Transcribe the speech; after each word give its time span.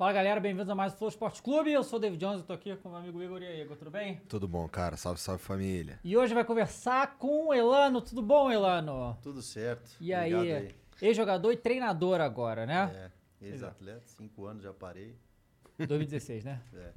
Fala 0.00 0.14
galera, 0.14 0.40
bem-vindos 0.40 0.70
a 0.70 0.74
mais 0.74 0.94
um 0.94 0.96
Flow 0.96 1.10
Esporte 1.10 1.42
Clube. 1.42 1.70
Eu 1.70 1.84
sou 1.84 1.98
o 1.98 2.00
David 2.00 2.18
Jones, 2.18 2.40
eu 2.40 2.46
tô 2.46 2.54
aqui 2.54 2.74
com 2.76 2.88
o 2.88 2.92
meu 2.92 3.00
amigo 3.00 3.22
Igor. 3.22 3.42
E 3.42 3.46
aí, 3.46 3.60
Igor, 3.60 3.76
tudo 3.76 3.90
bem? 3.90 4.16
Tudo 4.28 4.48
bom, 4.48 4.66
cara. 4.66 4.96
Salve, 4.96 5.20
salve 5.20 5.42
família. 5.42 6.00
E 6.02 6.16
hoje 6.16 6.32
vai 6.32 6.42
conversar 6.42 7.18
com 7.18 7.48
o 7.48 7.54
Elano. 7.54 8.00
Tudo 8.00 8.22
bom, 8.22 8.50
Elano? 8.50 9.18
Tudo 9.22 9.42
certo. 9.42 9.90
E 10.00 10.14
Obrigado 10.14 10.42
aí? 10.42 10.74
Ex-jogador 11.02 11.52
e 11.52 11.56
treinador 11.58 12.20
agora, 12.20 12.64
né? 12.64 12.90
É, 12.94 13.10
ex-atleta, 13.40 14.06
cinco 14.06 14.46
anos 14.46 14.62
já 14.62 14.72
parei. 14.72 15.16
2016, 15.78 16.44
né? 16.44 16.62
É. 16.74 16.92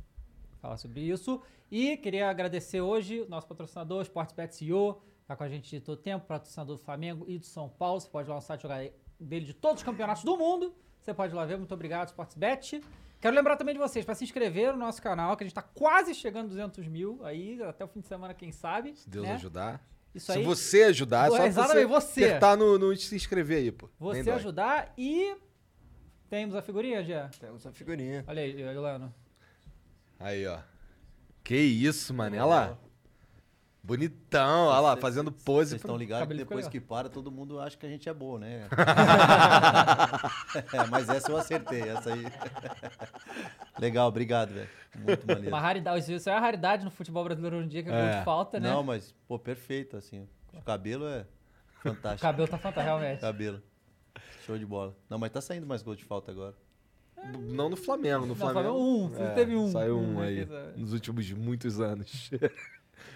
Falar 0.62 0.78
sobre 0.78 1.02
isso. 1.02 1.42
E 1.70 1.98
queria 1.98 2.30
agradecer 2.30 2.80
hoje 2.80 3.20
o 3.20 3.28
nosso 3.28 3.46
patrocinador, 3.48 4.02
Sportsbet 4.04 4.56
CEO, 4.56 5.02
tá 5.28 5.36
com 5.36 5.44
a 5.44 5.50
gente 5.50 5.70
de 5.70 5.82
todo 5.82 5.98
tempo, 5.98 6.26
patrocinador 6.26 6.78
do 6.78 6.82
Flamengo 6.82 7.26
e 7.28 7.38
do 7.38 7.46
São 7.46 7.68
Paulo. 7.68 8.00
Você 8.00 8.08
pode 8.08 8.28
ir 8.28 8.30
lá 8.30 8.36
no 8.36 8.42
site 8.42 8.62
jogar 8.62 8.82
dele 9.20 9.46
de 9.46 9.54
todos 9.54 9.82
os 9.82 9.84
campeonatos 9.84 10.24
do 10.24 10.38
mundo. 10.38 10.74
Você 11.02 11.14
pode 11.14 11.34
ir 11.34 11.36
lá 11.36 11.46
ver. 11.46 11.58
Muito 11.58 11.74
obrigado, 11.74 12.08
Sportsbet. 12.08 12.82
Quero 13.20 13.36
lembrar 13.36 13.58
também 13.58 13.74
de 13.74 13.80
vocês, 13.80 14.06
para 14.06 14.16
se 14.16 14.24
inscrever 14.24 14.74
no 14.74 14.80
nosso 14.80 15.02
canal, 15.02 15.36
que 15.36 15.44
a 15.44 15.48
gente 15.48 15.56
tá 15.56 15.62
quase 15.62 16.14
chegando 16.14 16.46
a 16.46 16.50
200 16.50 16.88
mil 16.88 17.20
aí, 17.24 17.62
até 17.64 17.84
o 17.84 17.88
fim 17.88 18.02
de 18.02 18.08
semana, 18.08 18.34
quem 18.34 18.52
sabe. 18.52 18.96
Se 18.96 19.10
Deus 19.10 19.26
né? 19.26 19.34
ajudar. 19.36 19.86
Isso 20.14 20.32
Se 20.32 20.40
aí. 20.40 20.44
você 20.44 20.84
ajudar, 20.84 21.28
é 21.28 21.52
só 21.52 21.68
você, 21.68 21.86
você. 21.86 22.26
apertar 22.26 22.56
no, 22.56 22.78
no 22.78 22.96
se 22.96 23.16
inscrever 23.16 23.60
aí, 23.60 23.72
pô. 23.72 23.90
Você 24.00 24.30
ajudar 24.30 24.94
e. 24.98 25.36
Temos 26.34 26.56
a 26.56 26.64
figurinha, 26.64 27.04
já. 27.04 27.30
Temos 27.40 27.64
a 27.68 27.72
figurinha. 27.72 28.24
Olha 28.26 28.42
aí, 28.42 28.60
Elano. 28.60 29.14
Aí, 30.20 30.48
ó. 30.48 30.58
Que 31.44 31.56
isso, 31.56 32.12
mano. 32.12 32.36
Olha 32.38 32.46
lá. 32.46 32.78
Bonitão, 33.84 34.66
olha 34.66 34.80
lá, 34.80 34.98
fazendo 34.98 35.32
pose. 35.32 35.70
Vocês 35.70 35.82
estão 35.82 35.96
ligados 35.96 36.28
que 36.28 36.34
depois 36.34 36.68
que 36.68 36.80
para, 36.80 37.08
todo 37.08 37.32
mundo 37.32 37.60
acha 37.60 37.78
que 37.78 37.86
a 37.86 37.90
gente 37.90 38.10
é 38.10 38.14
bom, 38.16 38.40
né? 38.40 38.68
É, 40.74 40.88
mas 40.90 41.08
essa 41.08 41.32
eu 41.32 41.38
acertei, 41.38 41.82
essa 41.82 42.12
aí. 42.12 42.26
Legal, 43.78 44.08
obrigado, 44.08 44.56
velho. 44.56 44.70
Muito 44.96 45.28
maneiro. 45.28 45.50
Uma 45.50 45.60
raridade. 45.60 46.12
Isso 46.16 46.30
é 46.32 46.34
a 46.34 46.40
raridade 46.40 46.84
no 46.84 46.90
futebol 46.90 47.24
brasileiro 47.24 47.58
hoje 47.58 47.68
em 47.68 47.70
dia, 47.70 47.84
que 47.84 47.90
é, 47.90 47.92
gol 47.92 48.02
É. 48.02 48.24
falta, 48.24 48.60
né? 48.60 48.72
Não, 48.72 48.82
mas, 48.82 49.14
pô, 49.28 49.38
perfeito, 49.38 49.98
assim. 49.98 50.28
O 50.52 50.64
cabelo 50.64 51.06
é 51.06 51.28
O 51.80 51.90
fantástico. 51.90 52.22
cabelo 52.24 52.48
tá 52.48 52.58
fantástico, 52.58 52.98
realmente. 52.98 53.22
Cabelo. 53.22 53.62
Show 54.46 54.58
de 54.58 54.66
bola. 54.66 54.96
Não, 55.10 55.18
mas 55.18 55.32
tá 55.32 55.40
saindo 55.42 55.66
mais 55.68 55.82
gol 55.82 55.96
de 55.96 56.04
falta 56.04 56.32
agora. 56.32 56.54
Não 57.50 57.70
no 57.70 57.78
Flamengo, 57.78 58.22
no 58.22 58.28
Não, 58.28 58.36
Flamengo. 58.36 58.70
Flamengo, 58.70 59.06
um, 59.06 59.10
você 59.10 59.30
teve 59.34 59.56
um. 59.56 59.72
Saiu 59.72 59.98
Um, 59.98 60.20
aí, 60.20 60.40
essa- 60.42 60.74
nos 60.76 60.92
últimos 60.94 61.32
muitos 61.32 61.80
anos. 61.80 62.30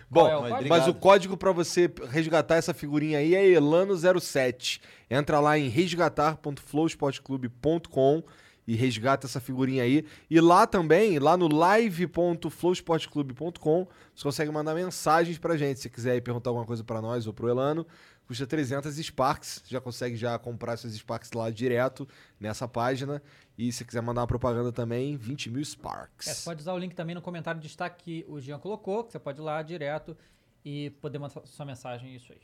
Bom, 0.09 0.25
é 0.27 0.37
o 0.37 0.41
mas? 0.41 0.67
Mas 0.67 0.87
o 0.87 0.93
código 0.93 1.35
pra 1.35 1.51
você 1.51 1.91
resgatar 2.09 2.55
essa 2.55 2.73
figurinha 2.73 3.19
aí 3.19 3.35
é 3.35 3.45
Elano07. 3.59 4.79
Entra 5.09 5.39
lá 5.41 5.57
em 5.59 5.67
resgatar.flowsportclube.com 5.67 8.23
e 8.65 8.75
resgata 8.75 9.27
essa 9.27 9.39
figurinha 9.41 9.83
aí. 9.83 10.05
E 10.29 10.39
lá 10.41 10.65
também, 10.67 11.19
lá 11.19 11.35
no 11.37 11.47
live.flowsportclube.com, 11.53 13.87
você 14.15 14.23
consegue 14.23 14.51
mandar 14.51 14.73
mensagens 14.75 15.37
pra 15.37 15.55
gente. 15.57 15.79
Se 15.79 15.89
quiser 15.89 16.11
aí 16.11 16.21
perguntar 16.21 16.49
alguma 16.49 16.65
coisa 16.65 16.83
pra 16.83 17.01
nós 17.01 17.27
ou 17.27 17.33
pro 17.33 17.47
Elano, 17.49 17.85
custa 18.27 18.45
300 18.45 18.95
Sparks. 18.97 19.63
Já 19.67 19.79
consegue 19.81 20.15
já 20.15 20.37
comprar 20.37 20.73
esses 20.73 20.93
Sparks 20.95 21.31
lá 21.31 21.49
direto 21.49 22.07
nessa 22.39 22.67
página. 22.67 23.21
E 23.57 23.71
se 23.71 23.83
quiser 23.83 24.01
mandar 24.01 24.21
uma 24.21 24.27
propaganda 24.27 24.71
também, 24.71 25.15
20 25.17 25.49
mil 25.49 25.63
Sparks. 25.63 26.27
É, 26.27 26.33
você 26.33 26.43
pode 26.43 26.61
usar 26.61 26.73
o 26.73 26.77
link 26.77 26.93
também 26.93 27.15
no 27.15 27.21
comentário 27.21 27.59
de 27.59 27.67
destaque 27.67 28.03
que 28.03 28.25
o 28.29 28.39
Jean 28.39 28.59
colocou, 28.59 29.03
que 29.03 29.11
você 29.11 29.19
pode 29.19 29.39
ir 29.39 29.43
lá 29.43 29.61
direto 29.63 30.15
e 30.63 30.91
poder 31.01 31.17
mandar 31.17 31.41
sua 31.45 31.65
mensagem, 31.65 32.15
isso 32.15 32.31
aí. 32.31 32.41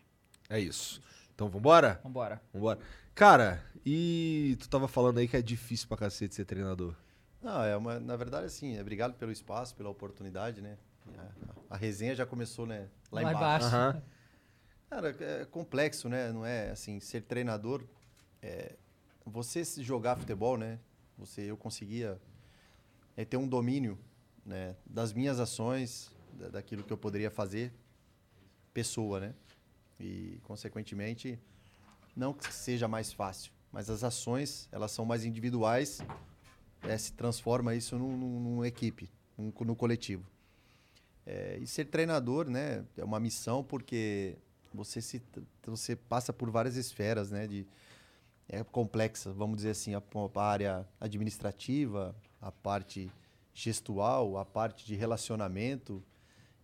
É 0.50 0.60
isso. 0.60 1.02
Então 1.36 1.50
vambora? 1.50 2.00
Vambora. 2.04 2.42
Vambora. 2.54 2.80
Cara, 3.14 3.64
e 3.86 4.58
tu 4.60 4.70
tava 4.70 4.88
falando 4.88 5.20
aí 5.20 5.28
que 5.28 5.38
é 5.38 5.42
difícil 5.42 5.88
pra 5.88 5.98
cacete 5.98 6.34
ser 6.34 6.46
treinador. 6.46 6.96
Não, 7.42 7.62
é 7.62 7.76
uma, 7.76 8.00
na 8.00 8.16
verdade, 8.16 8.46
assim, 8.46 8.78
é, 8.78 8.82
obrigado 8.82 9.14
pelo 9.16 9.32
espaço, 9.32 9.76
pela 9.76 9.90
oportunidade, 9.90 10.62
né? 10.62 10.78
A, 11.70 11.76
a 11.76 11.78
resenha 11.78 12.16
já 12.16 12.26
começou, 12.26 12.66
né? 12.66 12.88
Lá, 13.12 13.22
Lá 13.22 13.32
embaixo. 13.32 13.68
embaixo. 13.68 13.76
Aham. 13.76 14.02
Cara, 14.94 15.10
é 15.22 15.44
complexo, 15.46 16.08
né? 16.08 16.32
Não 16.32 16.46
é 16.46 16.70
assim, 16.70 17.00
ser 17.00 17.24
treinador. 17.24 17.84
É, 18.44 18.76
você 19.26 19.64
jogar 19.82 20.16
futebol, 20.18 20.56
né? 20.56 20.78
Você, 21.18 21.42
eu 21.50 21.58
conseguia 21.58 22.22
é, 23.18 23.26
ter 23.26 23.38
um 23.38 23.48
domínio 23.48 23.98
né, 24.46 24.76
das 24.86 25.12
minhas 25.12 25.40
ações, 25.40 26.12
da- 26.34 26.50
daquilo 26.50 26.84
que 26.84 26.94
eu 26.94 26.98
poderia 26.98 27.32
fazer, 27.32 27.74
pessoa, 28.72 29.20
né? 29.20 29.34
E, 30.00 30.40
consequentemente, 30.44 31.40
não 32.16 32.32
que 32.32 32.54
seja 32.54 32.88
mais 32.88 33.12
fácil, 33.12 33.52
mas 33.72 33.90
as 33.90 34.04
ações, 34.04 34.70
elas 34.72 34.92
são 34.92 35.06
mais 35.06 35.26
individuais, 35.26 36.02
é, 36.84 36.96
se 37.00 37.14
transforma 37.14 37.74
isso 37.74 37.98
num, 37.98 38.16
num- 38.16 38.40
numa 38.40 38.68
equipe, 38.68 39.10
num, 39.36 39.52
no 39.66 39.76
coletivo. 39.76 40.24
É, 41.26 41.58
e 41.60 41.66
ser 41.66 41.86
treinador, 41.86 42.48
né, 42.48 42.86
é 42.96 43.04
uma 43.04 43.20
missão 43.20 43.64
porque 43.64 44.38
você 44.74 45.02
se 45.02 45.22
você 45.66 45.96
passa 45.96 46.34
por 46.34 46.50
várias 46.50 46.76
esferas, 46.76 47.32
né, 47.32 47.48
de 47.48 47.66
é 48.50 48.64
complexa, 48.64 49.32
vamos 49.32 49.58
dizer 49.58 49.70
assim, 49.72 49.94
a, 49.96 50.02
a 50.36 50.44
área 50.44 50.88
administrativa, 51.00 52.16
a 52.42 52.52
parte 52.52 53.10
gestual, 53.54 54.38
a 54.38 54.46
parte 54.46 54.86
de 54.86 54.96
relacionamento 54.96 56.04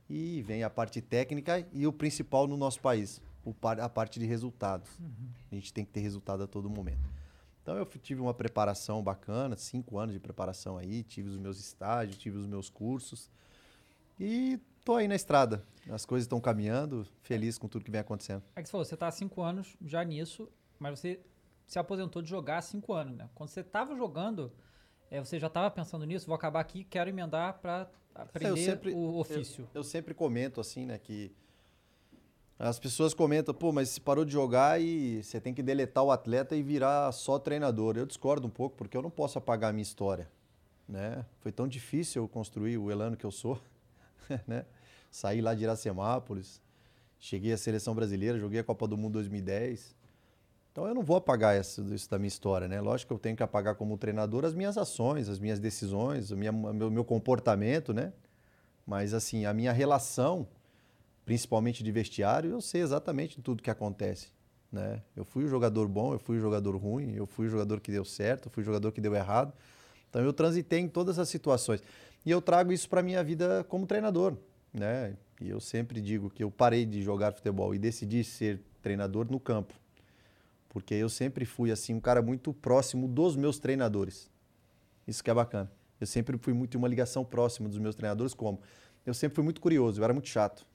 e 0.09 0.41
vem 0.41 0.63
a 0.63 0.69
parte 0.69 1.01
técnica 1.01 1.65
e 1.71 1.85
o 1.87 1.93
principal 1.93 2.47
no 2.47 2.57
nosso 2.57 2.81
país, 2.81 3.21
o 3.45 3.53
par- 3.53 3.79
a 3.79 3.87
parte 3.87 4.19
de 4.19 4.25
resultados. 4.25 4.89
A 5.51 5.55
gente 5.55 5.73
tem 5.73 5.85
que 5.85 5.91
ter 5.91 6.01
resultado 6.01 6.43
a 6.43 6.47
todo 6.47 6.69
momento. 6.69 7.09
Então 7.61 7.77
eu 7.77 7.85
tive 7.85 8.19
uma 8.19 8.33
preparação 8.33 9.03
bacana, 9.03 9.55
cinco 9.55 9.99
anos 9.99 10.13
de 10.13 10.19
preparação 10.19 10.77
aí, 10.77 11.03
tive 11.03 11.29
os 11.29 11.37
meus 11.37 11.59
estágios, 11.59 12.17
tive 12.17 12.37
os 12.37 12.47
meus 12.47 12.69
cursos 12.69 13.29
e 14.19 14.59
tô 14.83 14.95
aí 14.95 15.07
na 15.07 15.15
estrada. 15.15 15.63
As 15.89 16.05
coisas 16.05 16.25
estão 16.25 16.39
caminhando, 16.39 17.05
feliz 17.23 17.57
com 17.57 17.67
tudo 17.67 17.83
que 17.83 17.91
vem 17.91 18.01
acontecendo. 18.01 18.43
É 18.55 18.61
que 18.61 18.67
você 18.67 18.71
falou, 18.71 18.85
você 18.85 18.95
tá 18.97 19.07
há 19.07 19.11
cinco 19.11 19.41
anos 19.41 19.75
já 19.83 20.03
nisso, 20.03 20.47
mas 20.79 20.99
você 20.99 21.19
se 21.65 21.79
aposentou 21.79 22.21
de 22.21 22.29
jogar 22.29 22.57
há 22.57 22.61
cinco 22.61 22.93
anos, 22.93 23.15
né? 23.17 23.29
Quando 23.33 23.49
você 23.49 23.63
tava 23.63 23.95
jogando, 23.95 24.51
é, 25.09 25.19
você 25.19 25.39
já 25.39 25.49
tava 25.49 25.69
pensando 25.71 26.05
nisso, 26.05 26.25
vou 26.27 26.35
acabar 26.35 26.59
aqui, 26.59 26.83
quero 26.83 27.09
emendar 27.09 27.59
pra 27.59 27.89
aprender 28.13 28.57
sempre- 28.57 28.93
o 28.93 29.17
ofício. 29.19 29.63
Eu, 29.73 29.79
eu 29.79 29.83
sempre 29.83 30.13
comento 30.13 30.59
assim, 30.61 30.85
né, 30.85 30.97
que 30.99 31.31
as 32.57 32.77
pessoas 32.77 33.13
comentam, 33.13 33.53
pô, 33.53 33.71
mas 33.71 33.89
você 33.89 34.01
parou 34.01 34.25
de 34.25 34.31
jogar 34.33 34.81
e 34.81 35.23
você 35.23 35.39
tem 35.39 35.53
que 35.53 35.63
deletar 35.63 36.03
o 36.03 36.11
atleta 36.11 36.55
e 36.55 36.61
virar 36.61 37.11
só 37.13 37.39
treinador. 37.39 37.97
Eu 37.97 38.05
discordo 38.05 38.45
um 38.45 38.49
pouco, 38.49 38.75
porque 38.75 38.97
eu 38.97 39.01
não 39.01 39.09
posso 39.09 39.37
apagar 39.37 39.69
a 39.69 39.73
minha 39.73 39.81
história, 39.83 40.29
né? 40.87 41.25
Foi 41.39 41.51
tão 41.51 41.67
difícil 41.67 42.21
eu 42.23 42.27
construir 42.27 42.77
o 42.77 42.91
Elano 42.91 43.15
que 43.15 43.25
eu 43.25 43.31
sou, 43.31 43.59
né? 44.47 44.65
Saí 45.11 45.41
lá 45.41 45.53
de 45.53 45.63
Iracemápolis, 45.63 46.61
cheguei 47.19 47.51
à 47.51 47.57
seleção 47.57 47.95
brasileira, 47.95 48.37
joguei 48.39 48.59
a 48.59 48.63
Copa 48.63 48.87
do 48.87 48.97
Mundo 48.97 49.13
2010. 49.13 49.95
Então 50.71 50.87
eu 50.87 50.93
não 50.93 51.01
vou 51.01 51.17
apagar 51.17 51.59
isso, 51.59 51.81
isso 51.93 52.09
da 52.09 52.17
minha 52.17 52.27
história, 52.27 52.67
né? 52.67 52.79
Lógico 52.79 53.09
que 53.09 53.13
eu 53.13 53.19
tenho 53.19 53.35
que 53.35 53.43
apagar 53.43 53.75
como 53.75 53.97
treinador 53.97 54.45
as 54.45 54.53
minhas 54.53 54.77
ações, 54.77 55.27
as 55.27 55.39
minhas 55.39 55.59
decisões, 55.59 56.31
o 56.31 56.37
minha, 56.37 56.51
meu, 56.51 56.91
meu 56.91 57.03
comportamento, 57.03 57.93
né? 57.93 58.13
Mas 58.85 59.13
assim, 59.13 59.45
a 59.45 59.53
minha 59.53 59.71
relação, 59.71 60.47
principalmente 61.25 61.83
de 61.83 61.91
vestiário, 61.91 62.51
eu 62.51 62.61
sei 62.61 62.81
exatamente 62.81 63.41
tudo 63.41 63.63
que 63.63 63.69
acontece, 63.69 64.27
né? 64.71 65.01
Eu 65.15 65.25
fui 65.25 65.43
o 65.43 65.47
jogador 65.47 65.87
bom, 65.87 66.13
eu 66.13 66.19
fui 66.19 66.37
o 66.37 66.39
jogador 66.39 66.75
ruim, 66.75 67.15
eu 67.15 67.25
fui 67.25 67.47
o 67.47 67.49
jogador 67.49 67.79
que 67.79 67.91
deu 67.91 68.05
certo, 68.05 68.47
eu 68.47 68.51
fui 68.51 68.61
o 68.61 68.65
jogador 68.65 68.91
que 68.91 69.01
deu 69.01 69.15
errado. 69.15 69.53
Então 70.09 70.21
eu 70.23 70.33
transitei 70.33 70.79
em 70.79 70.87
todas 70.87 71.19
as 71.19 71.29
situações. 71.29 71.83
E 72.25 72.31
eu 72.31 72.41
trago 72.41 72.71
isso 72.71 72.89
para 72.89 73.01
minha 73.01 73.23
vida 73.23 73.63
como 73.69 73.87
treinador, 73.87 74.35
né? 74.73 75.15
E 75.41 75.49
eu 75.49 75.59
sempre 75.59 76.01
digo 76.01 76.29
que 76.29 76.43
eu 76.43 76.51
parei 76.51 76.85
de 76.85 77.01
jogar 77.01 77.31
futebol 77.31 77.73
e 77.73 77.79
decidi 77.79 78.23
ser 78.23 78.59
treinador 78.81 79.31
no 79.31 79.39
campo. 79.39 79.73
Porque 80.67 80.93
eu 80.93 81.09
sempre 81.09 81.45
fui 81.45 81.71
assim 81.71 81.93
um 81.93 81.99
cara 81.99 82.21
muito 82.21 82.53
próximo 82.53 83.07
dos 83.07 83.35
meus 83.35 83.57
treinadores. 83.57 84.29
Isso 85.07 85.23
que 85.23 85.29
é 85.29 85.33
bacana. 85.33 85.71
Eu 85.99 86.05
sempre 86.05 86.37
fui 86.37 86.53
muito 86.53 86.77
uma 86.77 86.87
ligação 86.87 87.25
próxima 87.25 87.67
dos 87.67 87.79
meus 87.79 87.95
treinadores, 87.95 88.33
como? 88.33 88.61
Eu 89.05 89.13
sempre 89.13 89.35
fui 89.35 89.43
muito 89.43 89.59
curioso, 89.59 89.99
eu 89.99 90.03
era 90.03 90.13
muito 90.13 90.29
chato. 90.29 90.65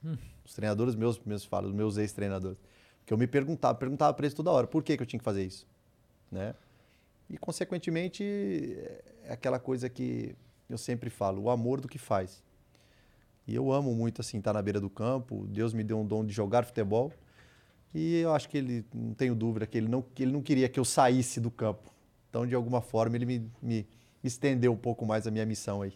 Os 0.44 0.54
treinadores 0.54 0.94
meus, 0.94 1.18
meus 1.20 1.44
falam, 1.44 1.70
os 1.70 1.74
meus 1.74 1.96
ex-treinadores. 1.96 2.60
Que 3.06 3.12
eu 3.12 3.18
me 3.18 3.26
perguntava, 3.26 3.78
perguntava 3.78 4.12
para 4.12 4.26
eles 4.26 4.34
toda 4.34 4.50
hora, 4.50 4.66
por 4.66 4.82
que, 4.82 4.96
que 4.96 5.02
eu 5.02 5.06
tinha 5.06 5.18
que 5.18 5.24
fazer 5.24 5.44
isso? 5.44 5.66
Né? 6.32 6.54
E, 7.30 7.38
consequentemente, 7.38 8.24
é 9.22 9.32
aquela 9.32 9.58
coisa 9.58 9.88
que 9.88 10.34
eu 10.68 10.78
sempre 10.78 11.10
falo, 11.10 11.42
o 11.42 11.50
amor 11.50 11.80
do 11.80 11.88
que 11.88 11.98
faz. 11.98 12.42
E 13.46 13.54
eu 13.54 13.72
amo 13.72 13.94
muito, 13.94 14.20
assim, 14.20 14.38
estar 14.38 14.52
na 14.52 14.62
beira 14.62 14.80
do 14.80 14.88
campo. 14.88 15.46
Deus 15.48 15.74
me 15.74 15.84
deu 15.84 15.98
um 15.98 16.06
dom 16.06 16.24
de 16.24 16.32
jogar 16.32 16.64
futebol. 16.64 17.12
E 17.94 18.16
eu 18.16 18.32
acho 18.32 18.48
que 18.48 18.58
ele, 18.58 18.84
não 18.92 19.14
tenho 19.14 19.34
dúvida, 19.34 19.66
que 19.66 19.76
ele 19.76 19.88
não, 19.88 20.02
que 20.02 20.22
ele 20.22 20.32
não 20.32 20.42
queria 20.42 20.68
que 20.68 20.80
eu 20.80 20.84
saísse 20.84 21.40
do 21.40 21.50
campo. 21.50 21.92
Então, 22.30 22.46
de 22.46 22.54
alguma 22.54 22.80
forma, 22.80 23.16
ele 23.16 23.26
me, 23.26 23.50
me 23.62 23.86
estendeu 24.22 24.72
um 24.72 24.76
pouco 24.76 25.04
mais 25.06 25.26
a 25.26 25.30
minha 25.30 25.46
missão 25.46 25.82
aí, 25.82 25.92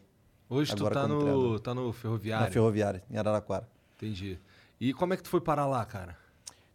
Hoje 0.50 0.72
Agora 0.72 0.94
tu 0.94 1.00
tá 1.00 1.08
no, 1.08 1.18
treinador. 1.18 1.60
tá 1.60 1.74
no 1.74 1.86
na 1.86 1.92
Ferroviário. 1.92 2.52
Ferroviária, 2.52 3.02
em 3.10 3.18
Araraquara. 3.18 3.68
Entendi. 3.96 4.38
E 4.80 4.94
como 4.94 5.12
é 5.12 5.16
que 5.16 5.22
tu 5.22 5.28
foi 5.28 5.40
parar 5.42 5.66
lá, 5.66 5.84
cara? 5.84 6.16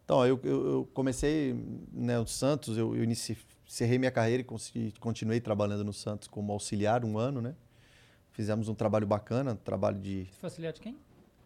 Então, 0.04 0.24
eu, 0.24 0.38
eu, 0.44 0.66
eu 0.66 0.88
comecei 0.94 1.54
né, 1.92 2.18
no 2.18 2.26
Santos, 2.26 2.78
eu, 2.78 2.94
eu 2.94 3.02
iniciei, 3.02 3.36
encerrei 3.66 3.98
minha 3.98 4.12
carreira 4.12 4.44
e 4.74 4.92
continuei 5.00 5.40
trabalhando 5.40 5.82
no 5.82 5.92
Santos 5.92 6.28
como 6.28 6.52
auxiliar 6.52 7.04
um 7.04 7.18
ano, 7.18 7.40
né? 7.40 7.54
Fizemos 8.34 8.68
um 8.68 8.74
trabalho 8.74 9.06
bacana, 9.06 9.54
trabalho 9.54 9.98
de... 9.98 10.26
Você 10.26 10.38
foi 10.40 10.46
auxiliar 10.48 10.72
de 10.72 10.80
quem? 10.80 10.96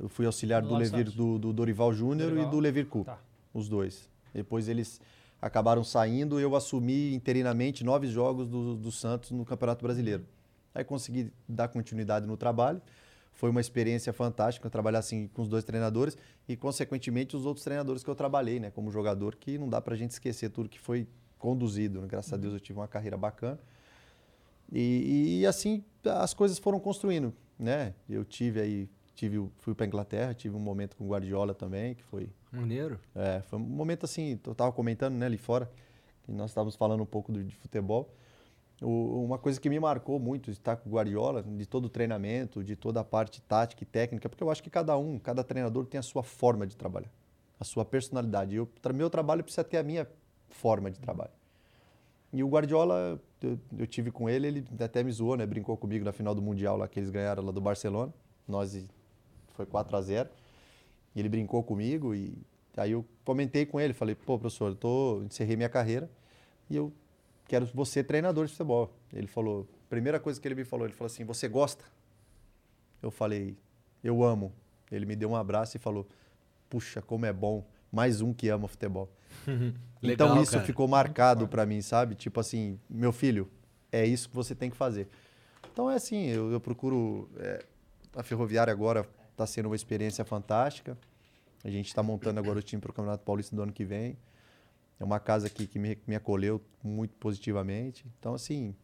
Eu 0.00 0.08
fui 0.08 0.24
auxiliar 0.26 0.62
Do 0.62 0.68
do, 0.68 0.76
Levir, 0.76 1.10
do, 1.10 1.38
do 1.38 1.52
Dorival 1.52 1.92
Júnior 1.92 2.36
e 2.36 2.46
do 2.46 2.58
Levir 2.58 2.86
Cu, 2.86 3.04
Tá. 3.04 3.18
os 3.52 3.68
dois. 3.68 4.08
Depois 4.32 4.68
eles 4.68 5.00
acabaram 5.40 5.84
saindo, 5.84 6.40
eu 6.40 6.56
assumi 6.56 7.14
interinamente 7.14 7.84
nove 7.84 8.06
jogos 8.06 8.48
do, 8.48 8.74
do 8.74 8.90
Santos 8.90 9.30
no 9.30 9.44
Campeonato 9.44 9.82
Brasileiro. 9.84 10.24
Aí 10.74 10.82
consegui 10.82 11.30
dar 11.48 11.68
continuidade 11.68 12.26
no 12.26 12.36
trabalho. 12.36 12.80
Foi 13.32 13.50
uma 13.50 13.60
experiência 13.60 14.12
fantástica 14.12 14.68
trabalhar 14.70 14.98
assim 15.00 15.28
com 15.28 15.42
os 15.42 15.48
dois 15.48 15.62
treinadores 15.64 16.16
e, 16.48 16.56
consequentemente, 16.56 17.36
os 17.36 17.44
outros 17.46 17.62
treinadores 17.64 18.02
que 18.02 18.08
eu 18.10 18.14
trabalhei, 18.14 18.58
né, 18.58 18.70
como 18.70 18.90
jogador, 18.90 19.36
que 19.36 19.58
não 19.58 19.68
dá 19.68 19.80
pra 19.80 19.94
gente 19.94 20.12
esquecer 20.12 20.48
tudo 20.50 20.68
que 20.68 20.80
foi 20.80 21.06
conduzido. 21.38 22.00
né? 22.00 22.08
Graças 22.08 22.32
a 22.32 22.36
Deus 22.36 22.54
eu 22.54 22.60
tive 22.60 22.78
uma 22.80 22.88
carreira 22.88 23.16
bacana. 23.16 23.58
E, 24.72 25.40
e, 25.40 25.46
assim 25.46 25.84
as 26.04 26.32
coisas 26.32 26.58
foram 26.58 26.78
construindo, 26.80 27.34
né? 27.58 27.94
Eu 28.08 28.24
tive 28.24 28.60
aí, 28.60 28.88
tive, 29.14 29.46
fui 29.58 29.74
para 29.74 29.84
Inglaterra, 29.86 30.32
tive 30.32 30.54
um 30.56 30.60
momento 30.60 30.96
com 30.96 31.04
o 31.04 31.08
Guardiola 31.08 31.54
também, 31.54 31.94
que 31.94 32.02
foi, 32.04 32.30
Maneiro. 32.52 32.98
é, 33.14 33.42
foi 33.42 33.58
um 33.58 33.62
momento 33.62 34.04
assim, 34.04 34.38
eu 34.46 34.54
tava 34.54 34.72
comentando, 34.72 35.14
né, 35.14 35.26
ali 35.26 35.36
fora, 35.36 35.70
que 36.22 36.32
nós 36.32 36.50
estávamos 36.50 36.76
falando 36.76 37.02
um 37.02 37.06
pouco 37.06 37.30
do- 37.32 37.42
de 37.44 37.54
futebol. 37.56 38.14
O- 38.80 39.24
uma 39.24 39.36
coisa 39.38 39.60
que 39.60 39.68
me 39.68 39.78
marcou 39.80 40.18
muito 40.20 40.50
estar 40.50 40.76
com 40.76 40.88
o 40.88 40.92
Guardiola, 40.92 41.42
de 41.42 41.66
todo 41.66 41.86
o 41.86 41.88
treinamento, 41.88 42.62
de 42.62 42.76
toda 42.76 43.00
a 43.00 43.04
parte 43.04 43.42
tática 43.42 43.82
e 43.82 43.86
técnica, 43.86 44.28
porque 44.28 44.42
eu 44.42 44.50
acho 44.50 44.62
que 44.62 44.70
cada 44.70 44.96
um, 44.96 45.18
cada 45.18 45.42
treinador 45.42 45.84
tem 45.86 45.98
a 45.98 46.02
sua 46.02 46.22
forma 46.22 46.66
de 46.66 46.76
trabalhar, 46.76 47.10
a 47.58 47.64
sua 47.64 47.84
personalidade. 47.84 48.54
Eu, 48.54 48.66
tra- 48.80 48.92
meu 48.92 49.10
trabalho 49.10 49.42
precisa 49.42 49.64
ter 49.64 49.78
a 49.78 49.82
minha 49.82 50.06
forma 50.48 50.90
de 50.90 51.00
trabalho. 51.00 51.32
E 52.32 52.44
o 52.44 52.48
Guardiola, 52.48 53.20
eu, 53.40 53.58
eu 53.78 53.86
tive 53.86 54.10
com 54.10 54.28
ele, 54.28 54.46
ele 54.46 54.68
até 54.80 55.02
me 55.02 55.10
zoou, 55.10 55.36
né? 55.36 55.46
Brincou 55.46 55.76
comigo 55.76 56.04
na 56.04 56.12
final 56.12 56.34
do 56.34 56.42
Mundial 56.42 56.76
lá 56.76 56.86
que 56.86 56.98
eles 56.98 57.10
ganharam 57.10 57.42
lá 57.42 57.50
do 57.50 57.60
Barcelona. 57.60 58.12
Nós 58.46 58.84
foi 59.54 59.64
4 59.64 59.96
a 59.96 60.02
0. 60.02 60.28
E 61.14 61.20
ele 61.20 61.28
brincou 61.28 61.62
comigo 61.62 62.14
e 62.14 62.36
aí 62.76 62.92
eu 62.92 63.04
comentei 63.24 63.64
com 63.64 63.80
ele, 63.80 63.92
falei: 63.92 64.14
"Pô, 64.14 64.38
professor, 64.38 64.70
eu 64.70 64.76
tô 64.76 65.22
encerrei 65.22 65.56
minha 65.56 65.68
carreira 65.68 66.08
e 66.68 66.76
eu 66.76 66.92
quero 67.46 67.66
você 67.66 68.04
treinador 68.04 68.46
de 68.46 68.52
futebol". 68.52 68.92
Ele 69.12 69.26
falou: 69.26 69.66
"Primeira 69.88 70.20
coisa 70.20 70.40
que 70.40 70.46
ele 70.46 70.54
me 70.54 70.64
falou, 70.64 70.86
ele 70.86 70.94
falou 70.94 71.06
assim: 71.06 71.24
"Você 71.24 71.48
gosta?" 71.48 71.84
Eu 73.02 73.10
falei: 73.10 73.56
"Eu 74.04 74.22
amo". 74.22 74.52
Ele 74.92 75.06
me 75.06 75.16
deu 75.16 75.30
um 75.30 75.36
abraço 75.36 75.76
e 75.76 75.80
falou: 75.80 76.06
"Puxa, 76.68 77.00
como 77.00 77.24
é 77.24 77.32
bom, 77.32 77.64
mais 77.90 78.20
um 78.20 78.34
que 78.34 78.48
ama 78.50 78.68
futebol". 78.68 79.08
Legal, 80.02 80.28
então 80.28 80.42
isso 80.42 80.52
cara. 80.52 80.64
ficou 80.64 80.86
marcado 80.86 81.48
pra 81.48 81.66
mim, 81.66 81.80
sabe? 81.82 82.14
Tipo 82.14 82.40
assim, 82.40 82.78
meu 82.88 83.12
filho, 83.12 83.50
é 83.90 84.06
isso 84.06 84.28
que 84.28 84.34
você 84.34 84.54
tem 84.54 84.70
que 84.70 84.76
fazer. 84.76 85.08
Então 85.72 85.90
é 85.90 85.94
assim, 85.94 86.26
eu, 86.26 86.52
eu 86.52 86.60
procuro. 86.60 87.28
é, 87.38 87.64
a 88.16 88.22
Ferroviária 88.22 88.72
agora 88.72 89.08
está 89.30 89.46
sendo 89.46 89.66
uma 89.66 89.76
experiência 89.76 90.24
fantástica. 90.24 90.96
A 91.64 91.70
gente 91.70 91.86
está 91.86 92.02
montando 92.02 92.38
agora 92.40 92.58
o 92.58 92.62
time 92.62 92.80
para 92.80 92.90
o 92.90 92.94
Campeonato 92.94 93.24
Paulista 93.24 93.54
do 93.54 93.62
ano 93.62 93.72
que 93.72 93.84
vem. 93.84 94.16
É 94.98 95.04
uma 95.04 95.20
casa 95.20 95.46
aqui 95.46 95.66
que 95.66 95.78
me, 95.78 95.98
me 96.06 96.16
acolheu 96.16 96.60
muito 96.82 97.14
positivamente. 97.16 98.04
Então, 98.18 98.34
assim, 98.34 98.74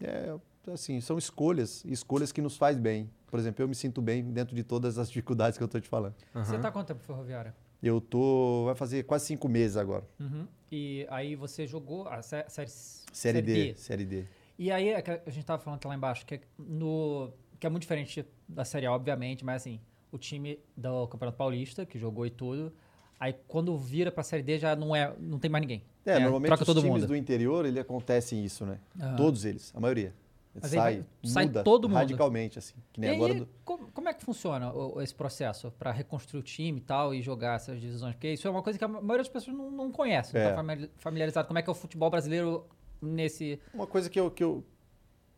é, 0.00 0.34
assim, 0.70 1.00
são 1.00 1.16
escolhas, 1.16 1.84
escolhas 1.84 2.30
que 2.32 2.42
nos 2.42 2.56
faz 2.56 2.78
bem. 2.78 3.10
Por 3.26 3.38
exemplo, 3.38 3.62
eu 3.62 3.68
me 3.68 3.74
sinto 3.74 4.02
bem 4.02 4.22
dentro 4.22 4.54
de 4.54 4.62
todas 4.62 4.98
as 4.98 5.08
dificuldades 5.08 5.56
que 5.56 5.64
eu 5.64 5.66
estou 5.66 5.80
te 5.80 5.88
falando. 5.88 6.14
Você 6.34 6.58
tá 6.58 6.68
há 6.68 6.72
quanto 6.72 6.88
tempo 6.88 7.00
ferroviária? 7.00 7.54
Eu 7.82 8.00
tô, 8.00 8.64
vai 8.66 8.74
fazer 8.74 9.02
quase 9.02 9.26
cinco 9.26 9.48
meses 9.48 9.76
agora. 9.76 10.04
Uhum. 10.20 10.46
E 10.70 11.06
aí 11.10 11.34
você 11.34 11.66
jogou 11.66 12.06
a 12.08 12.22
sé- 12.22 12.46
série, 12.48 12.70
Série, 12.70 13.42
D, 13.42 13.74
Série 13.74 14.04
D. 14.04 14.24
E 14.58 14.70
aí, 14.70 14.88
é 14.90 15.22
a 15.26 15.30
gente 15.30 15.44
tava 15.44 15.60
falando 15.60 15.78
aqui 15.78 15.88
lá 15.88 15.94
embaixo, 15.94 16.24
que 16.24 16.36
é, 16.36 16.40
no, 16.58 17.32
que 17.58 17.66
é 17.66 17.70
muito 17.70 17.82
diferente 17.82 18.24
da 18.48 18.64
Série 18.64 18.86
A, 18.86 18.92
obviamente, 18.92 19.44
mas 19.44 19.62
assim, 19.62 19.80
o 20.12 20.18
time 20.18 20.60
do 20.76 21.06
Campeonato 21.08 21.36
Paulista, 21.36 21.84
que 21.84 21.98
jogou 21.98 22.24
e 22.24 22.30
tudo, 22.30 22.72
aí 23.18 23.34
quando 23.48 23.76
vira 23.76 24.12
pra 24.12 24.22
Série 24.22 24.42
D 24.42 24.58
já 24.58 24.76
não, 24.76 24.94
é, 24.94 25.12
não 25.18 25.38
tem 25.38 25.50
mais 25.50 25.62
ninguém. 25.62 25.82
É, 26.06 26.14
né? 26.14 26.20
normalmente 26.20 26.48
Troca 26.48 26.62
os 26.62 26.66
todo 26.66 26.80
times 26.80 27.00
mundo. 27.02 27.06
do 27.08 27.16
interior, 27.16 27.66
ele 27.66 27.80
acontece 27.80 28.36
isso, 28.36 28.64
né? 28.64 28.78
Aham. 29.00 29.16
Todos 29.16 29.44
eles, 29.44 29.72
a 29.74 29.80
maioria. 29.80 30.14
Mas 30.54 30.70
sai, 30.70 30.78
vai- 30.78 31.04
sai 31.24 31.48
todo 31.64 31.88
mundo. 31.88 31.96
radicalmente, 31.98 32.58
assim. 32.58 32.74
Que 32.92 33.00
nem 33.00 33.10
E 33.10 33.14
agora 33.14 33.32
aí, 33.32 33.40
do- 33.40 33.48
como, 33.64 34.08
é 34.08 34.12
que 34.12 34.22
funciona 34.22 34.70
o- 34.72 35.00
esse 35.00 35.14
processo 35.14 35.70
para 35.78 35.90
reconstruir 35.90 36.40
o 36.40 36.42
time 36.42 36.78
e 36.78 36.82
tal 36.82 37.14
e 37.14 37.22
jogar 37.22 37.56
essas 37.56 37.80
divisões? 37.80 38.14
Porque 38.14 38.32
isso 38.32 38.46
é 38.46 38.50
uma 38.50 38.62
coisa 38.62 38.78
que 38.78 38.84
a 38.84 38.88
maioria 38.88 39.18
das 39.18 39.28
pessoas 39.28 39.56
não, 39.56 39.70
não 39.70 39.90
conhece, 39.90 40.34
não 40.34 40.40
É. 40.42 40.50
tá 40.50 40.54
famili- 40.56 40.90
familiarizado. 40.98 41.46
Como 41.48 41.58
é 41.58 41.62
que 41.62 41.70
é 41.70 41.72
o 41.72 41.74
futebol 41.74 42.10
brasileiro 42.10 42.66
nesse... 43.00 43.58
Uma 43.72 43.86
coisa 43.86 44.10
que 44.10 44.20
eu, 44.20 44.30
que, 44.30 44.44
eu, 44.44 44.62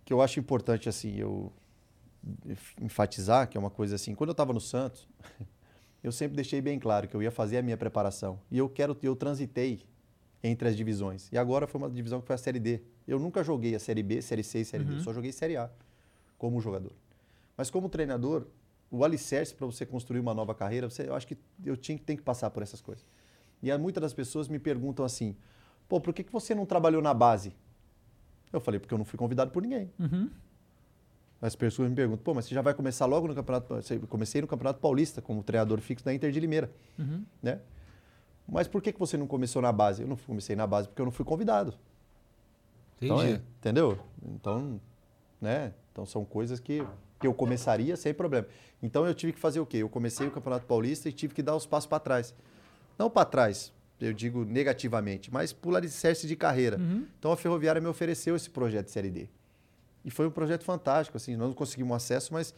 que 0.05 0.13
eu 0.13 0.21
acho 0.21 0.41
importante, 0.41 0.89
assim, 0.89 1.15
eu 1.17 1.53
enfatizar, 2.81 3.49
que 3.49 3.57
é 3.57 3.61
uma 3.61 3.71
coisa 3.71 3.95
assim, 3.95 4.15
quando 4.15 4.31
eu 4.31 4.33
estava 4.33 4.53
no 4.53 4.61
Santos, 4.61 5.07
eu 6.03 6.11
sempre 6.13 6.37
deixei 6.37 6.61
bem 6.61 6.79
claro 6.79 7.07
que 7.09 7.15
eu 7.15 7.23
ia 7.23 7.31
fazer 7.31 7.59
a 7.59 7.63
minha 7.63 7.77
preparação. 7.77 8.41
E 8.51 8.59
eu 8.59 8.69
quero, 8.69 8.97
eu 9.03 9.15
transitei 9.15 9.81
entre 10.44 10.69
as 10.69 10.76
divisões. 10.76 11.32
E 11.32 11.38
agora 11.38 11.67
foi 11.67 11.81
uma 11.81 11.91
divisão 11.91 12.20
que 12.20 12.26
foi 12.26 12.35
a 12.35 12.38
Série 12.38 12.61
D. 12.61 12.82
Eu 13.08 13.19
nunca 13.19 13.43
joguei 13.43 13.75
a 13.75 13.79
Série 13.79 14.02
B, 14.02 14.20
Série 14.20 14.44
C 14.44 14.61
e 14.61 14.64
Série 14.64 14.85
D, 14.85 14.96
eu 14.96 15.00
só 15.00 15.12
joguei 15.12 15.32
Série 15.32 15.56
A 15.56 15.70
como 16.37 16.61
jogador. 16.61 16.93
Mas 17.56 17.70
como 17.70 17.88
treinador, 17.88 18.46
o 18.91 19.03
alicerce 19.05 19.55
para 19.55 19.67
você 19.67 19.86
construir 19.86 20.20
uma 20.20 20.34
nova 20.34 20.55
carreira, 20.55 20.91
você, 20.91 21.08
eu 21.08 21.15
acho 21.15 21.27
que 21.27 21.39
eu 21.65 21.77
tinha, 21.77 21.98
tem 21.98 22.15
que 22.15 22.22
passar 22.22 22.51
por 22.51 22.63
essas 22.63 22.82
coisas. 22.82 23.06
E 23.63 23.74
muitas 23.79 24.03
das 24.03 24.13
pessoas 24.13 24.46
me 24.46 24.58
perguntam 24.58 25.03
assim, 25.03 25.34
pô, 25.89 25.98
por 25.98 26.13
que, 26.13 26.22
que 26.22 26.31
você 26.31 26.55
não 26.55 26.67
trabalhou 26.67 27.01
na 27.01 27.15
base? 27.15 27.56
Eu 28.53 28.60
falei, 28.60 28.79
porque 28.79 28.93
eu 28.93 28.98
não 28.98 29.05
fui 29.05 29.19
convidado 29.19 29.51
por 29.51 29.63
ninguém. 29.63 29.91
As 31.41 31.56
pessoas 31.56 31.89
me 31.89 31.96
perguntam, 31.96 32.22
pô, 32.22 32.34
mas 32.34 32.44
você 32.44 32.55
já 32.55 32.60
vai 32.60 32.74
começar 32.74 33.06
logo 33.06 33.27
no 33.27 33.34
Campeonato... 33.34 33.74
Comecei 34.08 34.43
no 34.43 34.46
Campeonato 34.46 34.81
Paulista 34.81 35.22
como 35.22 35.43
treinador 35.43 35.81
fixo 35.81 36.05
da 36.05 36.13
Inter 36.13 36.31
de 36.31 36.39
Limeira, 36.41 36.70
né? 37.43 37.60
Mas 38.46 38.69
por 38.69 38.82
que, 38.82 38.93
que 38.93 38.98
você 38.98 39.17
não 39.17 39.27
começou 39.27 39.63
na 39.63 39.72
base? 39.72 40.03
Eu 40.03 40.08
não 40.08 40.17
comecei 40.17 40.55
na 40.55 40.67
base 40.67 40.89
porque 40.89 41.01
eu 41.01 41.06
não 41.06 41.13
fui 41.13 41.24
convidado. 41.24 41.74
Então, 43.01 43.19
Entendi. 43.19 43.34
é, 43.34 43.58
entendeu? 43.58 43.98
Então, 44.22 44.81
né? 45.41 45.72
Então 45.93 46.05
são 46.05 46.24
coisas 46.24 46.58
que, 46.60 46.84
que 47.20 47.27
eu 47.27 47.34
começaria 47.34 47.96
sem 47.96 48.13
problema. 48.13 48.46
Então 48.82 49.06
eu 49.06 49.15
tive 49.15 49.32
que 49.32 49.39
fazer 49.39 49.60
o 49.60 49.67
quê? 49.67 49.79
Eu 49.79 49.89
comecei 49.89 50.27
o 50.27 50.31
Campeonato 50.31 50.67
Paulista 50.67 51.08
e 51.08 51.13
tive 51.13 51.34
que 51.34 51.43
dar 51.43 51.55
os 51.55 51.67
passos 51.67 51.86
para 51.86 52.01
trás. 52.01 52.34
Não 52.98 53.08
para 53.08 53.24
trás, 53.24 53.72
eu 54.01 54.13
digo 54.13 54.44
negativamente, 54.44 55.32
mas 55.32 55.53
por 55.53 55.74
alicerce 55.77 56.27
de 56.27 56.36
carreira. 56.36 56.77
Então 57.19 57.32
a 57.32 57.36
Ferroviária 57.36 57.81
me 57.81 57.89
ofereceu 57.89 58.36
esse 58.36 58.51
projeto 58.51 58.86
de 58.86 58.93
Série 58.93 59.10
D. 59.10 59.29
E 60.05 60.10
foi 60.10 60.27
um 60.27 60.31
projeto 60.31 60.65
fantástico, 60.65 61.17
assim, 61.17 61.36
nós 61.36 61.48
não 61.48 61.55
conseguimos 61.55 61.96
acesso, 61.96 62.32
mas 62.32 62.55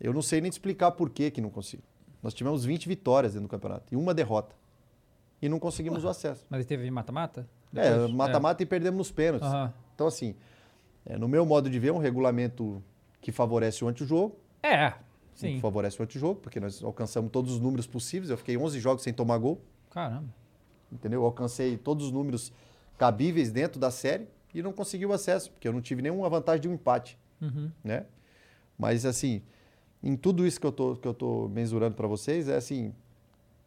eu 0.00 0.12
não 0.12 0.22
sei 0.22 0.40
nem 0.40 0.50
te 0.50 0.54
explicar 0.54 0.92
por 0.92 1.10
que 1.10 1.30
que 1.30 1.40
não 1.40 1.50
consigo. 1.50 1.82
Nós 2.22 2.34
tivemos 2.34 2.64
20 2.64 2.88
vitórias 2.88 3.32
dentro 3.32 3.48
do 3.48 3.50
campeonato 3.50 3.92
e 3.92 3.96
uma 3.96 4.14
derrota. 4.14 4.54
E 5.40 5.48
não 5.48 5.58
conseguimos 5.58 6.04
o 6.04 6.08
acesso. 6.08 6.44
Mas 6.50 6.66
teve 6.66 6.90
mata-mata? 6.90 7.48
É, 7.74 8.06
mata-mata 8.08 8.62
e 8.62 8.66
perdemos 8.66 8.98
nos 8.98 9.10
pênaltis. 9.12 9.46
Aham. 9.48 9.72
Então, 9.94 10.06
assim, 10.06 10.34
é, 11.06 11.16
no 11.16 11.28
meu 11.28 11.44
modo 11.46 11.68
de 11.70 11.78
ver, 11.78 11.88
é 11.88 11.92
um 11.92 11.98
regulamento 11.98 12.82
que 13.20 13.30
favorece 13.30 13.84
o 13.84 13.88
antijogo, 13.88 14.36
É, 14.62 14.90
que 14.90 14.96
sim. 15.34 15.60
favorece 15.60 16.00
o 16.00 16.02
antijogo, 16.02 16.40
porque 16.40 16.58
nós 16.58 16.82
alcançamos 16.82 17.30
todos 17.30 17.52
os 17.52 17.60
números 17.60 17.86
possíveis. 17.86 18.30
Eu 18.30 18.36
fiquei 18.36 18.56
11 18.56 18.80
jogos 18.80 19.02
sem 19.02 19.12
tomar 19.12 19.38
gol, 19.38 19.60
Caramba. 19.90 20.28
entendeu? 20.90 21.20
Eu 21.20 21.26
alcancei 21.26 21.76
todos 21.76 22.06
os 22.06 22.12
números 22.12 22.52
cabíveis 22.96 23.52
dentro 23.52 23.78
da 23.78 23.90
série 23.90 24.26
e 24.54 24.62
não 24.62 24.72
consegui 24.72 25.06
o 25.06 25.12
acesso, 25.12 25.52
porque 25.52 25.68
eu 25.68 25.72
não 25.72 25.80
tive 25.80 26.02
nenhuma 26.02 26.28
vantagem 26.28 26.62
de 26.62 26.68
um 26.68 26.74
empate, 26.74 27.18
Uhum. 27.40 27.70
né? 27.84 28.06
Mas, 28.76 29.04
assim, 29.04 29.42
em 30.02 30.16
tudo 30.16 30.46
isso 30.46 30.60
que 30.60 30.66
eu 30.66 30.72
tô, 30.72 30.96
que 30.96 31.06
eu 31.06 31.14
tô 31.14 31.48
mensurando 31.48 31.94
para 31.96 32.06
vocês, 32.08 32.48
é 32.48 32.56
assim, 32.56 32.94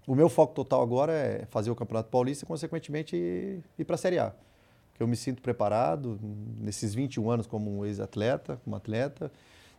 o 0.08 0.16
meu 0.16 0.30
foco 0.30 0.54
total 0.54 0.82
agora 0.82 1.14
é 1.14 1.46
fazer 1.46 1.72
o 1.72 1.76
Campeonato 1.76 2.10
Paulista 2.10 2.46
e, 2.46 2.48
consequentemente, 2.48 3.16
ir, 3.16 3.86
para 3.86 3.96
a 3.96 3.98
Série 3.98 4.20
A. 4.20 4.32
Porque 4.32 4.98
que 4.98 5.04
eu 5.04 5.08
me 5.08 5.16
sinto 5.16 5.42
preparado 5.42 6.20
nesses 6.60 6.94
21 6.94 7.30
anos 7.30 7.48
como 7.48 7.80
um 7.80 7.86
ex-atleta, 7.86 8.60
como 8.64 8.76
atleta, 8.76 9.32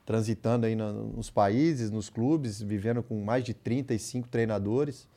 transitando 0.05 0.67
aí 0.67 0.75
nos 0.75 1.31
países, 1.31 1.91
nos 1.91 2.09
clubes, 2.11 2.61
vivendo 2.61 3.02
com 3.02 3.23
mais 3.23 3.45
de 3.45 3.55
35 3.55 4.29
treinadores. 4.29 5.09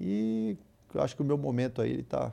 E 0.00 0.56
eu 0.94 1.02
acho 1.02 1.16
que 1.16 1.22
o 1.22 1.24
meu 1.24 1.38
momento 1.38 1.82
aí 1.82 1.92
ele 1.92 2.02
tá 2.02 2.32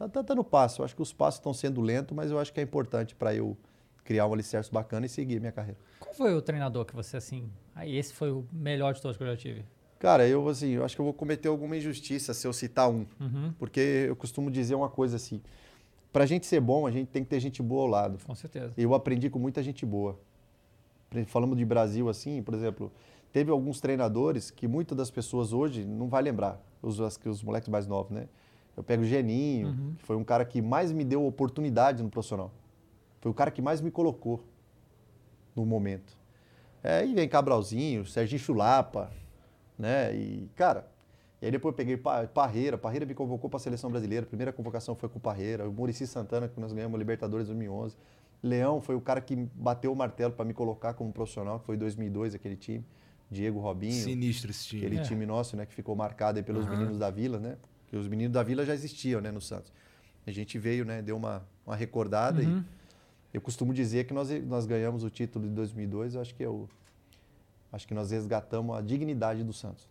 tá, 0.00 0.08
tá 0.08 0.22
dando 0.22 0.42
passo. 0.42 0.80
Eu 0.80 0.84
acho 0.84 0.96
que 0.96 1.02
os 1.02 1.12
passos 1.12 1.38
estão 1.38 1.52
sendo 1.52 1.80
lentos, 1.80 2.16
mas 2.16 2.30
eu 2.30 2.38
acho 2.38 2.52
que 2.52 2.60
é 2.60 2.62
importante 2.62 3.14
para 3.14 3.34
eu 3.34 3.56
criar 4.04 4.26
um 4.26 4.32
alicerce 4.32 4.72
bacana 4.72 5.06
e 5.06 5.08
seguir 5.08 5.40
minha 5.40 5.52
carreira. 5.52 5.78
Qual 5.98 6.14
foi 6.14 6.34
o 6.34 6.40
treinador 6.40 6.84
que 6.84 6.94
você, 6.94 7.16
assim... 7.16 7.50
Esse 7.84 8.12
foi 8.12 8.30
o 8.30 8.46
melhor 8.52 8.94
de 8.94 9.02
todos 9.02 9.16
que 9.16 9.22
eu 9.22 9.26
já 9.26 9.36
tive. 9.36 9.64
Cara, 10.00 10.26
eu 10.26 10.48
assim, 10.48 10.70
eu 10.70 10.84
acho 10.84 10.96
que 10.96 11.00
eu 11.00 11.04
vou 11.04 11.14
cometer 11.14 11.46
alguma 11.46 11.76
injustiça 11.76 12.34
se 12.34 12.44
eu 12.46 12.52
citar 12.52 12.90
um. 12.90 13.04
Uhum, 13.20 13.52
Porque 13.58 14.06
eu 14.08 14.16
costumo 14.16 14.50
dizer 14.50 14.74
uma 14.74 14.88
coisa 14.88 15.14
assim: 15.16 15.40
pra 16.12 16.24
gente 16.26 16.46
ser 16.46 16.58
bom, 16.60 16.86
a 16.86 16.90
gente 16.90 17.06
tem 17.08 17.22
que 17.22 17.28
ter 17.30 17.38
gente 17.38 17.62
boa 17.62 17.82
ao 17.82 17.86
lado. 17.86 18.18
com 18.26 18.34
certeza. 18.34 18.72
E 18.76 18.82
eu 18.82 18.94
aprendi 18.94 19.30
com 19.30 19.38
muita 19.38 19.62
gente 19.62 19.84
boa. 19.86 20.18
Falando 21.26 21.54
de 21.54 21.64
Brasil 21.64 22.08
assim, 22.08 22.42
por 22.42 22.54
exemplo, 22.54 22.90
teve 23.32 23.50
alguns 23.50 23.78
treinadores 23.80 24.50
que 24.50 24.66
muitas 24.66 24.96
das 24.96 25.10
pessoas 25.10 25.52
hoje 25.52 25.84
não 25.84 26.08
vai 26.08 26.22
lembrar, 26.22 26.60
os, 26.80 26.98
os 26.98 27.42
moleques 27.42 27.68
mais 27.68 27.86
novos, 27.86 28.10
né? 28.12 28.26
Eu 28.76 28.82
pego 28.82 29.02
o 29.02 29.06
Geninho, 29.06 29.68
Uhum. 29.68 29.94
que 29.98 30.04
foi 30.06 30.16
um 30.16 30.24
cara 30.24 30.44
que 30.44 30.62
mais 30.62 30.92
me 30.92 31.04
deu 31.04 31.26
oportunidade 31.26 32.02
no 32.02 32.08
profissional. 32.08 32.50
Foi 33.20 33.30
o 33.30 33.34
cara 33.34 33.50
que 33.50 33.60
mais 33.60 33.80
me 33.82 33.90
colocou 33.90 34.42
no 35.54 35.66
momento. 35.66 36.16
É, 36.82 37.04
e 37.04 37.12
vem 37.12 37.28
Cabralzinho, 37.28 38.06
Serginho 38.06 38.38
Chulapa, 38.40 39.10
né? 39.80 40.14
E, 40.14 40.48
cara, 40.54 40.86
e 41.40 41.46
aí 41.46 41.50
depois 41.50 41.72
eu 41.72 41.76
peguei 41.76 41.96
Pa- 41.96 42.26
Parreira, 42.26 42.76
Parreira 42.76 43.06
me 43.06 43.14
convocou 43.14 43.48
para 43.48 43.56
a 43.56 43.60
seleção 43.60 43.90
brasileira, 43.90 44.24
a 44.24 44.28
primeira 44.28 44.52
convocação 44.52 44.94
foi 44.94 45.08
com 45.08 45.18
o 45.18 45.20
Parreira, 45.20 45.68
o 45.68 45.72
Murici 45.72 46.06
Santana, 46.06 46.48
que 46.48 46.60
nós 46.60 46.72
ganhamos 46.72 46.98
Libertadores 46.98 47.46
em 47.46 47.54
2011. 47.54 47.96
Leão 48.42 48.80
foi 48.80 48.94
o 48.94 49.00
cara 49.00 49.20
que 49.20 49.34
bateu 49.54 49.92
o 49.92 49.96
martelo 49.96 50.32
para 50.32 50.44
me 50.44 50.52
colocar 50.54 50.94
como 50.94 51.12
profissional, 51.12 51.58
que 51.60 51.66
foi 51.66 51.76
em 51.76 51.78
2002 51.78 52.34
aquele 52.34 52.56
time. 52.56 52.84
Diego 53.30 53.60
Robinho, 53.60 53.92
Sinistro 54.04 54.50
esse 54.50 54.66
time. 54.68 54.82
aquele 54.82 54.98
É. 54.98 55.02
time 55.02 55.24
nosso, 55.24 55.56
né, 55.56 55.64
que 55.64 55.72
ficou 55.72 55.94
marcado 55.94 56.38
aí 56.38 56.42
pelos 56.44 56.66
Aham. 56.66 56.70
meninos 56.76 56.98
da 56.98 57.10
Vila, 57.10 57.38
né? 57.38 57.56
Porque 57.84 57.96
os 57.96 58.08
meninos 58.08 58.32
da 58.34 58.42
Vila 58.42 58.64
já 58.66 58.74
existiam, 58.74 59.20
né, 59.20 59.30
no 59.30 59.40
Santos. 59.40 59.72
A 60.26 60.30
gente 60.32 60.58
veio, 60.58 60.84
né, 60.84 61.00
deu 61.00 61.16
uma, 61.16 61.46
uma 61.64 61.76
recordada 61.76 62.42
Uhum. 62.42 62.62
e 63.32 63.36
eu 63.36 63.40
costumo 63.40 63.72
dizer 63.72 64.04
que 64.04 64.12
nós, 64.12 64.28
nós 64.46 64.66
ganhamos 64.66 65.04
o 65.04 65.10
título 65.10 65.46
de 65.48 65.54
2002, 65.54 66.14
eu 66.16 66.20
acho 66.20 66.34
que 66.34 66.42
eu 66.42 66.68
acho 67.72 67.86
que 67.86 67.94
nós 67.94 68.10
resgatamos 68.10 68.76
a 68.76 68.80
dignidade 68.80 69.42
do 69.44 69.52
Santos. 69.52 69.88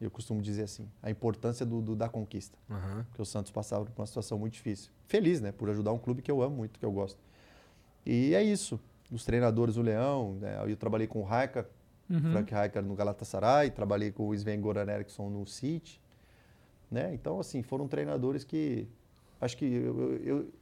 Eu 0.00 0.10
costumo 0.10 0.42
dizer 0.42 0.64
assim, 0.64 0.86
a 1.02 1.10
importância 1.10 1.64
do, 1.64 1.80
do- 1.80 1.96
da 1.96 2.08
conquista, 2.08 2.58
Aham. 2.70 3.04
porque 3.08 3.22
o 3.22 3.24
Santos 3.24 3.50
passava 3.50 3.84
por 3.86 4.00
uma 4.00 4.06
situação 4.06 4.38
muito 4.38 4.52
difícil. 4.54 4.90
Feliz, 5.06 5.40
né, 5.40 5.52
por 5.52 5.70
ajudar 5.70 5.92
um 5.92 5.98
clube 5.98 6.20
que 6.20 6.30
eu 6.30 6.42
amo 6.42 6.56
muito, 6.56 6.78
que 6.78 6.84
eu 6.84 6.92
gosto. 6.92 7.18
E 8.04 8.34
é 8.34 8.42
isso. 8.42 8.78
Os 9.10 9.24
treinadores, 9.24 9.76
o 9.76 9.82
Leão, 9.82 10.34
né, 10.34 10.62
eu 10.66 10.76
trabalhei 10.76 11.06
com 11.06 11.20
o 11.20 11.24
Raika, 11.24 11.68
Uhum. 12.08 12.20
Frank 12.30 12.54
Rijkaard 12.54 12.88
no 12.88 12.94
Galatasaray, 12.94 13.68
trabalhei 13.72 14.12
com 14.12 14.28
o 14.28 14.34
Sven 14.34 14.60
Goran 14.60 14.86
Eriksson 14.88 15.28
no 15.28 15.44
City, 15.44 16.00
né? 16.88 17.12
Então, 17.12 17.40
assim, 17.40 17.64
foram 17.64 17.88
treinadores 17.88 18.44
que 18.44 18.86
acho 19.40 19.56
que 19.56 19.64
eu, 19.64 20.00
eu, 20.00 20.22
eu, 20.24 20.52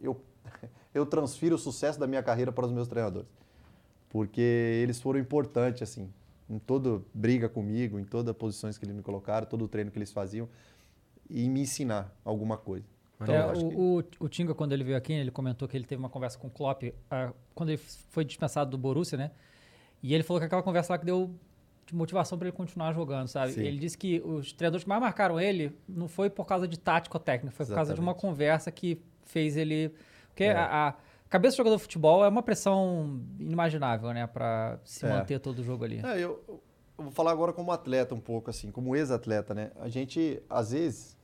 eu, 0.00 0.20
eu 0.94 1.04
transfiro 1.04 1.56
o 1.56 1.58
sucesso 1.58 1.98
da 1.98 2.06
minha 2.06 2.22
carreira 2.22 2.52
para 2.52 2.64
os 2.66 2.70
meus 2.70 2.86
treinadores, 2.86 3.28
porque 4.12 4.42
eles 4.82 5.00
foram 5.00 5.18
importantes, 5.18 5.80
assim, 5.82 6.12
em 6.50 6.58
toda 6.58 7.00
briga 7.14 7.48
comigo, 7.48 7.98
em 7.98 8.04
todas 8.04 8.28
as 8.28 8.36
posições 8.36 8.76
que 8.76 8.84
eles 8.84 8.94
me 8.94 9.00
colocaram, 9.00 9.46
todo 9.46 9.64
o 9.64 9.68
treino 9.68 9.90
que 9.90 9.96
eles 9.96 10.12
faziam, 10.12 10.46
e 11.30 11.48
me 11.48 11.62
ensinar 11.62 12.14
alguma 12.22 12.58
coisa. 12.58 12.84
Então, 13.18 13.34
É, 13.34 13.38
eu 13.40 13.50
acho 13.50 13.68
que- 13.70 13.74
o, 13.74 14.04
o, 14.20 14.24
o 14.26 14.28
Tinga, 14.28 14.54
quando 14.54 14.72
ele 14.74 14.84
veio 14.84 14.98
aqui, 14.98 15.14
ele 15.14 15.30
comentou 15.30 15.66
que 15.66 15.74
ele 15.74 15.86
teve 15.86 15.98
uma 15.98 16.10
conversa 16.10 16.36
com 16.38 16.48
o 16.48 16.50
Klopp 16.50 16.82
ah, 17.10 17.32
quando 17.54 17.70
ele 17.70 17.78
foi 17.78 18.22
dispensado 18.22 18.70
do 18.70 18.76
Borussia, 18.76 19.16
né? 19.16 19.30
E 20.02 20.12
ele 20.12 20.22
falou 20.22 20.40
que 20.40 20.44
aquela 20.46 20.62
conversa 20.62 20.92
lá 20.92 20.98
que 20.98 21.06
deu 21.06 21.30
de 21.86 21.94
motivação 21.94 22.36
para 22.36 22.48
ele 22.48 22.56
continuar 22.56 22.92
jogando, 22.92 23.28
sabe? 23.28 23.52
Sim. 23.52 23.62
Ele 23.62 23.78
disse 23.78 23.96
que 23.96 24.20
os 24.20 24.52
treinadores 24.52 24.82
que 24.84 24.88
mais 24.90 25.00
marcaram 25.00 25.40
ele 25.40 25.72
não 25.88 26.06
foi 26.08 26.28
por 26.28 26.44
causa 26.46 26.68
de 26.68 26.78
tática 26.78 27.16
ou 27.16 27.20
técnica, 27.22 27.54
foi 27.56 27.64
por 27.64 27.74
causa 27.74 27.94
de 27.94 28.00
uma 28.00 28.10
Exatamente. 28.12 28.20
conversa 28.36 28.70
que 28.70 29.00
fez 29.24 29.56
ele. 29.56 29.90
Porque 30.28 30.44
É. 30.44 30.52
a, 30.52 30.88
a 30.88 30.94
cabeça 31.32 31.54
do 31.54 31.58
jogador 31.58 31.76
de 31.76 31.82
futebol 31.82 32.24
é 32.24 32.28
uma 32.28 32.42
pressão 32.42 33.20
inimaginável, 33.40 34.12
né? 34.12 34.26
Para 34.26 34.78
se 34.84 35.04
É. 35.06 35.08
manter 35.08 35.40
todo 35.40 35.58
o 35.60 35.64
jogo 35.64 35.84
ali. 35.84 36.00
É, 36.04 36.18
eu, 36.18 36.42
eu 36.46 36.60
vou 36.98 37.10
falar 37.10 37.30
agora 37.32 37.52
como 37.52 37.72
atleta 37.72 38.14
um 38.14 38.20
pouco, 38.20 38.50
assim, 38.50 38.70
como 38.70 38.94
ex-atleta, 38.94 39.54
né? 39.54 39.70
A 39.80 39.88
gente, 39.88 40.42
às 40.48 40.70
vezes, 40.72 41.16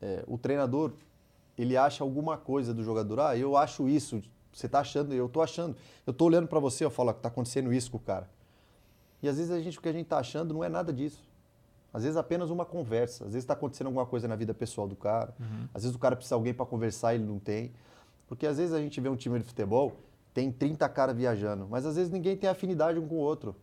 é, 0.00 0.24
o 0.26 0.38
treinador, 0.38 0.92
ele 1.58 1.76
acha 1.76 2.02
alguma 2.02 2.38
coisa 2.38 2.72
do 2.72 2.82
jogador. 2.82 3.20
Ah, 3.20 3.36
eu 3.36 3.56
acho 3.56 3.88
isso. 3.88 4.22
Você 4.52 4.68
tá 4.68 4.80
achando, 4.80 5.12
eu 5.14 5.28
tô 5.28 5.42
achando. 5.42 5.76
Eu 6.06 6.12
tô 6.12 6.24
olhando 6.24 6.48
para 6.48 6.58
você, 6.58 6.84
eu 6.84 6.90
falo, 6.90 7.10
ó, 7.10 7.12
tá 7.12 7.28
acontecendo 7.28 7.72
isso 7.72 7.90
com 7.90 7.98
o 7.98 8.00
cara. 8.00 8.28
E 9.22 9.28
às 9.28 9.36
vezes 9.36 9.52
a 9.52 9.60
gente, 9.60 9.78
o 9.78 9.82
que 9.82 9.88
a 9.88 9.92
gente 9.92 10.06
tá 10.06 10.18
achando 10.18 10.54
não 10.54 10.64
é 10.64 10.68
nada 10.68 10.92
disso. 10.92 11.22
Às 11.92 12.02
vezes 12.04 12.16
apenas 12.16 12.50
uma 12.50 12.64
conversa. 12.64 13.24
Às 13.24 13.32
vezes 13.32 13.44
está 13.44 13.52
acontecendo 13.54 13.88
alguma 13.88 14.06
coisa 14.06 14.26
na 14.26 14.36
vida 14.36 14.54
pessoal 14.54 14.88
do 14.88 14.96
cara. 14.96 15.34
Às 15.74 15.82
vezes 15.82 15.94
o 15.94 15.98
cara 15.98 16.16
precisa 16.16 16.34
de 16.34 16.38
alguém 16.38 16.54
para 16.54 16.64
conversar 16.64 17.12
e 17.12 17.16
ele 17.18 17.24
não 17.26 17.38
tem. 17.38 17.72
Porque 18.30 18.46
às 18.46 18.58
vezes 18.58 18.72
a 18.72 18.78
gente 18.80 19.00
vê 19.00 19.08
um 19.08 19.16
time 19.16 19.36
de 19.40 19.44
futebol, 19.44 19.98
tem 20.32 20.52
30 20.52 20.88
caras 20.88 21.16
viajando, 21.16 21.66
mas 21.68 21.84
às 21.84 21.96
vezes 21.96 22.12
ninguém 22.12 22.36
tem 22.36 22.48
afinidade 22.48 22.96
um 22.96 23.08
com 23.08 23.16
o 23.16 23.18
outro. 23.18 23.56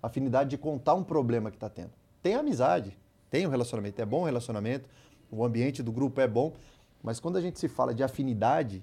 Afinidade 0.00 0.50
de 0.50 0.56
contar 0.56 0.94
um 0.94 1.02
problema 1.02 1.50
que 1.50 1.56
está 1.56 1.68
tendo. 1.68 1.90
Tem 2.22 2.36
amizade, 2.36 2.96
tem 3.28 3.44
um 3.44 3.50
relacionamento, 3.50 4.00
é 4.00 4.06
bom 4.06 4.20
o 4.22 4.24
relacionamento, 4.24 4.88
o 5.28 5.44
ambiente 5.44 5.82
do 5.82 5.90
grupo 5.90 6.20
é 6.20 6.28
bom, 6.28 6.52
mas 7.02 7.18
quando 7.18 7.36
a 7.36 7.40
gente 7.40 7.58
se 7.58 7.66
fala 7.66 7.92
de 7.92 8.04
afinidade, 8.04 8.80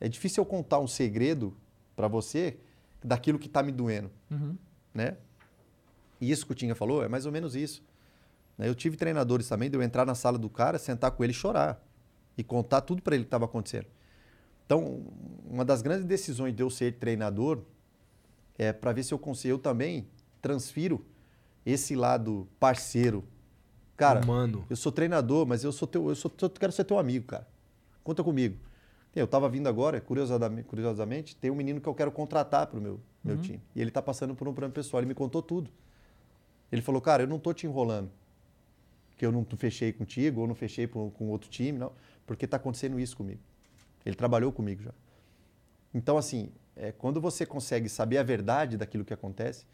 é 0.00 0.08
difícil 0.08 0.40
eu 0.40 0.46
contar 0.46 0.78
um 0.78 0.86
segredo 0.86 1.54
para 1.94 2.08
você 2.08 2.56
daquilo 3.02 3.38
que 3.38 3.46
está 3.46 3.62
me 3.62 3.70
doendo 3.70 4.10
Uhum. 4.30 4.56
né? 4.94 5.18
E 6.18 6.30
isso 6.30 6.46
que 6.46 6.52
o 6.52 6.54
Tinga 6.54 6.74
falou 6.74 7.04
é 7.04 7.08
mais 7.08 7.26
ou 7.26 7.32
menos 7.32 7.54
isso. 7.54 7.82
né? 8.56 8.66
Eu 8.66 8.74
tive 8.74 8.96
treinadores 8.96 9.46
também 9.46 9.68
de 9.68 9.76
eu 9.76 9.82
entrar 9.82 10.06
na 10.06 10.14
sala 10.14 10.38
do 10.38 10.48
cara, 10.48 10.78
sentar 10.78 11.10
com 11.10 11.22
ele 11.22 11.32
e 11.32 11.36
chorar. 11.36 11.78
E 12.38 12.42
contar 12.42 12.80
tudo 12.80 13.02
para 13.02 13.14
ele 13.14 13.24
que 13.24 13.28
estava 13.28 13.44
acontecendo. 13.44 13.86
Então, 14.66 15.02
uma 15.44 15.64
das 15.64 15.82
grandes 15.82 16.04
decisões 16.04 16.54
de 16.54 16.62
eu 16.62 16.70
ser 16.70 16.94
treinador 16.94 17.60
é 18.56 18.72
para 18.72 18.92
ver 18.92 19.02
se 19.02 19.12
eu 19.12 19.18
consigo. 19.18 19.54
Eu 19.54 19.58
também 19.58 20.06
transfiro 20.40 21.04
esse 21.64 21.94
lado 21.94 22.48
parceiro. 22.58 23.24
Cara, 23.96 24.20
Humano. 24.24 24.64
eu 24.68 24.76
sou 24.76 24.90
treinador, 24.90 25.46
mas 25.46 25.62
eu 25.62 25.72
sou 25.72 25.86
teu, 25.86 26.08
eu 26.08 26.14
sou, 26.14 26.32
eu 26.40 26.50
quero 26.50 26.72
ser 26.72 26.84
teu 26.84 26.98
amigo, 26.98 27.26
cara. 27.26 27.46
Conta 28.02 28.24
comigo. 28.24 28.58
Eu 29.14 29.26
estava 29.26 29.48
vindo 29.48 29.68
agora, 29.68 30.00
curiosamente, 30.00 30.64
curiosamente, 30.64 31.36
tem 31.36 31.50
um 31.50 31.54
menino 31.54 31.80
que 31.80 31.88
eu 31.88 31.94
quero 31.94 32.10
contratar 32.10 32.66
para 32.66 32.78
o 32.78 32.82
meu, 32.82 33.00
meu 33.22 33.38
time. 33.38 33.62
E 33.74 33.80
ele 33.80 33.90
está 33.90 34.02
passando 34.02 34.34
por 34.34 34.48
um 34.48 34.52
problema 34.52 34.74
pessoal. 34.74 35.00
Ele 35.00 35.06
me 35.06 35.14
contou 35.14 35.40
tudo. 35.40 35.70
Ele 36.72 36.82
falou, 36.82 37.00
cara, 37.00 37.22
eu 37.22 37.28
não 37.28 37.38
tô 37.38 37.54
te 37.54 37.64
enrolando. 37.64 38.10
Que 39.16 39.24
eu 39.24 39.30
não 39.30 39.46
fechei 39.56 39.92
contigo 39.92 40.40
ou 40.40 40.48
não 40.48 40.54
fechei 40.56 40.88
com, 40.88 41.08
com 41.10 41.28
outro 41.28 41.48
time, 41.48 41.78
não. 41.78 41.92
Porque 42.26 42.44
está 42.44 42.56
acontecendo 42.56 42.98
isso 42.98 43.16
comigo. 43.16 43.40
Ele 44.04 44.14
trabalhou 44.14 44.52
comigo 44.52 44.82
já. 44.82 44.92
Então, 45.92 46.16
assim, 46.18 46.50
é, 46.76 46.92
quando 46.92 47.20
você 47.20 47.46
consegue 47.46 47.88
saber 47.88 48.18
a 48.18 48.22
verdade 48.22 48.76
daquilo 48.76 49.04
que 49.04 49.14
acontece, 49.14 49.64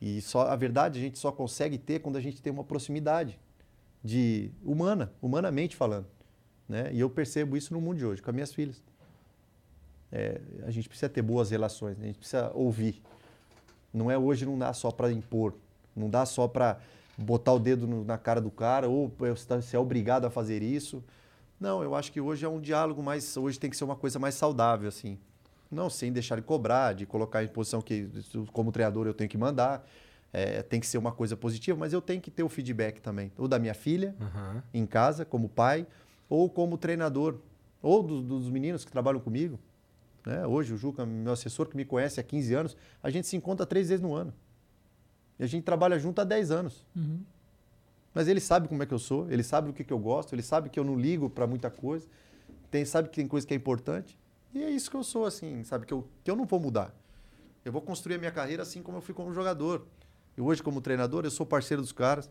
e 0.00 0.20
só 0.20 0.48
a 0.48 0.56
verdade 0.56 0.98
a 0.98 1.02
gente 1.02 1.18
só 1.18 1.30
consegue 1.30 1.78
ter 1.78 2.00
quando 2.00 2.16
a 2.16 2.20
gente 2.20 2.40
tem 2.42 2.52
uma 2.52 2.64
proximidade 2.64 3.38
de 4.02 4.50
humana, 4.62 5.12
humanamente 5.22 5.76
falando, 5.76 6.06
né? 6.68 6.90
E 6.92 7.00
eu 7.00 7.08
percebo 7.08 7.56
isso 7.56 7.72
no 7.72 7.80
mundo 7.80 7.98
de 7.98 8.04
hoje 8.06 8.20
com 8.20 8.30
as 8.30 8.34
minhas 8.34 8.52
filhas. 8.52 8.82
É, 10.12 10.40
a 10.66 10.70
gente 10.70 10.88
precisa 10.88 11.08
ter 11.08 11.22
boas 11.22 11.50
relações, 11.50 11.96
né? 11.96 12.04
a 12.04 12.06
gente 12.08 12.18
precisa 12.18 12.50
ouvir. 12.54 13.02
Não 13.92 14.10
é 14.10 14.18
hoje 14.18 14.44
não 14.44 14.58
dá 14.58 14.72
só 14.72 14.90
para 14.90 15.10
impor, 15.10 15.54
não 15.94 16.10
dá 16.10 16.26
só 16.26 16.46
para 16.46 16.78
botar 17.16 17.52
o 17.52 17.58
dedo 17.58 17.86
no- 17.86 18.04
na 18.04 18.18
cara 18.18 18.40
do 18.40 18.50
cara 18.50 18.88
ou 18.88 19.10
tá- 19.48 19.60
você 19.60 19.76
é 19.76 19.78
obrigado 19.78 20.24
a 20.24 20.30
fazer 20.30 20.62
isso. 20.62 21.02
Não, 21.60 21.82
eu 21.82 21.94
acho 21.94 22.12
que 22.12 22.20
hoje 22.20 22.44
é 22.44 22.48
um 22.48 22.60
diálogo 22.60 23.02
mais, 23.02 23.36
hoje 23.36 23.58
tem 23.58 23.70
que 23.70 23.76
ser 23.76 23.84
uma 23.84 23.96
coisa 23.96 24.18
mais 24.18 24.34
saudável 24.34 24.88
assim. 24.88 25.18
Não 25.70 25.88
sem 25.88 26.12
deixar 26.12 26.36
de 26.36 26.42
cobrar, 26.42 26.92
de 26.94 27.06
colocar 27.06 27.42
em 27.42 27.48
posição 27.48 27.80
que 27.80 28.08
como 28.52 28.70
treinador 28.70 29.06
eu 29.06 29.14
tenho 29.14 29.30
que 29.30 29.38
mandar. 29.38 29.86
É, 30.32 30.62
tem 30.62 30.80
que 30.80 30.86
ser 30.86 30.98
uma 30.98 31.12
coisa 31.12 31.36
positiva, 31.36 31.78
mas 31.78 31.92
eu 31.92 32.02
tenho 32.02 32.20
que 32.20 32.28
ter 32.28 32.42
o 32.42 32.48
feedback 32.48 33.00
também, 33.00 33.30
ou 33.38 33.46
da 33.46 33.56
minha 33.56 33.72
filha, 33.72 34.16
Aham. 34.20 34.64
em 34.74 34.84
casa, 34.84 35.24
como 35.24 35.48
pai, 35.48 35.86
ou 36.28 36.50
como 36.50 36.76
treinador, 36.76 37.38
ou 37.80 38.02
do- 38.02 38.20
dos 38.20 38.50
meninos 38.50 38.84
que 38.84 38.90
trabalham 38.90 39.20
comigo. 39.20 39.60
né? 40.26 40.44
Hoje, 40.46 40.72
o 40.72 40.76
Juca, 40.76 41.06
meu 41.06 41.32
assessor, 41.34 41.68
que 41.68 41.76
me 41.76 41.84
conhece 41.84 42.18
há 42.18 42.22
15 42.24 42.52
anos, 42.54 42.76
a 43.02 43.10
gente 43.10 43.28
se 43.28 43.36
encontra 43.36 43.64
três 43.66 43.90
vezes 43.90 44.02
no 44.02 44.12
ano. 44.14 44.32
E 45.38 45.44
a 45.44 45.46
gente 45.46 45.62
trabalha 45.62 45.98
junto 46.00 46.20
há 46.20 46.24
10 46.24 46.50
anos. 46.50 46.84
Uhum. 46.96 47.20
Mas 48.14 48.28
ele 48.28 48.40
sabe 48.40 48.68
como 48.68 48.82
é 48.82 48.86
que 48.86 48.94
eu 48.94 48.98
sou, 48.98 49.28
ele 49.28 49.42
sabe 49.42 49.68
o 49.68 49.72
que, 49.72 49.82
que 49.82 49.92
eu 49.92 49.98
gosto, 49.98 50.32
ele 50.34 50.42
sabe 50.42 50.70
que 50.70 50.78
eu 50.78 50.84
não 50.84 50.96
ligo 50.96 51.28
para 51.28 51.46
muita 51.46 51.68
coisa, 51.68 52.06
tem, 52.70 52.84
sabe 52.84 53.08
que 53.08 53.16
tem 53.16 53.26
coisa 53.26 53.44
que 53.44 53.52
é 53.52 53.56
importante. 53.56 54.16
E 54.54 54.62
é 54.62 54.70
isso 54.70 54.88
que 54.88 54.96
eu 54.96 55.02
sou, 55.02 55.26
assim, 55.26 55.64
sabe? 55.64 55.84
Que 55.84 55.92
eu, 55.92 56.06
que 56.22 56.30
eu 56.30 56.36
não 56.36 56.44
vou 56.44 56.60
mudar. 56.60 56.94
Eu 57.64 57.72
vou 57.72 57.82
construir 57.82 58.14
a 58.14 58.18
minha 58.18 58.30
carreira 58.30 58.62
assim 58.62 58.82
como 58.82 58.98
eu 58.98 59.02
fui 59.02 59.12
como 59.14 59.32
jogador. 59.32 59.84
E 60.36 60.40
hoje, 60.40 60.62
como 60.62 60.80
treinador, 60.80 61.24
eu 61.24 61.30
sou 61.30 61.44
parceiro 61.44 61.82
dos 61.82 61.90
caras. 61.90 62.30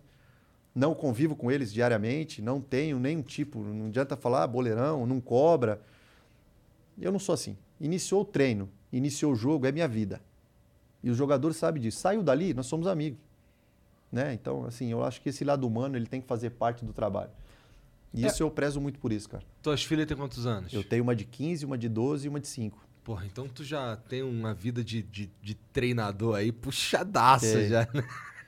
Não 0.73 0.95
convivo 0.95 1.35
com 1.35 1.51
eles 1.51 1.71
diariamente, 1.71 2.41
não 2.41 2.61
tenho 2.61 2.97
nenhum 2.97 3.21
tipo, 3.21 3.59
não 3.59 3.87
adianta 3.87 4.15
falar 4.15 4.43
ah, 4.43 4.47
boleirão, 4.47 5.05
não 5.05 5.19
cobra. 5.19 5.81
Eu 6.99 7.11
não 7.11 7.19
sou 7.19 7.33
assim. 7.33 7.57
Iniciou 7.79 8.21
o 8.21 8.25
treino, 8.25 8.69
iniciou 8.91 9.33
o 9.33 9.35
jogo, 9.35 9.65
é 9.65 9.71
minha 9.71 9.87
vida. 9.87 10.21
E 11.03 11.09
os 11.09 11.17
jogadores 11.17 11.57
sabem 11.57 11.81
disso. 11.81 11.99
Saiu 11.99 12.23
dali, 12.23 12.53
nós 12.53 12.65
somos 12.65 12.87
amigos. 12.87 13.19
Né? 14.13 14.31
Então, 14.31 14.63
assim, 14.65 14.91
eu 14.91 15.03
acho 15.03 15.19
que 15.19 15.29
esse 15.29 15.43
lado 15.43 15.65
humano 15.65 15.97
ele 15.97 16.05
tem 16.05 16.21
que 16.21 16.27
fazer 16.27 16.51
parte 16.51 16.85
do 16.85 16.93
trabalho. 16.93 17.31
E 18.13 18.23
É. 18.23 18.27
isso 18.27 18.43
eu 18.43 18.51
prezo 18.51 18.79
muito 18.79 18.99
por 18.99 19.11
isso, 19.11 19.27
cara. 19.27 19.43
Tuas 19.63 19.83
filhas 19.83 20.05
têm 20.05 20.15
quantos 20.15 20.45
anos? 20.45 20.71
Eu 20.71 20.83
tenho 20.83 21.01
uma 21.01 21.15
de 21.15 21.25
15, 21.25 21.65
uma 21.65 21.75
de 21.75 21.89
12 21.89 22.27
e 22.27 22.29
uma 22.29 22.39
de 22.39 22.47
5. 22.47 22.77
Porra, 23.03 23.25
então 23.25 23.47
tu 23.47 23.63
já 23.63 23.95
tem 24.07 24.21
uma 24.21 24.53
vida 24.53 24.83
de, 24.83 25.01
de, 25.01 25.31
de 25.41 25.55
treinador 25.73 26.35
aí 26.35 26.51
puxadaça 26.51 27.57
Tem. 27.57 27.67
já, 27.69 27.87
né? 27.91 28.03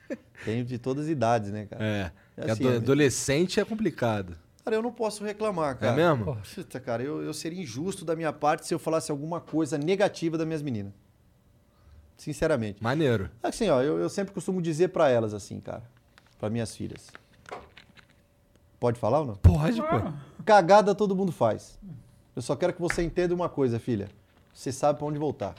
Tenho 0.44 0.64
de 0.64 0.78
todas 0.78 1.06
as 1.06 1.10
idades, 1.10 1.50
né, 1.50 1.66
cara? 1.66 1.84
É. 1.84 2.12
É 2.36 2.50
assim, 2.52 2.64
é- 2.68 2.76
adolescente 2.76 3.58
é 3.58 3.64
complicado. 3.64 4.36
Cara, 4.64 4.76
eu 4.76 4.82
não 4.82 4.92
posso 4.92 5.24
reclamar, 5.24 5.76
cara. 5.78 5.92
É 5.92 5.96
mesmo? 5.96 6.36
Puta, 6.54 6.78
cara, 6.78 7.02
eu, 7.02 7.22
eu 7.22 7.34
seria 7.34 7.60
injusto 7.60 8.04
da 8.04 8.14
minha 8.14 8.32
parte 8.32 8.66
se 8.68 8.72
eu 8.74 8.78
falasse 8.78 9.10
alguma 9.10 9.40
coisa 9.40 9.76
negativa 9.76 10.38
das 10.38 10.46
minhas 10.46 10.62
meninas. 10.62 10.92
Sinceramente. 12.16 12.82
Maneiro. 12.82 13.30
Assim, 13.42 13.68
ó, 13.68 13.82
eu, 13.82 13.98
eu 13.98 14.08
sempre 14.08 14.32
costumo 14.32 14.62
dizer 14.62 14.88
pra 14.88 15.08
elas 15.08 15.34
assim, 15.34 15.60
cara. 15.60 15.82
Pra 16.38 16.48
minhas 16.50 16.74
filhas. 16.74 17.08
Pode 18.80 18.98
falar 18.98 19.20
ou 19.20 19.26
não? 19.26 19.34
Pode, 19.36 19.80
pô. 19.80 20.42
Cagada 20.44 20.94
todo 20.94 21.16
mundo 21.16 21.32
faz. 21.32 21.78
Eu 22.34 22.42
só 22.42 22.54
quero 22.54 22.72
que 22.72 22.80
você 22.80 23.02
entenda 23.02 23.34
uma 23.34 23.48
coisa, 23.48 23.78
filha. 23.78 24.08
Você 24.52 24.70
sabe 24.72 24.98
pra 24.98 25.08
onde 25.08 25.18
voltar. 25.18 25.54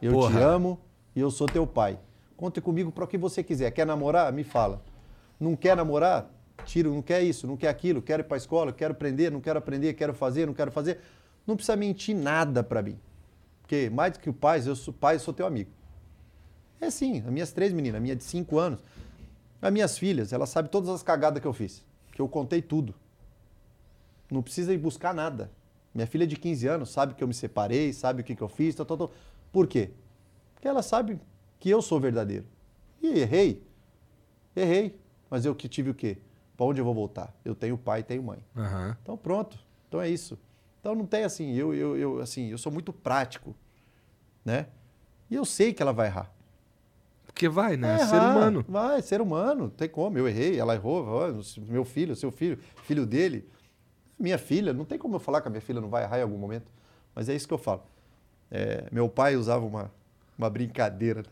Eu 0.00 0.12
te 0.12 0.14
Porra. 0.14 0.40
amo 0.40 0.78
e 1.14 1.20
eu 1.20 1.30
sou 1.30 1.46
teu 1.46 1.66
pai. 1.66 1.98
Conte 2.36 2.60
comigo 2.60 2.92
para 2.92 3.04
o 3.04 3.08
que 3.08 3.16
você 3.16 3.42
quiser. 3.42 3.70
Quer 3.70 3.86
namorar? 3.86 4.32
Me 4.32 4.44
fala. 4.44 4.82
Não 5.38 5.56
quer 5.56 5.76
namorar? 5.76 6.30
Tiro, 6.64 6.92
não 6.92 7.02
quer 7.02 7.22
isso, 7.22 7.46
não 7.46 7.56
quer 7.56 7.68
aquilo, 7.68 8.02
quero 8.02 8.22
ir 8.22 8.24
pra 8.24 8.36
escola, 8.36 8.72
quero 8.72 8.92
aprender, 8.92 9.30
não 9.30 9.40
quero 9.40 9.58
aprender, 9.58 9.92
quero 9.94 10.12
fazer, 10.14 10.46
não 10.46 10.54
quero 10.54 10.70
fazer. 10.70 11.00
Não 11.46 11.54
precisa 11.54 11.76
mentir 11.76 12.16
nada 12.16 12.62
pra 12.62 12.82
mim. 12.82 12.98
Porque 13.66 13.90
mais 13.90 14.12
do 14.12 14.20
que 14.20 14.30
o 14.30 14.32
pai, 14.32 14.62
eu 14.64 14.76
sou 14.76 14.94
pai, 14.94 15.16
eu 15.16 15.20
sou 15.20 15.34
teu 15.34 15.44
amigo. 15.44 15.70
É 16.80 16.86
assim, 16.86 17.18
as 17.18 17.32
minhas 17.32 17.50
três 17.50 17.72
meninas, 17.72 17.98
a 17.98 18.00
minha 18.00 18.14
de 18.14 18.22
cinco 18.22 18.58
anos, 18.58 18.80
as 19.60 19.72
minhas 19.72 19.98
filhas, 19.98 20.32
elas 20.32 20.50
sabem 20.50 20.70
todas 20.70 20.88
as 20.88 21.02
cagadas 21.02 21.40
que 21.42 21.48
eu 21.48 21.52
fiz. 21.52 21.84
Que 22.12 22.22
eu 22.22 22.28
contei 22.28 22.62
tudo. 22.62 22.94
Não 24.30 24.40
precisa 24.40 24.72
ir 24.72 24.78
buscar 24.78 25.12
nada. 25.12 25.50
Minha 25.92 26.06
filha 26.06 26.26
de 26.26 26.36
15 26.36 26.68
anos 26.68 26.90
sabe 26.90 27.14
que 27.14 27.24
eu 27.24 27.26
me 27.26 27.34
separei, 27.34 27.92
sabe 27.92 28.20
o 28.20 28.24
que, 28.24 28.36
que 28.36 28.42
eu 28.42 28.48
fiz, 28.48 28.74
tal, 28.74 28.86
tal, 28.86 28.98
tal. 28.98 29.10
Por 29.50 29.66
quê? 29.66 29.90
Porque 30.54 30.68
ela 30.68 30.82
sabe 30.82 31.18
que 31.58 31.68
eu 31.68 31.82
sou 31.82 31.98
verdadeiro. 31.98 32.46
E 33.02 33.18
errei. 33.18 33.66
Errei. 34.54 35.00
Mas 35.28 35.44
eu 35.44 35.56
que 35.56 35.68
tive 35.68 35.90
o 35.90 35.94
quê? 35.94 36.18
Para 36.56 36.66
onde 36.66 36.80
eu 36.80 36.84
vou 36.84 36.94
voltar? 36.94 37.34
Eu 37.44 37.54
tenho 37.54 37.76
pai 37.76 38.00
e 38.00 38.02
tenho 38.04 38.22
mãe. 38.22 38.38
Aham. 38.56 38.96
Então 39.02 39.16
pronto. 39.16 39.58
Então 39.88 40.00
é 40.00 40.08
isso. 40.08 40.38
Então 40.86 40.94
não 40.94 41.04
tem 41.04 41.24
assim, 41.24 41.52
eu, 41.54 41.74
eu, 41.74 41.96
eu, 41.96 42.20
assim, 42.20 42.52
eu 42.52 42.56
sou 42.56 42.70
muito 42.70 42.92
prático, 42.92 43.56
né? 44.44 44.68
E 45.28 45.34
eu 45.34 45.44
sei 45.44 45.72
que 45.72 45.82
ela 45.82 45.92
vai 45.92 46.06
errar. 46.06 46.30
Porque 47.26 47.48
vai, 47.48 47.76
né? 47.76 47.96
Vai 47.96 48.06
Ser 48.06 48.20
humano. 48.20 48.64
Vai, 48.68 49.02
ser 49.02 49.20
humano. 49.20 49.62
Não 49.62 49.68
tem 49.68 49.88
como. 49.88 50.16
Eu 50.16 50.28
errei, 50.28 50.60
ela 50.60 50.76
errou. 50.76 51.04
Meu 51.66 51.84
filho, 51.84 52.14
seu 52.14 52.30
filho, 52.30 52.56
filho 52.84 53.04
dele. 53.04 53.48
Minha 54.16 54.38
filha, 54.38 54.72
não 54.72 54.84
tem 54.84 54.96
como 54.96 55.16
eu 55.16 55.18
falar 55.18 55.40
que 55.40 55.48
a 55.48 55.50
minha 55.50 55.60
filha 55.60 55.80
não 55.80 55.88
vai 55.88 56.04
errar 56.04 56.20
em 56.20 56.22
algum 56.22 56.38
momento. 56.38 56.70
Mas 57.12 57.28
é 57.28 57.34
isso 57.34 57.48
que 57.48 57.54
eu 57.54 57.58
falo. 57.58 57.82
É, 58.48 58.86
meu 58.92 59.08
pai 59.08 59.34
usava 59.34 59.66
uma, 59.66 59.90
uma 60.38 60.48
brincadeira. 60.48 61.24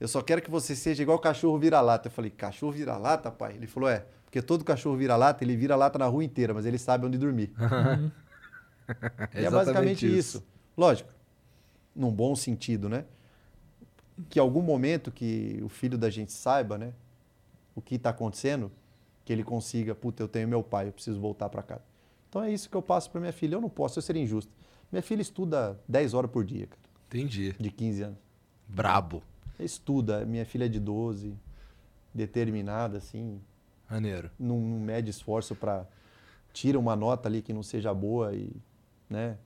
Eu 0.00 0.08
só 0.08 0.20
quero 0.22 0.42
que 0.42 0.50
você 0.50 0.74
seja 0.74 1.04
igual 1.04 1.20
cachorro 1.20 1.56
vira-lata. 1.56 2.08
Eu 2.08 2.12
falei, 2.12 2.32
cachorro 2.32 2.72
vira-lata, 2.72 3.30
pai? 3.30 3.54
Ele 3.54 3.68
falou, 3.68 3.88
é. 3.88 4.04
Porque 4.24 4.42
todo 4.42 4.64
cachorro 4.64 4.96
vira-lata, 4.96 5.44
ele 5.44 5.56
vira 5.56 5.76
lata 5.76 6.00
na 6.00 6.06
rua 6.06 6.24
inteira, 6.24 6.52
mas 6.52 6.66
ele 6.66 6.78
sabe 6.78 7.06
onde 7.06 7.16
dormir. 7.16 7.52
É 9.32 9.44
é 9.44 9.50
basicamente 9.50 10.06
isso. 10.06 10.44
Lógico, 10.76 11.10
num 11.94 12.10
bom 12.12 12.34
sentido, 12.36 12.88
né? 12.88 13.04
Que 14.28 14.38
algum 14.38 14.62
momento 14.62 15.10
que 15.10 15.60
o 15.62 15.68
filho 15.68 15.98
da 15.98 16.08
gente 16.10 16.32
saiba, 16.32 16.78
né? 16.78 16.92
O 17.74 17.80
que 17.80 17.96
está 17.96 18.10
acontecendo, 18.10 18.70
que 19.24 19.32
ele 19.32 19.42
consiga, 19.44 19.94
puta, 19.94 20.22
eu 20.22 20.28
tenho 20.28 20.48
meu 20.48 20.62
pai, 20.62 20.88
eu 20.88 20.92
preciso 20.92 21.20
voltar 21.20 21.48
para 21.48 21.62
casa. 21.62 21.82
Então 22.28 22.42
é 22.42 22.52
isso 22.52 22.68
que 22.68 22.76
eu 22.76 22.82
passo 22.82 23.10
para 23.10 23.20
minha 23.20 23.32
filha. 23.32 23.54
Eu 23.56 23.60
não 23.60 23.68
posso, 23.68 23.98
eu 23.98 24.02
seria 24.02 24.22
injusto. 24.22 24.52
Minha 24.90 25.02
filha 25.02 25.20
estuda 25.20 25.78
10 25.88 26.14
horas 26.14 26.30
por 26.30 26.44
dia, 26.44 26.66
cara, 26.66 26.80
Entendi. 27.08 27.52
de 27.58 27.70
15 27.70 28.02
anos. 28.02 28.18
Brabo. 28.68 29.22
Estuda, 29.58 30.24
minha 30.24 30.44
filha 30.44 30.66
é 30.66 30.68
de 30.68 30.78
12, 30.78 31.34
determinada, 32.12 32.98
assim, 32.98 33.40
Maneiro. 33.90 34.30
não, 34.38 34.58
não 34.60 34.78
mede 34.80 35.10
esforço 35.10 35.54
para 35.54 35.86
tira 36.52 36.78
uma 36.78 36.96
nota 36.96 37.28
ali 37.28 37.42
que 37.42 37.52
não 37.52 37.62
seja 37.62 37.92
boa 37.92 38.34
e, 38.34 38.50
né? 39.08 39.38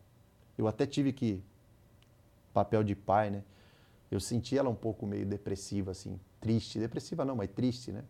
Eu 0.57 0.67
até 0.67 0.87
tive 0.87 1.13
que 1.13 1.43
papel 2.53 2.83
de 2.83 2.95
pai, 2.95 3.31
né? 3.31 3.43
Eu 4.11 4.21
senti 4.21 4.59
ela 4.59 4.69
um 4.69 4.75
pouco 4.75 5.07
meio 5.07 5.25
depressiva 5.25 5.93
assim, 5.93 6.19
triste, 6.41 6.79
depressiva 6.79 7.25
não, 7.25 7.37
mas 7.37 7.49
triste, 7.51 7.93
né? 7.93 8.05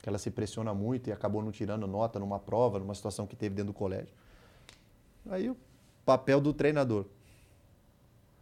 Que 0.00 0.08
ela 0.08 0.18
se 0.18 0.30
pressiona 0.30 0.72
muito 0.72 1.08
e 1.08 1.12
acabou 1.12 1.42
não 1.42 1.50
tirando 1.50 1.86
nota 1.86 2.18
numa 2.18 2.38
prova, 2.38 2.78
numa 2.78 2.94
situação 2.94 3.26
que 3.26 3.36
teve 3.36 3.54
dentro 3.54 3.72
do 3.72 3.76
colégio. 3.76 4.14
Aí 5.28 5.50
o 5.50 5.56
papel 6.04 6.40
do 6.40 6.52
treinador. 6.52 7.04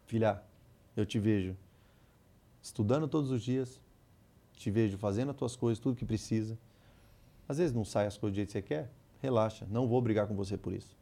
Filha, 0.06 0.42
eu 0.96 1.04
te 1.04 1.18
vejo 1.18 1.56
estudando 2.62 3.08
todos 3.08 3.30
os 3.30 3.42
dias, 3.42 3.80
te 4.54 4.70
vejo 4.70 4.98
fazendo 4.98 5.30
as 5.30 5.36
tuas 5.36 5.56
coisas, 5.56 5.78
tudo 5.78 5.96
que 5.96 6.04
precisa. 6.04 6.58
Às 7.48 7.58
vezes 7.58 7.74
não 7.74 7.84
sai 7.84 8.06
as 8.06 8.18
coisas 8.18 8.34
do 8.34 8.36
jeito 8.36 8.48
que 8.48 8.52
você 8.52 8.62
quer, 8.62 8.90
relaxa, 9.22 9.66
não 9.70 9.86
vou 9.86 10.00
brigar 10.02 10.26
com 10.26 10.34
você 10.34 10.56
por 10.56 10.72
isso. 10.72 10.97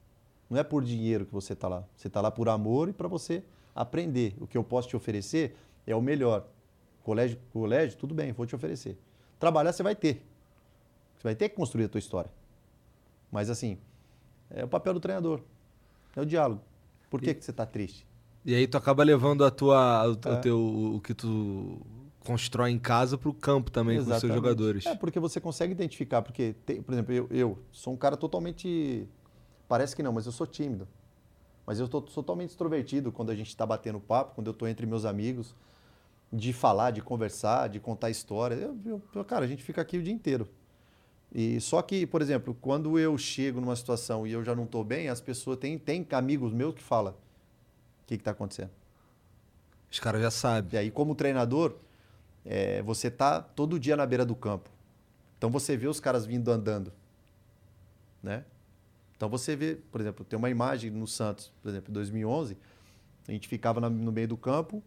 Não 0.48 0.58
é 0.58 0.62
por 0.62 0.84
dinheiro 0.84 1.26
que 1.26 1.32
você 1.32 1.52
está 1.54 1.66
lá, 1.68 1.84
você 1.96 2.06
está 2.08 2.20
lá 2.20 2.30
por 2.30 2.48
amor 2.48 2.88
e 2.88 2.92
para 2.92 3.08
você 3.08 3.42
aprender. 3.74 4.34
O 4.40 4.46
que 4.46 4.56
eu 4.56 4.62
posso 4.64 4.88
te 4.88 4.96
oferecer 4.96 5.56
é 5.86 5.94
o 5.94 6.00
melhor. 6.00 6.46
Colégio, 7.02 7.38
colégio, 7.52 7.96
tudo 7.98 8.14
bem, 8.14 8.32
vou 8.32 8.46
te 8.46 8.54
oferecer. 8.54 8.96
Trabalhar 9.38 9.72
você 9.72 9.82
vai 9.82 9.94
ter. 9.94 10.24
Você 11.16 11.24
vai 11.24 11.34
ter 11.34 11.48
que 11.48 11.56
construir 11.56 11.84
a 11.84 11.88
tua 11.88 11.98
história. 11.98 12.30
Mas 13.30 13.50
assim, 13.50 13.78
é 14.50 14.64
o 14.64 14.68
papel 14.68 14.94
do 14.94 15.00
treinador. 15.00 15.40
É 16.14 16.20
o 16.20 16.26
diálogo. 16.26 16.60
Por 17.10 17.20
que, 17.20 17.34
que 17.34 17.44
você 17.44 17.50
está 17.50 17.66
triste? 17.66 18.06
E 18.44 18.54
aí 18.54 18.66
tu 18.66 18.76
acaba 18.76 19.02
levando 19.02 19.44
a 19.44 19.50
tua, 19.50 20.06
o, 20.08 20.12
o 20.12 20.32
É. 20.32 20.36
teu, 20.40 20.58
o 20.96 21.00
que 21.00 21.12
tu 21.14 21.80
constrói 22.20 22.70
em 22.70 22.78
casa 22.78 23.16
pro 23.18 23.32
campo 23.34 23.70
também 23.70 23.96
com 23.96 24.02
os 24.02 24.06
seus 24.08 24.18
Exatamente. 24.24 24.36
jogadores. 24.36 24.86
É, 24.86 24.94
porque 24.94 25.18
você 25.20 25.40
consegue 25.40 25.72
identificar. 25.72 26.22
Porque, 26.22 26.54
tem- 26.64 26.80
por 26.82 26.92
exemplo, 26.92 27.12
eu, 27.12 27.26
eu 27.30 27.58
sou 27.72 27.92
um 27.92 27.96
cara 27.96 28.16
totalmente. 28.16 29.06
Parece 29.68 29.94
que 29.96 30.02
não, 30.02 30.12
mas 30.12 30.26
eu 30.26 30.32
sou 30.32 30.46
tímido. 30.46 30.86
Mas 31.66 31.80
eu 31.80 31.88
tô, 31.88 32.00
sou 32.02 32.22
totalmente 32.22 32.50
extrovertido 32.50 33.10
quando 33.10 33.30
a 33.30 33.34
gente 33.34 33.48
está 33.48 33.66
batendo 33.66 33.98
papo, 33.98 34.34
quando 34.34 34.46
eu 34.46 34.52
estou 34.52 34.68
entre 34.68 34.86
meus 34.86 35.04
amigos, 35.04 35.54
de 36.32 36.52
falar, 36.52 36.92
de 36.92 37.02
conversar, 37.02 37.68
de 37.68 37.80
contar 37.80 38.10
história. 38.10 38.54
Eu, 38.54 38.78
eu- 38.84 39.02
eu- 39.14 39.24
cara, 39.24 39.44
a 39.44 39.48
gente 39.48 39.62
fica 39.62 39.80
aqui 39.80 39.98
o 39.98 40.02
dia 40.02 40.12
inteiro. 40.12 40.48
E 41.34 41.60
só 41.60 41.82
que, 41.82 42.06
por 42.06 42.22
exemplo, 42.22 42.56
quando 42.60 42.98
eu 42.98 43.18
chego 43.18 43.60
numa 43.60 43.74
situação 43.74 44.26
e 44.26 44.32
eu 44.32 44.44
já 44.44 44.54
não 44.54 44.64
estou 44.64 44.84
bem, 44.84 45.08
as 45.08 45.20
pessoas 45.20 45.58
têm, 45.58 45.76
têm 45.78 46.06
amigos 46.12 46.52
meus 46.52 46.74
que 46.74 46.82
falam: 46.82 47.12
o 47.12 48.06
que 48.06 48.14
está 48.14 48.30
acontecendo? 48.30 48.70
Os 49.90 49.98
caras 49.98 50.22
já 50.22 50.30
sabem. 50.30 50.70
E 50.74 50.78
aí, 50.78 50.90
como 50.90 51.14
treinador, 51.14 51.74
é, 52.44 52.80
você 52.82 53.10
tá 53.10 53.40
todo 53.40 53.78
dia 53.78 53.96
na 53.96 54.06
beira 54.06 54.24
do 54.24 54.34
campo. 54.36 54.70
Então 55.36 55.50
você 55.50 55.76
vê 55.76 55.88
os 55.88 56.00
caras 56.00 56.24
vindo 56.24 56.50
andando, 56.50 56.92
né? 58.22 58.44
Então 59.16 59.28
você 59.28 59.56
vê, 59.56 59.76
por 59.90 60.00
exemplo, 60.00 60.24
tem 60.24 60.38
uma 60.38 60.50
imagem 60.50 60.90
no 60.90 61.06
Santos, 61.06 61.52
por 61.62 61.68
exemplo, 61.68 61.90
em 61.90 61.94
2011, 61.94 62.56
a 63.26 63.32
gente 63.32 63.48
ficava 63.48 63.80
no 63.80 64.12
meio 64.12 64.28
do 64.28 64.36
campo, 64.36 64.82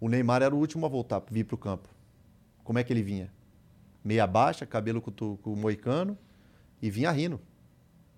o 0.00 0.08
Neymar 0.08 0.42
era 0.42 0.54
o 0.54 0.58
último 0.58 0.86
a 0.86 0.88
voltar, 0.88 1.22
vir 1.30 1.44
para 1.44 1.54
o 1.54 1.58
campo. 1.58 1.88
Como 2.64 2.78
é 2.78 2.84
que 2.84 2.92
ele 2.92 3.02
vinha? 3.02 3.30
Meia 4.04 4.26
baixa, 4.26 4.64
cabelo 4.64 5.00
com, 5.00 5.38
o 5.44 5.56
moicano 5.56 6.16
e 6.80 6.90
vinha 6.90 7.10
rindo. 7.10 7.40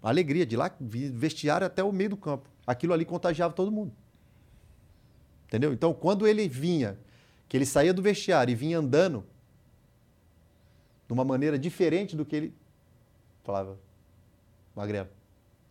Alegria, 0.02 0.44
de 0.44 0.56
lá, 0.56 0.70
vestiário 0.80 1.66
até 1.66 1.82
o 1.82 1.90
meio 1.90 2.10
do 2.10 2.16
campo. 2.16 2.48
Aquilo 2.66 2.92
ali 2.92 3.04
contagiava 3.04 3.54
todo 3.54 3.72
mundo. 3.72 3.92
Entendeu? 5.46 5.72
Então, 5.72 5.94
quando 5.94 6.26
ele 6.26 6.46
vinha, 6.48 6.98
que 7.48 7.56
ele 7.56 7.66
saía 7.66 7.92
do 7.92 8.02
vestiário 8.02 8.52
e 8.52 8.54
vinha 8.54 8.78
andando 8.78 9.24
de 11.06 11.12
uma 11.12 11.24
maneira 11.24 11.58
diferente 11.58 12.16
do 12.16 12.24
que 12.24 12.36
ele 12.36 12.54
falava, 13.42 13.78
Magrelo. 14.74 15.08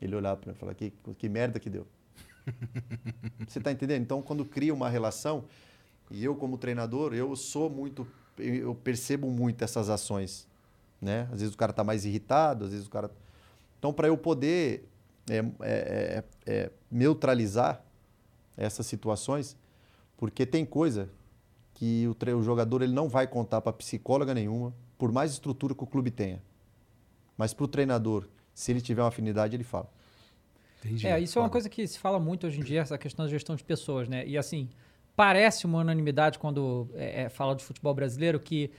Ele 0.04 0.16
olhava 0.16 0.38
para 0.38 0.52
mim 0.52 0.56
e 0.56 0.60
falava, 0.60 0.76
que, 0.76 0.92
que 1.18 1.30
merda 1.30 1.60
que 1.60 1.70
deu. 1.70 1.88
Você 3.48 3.60
está 3.60 3.72
entendendo? 3.72 4.02
Então, 4.02 4.22
quando 4.22 4.44
cria 4.44 4.74
uma 4.74 4.90
relação, 4.90 5.46
e 6.12 6.24
eu 6.24 6.36
como 6.36 6.58
treinador, 6.58 7.14
eu 7.14 7.36
sou 7.36 7.70
muito, 7.70 8.06
eu 8.38 8.76
percebo 8.76 9.30
muito 9.30 9.64
essas 9.64 9.90
ações, 9.90 10.48
né? 11.02 11.28
Às 11.32 11.40
vezes 11.40 11.54
o 11.54 11.58
cara 11.58 11.72
está 11.72 11.84
mais 11.84 12.06
irritado, 12.06 12.66
às 12.66 12.72
vezes 12.72 12.86
o 12.88 12.90
cara... 12.90 13.10
Então, 13.80 13.94
para 13.94 14.08
eu 14.08 14.18
poder 14.18 14.88
é, 15.30 15.38
é, 15.38 15.44
é, 15.62 16.24
é, 16.46 16.72
neutralizar 16.92 17.82
essas 18.58 18.86
situações, 18.86 19.58
porque 20.18 20.46
tem 20.46 20.66
coisa 20.66 21.10
que 21.74 22.08
o, 22.08 22.14
tre- 22.14 22.34
o 22.34 22.44
jogador 22.44 22.82
ele 22.82 22.94
não 22.94 23.10
vai 23.10 23.26
contar 23.28 23.62
para 23.62 23.74
psicóloga 23.74 24.34
nenhuma, 24.34 24.74
por 24.98 25.12
mais 25.12 25.32
estrutura 25.32 25.74
que 25.74 25.84
o 25.84 25.88
clube 25.88 26.12
tenha. 26.12 26.42
Mas 27.38 27.54
para 27.54 27.66
o 27.66 27.68
treinador, 27.68 28.28
se 28.54 28.72
ele 28.72 28.82
tiver 28.82 29.02
uma 29.02 29.08
afinidade, 29.08 29.56
ele 29.56 29.64
fala. 29.64 29.90
Entendi. 30.84 31.08
É, 31.08 31.20
isso 31.20 31.40
é 31.40 31.42
uma 31.42 31.50
coisa 31.50 31.70
que 31.70 31.88
se 31.88 31.98
fala 31.98 32.20
muito 32.20 32.46
hoje 32.46 32.60
em 32.60 32.64
dia, 32.64 32.82
essa 32.82 32.98
questão 32.98 33.26
da 33.26 33.32
gestão 33.32 33.56
de 33.56 33.64
pessoas, 33.64 34.08
né? 34.08 34.26
E 34.28 34.38
assim, 34.38 34.70
parece 35.16 35.66
uma 35.66 35.80
unanimidade 35.80 36.38
quando 36.38 36.90
é, 36.94 37.24
é, 37.24 37.30
fala 37.30 37.56
de 37.56 37.64
futebol 37.64 37.94
brasileiro 37.94 38.40
que 38.40 38.72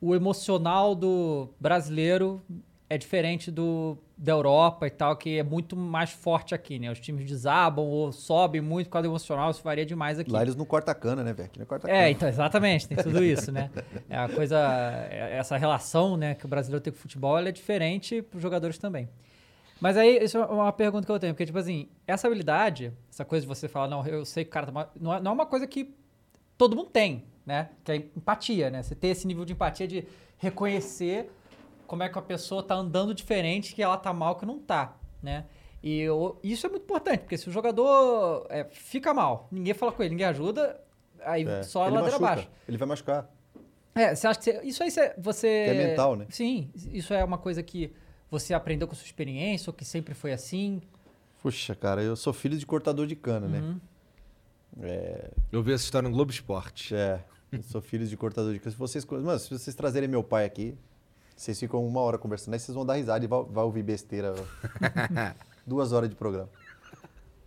o 0.00 0.14
emocional 0.14 0.94
do 0.94 1.48
brasileiro 1.60 2.42
é 2.90 2.98
diferente 2.98 3.50
do 3.50 3.96
da 4.22 4.30
Europa 4.30 4.86
e 4.86 4.90
tal, 4.90 5.16
que 5.16 5.38
é 5.38 5.42
muito 5.42 5.74
mais 5.76 6.10
forte 6.10 6.54
aqui, 6.54 6.78
né? 6.78 6.88
Os 6.92 7.00
times 7.00 7.26
desabam 7.26 7.84
ou 7.84 8.12
sobem 8.12 8.60
muito 8.60 8.86
por 8.86 8.92
causa 8.92 9.08
emocional, 9.08 9.50
isso 9.50 9.60
varia 9.64 9.84
demais 9.84 10.16
aqui. 10.16 10.30
Lá 10.30 10.42
eles 10.42 10.54
não 10.54 10.64
cortam 10.64 10.92
a 10.92 10.94
cana, 10.94 11.24
né, 11.24 11.32
velho? 11.32 11.46
Aqui 11.48 11.58
não 11.58 11.66
corta 11.66 11.88
a 11.88 11.90
É, 11.90 11.94
cana. 11.96 12.10
então, 12.10 12.28
exatamente, 12.28 12.86
tem 12.86 12.96
tudo 12.96 13.24
isso, 13.24 13.50
né? 13.50 13.68
É 14.08 14.16
a 14.16 14.28
coisa, 14.28 14.56
é- 15.10 15.36
essa 15.38 15.56
relação, 15.56 16.16
né, 16.16 16.36
que 16.36 16.44
o 16.44 16.48
brasileiro 16.48 16.80
tem 16.80 16.92
com 16.92 16.98
o 17.00 17.02
futebol, 17.02 17.36
ela 17.36 17.48
é 17.48 17.52
diferente 17.52 18.22
para 18.22 18.36
os 18.36 18.42
jogadores 18.42 18.78
também. 18.78 19.08
Mas 19.80 19.96
aí, 19.96 20.22
isso 20.22 20.38
é 20.38 20.44
uma 20.46 20.72
pergunta 20.72 21.04
que 21.04 21.10
eu 21.10 21.18
tenho, 21.18 21.34
porque, 21.34 21.46
tipo 21.46 21.58
assim, 21.58 21.88
essa 22.06 22.28
habilidade, 22.28 22.92
essa 23.10 23.24
coisa 23.24 23.42
de 23.44 23.48
você 23.48 23.66
falar, 23.66 23.88
não, 23.88 24.06
eu 24.06 24.24
sei 24.24 24.44
que 24.44 24.50
o 24.50 24.52
cara 24.52 24.66
tá 24.66 24.72
mal, 24.72 24.92
não 25.00 25.12
é, 25.14 25.20
não 25.20 25.32
é 25.32 25.34
uma 25.34 25.46
coisa 25.46 25.66
que 25.66 25.92
todo 26.56 26.76
mundo 26.76 26.90
tem, 26.90 27.24
né? 27.44 27.70
Que 27.82 27.90
é 27.90 27.96
empatia, 27.96 28.70
né? 28.70 28.84
Você 28.84 28.94
ter 28.94 29.08
esse 29.08 29.26
nível 29.26 29.44
de 29.44 29.52
empatia 29.52 29.88
de 29.88 30.06
reconhecer 30.38 31.28
como 31.92 32.02
é 32.02 32.08
que 32.08 32.18
a 32.18 32.22
pessoa 32.22 32.62
tá 32.62 32.74
andando 32.74 33.12
diferente, 33.12 33.74
que 33.74 33.82
ela 33.82 33.98
tá 33.98 34.14
mal, 34.14 34.36
que 34.36 34.46
não 34.46 34.58
tá, 34.58 34.96
né? 35.22 35.44
E 35.82 36.00
eu- 36.00 36.38
isso 36.42 36.66
é 36.66 36.70
muito 36.70 36.84
importante, 36.84 37.18
porque 37.20 37.36
se 37.36 37.50
o 37.50 37.52
jogador 37.52 38.46
é, 38.48 38.64
fica 38.64 39.12
mal, 39.12 39.46
ninguém 39.52 39.74
fala 39.74 39.92
com 39.92 40.02
ele, 40.02 40.08
ninguém 40.14 40.24
ajuda, 40.26 40.80
aí 41.20 41.46
É. 41.46 41.62
só 41.62 41.82
a 41.82 41.88
Ele 41.88 41.96
ladeira 41.96 42.18
machuca, 42.18 42.32
abaixo. 42.32 42.50
Ele 42.66 42.78
vai 42.78 42.88
machucar. 42.88 43.30
É, 43.94 44.14
você 44.14 44.26
acha 44.26 44.40
que 44.40 44.44
você- 44.54 44.60
isso 44.66 44.82
aí 44.82 44.90
você, 44.90 45.14
você. 45.18 45.46
é 45.48 45.74
mental, 45.74 46.16
né? 46.16 46.24
Sim, 46.30 46.70
isso 46.94 47.12
é 47.12 47.22
uma 47.22 47.36
coisa 47.36 47.62
que 47.62 47.92
você 48.30 48.54
aprendeu 48.54 48.88
com 48.88 48.94
sua 48.94 49.04
experiência 49.04 49.68
ou 49.68 49.74
que 49.74 49.84
sempre 49.84 50.14
foi 50.14 50.32
assim? 50.32 50.80
Puxa, 51.42 51.74
cara, 51.74 52.02
eu 52.02 52.16
sou 52.16 52.32
filho 52.32 52.56
de 52.56 52.64
cortador 52.64 53.06
de 53.06 53.16
cana, 53.16 53.46
né? 53.48 53.60
Uhum. 53.60 53.80
É, 54.80 55.28
Eu 55.52 55.62
vi 55.62 55.74
essa 55.74 55.84
história 55.84 56.08
no 56.08 56.14
Globo 56.14 56.30
Esporte. 56.30 56.94
é, 56.94 57.22
eu 57.52 57.62
sou 57.62 57.82
filho 57.82 58.06
de 58.06 58.16
cortador 58.16 58.54
de 58.54 58.60
cana. 58.60 58.70
Se 58.70 58.78
vocês, 58.78 59.04
mano, 59.04 59.38
se 59.38 59.50
vocês 59.50 59.76
trazerem 59.76 60.08
meu 60.08 60.24
pai 60.24 60.46
aqui, 60.46 60.74
vocês 61.42 61.58
ficam 61.58 61.84
uma 61.84 62.00
hora 62.00 62.16
conversando, 62.18 62.54
aí 62.54 62.60
vocês 62.60 62.72
vão 62.74 62.86
dar 62.86 62.94
risada 62.94 63.24
e 63.24 63.26
vai, 63.28 63.42
vai 63.42 63.64
ouvir 63.64 63.82
besteira. 63.82 64.32
Duas 65.66 65.90
horas 65.92 66.08
de 66.08 66.14
programa. 66.14 66.48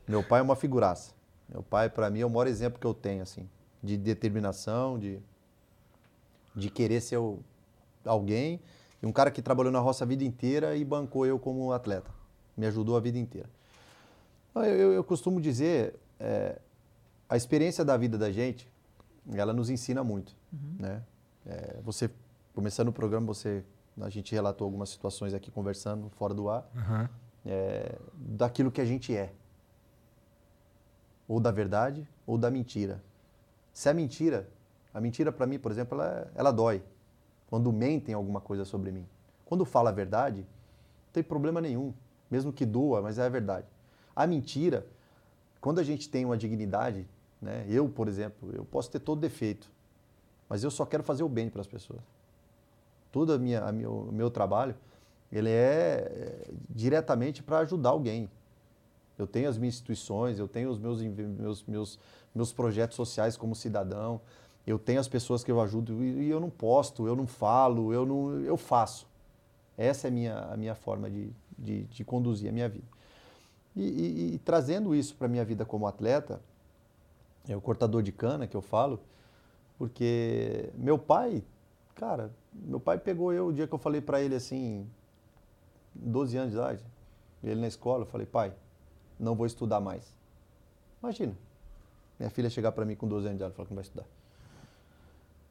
Meu 0.05 0.21
pai 0.21 0.41
é 0.41 0.43
uma 0.43 0.55
figuraça. 0.55 1.13
Meu 1.47 1.63
pai, 1.63 1.89
pra 1.89 2.09
mim, 2.09 2.19
é 2.19 2.25
o 2.25 2.29
maior 2.29 2.47
exemplo 2.47 2.77
que 2.79 2.85
eu 2.85 2.93
tenho, 2.93 3.23
assim, 3.23 3.47
de 3.81 3.95
determinação, 3.95 4.99
de, 4.99 5.19
de 6.53 6.69
querer 6.69 6.99
ser 7.01 7.17
o- 7.17 7.39
alguém. 8.05 8.59
E 9.01 9.05
um 9.05 9.11
cara 9.13 9.31
que 9.31 9.41
trabalhou 9.41 9.71
na 9.71 9.79
roça 9.79 10.03
a 10.03 10.07
vida 10.07 10.23
inteira 10.25 10.75
e 10.75 10.83
bancou 10.83 11.25
eu 11.25 11.39
como 11.39 11.71
atleta. 11.71 12.11
Me 12.57 12.65
ajudou 12.65 12.97
a 12.97 12.99
vida 12.99 13.17
inteira. 13.17 13.49
Eu, 14.55 14.61
eu- 14.63 14.93
eu 14.93 15.03
costumo 15.05 15.39
dizer, 15.39 15.95
é, 16.19 16.59
a 17.29 17.37
experiência 17.37 17.85
da 17.85 17.95
vida 17.95 18.17
da 18.17 18.29
gente, 18.29 18.69
ela 19.33 19.53
nos 19.53 19.69
ensina 19.69 20.03
muito, 20.03 20.35
né? 20.79 21.01
É, 21.45 21.79
você, 21.83 22.09
começando 22.53 22.89
o 22.89 22.93
programa, 22.93 23.25
você, 23.27 23.63
a 24.01 24.09
gente 24.09 24.33
relatou 24.33 24.65
algumas 24.65 24.89
situações 24.89 25.33
aqui 25.33 25.49
conversando 25.49 26.09
fora 26.09 26.33
do 26.33 26.49
ar, 26.49 26.69
Aham. 26.75 27.09
é, 27.45 27.97
daquilo 28.13 28.71
que 28.71 28.81
a 28.81 28.85
gente 28.85 29.15
é. 29.15 29.31
Ou 31.27 31.39
da 31.39 31.51
verdade, 31.51 32.07
ou 32.25 32.37
da 32.37 32.51
mentira. 32.51 33.01
Se 33.73 33.89
é 33.89 33.93
mentira, 33.93 34.49
a 34.93 35.01
mentira 35.01 35.31
para 35.31 35.45
mim, 35.45 35.57
por 35.59 35.71
exemplo, 35.71 35.99
ela, 35.99 36.31
ela 36.35 36.51
dói. 36.51 36.83
Quando 37.49 37.71
mentem 37.71 38.13
alguma 38.13 38.41
coisa 38.41 38.65
sobre 38.65 38.91
mim. 38.91 39.05
Quando 39.45 39.65
fala 39.65 39.89
a 39.89 39.93
verdade, 39.93 40.41
não 40.41 41.13
tem 41.13 41.23
problema 41.23 41.61
nenhum. 41.61 41.93
Mesmo 42.29 42.51
que 42.51 42.65
doa, 42.65 43.01
mas 43.01 43.17
é 43.17 43.25
a 43.25 43.29
verdade. 43.29 43.67
A 44.15 44.25
mentira, 44.25 44.85
quando 45.61 45.79
a 45.79 45.83
gente 45.83 46.09
tem 46.09 46.25
uma 46.25 46.37
dignidade, 46.37 47.07
né? 47.41 47.65
eu, 47.69 47.87
por 47.89 48.07
exemplo, 48.07 48.51
eu 48.53 48.65
posso 48.65 48.89
ter 48.89 48.99
todo 48.99 49.19
defeito, 49.19 49.69
mas 50.49 50.63
eu 50.63 50.71
só 50.71 50.85
quero 50.85 51.03
fazer 51.03 51.23
o 51.23 51.29
bem 51.29 51.49
para 51.49 51.61
as 51.61 51.67
pessoas. 51.67 52.01
Todo 53.15 53.31
a 53.31 53.37
minha, 53.37 53.61
a 53.63 53.71
meu, 53.71 53.93
o 53.93 54.11
meu 54.11 54.29
trabalho, 54.29 54.75
ele 55.31 55.49
é, 55.49 55.53
é, 55.53 56.53
diretamente 56.69 57.41
para 57.41 57.59
ajudar 57.59 57.91
alguém. 57.91 58.29
Eu 59.17 59.25
tenho 59.25 59.47
as 59.47 59.57
minhas 59.57 59.75
instituições, 59.75 60.37
eu 60.37 60.49
tenho 60.49 60.69
os 60.69 60.77
meus, 60.77 61.01
meus, 61.01 61.63
meus, 61.63 61.99
meus 62.35 62.51
projetos 62.51 62.97
sociais 62.97 63.37
como 63.37 63.55
cidadão, 63.55 64.19
eu 64.67 64.77
tenho 64.77 64.99
as 64.99 65.07
pessoas 65.07 65.45
que 65.45 65.49
eu 65.49 65.61
ajudo 65.61 66.03
e, 66.03 66.23
e 66.25 66.29
eu 66.29 66.41
não 66.41 66.49
posto, 66.49 67.07
eu 67.07 67.15
não 67.15 67.25
falo, 67.25 67.93
eu, 67.93 68.05
não, 68.05 68.41
eu 68.41 68.57
faço. 68.57 69.07
Essa 69.77 70.07
é 70.07 70.09
a 70.09 70.11
minha, 70.11 70.37
a 70.37 70.57
minha 70.57 70.75
forma 70.75 71.09
de, 71.09 71.31
de, 71.57 71.83
de 71.83 72.03
conduzir 72.03 72.49
a 72.49 72.51
minha 72.51 72.67
vida. 72.67 72.87
E, 73.77 73.81
e- 73.81 74.33
e 74.35 74.39
trazendo 74.39 74.93
isso 74.93 75.15
para 75.15 75.27
a 75.27 75.29
minha 75.29 75.45
vida 75.45 75.63
como 75.63 75.87
atleta, 75.87 76.41
é 77.47 77.55
o 77.55 77.61
cortador 77.61 78.03
de 78.03 78.11
cana 78.11 78.45
que 78.45 78.57
eu 78.57 78.61
falo, 78.61 78.99
porque 79.77 80.69
meu 80.75 80.99
pai, 80.99 81.41
cara, 81.95 82.29
meu 82.63 82.79
pai 82.79 82.97
pegou 82.97 83.33
eu 83.33 83.47
o 83.47 83.53
dia 83.53 83.67
que 83.67 83.73
eu 83.73 83.79
falei 83.79 84.01
para 84.01 84.21
ele 84.21 84.35
assim, 84.35 84.87
12 85.93 86.37
anos 86.37 86.51
de 86.51 86.57
idade, 86.57 86.83
ele 87.43 87.61
na 87.61 87.67
escola, 87.67 88.03
eu 88.03 88.07
falei, 88.07 88.25
pai, 88.25 88.53
não 89.19 89.35
vou 89.35 89.45
estudar 89.45 89.79
mais. 89.79 90.15
Imagina, 91.01 91.33
minha 92.19 92.29
filha 92.29 92.49
chegar 92.49 92.71
para 92.71 92.85
mim 92.85 92.95
com 92.95 93.07
12 93.07 93.27
anos 93.27 93.37
de 93.37 93.43
idade 93.43 93.53
e 93.53 93.55
falar 93.55 93.67
que 93.67 93.73
não 93.73 93.75
vai 93.75 93.83
estudar. 93.83 94.05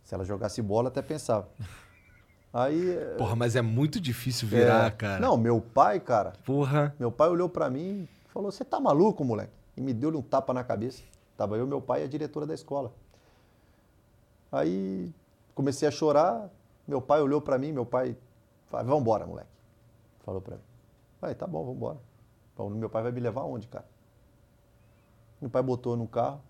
Se 0.02 0.14
ela 0.14 0.24
jogasse 0.24 0.60
bola, 0.60 0.88
até 0.88 1.02
pensava. 1.02 1.48
Aí. 2.52 2.96
Porra, 3.18 3.34
mas 3.34 3.56
é 3.56 3.62
muito 3.62 4.00
difícil 4.00 4.46
virar, 4.46 4.86
é, 4.86 4.90
cara. 4.90 5.20
Não, 5.20 5.36
meu 5.36 5.60
pai, 5.60 5.98
cara, 5.98 6.34
Porra. 6.44 6.94
meu 7.00 7.10
pai 7.10 7.28
olhou 7.28 7.48
pra 7.48 7.68
mim 7.68 8.08
e 8.24 8.28
falou: 8.28 8.52
Você 8.52 8.64
tá 8.64 8.78
maluco, 8.78 9.24
moleque? 9.24 9.52
E 9.76 9.80
me 9.80 9.92
deu 9.92 10.16
um 10.16 10.22
tapa 10.22 10.54
na 10.54 10.62
cabeça. 10.62 11.02
Tava 11.36 11.56
eu, 11.56 11.66
meu 11.66 11.80
pai 11.80 12.02
e 12.02 12.04
a 12.04 12.06
diretora 12.06 12.46
da 12.46 12.54
escola. 12.54 12.92
Aí 14.52 15.12
comecei 15.52 15.88
a 15.88 15.90
chorar. 15.90 16.48
Meu 16.86 17.00
pai 17.00 17.20
olhou 17.20 17.40
pra 17.40 17.58
mim, 17.58 17.72
meu 17.72 17.86
pai 17.86 18.16
falou: 18.66 18.86
Vambora, 18.86 19.26
moleque. 19.26 19.48
Falou 20.20 20.40
pra 20.40 20.56
mim. 20.56 20.62
Falei: 21.20 21.34
Tá 21.34 21.46
bom, 21.46 21.64
vambora. 21.64 21.98
Falei, 22.54 22.72
meu 22.74 22.88
pai 22.88 23.02
vai 23.02 23.12
me 23.12 23.20
levar 23.20 23.42
aonde, 23.42 23.66
cara? 23.68 23.86
Meu 25.40 25.50
pai 25.50 25.62
botou 25.62 25.96
no 25.96 26.06
carro, 26.06 26.40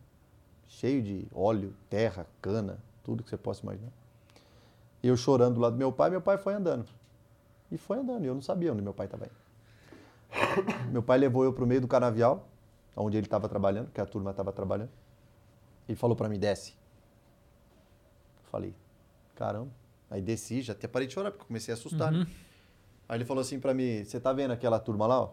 cheio 0.67 1.03
de 1.03 1.27
óleo, 1.35 1.75
terra, 1.89 2.27
cana, 2.41 2.79
tudo 3.03 3.23
que 3.23 3.31
você 3.31 3.37
possa 3.37 3.63
imaginar. 3.63 3.93
Eu 5.03 5.17
chorando 5.17 5.55
do 5.55 5.61
lado 5.61 5.73
do 5.73 5.79
meu 5.79 5.93
pai, 5.93 6.11
meu 6.11 6.21
pai 6.21 6.39
foi 6.39 6.55
andando. 6.55 6.87
E 7.71 7.79
foi 7.79 7.99
andando, 7.99 8.25
e 8.25 8.27
eu 8.27 8.35
não 8.35 8.43
sabia 8.43 8.73
onde 8.73 8.83
meu 8.83 8.95
pai 8.95 9.07
estava 9.07 9.27
indo. 9.27 9.45
Meu 10.91 11.03
pai 11.03 11.19
levou 11.19 11.45
eu 11.45 11.53
para 11.53 11.65
o 11.65 11.67
meio 11.67 11.81
do 11.81 11.89
canavial, 11.89 12.47
onde 12.97 13.17
ele 13.17 13.27
estava 13.27 13.49
trabalhando, 13.49 13.91
que 13.91 14.01
a 14.01 14.07
turma 14.07 14.31
estava 14.31 14.53
trabalhando. 14.53 14.91
Ele 15.89 15.97
falou 15.97 16.17
para 16.17 16.29
mim, 16.29 16.39
desce. 16.39 16.75
Falei, 18.45 18.75
caramba. 19.35 19.71
Aí 20.11 20.21
desci, 20.23 20.63
já 20.63 20.73
até 20.73 20.87
parei 20.87 21.09
de 21.09 21.15
chorar, 21.15 21.31
porque 21.31 21.47
comecei 21.47 21.73
a 21.73 21.77
assustar, 21.77 22.13
né? 22.13 22.27
Aí 23.09 23.17
ele 23.19 23.25
falou 23.25 23.41
assim 23.41 23.59
para 23.61 23.75
mim, 23.75 24.05
você 24.05 24.19
tá 24.21 24.33
vendo 24.33 24.53
aquela 24.53 24.79
turma 24.79 25.07
lá, 25.07 25.21
ó? 25.23 25.31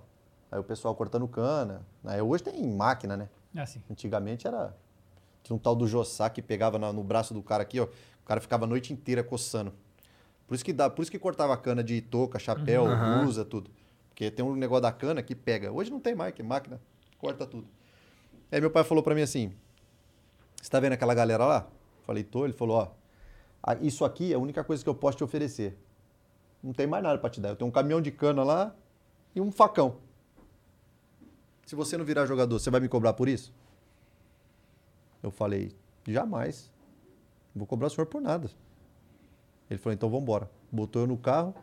Aí 0.52 0.60
o 0.60 0.64
pessoal 0.64 0.94
cortando 0.96 1.28
cana. 1.28 1.86
Aí 2.04 2.22
hoje 2.22 2.44
tem 2.44 2.62
máquina, 2.76 3.16
né? 3.16 3.30
É 3.56 3.62
assim. 3.62 3.82
Antigamente 3.90 4.48
era. 4.48 4.76
Tinha 5.44 5.56
um 5.56 5.60
tal 5.60 5.76
do 5.76 5.88
Jossá 5.88 6.30
que 6.30 6.42
pegava 6.42 6.78
na- 6.78 6.92
no 6.92 7.04
braço 7.04 7.34
do 7.34 7.42
cara 7.42 7.64
aqui, 7.64 7.80
ó. 7.80 7.86
O 7.86 8.26
cara 8.26 8.42
ficava 8.42 8.66
a 8.66 8.68
noite 8.68 8.92
inteira 8.94 9.24
coçando. 9.24 9.74
Por 10.48 10.56
isso 10.56 10.66
que, 10.66 10.74
dá, 10.74 10.90
por 10.90 11.02
isso 11.02 11.12
que 11.12 11.18
cortava 11.18 11.54
a 11.54 11.58
cana 11.58 11.82
de 11.84 12.02
touca, 12.02 12.38
chapéu, 12.38 12.86
Aham. 12.86 13.22
blusa, 13.22 13.46
tudo. 13.46 13.72
Porque 14.10 14.30
tem 14.30 14.44
um 14.44 14.56
negócio 14.56 14.82
da 14.82 14.92
cana 14.92 15.24
que 15.24 15.34
pega. 15.34 15.72
Hoje 15.72 15.90
não 15.90 16.00
tem 16.00 16.14
mais, 16.14 16.34
que 16.34 16.44
máquina 16.44 16.80
corta 17.18 17.46
tudo. 17.46 17.68
Aí 18.52 18.60
meu 18.60 18.70
pai 18.70 18.84
falou 18.84 19.02
pra 19.02 19.16
mim 19.16 19.22
assim: 19.22 19.54
Você 20.62 20.70
tá 20.70 20.80
vendo 20.80 20.94
aquela 20.94 21.14
galera 21.14 21.46
lá? 21.46 21.68
Falei, 22.06 22.24
tô. 22.24 22.44
Ele 22.44 22.54
falou: 22.54 22.78
Ó, 22.78 22.88
isso 23.82 24.04
aqui 24.06 24.32
é 24.32 24.36
a 24.36 24.40
única 24.40 24.64
coisa 24.64 24.84
que 24.84 24.90
eu 24.90 24.96
posso 24.96 25.18
te 25.18 25.24
oferecer. 25.24 25.78
Não 26.64 26.74
tem 26.74 26.86
mais 26.88 27.04
nada 27.04 27.18
pra 27.18 27.30
te 27.30 27.40
dar. 27.40 27.50
Eu 27.50 27.56
tenho 27.56 27.68
um 27.70 27.72
caminhão 27.72 28.02
de 28.02 28.12
cana 28.12 28.44
lá 28.44 28.76
e 29.36 29.42
um 29.42 29.52
facão. 29.52 29.98
Se 31.66 31.76
você 31.76 31.98
não 31.98 32.06
virar 32.06 32.26
jogador, 32.26 32.60
você 32.60 32.70
vai 32.70 32.80
me 32.82 32.90
cobrar 32.90 33.14
por 33.14 33.28
isso? 33.30 33.54
Eu 35.24 35.32
falei, 35.32 35.72
jamais. 36.08 36.72
Não 37.54 37.60
vou 37.60 37.68
cobrar 37.68 37.88
o 37.88 37.90
senhor 37.90 38.06
por 38.08 38.22
nada. 38.22 38.50
Ele 39.70 39.78
falou, 39.80 39.94
então 39.94 40.10
vamos 40.10 40.24
embora. 40.24 40.50
Botou 40.72 41.04
eu 41.04 41.08
no 41.08 41.18
carro 41.18 41.54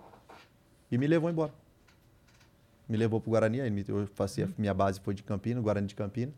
e 0.90 0.96
me 0.96 1.06
levou 1.06 1.28
embora. 1.30 1.52
Me 2.88 2.96
levou 2.96 3.20
pro 3.20 3.30
Guarani, 3.30 3.60
aí 3.60 3.70
me- 3.70 3.84
eu 3.86 4.06
fazia, 4.14 4.48
minha 4.56 4.72
base 4.72 4.98
foi 5.00 5.12
de 5.12 5.22
Campinas, 5.22 5.62
Guarani 5.62 5.86
de 5.86 5.94
Campinas. 5.94 6.34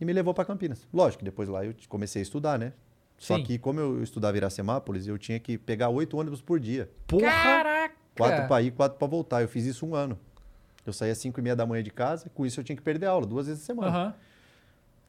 E 0.00 0.04
me 0.04 0.12
levou 0.12 0.34
para 0.34 0.44
Campinas. 0.44 0.86
Lógico 0.92 1.24
depois 1.24 1.48
lá 1.48 1.64
eu 1.64 1.74
comecei 1.88 2.20
a 2.20 2.24
estudar, 2.24 2.58
né? 2.58 2.72
Só 3.18 3.36
Sim. 3.36 3.44
que 3.44 3.58
como 3.58 3.80
eu 3.80 4.02
estudava 4.02 4.36
em 4.36 4.38
Iracemápolis, 4.38 5.06
eu 5.06 5.16
tinha 5.16 5.38
que 5.38 5.56
pegar 5.56 5.88
oito 5.88 6.16
ônibus 6.16 6.42
por 6.42 6.58
dia. 6.60 6.90
Porra. 7.06 7.22
Caraca! 7.22 7.94
Quatro 8.16 8.48
para 8.48 8.62
ir, 8.62 8.70
quatro 8.72 8.98
para 8.98 9.08
voltar. 9.08 9.42
Eu 9.42 9.48
fiz 9.48 9.64
isso 9.64 9.86
um 9.86 9.94
ano. 9.94 10.18
Eu 10.86 10.92
saía 10.92 11.12
às 11.12 11.18
cinco 11.18 11.40
e 11.40 11.42
meia 11.42 11.56
da 11.56 11.64
manhã 11.64 11.82
de 11.82 11.90
casa, 11.90 12.28
com 12.34 12.44
isso 12.44 12.60
eu 12.60 12.64
tinha 12.64 12.76
que 12.76 12.82
perder 12.82 13.06
aula 13.06 13.26
duas 13.26 13.46
vezes 13.46 13.62
a 13.62 13.66
semana. 13.66 13.88
Aham. 13.88 14.14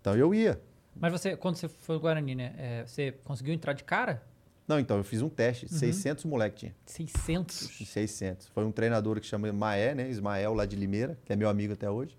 Então 0.02 0.15
eu 0.15 0.34
ia. 0.34 0.62
Mas 0.96 1.12
você, 1.12 1.36
quando 1.36 1.56
você 1.56 1.68
foi 1.68 1.96
ao 1.96 2.02
Guarani, 2.02 2.36
né? 2.36 2.54
é, 2.58 2.86
você 2.86 3.12
conseguiu 3.24 3.54
entrar 3.54 3.74
de 3.74 3.84
cara? 3.84 4.24
Não, 4.68 4.80
então 4.80 4.98
eu 4.98 5.04
fiz 5.04 5.22
um 5.22 5.30
teste. 5.30 5.68
600 5.68 6.26
moleque 6.26 6.58
tinha. 6.58 6.76
600. 6.86 7.56
600. 7.86 8.48
Foi 8.48 8.65
um 8.65 8.72
treinador 8.72 9.20
que 9.20 9.28
chama 9.28 9.52
Maé, 9.54 9.94
né? 9.94 10.10
Ismael, 10.10 10.54
lá 10.54 10.65
de 10.65 10.76
Limeira, 10.76 11.18
que 11.26 11.34
é 11.34 11.36
meu 11.36 11.50
amigo 11.50 11.74
até 11.74 11.89
hoje. 11.89 12.18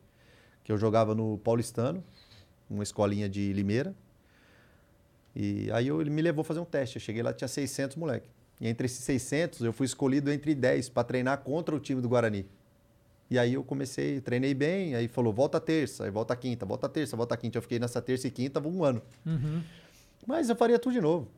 que 0.62 0.70
eu 0.70 0.77
jogava 0.77 1.14
no 1.14 1.38
Paulistano, 1.38 2.05
uma 2.68 2.83
escolinha 2.83 3.29
de 3.29 3.53
Limeira. 3.53 3.94
E 5.38 5.70
aí 5.70 5.88
eu, 5.88 6.01
ele 6.01 6.09
me 6.09 6.22
levou 6.22 6.42
fazer 6.42 6.61
um 6.61 6.64
teste. 6.64 6.96
Eu 6.96 7.01
cheguei 7.01 7.22
lá, 7.22 7.31
tinha 7.31 7.46
600 7.46 7.94
moleque. 7.96 8.31
E 8.59 8.66
entre 8.66 8.87
esses 8.87 9.05
600, 9.05 9.61
eu 9.61 9.72
fui 9.72 9.85
escolhido 9.85 10.33
entre 10.33 10.55
10 10.55 10.88
para 10.88 11.05
treinar 11.05 11.38
contra 11.42 11.77
o 11.77 11.79
time 11.79 12.01
do 12.01 12.09
Guarani. 12.09 12.46
E 13.29 13.38
aí 13.38 13.53
eu 13.53 13.62
comecei, 13.62 14.18
treinei 14.20 14.55
bem, 14.55 14.94
aí 14.94 15.09
falou, 15.09 15.35
volta 15.35 15.61
terça, 15.61 16.05
aí 16.05 16.11
volta 16.11 16.35
quinta, 16.35 16.64
volta 16.64 16.88
terça, 16.88 17.16
volta 17.16 17.37
quinta. 17.37 17.59
Eu 17.59 17.62
fiquei 17.62 17.79
nessa 17.79 18.01
terça 18.01 18.27
e 18.27 18.31
quinta 18.31 18.66
um 18.66 18.83
ano. 18.83 19.03
Uhum. 19.27 19.62
Mas 20.27 20.49
eu 20.49 20.57
faria 20.57 20.79
tudo 20.79 20.94
de 20.94 21.03
novo. 21.03 21.29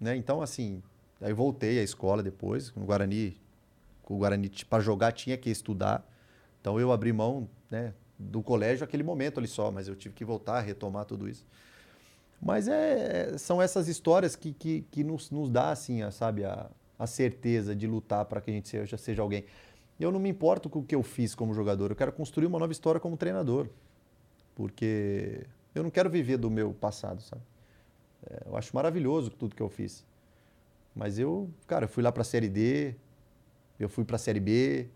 Né? 0.00 0.16
Então, 0.16 0.40
assim, 0.40 0.82
aí 1.20 1.34
voltei 1.34 1.78
à 1.78 1.82
escola 1.82 2.22
depois, 2.22 2.72
no 2.74 2.86
Guarani. 2.86 3.36
O 4.08 4.16
Guarani, 4.16 4.50
para 4.70 4.82
jogar, 4.82 5.12
tinha 5.12 5.36
que 5.36 5.50
estudar. 5.50 6.08
Então 6.62 6.80
eu 6.80 6.90
abri 6.90 7.12
mão 7.12 7.46
né, 7.70 7.92
do 8.18 8.42
colégio 8.42 8.82
aquele 8.82 9.02
momento 9.02 9.38
ali 9.38 9.48
só, 9.48 9.70
mas 9.70 9.88
eu 9.88 9.94
tive 9.94 10.14
que 10.14 10.24
voltar, 10.24 10.60
retomar 10.60 11.04
tudo 11.04 11.28
isso. 11.28 11.44
Mas 12.40 12.68
é, 12.68 13.36
são 13.38 13.60
essas 13.60 13.88
histórias 13.88 14.36
que, 14.36 14.52
que, 14.52 14.82
que 14.90 15.02
nos, 15.02 15.30
nos 15.30 15.50
dá, 15.50 15.70
assim, 15.70 16.02
a, 16.02 16.10
sabe, 16.10 16.44
a, 16.44 16.70
a 16.98 17.06
certeza 17.06 17.74
de 17.74 17.86
lutar 17.86 18.24
para 18.26 18.40
que 18.40 18.50
a 18.50 18.54
gente 18.54 18.68
seja, 18.68 18.96
seja 18.96 19.22
alguém. 19.22 19.44
Eu 19.98 20.12
não 20.12 20.20
me 20.20 20.28
importo 20.28 20.68
com 20.68 20.80
o 20.80 20.84
que 20.84 20.94
eu 20.94 21.02
fiz 21.02 21.34
como 21.34 21.54
jogador, 21.54 21.90
eu 21.90 21.96
quero 21.96 22.12
construir 22.12 22.46
uma 22.46 22.58
nova 22.58 22.72
história 22.72 23.00
como 23.00 23.16
treinador. 23.16 23.68
Porque 24.54 25.46
eu 25.74 25.82
não 25.82 25.90
quero 25.90 26.08
viver 26.08 26.38
do 26.38 26.50
meu 26.50 26.72
passado, 26.72 27.20
sabe? 27.22 27.42
É, 28.28 28.42
eu 28.46 28.56
acho 28.56 28.74
maravilhoso 28.74 29.30
tudo 29.30 29.54
que 29.54 29.62
eu 29.62 29.68
fiz. 29.68 30.04
Mas 30.94 31.18
eu, 31.18 31.50
cara, 31.66 31.84
eu 31.84 31.88
fui 31.88 32.02
lá 32.02 32.10
para 32.10 32.22
a 32.22 32.24
Série 32.24 32.48
D, 32.48 32.94
eu 33.78 33.88
fui 33.88 34.04
para 34.04 34.16
a 34.16 34.18
Série 34.18 34.40
B, 34.40 34.88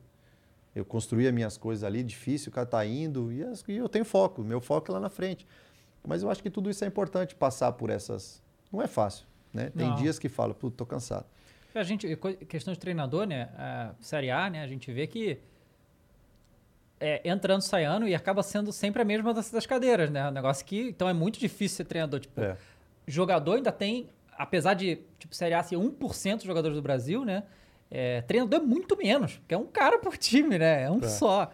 eu 0.74 0.84
construí 0.84 1.26
as 1.26 1.34
minhas 1.34 1.58
coisas 1.58 1.84
ali, 1.84 2.02
difícil, 2.02 2.50
o 2.50 2.52
cara 2.52 2.66
tá 2.66 2.84
indo, 2.86 3.30
e, 3.30 3.42
e 3.68 3.76
eu 3.76 3.88
tenho 3.88 4.04
foco, 4.04 4.42
meu 4.42 4.60
foco 4.60 4.90
é 4.90 4.94
lá 4.94 5.00
na 5.00 5.10
frente. 5.10 5.46
Mas 6.06 6.22
eu 6.22 6.30
acho 6.30 6.42
que 6.42 6.50
tudo 6.50 6.70
isso 6.70 6.84
é 6.84 6.86
importante, 6.88 7.34
passar 7.34 7.72
por 7.72 7.90
essas... 7.90 8.42
Não 8.72 8.80
é 8.80 8.86
fácil, 8.86 9.26
né? 9.52 9.70
Tem 9.76 9.88
Não. 9.88 9.96
dias 9.96 10.18
que 10.18 10.28
fala, 10.28 10.54
puto, 10.54 10.76
tô 10.76 10.86
cansado. 10.86 11.26
A 11.74 11.82
gente, 11.82 12.16
questão 12.48 12.72
de 12.72 12.78
treinador, 12.80 13.26
né? 13.26 13.48
A 13.56 13.94
Série 14.00 14.30
A, 14.30 14.48
né? 14.50 14.62
A 14.62 14.66
gente 14.66 14.90
vê 14.92 15.06
que 15.06 15.38
é, 16.98 17.20
entrando, 17.28 17.62
saindo 17.62 18.06
e 18.06 18.14
acaba 18.14 18.42
sendo 18.42 18.72
sempre 18.72 19.02
a 19.02 19.04
mesma 19.04 19.32
das, 19.32 19.50
das 19.50 19.66
cadeiras, 19.66 20.10
né? 20.10 20.28
Um 20.28 20.32
negócio 20.32 20.64
que. 20.66 20.88
Então 20.88 21.08
é 21.08 21.12
muito 21.12 21.38
difícil 21.38 21.78
ser 21.78 21.84
treinador. 21.84 22.20
Tipo, 22.20 22.40
É. 22.40 22.56
jogador 23.06 23.54
ainda 23.56 23.72
tem, 23.72 24.08
apesar 24.36 24.74
de, 24.74 24.98
tipo, 25.18 25.34
Série 25.34 25.54
A 25.54 25.62
ser 25.62 25.76
1% 25.76 26.36
dos 26.36 26.44
jogadores 26.44 26.76
do 26.76 26.82
Brasil, 26.82 27.24
né? 27.24 27.44
É, 27.90 28.20
treinador 28.22 28.60
é 28.60 28.62
muito 28.62 28.96
menos, 28.96 29.36
porque 29.38 29.54
é 29.54 29.58
um 29.58 29.66
cara 29.66 29.98
por 29.98 30.16
time, 30.16 30.58
né? 30.58 30.82
É 30.84 30.90
um 30.90 30.98
É. 31.02 31.08
só. 31.08 31.50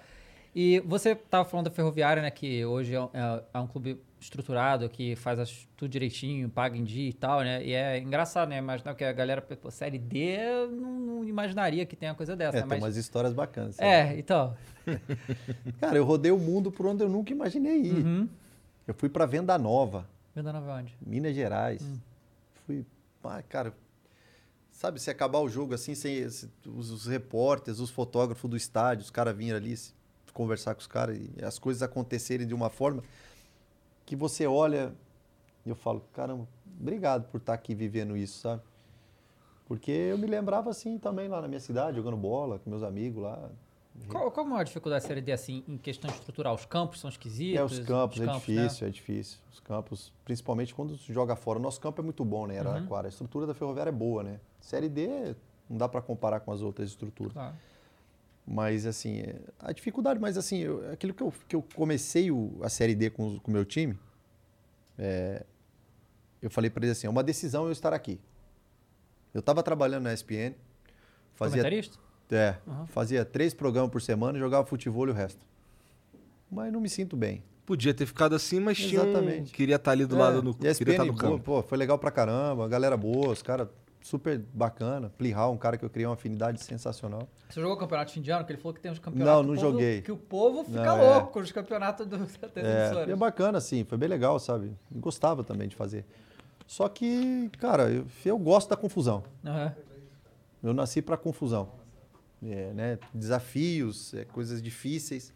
E 0.55 0.81
você 0.81 1.11
estava 1.13 1.45
falando 1.49 1.67
da 1.67 1.71
Ferroviária, 1.71 2.23
né? 2.23 2.31
Que 2.31 2.65
hoje 2.65 2.95
é, 2.95 3.01
um- 3.01 3.11
é- 3.13 3.43
é 3.55 3.59
um 3.59 3.67
clube 3.67 4.01
estruturado, 4.21 4.89
que 4.89 5.15
faz 5.17 5.39
as- 5.39 5.69
tudo 5.77 5.91
direitinho, 5.91 6.49
paga 6.49 6.77
em 6.77 6.85
dia 6.85 7.09
e 7.09 7.13
tal, 7.13 7.41
né? 7.43 7.65
E 7.65 7.73
é 7.73 7.99
engraçado, 7.99 8.49
né? 8.49 8.59
Imaginar 8.59 8.95
que 8.95 9.05
a 9.05 9.13
galera, 9.13 9.41
pô, 9.43 9.71
Série 9.71 9.99
D, 9.99 10.37
não, 10.71 10.93
não 10.99 11.25
imaginaria 11.25 11.85
que 11.87 11.95
tem 11.95 12.09
uma 12.09 12.15
coisa 12.15 12.35
dessa, 12.35 12.59
É, 12.59 12.61
né? 12.61 12.67
tem 12.67 12.71
Mas, 12.79 12.83
umas 12.85 12.97
histórias 12.97 13.33
bacanas. 13.33 13.77
sabe? 13.77 13.89
é, 13.89 14.19
então. 14.19 14.57
Cara, 15.81 15.97
eu 15.97 16.05
rodei 16.05 16.33
o 16.33 16.39
mundo 16.39 16.71
por 16.73 16.87
onde 16.87 17.03
eu 17.03 17.09
nunca 17.09 17.33
imaginei 17.33 17.81
ir. 17.83 18.05
Uhum. 18.07 18.29
Eu 18.87 18.95
fui 18.95 19.09
para 19.09 19.27
Venda 19.27 19.59
Nova, 19.59 20.07
Venda 20.35 20.53
Nova 20.53 20.75
onde? 20.75 20.95
Minas 21.05 21.35
Gerais. 21.35 21.83
Hum. 21.83 21.97
Fui, 22.67 22.85
ah, 23.25 23.43
cara, 23.43 23.73
sabe, 24.71 25.01
se 25.01 25.11
acabar 25.11 25.41
o 25.41 25.49
jogo 25.49 25.75
assim, 25.75 25.95
sem 25.95 26.25
os, 26.25 26.49
os 26.65 27.07
repórteres, 27.07 27.81
os 27.81 27.91
fotógrafos 27.91 28.49
do 28.51 28.57
estádio, 28.57 29.03
os 29.05 29.11
caras 29.11 29.37
virem 29.37 29.53
ali 29.55 29.77
se- 29.77 29.93
conversar 30.33 30.75
com 30.75 30.81
os 30.81 30.87
caras 30.87 31.17
e 31.19 31.45
as 31.45 31.59
coisas 31.59 31.83
acontecerem 31.83 32.47
de 32.47 32.53
uma 32.55 32.69
forma 32.71 33.03
que 34.07 34.17
você 34.17 34.47
olha 34.47 34.95
e 35.67 35.69
eu 35.69 35.75
falo, 35.75 36.01
caramba, 36.13 36.47
obrigado 36.81 37.29
por 37.29 37.39
estar 37.39 37.53
aqui 37.53 37.75
vivendo 37.75 38.17
isso, 38.17 38.39
sabe? 38.39 38.63
Porque 39.67 39.91
eu 39.91 40.17
me 40.17 40.29
lembrava 40.29 40.71
assim 40.71 40.97
também 40.97 41.29
lá 41.29 41.43
na 41.43 41.49
minha 41.49 41.61
cidade, 41.61 41.97
jogando 41.97 42.17
bola 42.17 42.61
com 42.61 42.71
meus 42.71 42.85
amigos 42.85 43.25
lá. 43.25 43.51
Qual, 44.09 44.31
qual 44.31 44.47
a 44.47 44.49
maior 44.49 44.63
dificuldade 44.63 45.03
da 45.03 45.09
Série 45.09 45.21
D, 45.21 45.33
assim, 45.33 45.65
em 45.67 45.77
questão 45.77 46.09
estrutural? 46.11 46.55
Os 46.55 46.67
campos 46.67 47.01
são 47.01 47.11
esquisitos? 47.11 47.59
É, 47.59 47.65
os 47.65 47.81
campos, 47.81 48.21
é 48.21 48.27
né? 48.27 48.33
difícil, 48.35 48.87
é 48.87 48.91
difícil. 48.91 49.39
Os 49.51 49.59
campos, 49.59 50.13
principalmente 50.25 50.75
quando 50.75 50.97
se 50.97 51.13
joga 51.13 51.35
fora. 51.35 51.59
O 51.59 51.63
nosso 51.63 51.81
campo 51.81 52.01
é 52.01 52.05
muito 52.05 52.25
bom, 52.25 52.47
né, 52.47 52.61
Uhum. 52.61 52.69
Araraquara? 52.69 53.09
A 53.09 53.11
estrutura 53.11 53.47
da 53.47 53.55
Ferroviária 53.55 53.89
é 53.91 53.93
boa, 53.93 54.23
né? 54.23 54.39
Série 54.61 54.89
D 54.89 55.35
não 55.69 55.79
dá 55.79 55.89
para 55.89 56.01
comparar 56.01 56.41
com 56.41 56.53
as 56.53 56.63
outras 56.63 56.91
estruturas. 56.91 57.33
Claro. 57.33 57.57
Mas, 58.47 58.87
assim, 58.87 59.23
a 59.59 59.73
dificuldade, 59.73 60.21
mas, 60.21 60.39
assim, 60.39 60.59
eu- 60.59 60.93
aquilo 60.93 61.13
que 61.13 61.23
eu, 61.23 61.33
que 61.49 61.57
eu 61.57 61.65
comecei 61.75 62.31
o- 62.31 62.59
a 62.63 62.69
Série 62.69 62.95
D 62.95 63.11
com 63.11 63.41
o 63.45 63.51
meu 63.51 63.65
time, 63.65 63.99
é, 64.97 65.45
eu 66.41 66.49
falei 66.49 66.71
para 66.71 66.85
eles 66.87 66.97
assim, 66.97 67.07
é 67.09 67.11
uma 67.11 67.25
decisão 67.25 67.67
eu 67.67 67.73
estar 67.73 67.93
aqui. 67.93 68.21
Eu 69.35 69.41
estava 69.41 69.63
trabalhando 69.63 70.05
na 70.05 70.13
ESPN, 70.13 70.55
fazia, 71.35 71.57
Comentarista? 71.63 71.99
é, 72.31 72.57
Uhum. 72.67 72.87
fazia 72.87 73.25
três 73.25 73.53
programas 73.53 73.91
por 73.91 74.01
semana 74.01 74.39
e 74.39 74.41
jogava 74.41 74.65
futebol 74.65 75.09
e 75.09 75.11
o 75.11 75.15
resto. 75.15 75.41
Mas 76.51 76.73
não 76.73 76.81
me 76.81 76.89
sinto 76.89 77.17
bem. 77.17 77.43
Podia 77.67 77.93
ter 77.93 78.07
ficado 78.07 78.37
assim, 78.37 78.61
mas 78.61 78.79
tinha 78.79 79.01
um... 79.03 79.05
Exatamente. 79.05 79.53
Queria 79.53 79.75
estar 79.75 79.91
ali 79.91 80.07
do 80.07 80.15
É, 80.15 80.19
lado 80.19 80.41
no... 80.41 80.51
e 80.51 80.69
a 80.69 80.73
Queria 80.75 80.93
ESPN, 80.93 80.93
estar 80.93 81.05
no 81.05 81.15
pô, 81.15 81.19
campo. 81.21 81.39
pô, 81.43 81.63
foi 81.65 81.77
legal 81.77 81.99
pra 81.99 82.13
caramba, 82.13 82.65
a 82.65 82.69
galera 82.69 82.97
boa, 82.97 83.33
os 83.33 83.43
caras 83.43 83.67
super 84.07 84.39
bacana. 84.55 85.11
Plihal, 85.19 85.53
um 85.53 85.57
cara 85.57 85.77
que 85.77 85.85
eu 85.85 85.91
criei 85.91 86.07
uma 86.07 86.15
afinidade 86.15 86.63
sensacional. 86.63 87.29
Você 87.49 87.61
jogou 87.61 87.75
o 87.77 87.79
campeonato 87.79 88.09
de 88.09 88.15
fim 88.15 88.21
de 88.23 88.31
ano? 88.31 88.45
Que 88.45 88.53
ele 88.53 88.61
falou 88.61 88.73
que 88.75 88.81
tem 88.81 88.93
uns 88.93 88.99
campeonatos. 89.01 89.33
Não, 89.35 89.43
não 89.43 89.61
povo- 89.61 89.73
joguei. 89.73 90.01
Que 90.03 90.13
o 90.13 90.17
povo 90.17 90.65
fica 90.65 90.85
Não, 90.85 90.99
é. 90.99 91.15
louco 91.17 91.41
nos 91.41 91.51
campeonatos 91.51 92.07
do, 92.07 92.17
das 92.19 92.39
É, 92.57 92.85
emissoras. 92.87 93.09
é 93.11 93.17
bacana, 93.17 93.59
assim, 93.59 93.85
foi 93.85 93.99
bem 93.99 94.09
legal, 94.09 94.39
sabe? 94.39 94.73
E 94.95 94.99
gostava 94.99 95.43
também 95.43 95.67
de 95.69 95.75
fazer. 95.75 96.05
Só 96.69 96.89
que, 96.89 97.51
cara, 97.59 97.91
eu, 97.91 98.07
eu 98.25 98.39
gosto 98.39 98.69
da 98.71 98.77
confusão. 98.77 99.25
Aham. 99.45 99.75
Eu 100.63 100.73
nasci 100.73 101.03
pra 101.03 101.17
confusão. 101.17 101.69
É, 102.45 102.73
né? 102.75 102.99
Desafios, 103.15 104.15
é, 104.15 104.25
coisas 104.25 104.63
difíceis. 104.63 105.33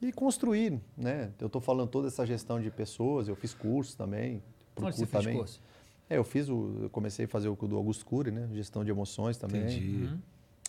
E 0.00 0.12
construir, 0.12 0.80
né? 0.96 1.30
Eu 1.40 1.48
tô 1.48 1.60
falando 1.60 1.88
toda 1.88 2.08
essa 2.08 2.26
gestão 2.26 2.60
de 2.60 2.70
pessoas, 2.70 3.26
eu 3.28 3.36
fiz 3.36 3.54
curso 3.54 3.96
também. 3.96 4.42
Onde 4.76 4.96
você 4.96 5.06
procuro 5.06 5.06
fez 5.06 5.10
também. 5.24 5.36
curso? 5.38 5.60
É, 6.08 6.16
eu 6.16 6.24
fiz 6.24 6.48
o. 6.48 6.80
Eu 6.82 6.90
comecei 6.90 7.24
a 7.24 7.28
fazer 7.28 7.48
o 7.48 7.54
do 7.56 7.76
Augusto 7.76 8.04
Cury, 8.04 8.30
né? 8.30 8.48
Gestão 8.52 8.84
de 8.84 8.90
emoções 8.90 9.36
também. 9.36 9.62
Entendi. 9.62 10.04
Uhum. 10.04 10.18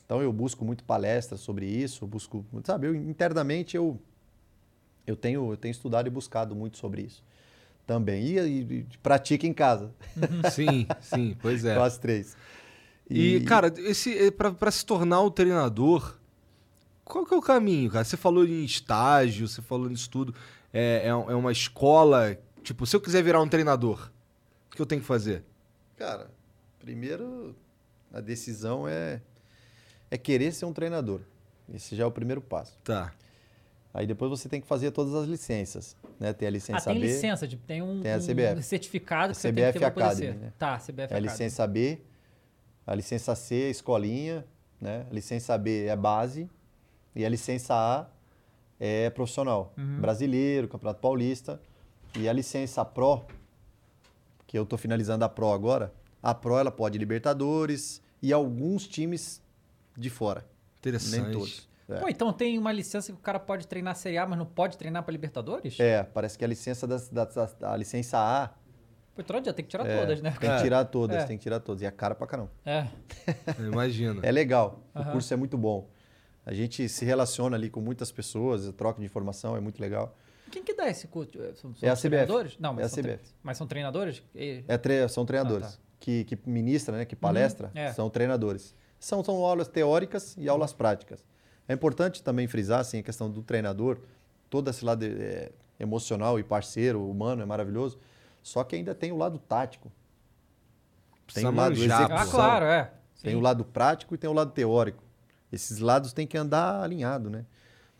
Então 0.05 0.21
eu 0.21 0.31
busco 0.31 0.63
muito 0.63 0.83
palestras 0.83 1.39
sobre 1.41 1.65
isso, 1.65 2.05
busco, 2.05 2.45
sabe, 2.63 2.85
eu 2.87 2.93
internamente 2.95 3.75
eu 3.75 3.99
eu 5.07 5.15
tenho 5.15 5.51
eu 5.51 5.57
tenho 5.57 5.71
estudado 5.71 6.05
e 6.07 6.09
buscado 6.11 6.55
muito 6.55 6.77
sobre 6.77 7.01
isso 7.01 7.23
também. 7.87 8.23
E, 8.23 8.39
e, 8.39 8.59
e 8.93 8.97
pratico 9.01 9.45
em 9.47 9.53
casa, 9.53 9.91
Sim, 10.53 10.85
sim, 11.01 11.35
pois 11.41 11.65
é. 11.65 11.75
quase 11.75 11.99
três. 11.99 12.37
E, 13.09 13.41
cara, 13.41 13.71
esse 13.77 14.31
pra, 14.31 14.51
pra 14.51 14.69
se 14.71 14.85
tornar 14.85 15.21
o 15.21 15.29
treinador, 15.31 16.17
qual 17.03 17.25
que 17.25 17.33
é 17.33 17.37
o 17.37 17.41
caminho, 17.41 17.89
cara? 17.91 18.03
Você 18.03 18.17
falou 18.17 18.45
em 18.45 18.63
estágio, 18.63 19.47
você 19.47 19.61
falou 19.61 19.89
nisso 19.89 20.09
tudo. 20.09 20.33
É, 20.73 21.07
é, 21.07 21.15
um- 21.15 21.31
é 21.31 21.35
uma 21.35 21.51
escola. 21.51 22.37
Tipo, 22.63 22.85
se 22.85 22.95
eu 22.95 23.01
quiser 23.01 23.23
virar 23.23 23.41
um 23.41 23.47
treinador, 23.47 24.11
que 24.75 24.81
eu 24.81 24.85
tenho 24.85 25.01
que 25.01 25.07
fazer? 25.07 25.43
Cara, 25.97 26.29
primeiro 26.79 27.55
a 28.13 28.19
decisão 28.21 28.87
é 28.87 29.21
é 30.11 30.17
querer 30.17 30.51
ser 30.51 30.65
um 30.65 30.73
treinador. 30.73 31.21
Esse 31.73 31.95
já 31.95 32.03
é 32.03 32.07
o 32.07 32.11
primeiro 32.11 32.39
passo. 32.41 32.77
Tá. 32.83 33.11
Aí 33.93 34.05
depois 34.05 34.29
você 34.29 34.47
tem 34.47 34.61
que 34.61 34.67
fazer 34.67 34.91
todas 34.91 35.13
as 35.15 35.27
licenças, 35.27 35.95
né? 36.19 36.31
Tem 36.33 36.47
a 36.47 36.49
Ah, 36.49 36.51
licença 36.51 36.91
tem 36.91 36.99
B, 36.99 37.07
licença, 37.07 37.47
tipo, 37.47 37.63
tem 37.65 37.81
um, 37.81 38.01
Tem 38.01 38.13
a 38.13 38.17
um 38.17 38.19
CBF. 38.19 38.61
certificado 38.61 39.33
que 39.33 39.39
A 39.39 39.41
você 39.41 39.51
tem 39.53 39.55
que 39.55 39.61
ter 39.61 39.67
CBF 39.71 39.79
pra 39.79 39.91
poder 39.91 40.05
Academy, 40.05 40.37
né? 40.37 40.53
Tá, 40.59 40.77
CBF 40.77 40.89
é 40.99 41.03
a 41.03 41.05
Academy. 41.05 41.27
licença 41.27 41.65
B, 41.67 42.01
a 42.85 42.93
licença 42.95 43.35
C 43.35 43.55
é 43.55 43.69
escolinha, 43.69 44.45
né? 44.79 45.07
A 45.09 45.13
licença 45.13 45.57
B 45.57 45.85
é 45.85 45.95
base 45.95 46.49
e 47.15 47.25
a 47.25 47.29
licença 47.29 47.73
A 47.73 48.07
é 48.79 49.09
profissional, 49.09 49.73
Uhum. 49.77 50.01
brasileiro, 50.01 50.67
Campeonato 50.67 50.99
Paulista 50.99 51.59
e 52.17 52.27
a 52.29 52.33
licença 52.33 52.83
Pro, 52.85 53.25
que 54.47 54.57
eu 54.57 54.63
estou 54.63 54.77
finalizando 54.77 55.23
a 55.25 55.29
Pro 55.29 55.51
agora, 55.51 55.93
a 56.21 56.33
Pro 56.33 56.57
ela 56.57 56.71
pode 56.71 56.97
Libertadores 56.97 58.01
e 58.21 58.31
alguns 58.33 58.87
times 58.87 59.41
de 59.97 60.09
fora, 60.09 60.45
Interessante. 60.79 61.21
nem 61.23 61.31
todos. 61.31 61.69
É. 61.87 61.99
Pô, 61.99 62.09
então 62.09 62.33
tem 62.33 62.57
uma 62.57 62.71
licença 62.71 63.11
que 63.13 63.17
o 63.19 63.21
cara 63.21 63.39
pode 63.39 63.67
treinar 63.67 63.91
a 63.91 63.95
Série 63.95 64.17
A, 64.17 64.25
mas 64.25 64.39
não 64.39 64.45
pode 64.45 64.75
treinar 64.77 65.03
pra 65.03 65.11
Libertadores? 65.11 65.79
É, 65.79 66.03
parece 66.03 66.37
que 66.37 66.43
a 66.43 66.47
licença 66.47 66.87
das, 66.87 67.09
das- 67.09 67.35
das- 67.35 67.55
a 67.63 67.75
licença 67.77 68.17
A 68.17 68.47
Pô, 69.15 69.21
então 69.21 69.37
adianta, 69.37 69.55
tem 69.55 69.63
que 69.63 69.71
tirar 69.71 69.87
é, 69.87 69.97
todas, 70.01 70.21
né? 70.21 70.35
tem 70.39 70.49
que 70.49 70.61
tirar 70.61 70.85
todas, 70.85 71.23
É. 71.23 71.25
tem 71.25 71.37
que 71.37 71.43
tirar 71.43 71.59
todas 71.61 71.81
e 71.81 71.85
a 71.85 71.91
cara 71.91 72.13
pra 72.15 72.27
caramba. 72.27 72.51
É. 72.65 72.85
Imagina. 73.59 74.19
É 74.23 74.31
legal, 74.31 74.81
Aham. 74.95 75.09
o 75.09 75.11
curso 75.13 75.33
é 75.33 75.37
muito 75.37 75.57
bom. 75.57 75.87
A 76.45 76.53
gente 76.53 76.89
se 76.89 77.05
relaciona 77.05 77.55
ali 77.55 77.69
com 77.69 77.79
muitas 77.79 78.11
pessoas, 78.11 78.67
a 78.67 78.73
troca 78.73 78.99
de 78.99 79.05
informação 79.05 79.55
é 79.55 79.59
muito 79.61 79.79
legal. 79.79 80.17
Quem 80.51 80.63
que 80.63 80.73
dá 80.73 80.87
esse 80.89 81.07
curso? 81.07 81.31
São, 81.55 81.73
É 81.81 81.89
a 81.89 81.93
CBF. 81.95 82.01
treinadores? 82.09 82.57
Não, 82.59 82.73
mas, 82.73 82.83
É 82.83 82.85
a 82.85 82.89
são 82.89 83.03
tre- 83.03 83.13
CBF. 83.17 83.33
mas 83.43 83.57
são 83.57 83.67
treinadores? 83.67 84.23
E- 84.33 84.63
É 84.67 84.77
tre- 84.77 85.07
são 85.09 85.25
treinadores 85.25 85.67
Ah, 85.67 85.71
tá. 85.71 85.77
que, 85.99 86.23
que 86.23 86.37
ministra, 86.45 86.97
né, 86.97 87.05
que 87.05 87.15
palestra, 87.15 87.71
é. 87.73 87.91
são 87.93 88.09
treinadores. 88.09 88.73
São, 88.99 89.23
são 89.23 89.35
aulas 89.45 89.67
teóricas 89.67 90.35
e 90.37 90.47
aulas 90.47 90.71
práticas. 90.73 91.25
É 91.67 91.73
importante 91.73 92.21
também 92.23 92.47
frisar 92.47 92.79
assim, 92.79 92.99
a 92.99 93.03
questão 93.03 93.29
do 93.29 93.41
treinador. 93.41 93.99
todo 94.49 94.69
esse 94.69 94.85
lado 94.85 95.03
é, 95.03 95.51
emocional 95.79 96.39
e 96.39 96.43
parceiro, 96.43 97.09
humano, 97.09 97.41
é 97.41 97.45
maravilhoso. 97.45 97.99
Só 98.41 98.63
que 98.63 98.75
ainda 98.75 98.93
tem 98.95 99.11
o 99.11 99.17
lado 99.17 99.37
tático. 99.39 99.89
Tem 99.89 101.23
Precisa 101.25 101.49
o 101.49 101.55
lado 101.55 101.75
manjar, 101.75 102.01
Ah, 102.01 102.05
execução. 102.15 102.39
claro, 102.39 102.65
é. 102.65 102.91
Tem 103.21 103.31
Sim. 103.33 103.37
o 103.37 103.41
lado 103.41 103.65
prático 103.65 104.13
e 104.13 104.17
tem 104.17 104.29
o 104.29 104.33
lado 104.33 104.51
teórico. 104.51 105.03
Esses 105.51 105.79
lados 105.79 106.13
têm 106.13 106.27
que 106.27 106.37
andar 106.37 106.81
alinhado, 106.83 107.29
né? 107.29 107.45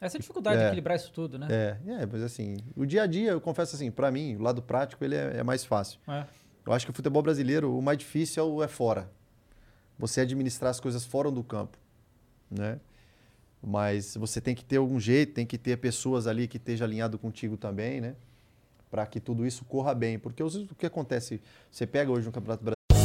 Essa 0.06 0.18
é 0.18 0.20
a 0.20 0.22
dificuldade 0.22 0.58
de 0.58 0.64
É. 0.64 0.68
equilibrar 0.68 0.96
isso 0.96 1.12
tudo, 1.12 1.38
né? 1.40 1.48
É, 1.50 1.78
é, 2.02 2.06
mas 2.06 2.22
assim, 2.22 2.58
o 2.76 2.86
dia 2.86 3.04
a 3.04 3.08
dia, 3.08 3.32
eu 3.32 3.42
confesso 3.42 3.76
assim, 3.76 3.90
pra 3.92 4.12
mim, 4.12 4.36
o 4.36 4.42
lado 4.42 4.62
prático 4.62 5.04
ele 5.04 5.16
é, 5.16 5.38
é 5.38 5.44
mais 5.44 5.66
fácil. 5.66 6.00
É. 6.08 6.26
Eu 6.66 6.74
acho 6.74 6.86
que 6.86 6.92
o 6.92 6.96
futebol 6.96 7.22
brasileiro, 7.22 7.76
o 7.78 7.82
mais 7.82 7.98
difícil 7.98 8.44
é, 8.44 8.46
o- 8.48 8.64
é 8.64 8.68
fora. 8.68 9.10
Você 9.98 10.22
administrar 10.22 10.70
as 10.72 10.80
coisas 10.80 11.06
fora 11.06 11.30
do 11.32 11.44
campo, 11.44 11.78
né? 12.52 12.80
Mas 13.62 14.16
você 14.16 14.40
tem 14.40 14.54
que 14.54 14.64
ter 14.64 14.78
algum 14.78 15.00
jeito, 15.00 15.34
tem 15.34 15.46
que 15.46 15.58
ter 15.58 15.78
pessoas 15.78 16.28
ali 16.28 16.48
que 16.48 16.58
estejam 16.58 16.86
alinhado 16.86 17.18
contigo 17.18 17.58
também, 17.58 18.00
né? 18.02 18.16
Para 18.92 19.06
que 19.08 19.20
tudo 19.20 19.46
isso 19.46 19.66
corra 19.66 19.94
bem. 19.96 20.20
Porque 20.20 20.44
o 20.44 20.50
que 20.78 20.86
acontece? 20.86 21.42
Você 21.72 21.88
pega 21.88 22.12
hoje 22.12 22.26
no 22.26 22.32
Campeonato 22.32 22.64
Brasileiro. 22.64 22.75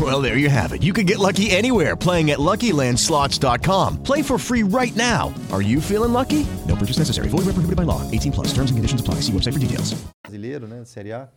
Well, 0.00 0.22
there 0.22 0.38
you 0.38 0.48
have 0.48 0.72
it. 0.72 0.82
You 0.82 0.92
can 0.94 1.04
get 1.04 1.18
lucky 1.18 1.50
anywhere 1.50 1.94
playing 1.96 2.30
at 2.30 2.38
LuckyLandSlots.com. 2.38 4.02
Play 4.02 4.22
for 4.22 4.38
free 4.38 4.62
right 4.62 4.94
now. 4.96 5.34
Are 5.52 5.60
you 5.62 5.80
feeling 5.80 6.12
lucky? 6.12 6.46
No 6.66 6.74
purchase 6.76 6.98
necessary. 6.98 7.28
Void 7.28 7.44
where 7.44 7.52
prohibited 7.52 7.76
by 7.76 7.82
law. 7.84 8.00
18 8.10 8.30
plus. 8.32 8.48
Terms 8.54 8.70
and 8.70 8.78
conditions 8.78 9.00
apply. 9.00 9.16
See 9.20 9.32
website 9.32 9.52
for 9.52 9.58
details. 9.58 9.94
brasileiro, 10.22 10.66
né, 10.68 10.84
Série 10.84 11.12
A, 11.12 11.28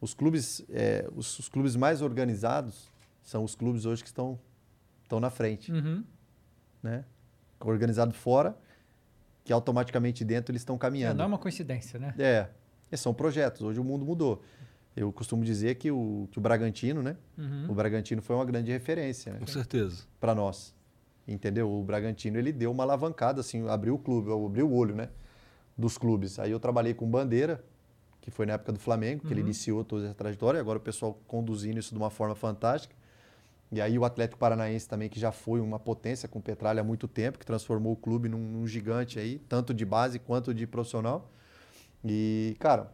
os 0.00 0.12
clubes, 0.14 0.62
é, 0.70 1.08
os, 1.16 1.38
os 1.38 1.48
clubes 1.48 1.74
mais 1.76 2.02
organizados 2.02 2.92
são 3.22 3.42
os 3.42 3.54
clubes 3.54 3.86
hoje 3.86 4.02
que 4.02 4.08
estão, 4.08 4.38
estão 5.02 5.18
na 5.18 5.30
frente, 5.30 5.72
Uhum. 5.72 6.04
né? 6.82 7.04
Organizado 7.58 8.12
fora, 8.12 8.54
que 9.44 9.52
automaticamente 9.52 10.22
dentro 10.24 10.52
eles 10.52 10.60
estão 10.60 10.76
É, 10.76 10.78
caminhando. 10.78 11.16
não 11.16 11.24
é 11.24 11.28
uma 11.28 11.38
coincidência, 11.38 11.98
né? 11.98 12.14
É, 12.18 12.48
são 12.96 13.14
projetos. 13.14 13.62
Hoje 13.62 13.80
o 13.80 13.84
mundo 13.84 14.04
mudou. 14.04 14.42
Eu 14.96 15.12
costumo 15.12 15.44
dizer 15.44 15.74
que 15.74 15.90
o, 15.90 16.28
que 16.30 16.38
o 16.38 16.40
Bragantino, 16.40 17.02
né? 17.02 17.16
Uhum. 17.36 17.66
O 17.68 17.74
Bragantino 17.74 18.22
foi 18.22 18.36
uma 18.36 18.44
grande 18.44 18.70
referência 18.70 19.32
né, 19.32 19.40
Com 19.40 19.46
certeza. 19.46 20.04
para 20.20 20.34
nós. 20.34 20.74
Entendeu? 21.26 21.70
O 21.70 21.82
Bragantino 21.82 22.38
ele 22.38 22.52
deu 22.52 22.70
uma 22.70 22.84
alavancada, 22.84 23.40
assim, 23.40 23.66
abriu 23.68 23.94
o 23.94 23.98
clube, 23.98 24.30
abriu 24.30 24.68
o 24.68 24.74
olho, 24.74 24.94
né? 24.94 25.08
Dos 25.76 25.98
clubes. 25.98 26.38
Aí 26.38 26.50
eu 26.50 26.60
trabalhei 26.60 26.94
com 26.94 27.10
Bandeira, 27.10 27.64
que 28.20 28.30
foi 28.30 28.46
na 28.46 28.52
época 28.52 28.72
do 28.72 28.78
Flamengo, 28.78 29.26
que 29.26 29.32
ele 29.32 29.40
iniciou 29.40 29.84
toda 29.84 30.04
essa 30.06 30.14
trajetória, 30.14 30.58
e 30.58 30.60
agora 30.60 30.78
o 30.78 30.80
pessoal 30.80 31.18
conduzindo 31.26 31.78
isso 31.78 31.90
de 31.92 31.98
uma 31.98 32.10
forma 32.10 32.34
fantástica. 32.34 32.94
E 33.72 33.80
aí 33.80 33.98
o 33.98 34.04
Atlético 34.04 34.38
Paranaense 34.38 34.88
também, 34.88 35.08
que 35.08 35.18
já 35.18 35.32
foi 35.32 35.60
uma 35.60 35.80
potência 35.80 36.28
com 36.28 36.38
o 36.38 36.42
Petralha 36.42 36.80
há 36.80 36.84
muito 36.84 37.08
tempo, 37.08 37.38
que 37.38 37.44
transformou 37.44 37.92
o 37.92 37.96
clube 37.96 38.28
num, 38.28 38.38
num 38.38 38.66
gigante 38.66 39.18
aí, 39.18 39.40
tanto 39.48 39.74
de 39.74 39.84
base 39.84 40.18
quanto 40.18 40.54
de 40.54 40.66
profissional. 40.66 41.30
E, 42.04 42.56
cara, 42.60 42.92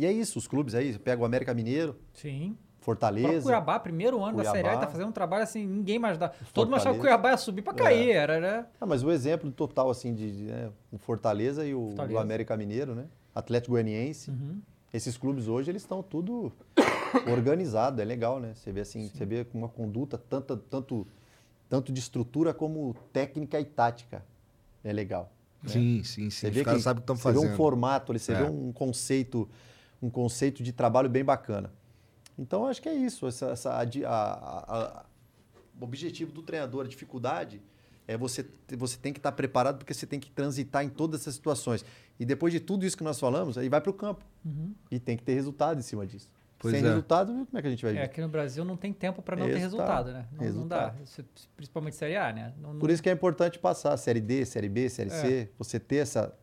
e 0.00 0.06
é 0.06 0.12
isso, 0.12 0.38
os 0.38 0.46
clubes 0.46 0.74
aí, 0.74 0.98
pega 0.98 1.22
o 1.22 1.24
América 1.24 1.52
Mineiro, 1.54 1.96
Sim. 2.14 2.56
O 2.80 2.84
Fortaleza. 2.84 3.42
Cuiabá, 3.42 3.78
primeiro 3.78 4.16
ano 4.24 4.38
da 4.38 4.42
Cuiabá. 4.42 4.56
Série 4.56 4.68
A, 4.68 4.78
tá 4.78 4.86
fazendo 4.86 5.08
um 5.08 5.12
trabalho 5.12 5.42
assim, 5.42 5.66
ninguém 5.66 5.98
mais 5.98 6.16
dá. 6.16 6.30
Todo 6.54 6.66
mundo 6.66 6.76
achava 6.76 6.94
que 6.94 7.00
o 7.00 7.02
Fortaleza. 7.02 7.18
Cuiabá 7.18 7.30
ia 7.32 7.36
subir 7.36 7.60
pra 7.62 7.74
cair, 7.74 8.10
era, 8.10 8.40
né? 8.40 8.66
Ah, 8.80 8.86
mas 8.86 9.02
o 9.04 9.10
exemplo 9.10 9.50
total, 9.52 9.90
assim, 9.90 10.14
de, 10.14 10.32
de, 10.34 10.42
né, 10.44 10.70
o 10.90 10.96
Fortaleza 10.96 11.66
e 11.66 11.74
o, 11.74 11.88
Fortaleza. 11.88 12.14
o 12.14 12.18
América 12.18 12.56
Mineiro, 12.56 12.94
né? 12.94 13.04
Atlético 13.34 13.72
Goianiense. 13.72 14.30
Uhum. 14.30 14.60
Esses 14.94 15.16
clubes 15.18 15.46
hoje, 15.46 15.70
eles 15.70 15.82
estão 15.82 16.02
tudo 16.02 16.50
organizado, 17.30 18.00
é 18.00 18.04
legal, 18.04 18.40
né? 18.40 18.52
Você 18.54 18.72
vê 18.72 18.80
assim, 18.80 19.08
você 19.08 19.24
vê 19.26 19.46
uma 19.52 19.68
conduta 19.68 20.16
tanta, 20.16 20.56
tanto, 20.56 21.06
tanto 21.68 21.92
de 21.92 22.00
estrutura 22.00 22.54
como 22.54 22.94
técnica 23.12 23.60
e 23.60 23.64
tática. 23.64 24.24
É 24.82 24.92
legal. 24.92 25.30
Sim, 25.66 26.02
sim, 26.02 26.30
sim. 26.30 26.30
Você 26.30 26.48
Os 26.48 26.54
vê 26.54 26.64
caras 26.64 26.78
que 26.78 26.84
sabem 26.84 27.02
o 27.02 27.04
que 27.04 27.12
estão 27.12 27.16
você 27.16 27.28
vê 27.28 27.34
fazendo. 27.34 27.52
um 27.52 27.56
formato, 27.56 28.12
você 28.14 28.32
É. 28.32 28.36
vê 28.36 28.44
um 28.44 28.72
conceito, 28.72 29.46
um 30.02 30.08
conceito 30.10 30.62
de 30.62 30.72
trabalho 30.72 31.08
bem 31.08 31.24
bacana. 31.24 31.72
Então, 32.38 32.66
acho 32.66 32.80
que 32.80 32.88
é 32.88 32.94
isso. 32.94 33.26
Essa, 33.26 33.46
essa, 33.50 33.70
a, 33.72 33.82
a- 33.82 34.76
a- 34.98 35.04
o 35.78 35.84
objetivo 35.84 36.32
do 36.32 36.42
treinador, 36.42 36.84
a 36.86 36.88
dificuldade, 36.88 37.60
é 38.08 38.16
você, 38.16 38.44
você 38.76 38.96
tem 38.98 39.12
que 39.12 39.18
estar 39.18 39.32
preparado 39.32 39.78
porque 39.78 39.92
você 39.94 40.06
tem 40.06 40.18
que 40.18 40.30
transitar 40.30 40.84
em 40.84 40.88
todas 40.88 41.20
essas 41.20 41.34
situações. 41.34 41.84
E 42.18 42.24
depois 42.24 42.52
de 42.52 42.60
tudo 42.60 42.84
isso 42.84 42.96
que 42.96 43.04
nós 43.04 43.18
falamos, 43.20 43.56
aí 43.58 43.68
vai 43.68 43.80
para 43.80 43.90
o 43.90 43.94
campo. 43.94 44.24
E 44.90 44.98
tem 44.98 45.16
que 45.16 45.22
ter 45.22 45.34
resultado 45.34 45.78
em 45.78 45.82
cima 45.82 46.06
disso. 46.06 46.28
Pois 46.58 46.74
Sem 46.74 46.84
é. 46.84 46.88
resultado, 46.88 47.32
como 47.32 47.48
é 47.58 47.62
que 47.62 47.68
a 47.68 47.70
gente 47.70 47.82
vai 47.82 47.92
É, 47.92 47.94
ver? 47.96 48.02
aqui 48.02 48.20
no 48.20 48.28
Brasil 48.28 48.62
não 48.66 48.76
tem 48.76 48.92
tempo 48.92 49.22
pra 49.22 49.34
não 49.34 49.46
ter 49.46 49.56
Resultado. 49.56 50.08
resultado, 50.08 50.12
né? 50.12 50.28
Não, 50.52 50.60
não 50.60 50.68
dá. 50.68 50.90
Resultado. 50.90 51.02
Isso- 51.04 51.24
Principalmente 51.56 51.96
Série 51.96 52.16
A, 52.16 52.32
né? 52.32 52.52
Não- 52.60 52.76
Por 52.78 52.86
não- 52.88 52.92
isso 52.94 53.02
que 53.02 53.08
é 53.08 53.12
importante 53.12 53.58
passar 53.58 53.96
Série 53.96 54.20
D, 54.20 54.44
Série 54.44 54.68
B, 54.68 54.88
Série 54.90 55.08
É. 55.10 55.12
C, 55.14 55.50
você 55.58 55.80
ter 55.80 55.96
essa 55.96 56.34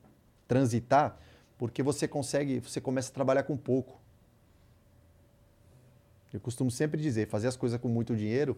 transitar, 0.48 1.20
porque 1.58 1.82
você 1.84 2.08
consegue, 2.08 2.60
você 2.60 2.80
começa 2.82 3.10
a 3.12 3.14
trabalhar 3.14 3.44
com 3.44 3.56
pouco. 3.58 4.00
Eu 6.34 6.40
costumo 6.40 6.70
sempre 6.70 7.02
dizer, 7.02 7.28
fazer 7.28 7.48
as 7.48 7.56
coisas 7.56 7.80
com 7.80 7.88
muito 7.88 8.16
dinheiro, 8.16 8.58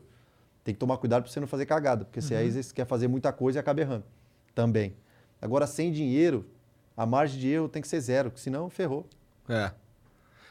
tem 0.64 0.74
que 0.74 0.80
tomar 0.80 0.98
cuidado 0.98 1.24
para 1.24 1.32
você 1.32 1.40
não 1.40 1.48
fazer 1.48 1.66
cagada, 1.66 2.04
porque 2.06 2.22
você, 2.22 2.36
aí 2.36 2.52
você 2.52 2.74
quer 2.74 2.86
fazer 2.86 3.08
muita 3.08 3.32
coisa 3.32 3.60
e 3.60 3.62
acaba 3.62 3.80
errando 3.82 4.04
também. 4.56 4.96
Agora, 5.42 5.66
sem 5.68 5.92
dinheiro, 5.92 6.46
a 6.98 7.06
margem 7.06 7.40
de 7.40 7.48
erro 7.48 7.70
tem 7.70 7.82
que 7.82 7.88
ser 7.88 8.02
zero, 8.02 8.32
senão 8.36 8.70
ferrou. 8.70 9.06
É. 9.48 9.72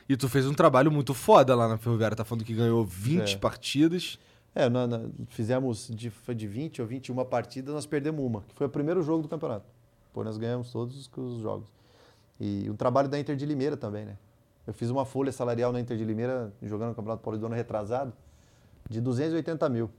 E 0.08 0.16
tu 0.16 0.28
fez 0.28 0.46
um 0.46 0.54
trabalho 0.54 0.90
muito 0.90 1.12
foda 1.12 1.54
lá 1.54 1.68
na 1.68 1.76
Ferroviária. 1.76 2.16
Tá 2.16 2.24
falando 2.24 2.42
que 2.44 2.54
ganhou 2.54 2.82
20 2.86 3.34
É. 3.34 3.38
partidas. 3.38 4.18
É, 4.54 4.66
na- 4.68 4.86
na- 4.86 5.08
fizemos 5.28 5.88
de, 5.92 6.08
foi 6.08 6.34
de 6.34 6.46
20 6.48 6.80
ou 6.80 6.88
21 6.88 7.22
partidas, 7.26 7.74
nós 7.74 7.84
perdemos 7.84 8.24
uma, 8.24 8.40
que 8.42 8.54
foi 8.54 8.66
o 8.66 8.70
primeiro 8.70 9.02
jogo 9.02 9.22
do 9.22 9.28
campeonato. 9.28 9.66
Pô, 10.14 10.24
nós 10.24 10.38
ganhamos 10.38 10.72
todos 10.72 10.96
os, 10.96 11.10
os 11.16 11.40
jogos. 11.42 11.68
E 12.40 12.68
o 12.70 12.74
trabalho 12.74 13.08
da 13.08 13.18
Inter 13.18 13.34
de 13.36 13.44
Limeira 13.46 13.76
também, 13.76 14.04
né? 14.04 14.16
Eu 14.66 14.72
fiz 14.74 14.90
uma 14.90 15.04
folha 15.04 15.32
salarial 15.32 15.72
na 15.72 15.80
Inter 15.80 15.96
de 15.96 16.04
Limeira, 16.04 16.52
jogando 16.62 16.90
no 16.90 16.94
Campeonato 16.94 17.22
Paulista 17.22 17.40
do 17.40 17.46
ano 17.46 17.54
retrasado, 17.56 18.12
de 18.88 19.00
280 19.00 19.68
mil. 19.68 19.90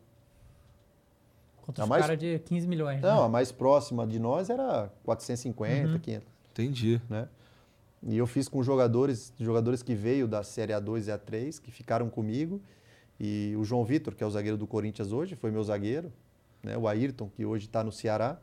Contra 1.62 1.84
a 1.84 1.86
os 1.86 1.90
mais- 1.90 2.02
caras 2.04 2.20
de 2.20 2.40
15 2.40 2.68
milhões. 2.68 3.02
Não, 3.02 3.20
né? 3.20 3.26
a 3.26 3.30
mais 3.30 3.52
próxima 3.52 4.06
de 4.08 4.20
nós 4.20 4.50
era 4.50 4.92
450, 5.04 6.00
500, 6.00 6.28
Entendi. 6.52 7.02
né? 7.10 7.28
E 8.02 8.18
eu 8.18 8.26
fiz 8.26 8.48
com 8.48 8.64
jogadores, 8.64 9.34
jogadores 9.40 9.84
que 9.84 9.94
veio 9.94 10.28
da 10.28 10.42
Série 10.42 10.72
A2 10.72 11.08
e 11.08 11.12
A3, 11.12 11.60
que 11.60 11.70
ficaram 11.70 12.10
comigo. 12.10 12.62
E 13.20 13.54
o 13.58 13.66
João 13.66 13.84
Vitor, 13.84 14.16
que 14.16 14.24
é 14.24 14.28
o 14.28 14.30
zagueiro 14.32 14.56
do 14.58 14.66
Corinthians 14.66 15.12
hoje, 15.12 15.36
foi 15.36 15.52
meu 15.52 15.62
zagueiro. 15.64 16.12
Né? 16.64 16.78
O 16.78 16.88
Ayrton, 16.88 17.30
que 17.36 17.46
hoje 17.46 17.66
está 17.66 17.84
no 17.84 17.92
Ceará, 17.92 18.40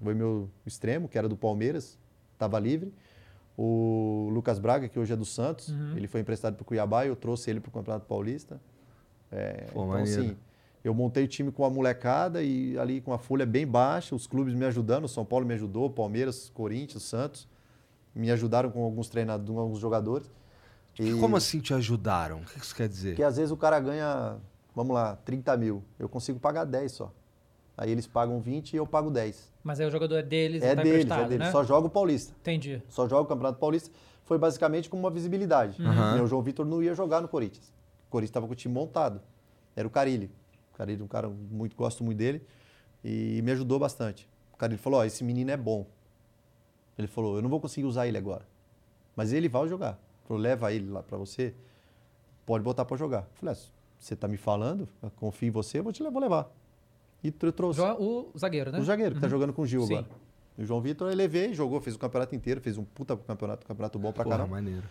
foi 0.00 0.14
meu 0.14 0.48
extremo, 0.64 1.08
que 1.08 1.18
era 1.18 1.28
do 1.28 1.36
Palmeiras, 1.36 1.98
estava 2.34 2.60
livre. 2.60 2.94
O 3.56 4.28
Lucas 4.32 4.58
Braga, 4.58 4.88
que 4.88 4.98
hoje 4.98 5.12
é 5.12 5.16
do 5.16 5.24
Santos, 5.24 5.72
ele 5.96 6.06
foi 6.06 6.20
emprestado 6.20 6.54
para 6.54 6.62
o 6.62 6.64
Cuiabá 6.64 7.06
e 7.06 7.08
eu 7.08 7.16
trouxe 7.16 7.50
ele 7.50 7.60
para 7.60 7.70
o 7.70 7.72
Campeonato 7.72 8.06
Paulista. 8.06 8.60
É, 9.32 9.64
Pô, 9.72 9.82
então, 9.82 9.86
maneiro. 9.86 10.20
assim, 10.20 10.36
eu 10.84 10.94
montei 10.94 11.24
o 11.24 11.28
time 11.28 11.50
com 11.50 11.64
a 11.64 11.70
molecada 11.70 12.42
e 12.42 12.78
ali 12.78 13.00
com 13.00 13.12
a 13.12 13.18
folha 13.18 13.46
bem 13.46 13.66
baixa, 13.66 14.14
os 14.14 14.26
clubes 14.26 14.54
me 14.54 14.64
ajudando, 14.66 15.04
o 15.04 15.08
São 15.08 15.24
Paulo 15.24 15.46
me 15.46 15.54
ajudou, 15.54 15.90
Palmeiras, 15.90 16.50
Corinthians, 16.50 17.02
Santos, 17.02 17.48
me 18.14 18.30
ajudaram 18.30 18.70
com 18.70 18.84
alguns 18.84 19.08
treinadores, 19.08 19.54
com 19.54 19.58
alguns 19.58 19.78
jogadores. 19.78 20.30
E 20.98 21.18
como 21.18 21.36
assim 21.36 21.60
te 21.60 21.74
ajudaram? 21.74 22.38
O 22.40 22.44
que 22.44 22.58
isso 22.58 22.74
quer 22.74 22.88
dizer? 22.88 23.10
Porque 23.10 23.22
às 23.22 23.36
vezes 23.36 23.50
o 23.50 23.56
cara 23.56 23.80
ganha, 23.80 24.36
vamos 24.74 24.94
lá, 24.94 25.16
30 25.16 25.56
mil, 25.56 25.82
eu 25.98 26.08
consigo 26.08 26.38
pagar 26.38 26.64
10 26.64 26.92
só. 26.92 27.12
Aí 27.76 27.90
eles 27.90 28.06
pagam 28.06 28.40
20 28.40 28.72
e 28.72 28.76
eu 28.76 28.86
pago 28.86 29.10
10. 29.10 29.52
Mas 29.62 29.80
aí 29.80 29.86
o 29.86 29.90
jogador 29.90 30.16
é 30.16 30.22
deles, 30.22 30.62
É 30.62 30.74
tá 30.74 30.82
deles, 30.82 31.10
é 31.10 31.24
deles. 31.24 31.38
né? 31.38 31.50
Só 31.52 31.62
joga 31.62 31.86
o 31.86 31.90
Paulista. 31.90 32.34
Entendi. 32.40 32.82
Só 32.88 33.06
joga 33.06 33.22
o 33.22 33.26
Campeonato 33.26 33.58
Paulista. 33.58 33.90
Foi 34.24 34.38
basicamente 34.38 34.88
como 34.88 35.02
uma 35.02 35.10
visibilidade. 35.10 35.80
Uhum. 35.80 36.22
O 36.22 36.26
João 36.26 36.42
Vitor 36.42 36.64
não 36.64 36.82
ia 36.82 36.94
jogar 36.94 37.20
no 37.20 37.28
Corinthians. 37.28 37.66
O 38.08 38.10
Corinthians 38.10 38.30
estava 38.30 38.46
com 38.46 38.52
o 38.52 38.56
time 38.56 38.72
montado. 38.72 39.20
Era 39.74 39.86
o 39.86 39.90
Carilli. 39.90 40.30
O 40.72 40.76
Carilli 40.78 41.00
é 41.02 41.04
um 41.04 41.08
cara 41.08 41.28
muito, 41.28 41.76
gosto 41.76 42.02
muito 42.02 42.18
dele. 42.18 42.42
E 43.04 43.40
me 43.42 43.52
ajudou 43.52 43.78
bastante. 43.78 44.28
O 44.54 44.56
Carilli 44.56 44.78
falou, 44.78 45.00
ó, 45.00 45.04
esse 45.04 45.22
menino 45.22 45.50
é 45.50 45.56
bom. 45.56 45.86
Ele 46.98 47.06
falou, 47.06 47.36
eu 47.36 47.42
não 47.42 47.50
vou 47.50 47.60
conseguir 47.60 47.86
usar 47.86 48.06
ele 48.06 48.16
agora. 48.16 48.46
Mas 49.14 49.32
ele 49.32 49.48
vai 49.48 49.68
jogar. 49.68 49.90
Ele 49.90 50.26
falou, 50.28 50.42
leva 50.42 50.72
ele 50.72 50.90
lá 50.90 51.02
para 51.02 51.18
você. 51.18 51.54
Pode 52.46 52.64
botar 52.64 52.84
para 52.84 52.96
jogar. 52.96 53.20
Eu 53.20 53.34
falei, 53.34 53.54
ah, 53.54 53.58
você 53.98 54.16
tá 54.16 54.26
me 54.26 54.36
falando, 54.36 54.88
eu 55.02 55.10
confio 55.16 55.48
em 55.48 55.50
você, 55.50 55.78
eu 55.78 55.84
vou 55.84 55.92
te 55.92 56.02
levar. 56.02 56.48
E 57.26 57.30
tr- 57.30 57.50
trouxe. 57.50 57.80
O 57.80 58.30
zagueiro, 58.38 58.70
né? 58.70 58.78
O 58.78 58.84
zagueiro, 58.84 59.14
que 59.14 59.20
tá 59.20 59.28
jogando 59.28 59.52
com 59.52 59.62
o 59.62 59.66
Gil 59.66 59.82
Sim. 59.86 59.96
agora. 59.96 60.06
E 60.58 60.62
o 60.62 60.66
João 60.66 60.80
Vitor, 60.80 61.10
eu 61.10 61.16
levei, 61.16 61.52
jogou, 61.52 61.80
fez 61.80 61.96
o 61.96 61.98
campeonato 61.98 62.34
inteiro, 62.34 62.60
fez 62.60 62.78
um 62.78 62.84
puta 62.84 63.16
campeonato, 63.16 63.66
campeonato 63.66 63.98
bom 63.98 64.12
pra 64.12 64.24
Porra, 64.24 64.36
caramba. 64.38 64.54
maneiro. 64.56 64.84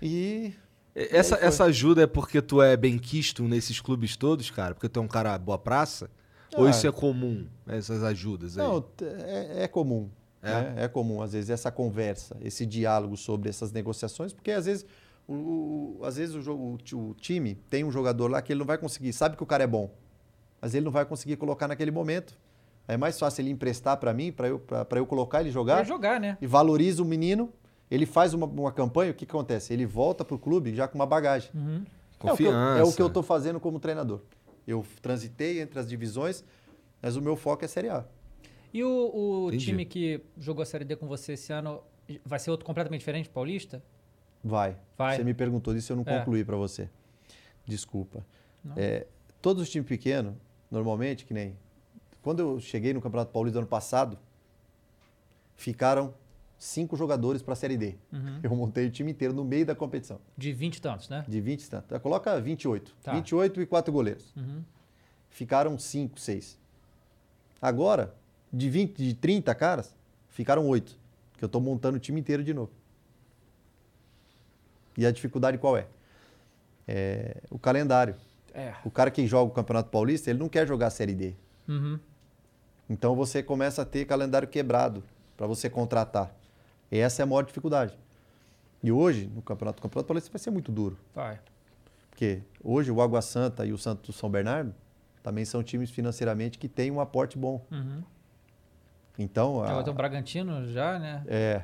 E 0.00 0.52
Essa, 0.94 1.36
foi. 1.36 1.46
essa 1.46 1.64
ajuda 1.64 2.02
é 2.02 2.06
porque 2.06 2.42
tu 2.42 2.60
é 2.60 2.76
bem 2.76 2.98
quisto 2.98 3.44
nesses 3.44 3.80
clubes 3.80 4.16
todos, 4.16 4.50
cara? 4.50 4.74
Porque 4.74 4.88
tu 4.88 5.00
é 5.00 5.02
um 5.02 5.08
cara 5.08 5.36
boa 5.38 5.58
praça? 5.58 6.10
Ou 6.54 6.66
Ah. 6.66 6.70
isso 6.70 6.86
é 6.86 6.92
comum, 6.92 7.46
essas 7.66 8.02
ajudas 8.04 8.58
aí? 8.58 8.64
Não, 8.66 8.84
é, 9.00 9.64
é 9.64 9.68
comum. 9.68 10.10
É? 10.42 10.50
né? 10.50 10.74
É 10.84 10.88
comum, 10.88 11.22
às 11.22 11.32
vezes, 11.32 11.48
essa 11.50 11.70
conversa, 11.70 12.36
esse 12.42 12.66
diálogo 12.66 13.16
sobre 13.16 13.48
essas 13.48 13.70
negociações, 13.72 14.32
porque 14.32 14.50
às 14.50 14.66
vezes 14.66 14.84
o, 15.26 15.34
o- 16.00 16.04
às 16.04 16.16
vezes 16.16 16.34
o, 16.34 16.42
jogo, 16.42 16.76
o 16.92 16.96
o 17.10 17.14
time 17.14 17.54
tem 17.70 17.84
um 17.84 17.90
jogador 17.92 18.28
lá 18.28 18.42
que 18.42 18.52
ele 18.52 18.58
não 18.58 18.66
vai 18.66 18.76
conseguir, 18.76 19.12
sabe 19.12 19.36
que 19.36 19.42
o 19.42 19.46
cara 19.46 19.62
é 19.64 19.66
bom, 19.68 19.90
mas 20.62 20.74
ele 20.74 20.84
não 20.84 20.92
vai 20.92 21.04
conseguir 21.04 21.36
colocar 21.36 21.66
naquele 21.68 21.90
momento. 21.90 22.38
É 22.88 22.96
mais 22.96 23.18
fácil 23.18 23.42
ele 23.42 23.50
emprestar 23.50 23.96
para 23.98 24.14
mim, 24.14 24.32
para 24.32 24.48
eu, 24.48 24.58
pra- 24.58 24.84
pra 24.84 24.98
eu 24.98 25.06
colocar 25.06 25.40
ele 25.40 25.50
jogar 25.50 25.74
Pra 25.76 25.84
jogar, 25.84 26.18
né? 26.20 26.38
e 26.40 26.46
valoriza 26.46 27.02
o 27.02 27.04
menino. 27.04 27.52
Ele 27.90 28.06
faz 28.06 28.32
uma, 28.32 28.46
uma 28.46 28.72
campanha, 28.72 29.10
o 29.10 29.14
que, 29.14 29.26
que 29.26 29.30
acontece? 29.32 29.72
Ele 29.72 29.84
volta 29.84 30.24
pro 30.24 30.38
clube 30.38 30.74
já 30.74 30.88
com 30.88 30.94
uma 30.96 31.04
bagagem. 31.06 31.50
É 31.52 31.58
o, 31.58 31.60
que 31.66 32.26
eu, 32.26 32.30
Confiança. 32.30 32.80
é 32.80 32.82
o 32.84 32.92
que 32.92 33.02
eu 33.02 33.10
tô 33.10 33.22
fazendo 33.22 33.60
como 33.60 33.78
treinador. 33.78 34.20
Eu 34.66 34.84
transitei 35.02 35.60
entre 35.60 35.78
as 35.78 35.86
divisões, 35.88 36.42
mas 37.02 37.16
o 37.16 37.20
meu 37.20 37.36
foco 37.36 37.64
é 37.64 37.68
Série 37.68 37.88
A. 37.90 38.04
E 38.72 38.82
o, 38.82 39.46
o 39.48 39.56
time 39.58 39.84
que 39.84 40.22
jogou 40.38 40.62
a 40.62 40.66
Série 40.66 40.84
D 40.84 40.96
com 40.96 41.06
você 41.06 41.32
esse 41.34 41.52
ano 41.52 41.82
vai 42.24 42.38
ser 42.38 42.50
outro 42.50 42.64
completamente 42.64 43.00
diferente, 43.00 43.28
Paulista? 43.28 43.82
Vai. 44.42 44.76
Vai. 44.96 45.16
Você 45.16 45.24
me 45.24 45.34
perguntou 45.34 45.74
disso, 45.74 45.92
eu 45.92 45.96
não 45.96 46.04
É. 46.06 46.18
concluí 46.18 46.44
para 46.44 46.56
você. 46.56 46.88
Desculpa. 47.66 48.24
É, 48.76 49.06
todos 49.40 49.62
os 49.62 49.68
times 49.70 49.86
pequenos, 49.88 50.34
normalmente, 50.72 51.24
que 51.24 51.34
nem. 51.34 51.56
Quando 52.22 52.40
eu 52.40 52.60
cheguei 52.60 52.94
no 52.94 53.00
Campeonato 53.00 53.30
Paulista 53.30 53.54
do 53.54 53.60
ano 53.60 53.68
passado, 53.68 54.18
ficaram 55.54 56.14
cinco 56.58 56.96
jogadores 56.96 57.42
para 57.42 57.52
a 57.52 57.56
Série 57.56 57.76
D. 57.76 57.96
Uhum. 58.12 58.40
Eu 58.42 58.56
montei 58.56 58.86
o 58.86 58.90
time 58.90 59.10
inteiro 59.12 59.34
no 59.34 59.44
meio 59.44 59.66
da 59.66 59.74
competição. 59.74 60.18
De 60.36 60.52
20 60.52 60.76
e 60.76 60.80
tantos, 60.80 61.08
né? 61.08 61.24
De 61.28 61.40
20 61.40 61.62
e 61.62 61.70
tanto. 61.70 62.00
Coloca 62.00 62.40
28. 62.40 62.96
Tá. 63.02 63.12
28 63.12 63.60
e 63.60 63.66
quatro 63.66 63.92
goleiros. 63.92 64.32
Uhum. 64.36 64.62
Ficaram 65.28 65.78
5, 65.78 66.18
6. 66.18 66.58
Agora, 67.60 68.14
de 68.52 68.70
20, 68.70 68.96
de 68.96 69.14
30 69.14 69.54
caras, 69.54 69.94
ficaram 70.28 70.66
8. 70.68 70.96
Que 71.36 71.44
eu 71.44 71.46
estou 71.46 71.60
montando 71.60 71.96
o 71.96 72.00
time 72.00 72.20
inteiro 72.20 72.44
de 72.44 72.54
novo. 72.54 72.70
E 74.96 75.04
a 75.04 75.10
dificuldade 75.10 75.58
qual 75.58 75.76
é? 75.76 75.86
É 76.86 77.42
o 77.50 77.58
calendário. 77.58 78.14
É. 78.54 78.74
O 78.84 78.90
cara 78.90 79.10
que 79.10 79.26
joga 79.26 79.50
o 79.50 79.54
Campeonato 79.54 79.88
Paulista, 79.90 80.30
ele 80.30 80.38
não 80.38 80.48
quer 80.48 80.66
jogar 80.66 80.88
a 80.88 80.90
Série 80.90 81.14
D. 81.14 81.34
Uhum. 81.68 81.98
Então 82.90 83.14
você 83.14 83.42
começa 83.42 83.82
a 83.82 83.84
ter 83.84 84.04
calendário 84.04 84.46
quebrado 84.48 85.02
para 85.36 85.46
você 85.46 85.70
contratar. 85.70 86.34
E 86.90 86.98
essa 86.98 87.22
é 87.22 87.24
a 87.24 87.26
maior 87.26 87.42
dificuldade. 87.44 87.98
E 88.82 88.92
hoje, 88.92 89.30
no 89.34 89.40
Campeonato, 89.40 89.78
o 89.78 89.82
Campeonato 89.82 90.08
Paulista 90.08 90.30
vai 90.30 90.38
ser 90.38 90.50
muito 90.50 90.70
duro. 90.70 90.98
Vai. 91.14 91.38
Porque 92.10 92.42
hoje 92.62 92.90
o 92.90 93.00
Água 93.00 93.22
Santa 93.22 93.64
e 93.64 93.72
o 93.72 93.78
Santo 93.78 94.12
São 94.12 94.28
Bernardo 94.28 94.74
também 95.22 95.44
são 95.44 95.62
times 95.62 95.90
financeiramente 95.90 96.58
que 96.58 96.68
têm 96.68 96.90
um 96.90 97.00
aporte 97.00 97.38
bom. 97.38 97.64
Uhum. 97.70 98.02
Então, 99.18 99.62
a- 99.62 99.82
tem 99.82 99.92
o 99.92 99.96
Bragantino 99.96 100.66
já, 100.68 100.98
né? 100.98 101.22
é, 101.26 101.62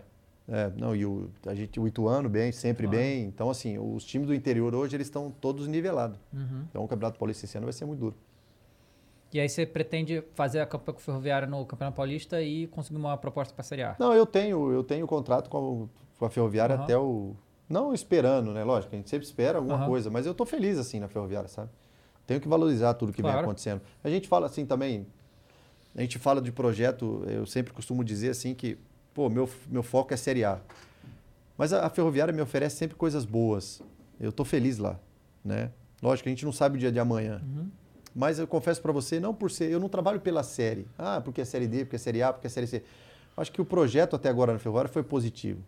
é, 0.49 0.73
não, 0.77 0.97
e 0.97 1.05
o, 1.05 1.31
a 1.47 1.55
gente, 1.55 1.79
o 1.79 1.87
Ituano 1.87 2.29
bem, 2.29 2.51
sempre 2.53 2.87
Claro. 2.87 2.99
bem. 2.99 3.25
Então, 3.25 3.51
assim, 3.51 3.79
os 3.79 4.05
times 4.05 4.27
do 4.27 4.35
interior 4.35 4.75
hoje 4.75 4.97
eles 4.97 5.07
estão 5.07 5.31
todos 5.31 5.67
nivelados. 5.69 6.19
Uhum. 6.33 6.65
Então, 6.71 6.83
o 6.85 6.89
Campeonato 6.89 7.19
Paulista 7.19 7.45
esse 7.45 7.57
ano 7.57 7.67
vai 7.67 7.73
ser 7.73 7.85
muito 7.85 8.01
duro. 8.01 8.17
E 9.33 9.39
aí 9.39 9.49
você 9.49 9.67
pretende 9.67 10.23
fazer 10.35 10.61
a 10.61 10.67
campanha 10.67 10.95
com 10.95 11.01
o 11.01 11.05
Ferroviária 11.05 11.47
no 11.47 11.67
Campeonato 11.67 11.97
Paulista 11.97 12.41
e 12.41 12.67
conseguir 12.69 12.97
uma 12.97 13.17
proposta 13.19 13.53
para 13.53 13.61
a 13.61 13.65
Série 13.65 13.83
A? 13.83 13.95
Não, 13.99 14.15
eu 14.15 14.25
tenho, 14.25 14.73
eu 14.73 14.83
tenho 14.83 15.07
contrato 15.07 15.51
com 15.51 15.85
a, 15.85 16.19
com 16.19 16.25
a 16.25 16.31
Ferroviária 16.31 16.75
Aham. 16.77 16.85
até 16.85 16.97
o. 16.97 17.37
Não 17.69 17.93
esperando, 17.93 18.53
né? 18.55 18.65
Lógico, 18.65 18.95
a 18.95 18.97
gente 18.97 19.11
sempre 19.11 19.27
espera 19.27 19.59
alguma 19.59 19.77
Aham. 19.77 19.87
coisa, 19.87 20.09
mas 20.11 20.25
eu 20.25 20.33
tô 20.33 20.47
feliz 20.47 20.79
assim 20.79 20.99
na 20.99 21.09
Ferroviária, 21.09 21.49
sabe? 21.49 21.69
Tenho 22.27 22.41
que 22.41 22.49
valorizar 22.49 22.95
tudo 22.95 23.13
que 23.13 23.21
vem 23.21 23.31
Claro. 23.31 23.45
acontecendo. 23.45 23.83
A 24.03 24.09
gente 24.09 24.27
fala 24.27 24.47
assim 24.47 24.65
também, 24.65 25.07
a 25.95 26.01
gente 26.01 26.19
fala 26.19 26.41
de 26.41 26.51
projeto, 26.51 27.23
eu 27.27 27.45
sempre 27.45 27.75
costumo 27.75 28.03
dizer 28.03 28.31
assim 28.31 28.55
que, 28.55 28.79
pô, 29.15 29.29
meu, 29.29 29.49
meu 29.69 29.83
foco 29.83 30.13
é 30.15 30.17
Série 30.17 30.45
A. 30.45 30.59
Mas 31.57 31.73
a, 31.73 31.87
a 31.87 31.91
Ferroviária 31.91 32.33
me 32.33 32.41
oferece 32.41 32.77
sempre 32.77 32.97
coisas 32.97 33.25
boas. 33.25 33.83
Eu 34.21 34.33
tô 34.33 34.45
feliz 34.45 34.79
lá, 34.79 34.99
né? 35.45 35.71
Lógico, 36.03 36.29
a 36.29 36.31
gente 36.31 36.45
não 36.45 36.53
sabe 36.53 36.77
o 36.77 36.79
dia 36.79 36.93
de 36.93 36.99
amanhã. 37.01 37.41
Mas 38.15 38.39
eu 38.39 38.47
confesso 38.47 38.81
para 38.81 38.93
você, 38.93 39.19
não 39.21 39.35
por 39.35 39.51
ser, 39.51 39.71
eu 39.71 39.79
não 39.81 39.89
trabalho 39.89 40.21
pela 40.21 40.43
série. 40.43 40.87
Ah, 40.97 41.21
porque 41.21 41.41
é 41.41 41.45
série 41.45 41.67
D, 41.67 41.85
porque 41.85 41.97
é 41.97 41.99
série 41.99 42.23
A, 42.23 42.33
porque 42.33 42.47
é 42.47 42.51
série 42.51 42.67
C. 42.67 42.83
Acho 43.37 43.53
que 43.53 43.61
o 43.61 43.65
projeto 43.65 44.17
até 44.17 44.29
agora 44.29 44.53
na 44.53 44.59
Ferroviária 44.59 44.91
foi 44.91 45.03
positivo. 45.03 45.61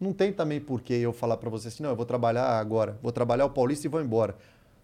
Não 0.00 0.12
tem 0.12 0.32
também 0.32 0.60
por 0.60 0.80
que 0.80 0.92
eu 0.94 1.12
falar 1.12 1.36
para 1.36 1.48
você 1.48 1.68
assim, 1.68 1.82
não, 1.82 1.90
eu 1.90 1.96
vou 1.96 2.04
trabalhar 2.06 2.58
agora, 2.58 2.98
vou 3.02 3.12
trabalhar 3.12 3.44
o 3.46 3.50
Paulista 3.50 3.86
e 3.86 3.90
vou 3.90 4.00
embora. 4.02 4.36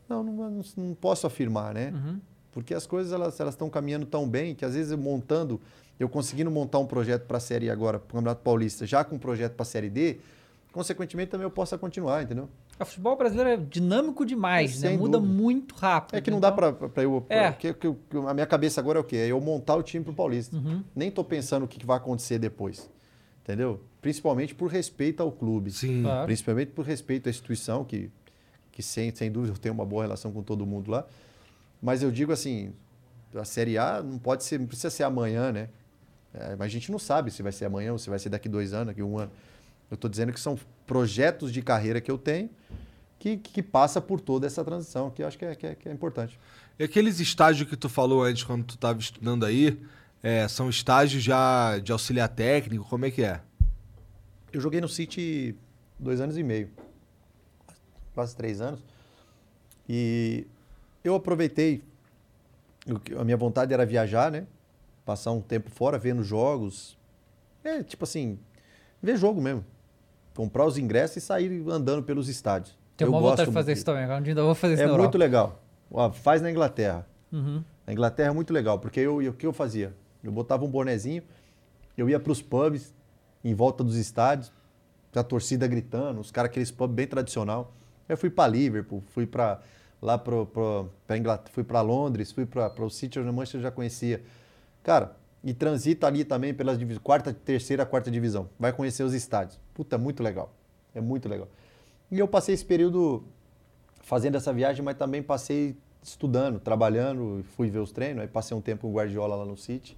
Não, 0.09 0.23
não, 0.23 0.63
não- 0.77 0.95
posso 0.95 1.27
afirmar, 1.27 1.75
né? 1.75 1.93
Uhum. 1.93 2.21
Porque 2.53 2.73
as 2.73 2.87
coisas 2.87 3.13
elas 3.13 3.39
elas 3.39 3.55
estão 3.55 3.69
caminhando 3.69 4.07
tão 4.07 4.29
bem 4.29 4.55
que 4.55 4.65
às 4.65 4.75
vezes 4.75 4.97
montando, 4.97 5.61
eu 5.99 6.09
conseguindo 6.09 6.51
montar 6.51 6.79
um 6.79 6.87
projeto 6.87 7.27
para 7.27 7.39
a 7.39 7.41
série 7.41 7.69
agora, 7.71 7.99
para 7.99 8.07
o 8.07 8.09
Campeonato 8.19 8.43
Paulista, 8.43 8.87
já 8.87 9.03
com 9.05 9.17
um 9.17 9.19
projeto 9.19 9.55
para 9.55 9.63
a 9.63 9.67
série 9.67 9.91
D, 9.91 10.19
consequentemente 10.73 11.31
também 11.31 11.45
eu 11.45 11.51
possa 11.51 11.77
continuar, 11.77 12.23
entendeu? 12.23 12.49
O 12.81 12.85
futebol 12.85 13.17
brasileiro 13.17 13.51
é 13.51 13.57
dinâmico 13.57 14.25
demais, 14.25 14.85
É, 14.85 14.91
né? 14.91 14.97
Muda 14.97 15.19
dúvida. 15.19 15.35
muito 15.43 15.75
rápido. 15.75 16.15
É 16.17 16.21
que 16.21 16.31
não 16.31 16.39
dá 16.39 16.49
então- 16.51 16.73
para 16.91 17.03
eu. 17.03 17.21
pra- 17.23 17.37
É. 17.37 17.53
que- 17.53 17.75
que- 17.75 17.93
que 17.93 18.17
a 18.17 18.33
minha 18.33 18.47
cabeça 18.47 18.81
agora 18.81 18.99
é 18.99 19.01
o 19.01 19.05
quê? 19.05 19.17
É 19.17 19.27
eu 19.29 19.41
montar 19.41 19.75
o 19.75 19.83
time 19.83 20.05
pro 20.05 20.15
Paulista. 20.15 20.55
Uhum. 20.57 20.85
Nem 20.95 21.11
tô 21.11 21.25
pensando 21.25 21.65
o 21.65 21.69
que 21.69 21.79
que 21.81 21.87
vai 21.87 21.97
acontecer 21.97 22.39
depois. 22.39 22.89
Entendeu? 23.43 23.81
Principalmente 24.01 24.55
por 24.55 24.71
respeito 24.71 25.21
ao 25.23 25.33
clube. 25.33 25.73
Sim. 25.73 26.03
Claro. 26.03 26.27
Principalmente 26.27 26.71
por 26.71 26.85
respeito 26.85 27.29
à 27.29 27.31
instituição, 27.31 27.83
que, 27.85 28.11
que 28.71 28.81
sem, 28.83 29.13
sem 29.13 29.33
dúvida 29.33 29.55
eu 29.55 29.59
tenho 29.59 29.75
uma 29.75 29.85
boa 29.87 30.03
relação 30.05 30.31
com 30.31 30.43
todo 30.43 30.65
mundo 30.65 30.91
lá. 30.91 31.05
Mas 31.83 32.03
eu 32.03 32.13
digo 32.13 32.31
assim, 32.31 32.73
a 33.35 33.45
Série 33.45 33.77
A 33.79 34.01
não 34.03 34.19
pode 34.19 34.45
ser, 34.45 34.61
não 34.61 34.67
precisa 34.67 34.91
ser 34.91 35.03
amanhã, 35.03 35.51
né? 35.51 35.69
É, 36.35 36.57
mas 36.57 36.67
a 36.67 36.69
gente 36.69 36.91
não 36.93 36.99
sabe 36.99 37.31
se 37.31 37.43
vai 37.43 37.53
ser 37.53 37.65
amanhã 37.65 37.93
ou 37.93 37.99
se 37.99 38.11
vai 38.11 38.19
ser 38.19 38.29
daqui 38.29 38.49
dois 38.49 38.73
anos, 38.73 38.89
daqui 38.89 39.03
um 39.03 39.19
ano. 39.19 39.31
Eu 39.91 39.95
estou 39.95 40.11
dizendo 40.11 40.33
que 40.33 40.41
são 40.41 40.59
projetos 40.87 41.53
de 41.53 41.63
carreira 41.63 42.01
que 42.01 42.11
eu 42.11 42.19
tenho 42.19 42.51
que, 43.19 43.37
que 43.37 43.63
passa 43.63 44.01
por 44.01 44.21
toda 44.21 44.47
essa 44.47 44.65
transição, 44.65 45.11
que 45.11 45.23
eu 45.23 45.27
acho 45.27 45.37
que 45.37 45.45
é, 45.45 45.55
que 45.55 45.67
é, 45.67 45.75
que 45.75 45.89
é 45.89 45.93
importante. 45.93 46.39
E 46.79 46.85
aqueles 46.85 47.19
estágios 47.19 47.69
que 47.69 47.77
tu 47.77 47.89
falou 47.89 48.23
antes, 48.23 48.45
quando 48.45 48.65
tu 48.65 48.75
estava 48.75 48.99
estudando 48.99 49.45
aí, 49.45 49.81
é, 50.23 50.47
são 50.47 50.71
estágios 50.71 51.23
já 51.23 51.79
de 51.79 51.91
auxiliar 51.91 52.29
técnico? 52.29 52.85
Como 52.85 53.05
é 53.05 53.11
que 53.11 53.23
é? 53.23 53.41
Eu 54.53 54.61
joguei 54.61 54.81
no 54.81 54.89
City 54.89 55.57
dois 55.99 56.21
anos 56.21 56.39
e 56.39 56.43
meio, 56.43 56.71
quase 58.15 58.37
três 58.37 58.61
anos. 58.61 58.81
E 59.89 60.47
eu 61.03 61.15
aproveitei. 61.15 61.83
A 63.19 63.25
minha 63.25 63.37
vontade 63.37 63.75
era 63.75 63.85
viajar, 63.85 64.31
né? 64.31 64.47
Passar 65.09 65.33
um 65.33 65.41
tempo 65.41 65.71
fora, 65.71 65.97
vendo 65.97 66.23
jogos. 66.23 66.95
É, 67.65 67.83
tipo 67.83 68.05
assim, 68.05 68.39
ver 69.03 69.17
jogo 69.17 69.41
mesmo. 69.41 69.65
Comprar 70.35 70.67
os 70.67 70.77
ingressos 70.77 71.17
e 71.17 71.21
sair 71.23 71.65
andando 71.71 72.03
pelos 72.03 72.29
estádios. 72.29 72.77
Tenho 72.95 73.09
Eu 73.09 73.13
uma 73.15 73.21
vontade 73.23 73.49
de 73.49 73.55
fazer 73.55 73.71
muito 73.71 73.77
isso 73.79 73.87
também. 73.87 74.05
Agora 74.05 74.21
um 74.21 74.23
dia 74.23 74.33
ainda 74.33 74.43
vou 74.43 74.55
fazer 74.55 74.75
isso 74.75 74.83
É 74.83 74.87
muito 74.87 74.99
Europa. 75.01 75.17
legal. 75.17 75.63
Ó, 75.91 76.11
faz 76.13 76.43
na 76.43 76.51
Inglaterra. 76.51 77.07
Uhum. 77.33 77.65
Na 77.87 77.93
Inglaterra 77.95 78.29
é 78.29 78.33
muito 78.35 78.53
legal, 78.53 78.79
porque 78.79 79.01
eu, 79.01 79.23
eu- 79.23 79.31
o 79.31 79.35
que 79.35 79.47
eu 79.47 79.53
fazia? 79.55 79.95
Eu 80.23 80.31
botava 80.31 80.63
um 80.67 80.69
bonezinho, 80.69 81.23
eu 81.97 82.07
ia 82.11 82.21
para 82.21 82.31
os 82.33 82.43
pubs, 82.43 82.93
em 83.43 83.55
volta 83.55 83.83
dos 83.83 83.97
estádios, 83.97 84.53
a 85.17 85.23
torcida 85.23 85.67
gritando, 85.67 86.21
os 86.21 86.31
caras, 86.31 86.51
aqueles 86.51 86.71
pubs 86.71 86.95
bem 86.95 87.07
tradicional. 87.07 87.73
Eu 88.07 88.19
fui 88.19 88.29
para 88.29 88.47
Liverpool, 88.47 89.03
fui 89.07 89.27
para 89.27 89.59
lá 90.03 90.19
pra 90.19 91.17
Inglaterra, 91.17 91.51
fui 91.55 91.65
para 91.65 91.81
Londres, 91.81 92.31
fui 92.31 92.45
para 92.45 92.85
o 92.85 92.91
City 92.91 93.19
of 93.19 93.27
Manchester, 93.33 93.61
eu 93.61 93.63
já 93.63 93.71
conhecia. 93.71 94.23
Cara, 94.83 95.17
e 95.43 95.53
transita 95.55 96.07
ali 96.07 96.25
também 96.25 96.53
pelas 96.53 96.79
divisões, 96.79 97.03
quarta, 97.03 97.33
terceira, 97.33 97.87
quarta 97.87 98.11
divisão. 98.11 98.49
Vai 98.59 98.73
conhecer 98.73 99.03
os 99.03 99.15
estádios. 99.15 99.59
Puta, 99.75 99.97
é 99.97 99.99
muito 99.99 100.23
legal. 100.23 100.53
É 100.95 101.01
muito 101.01 101.29
legal. 101.29 101.49
E 102.11 102.19
eu 102.19 102.27
passei 102.27 102.55
esse 102.55 102.65
período 102.65 103.25
fazendo 104.01 104.37
essa 104.37 104.53
viagem, 104.53 104.83
mas 104.83 104.97
também 104.97 105.23
passei 105.23 105.77
estudando, 106.03 106.59
trabalhando, 106.59 107.45
fui 107.57 107.69
ver 107.69 107.81
os 107.81 107.93
treinos, 107.93 108.23
aí 108.23 108.29
passei 108.29 108.57
um 108.57 108.61
tempo 108.61 108.83
com 108.83 108.89
o 108.89 108.93
Guardiola 108.95 109.37
lá 109.37 109.45
no 109.45 109.57
City, 109.57 109.97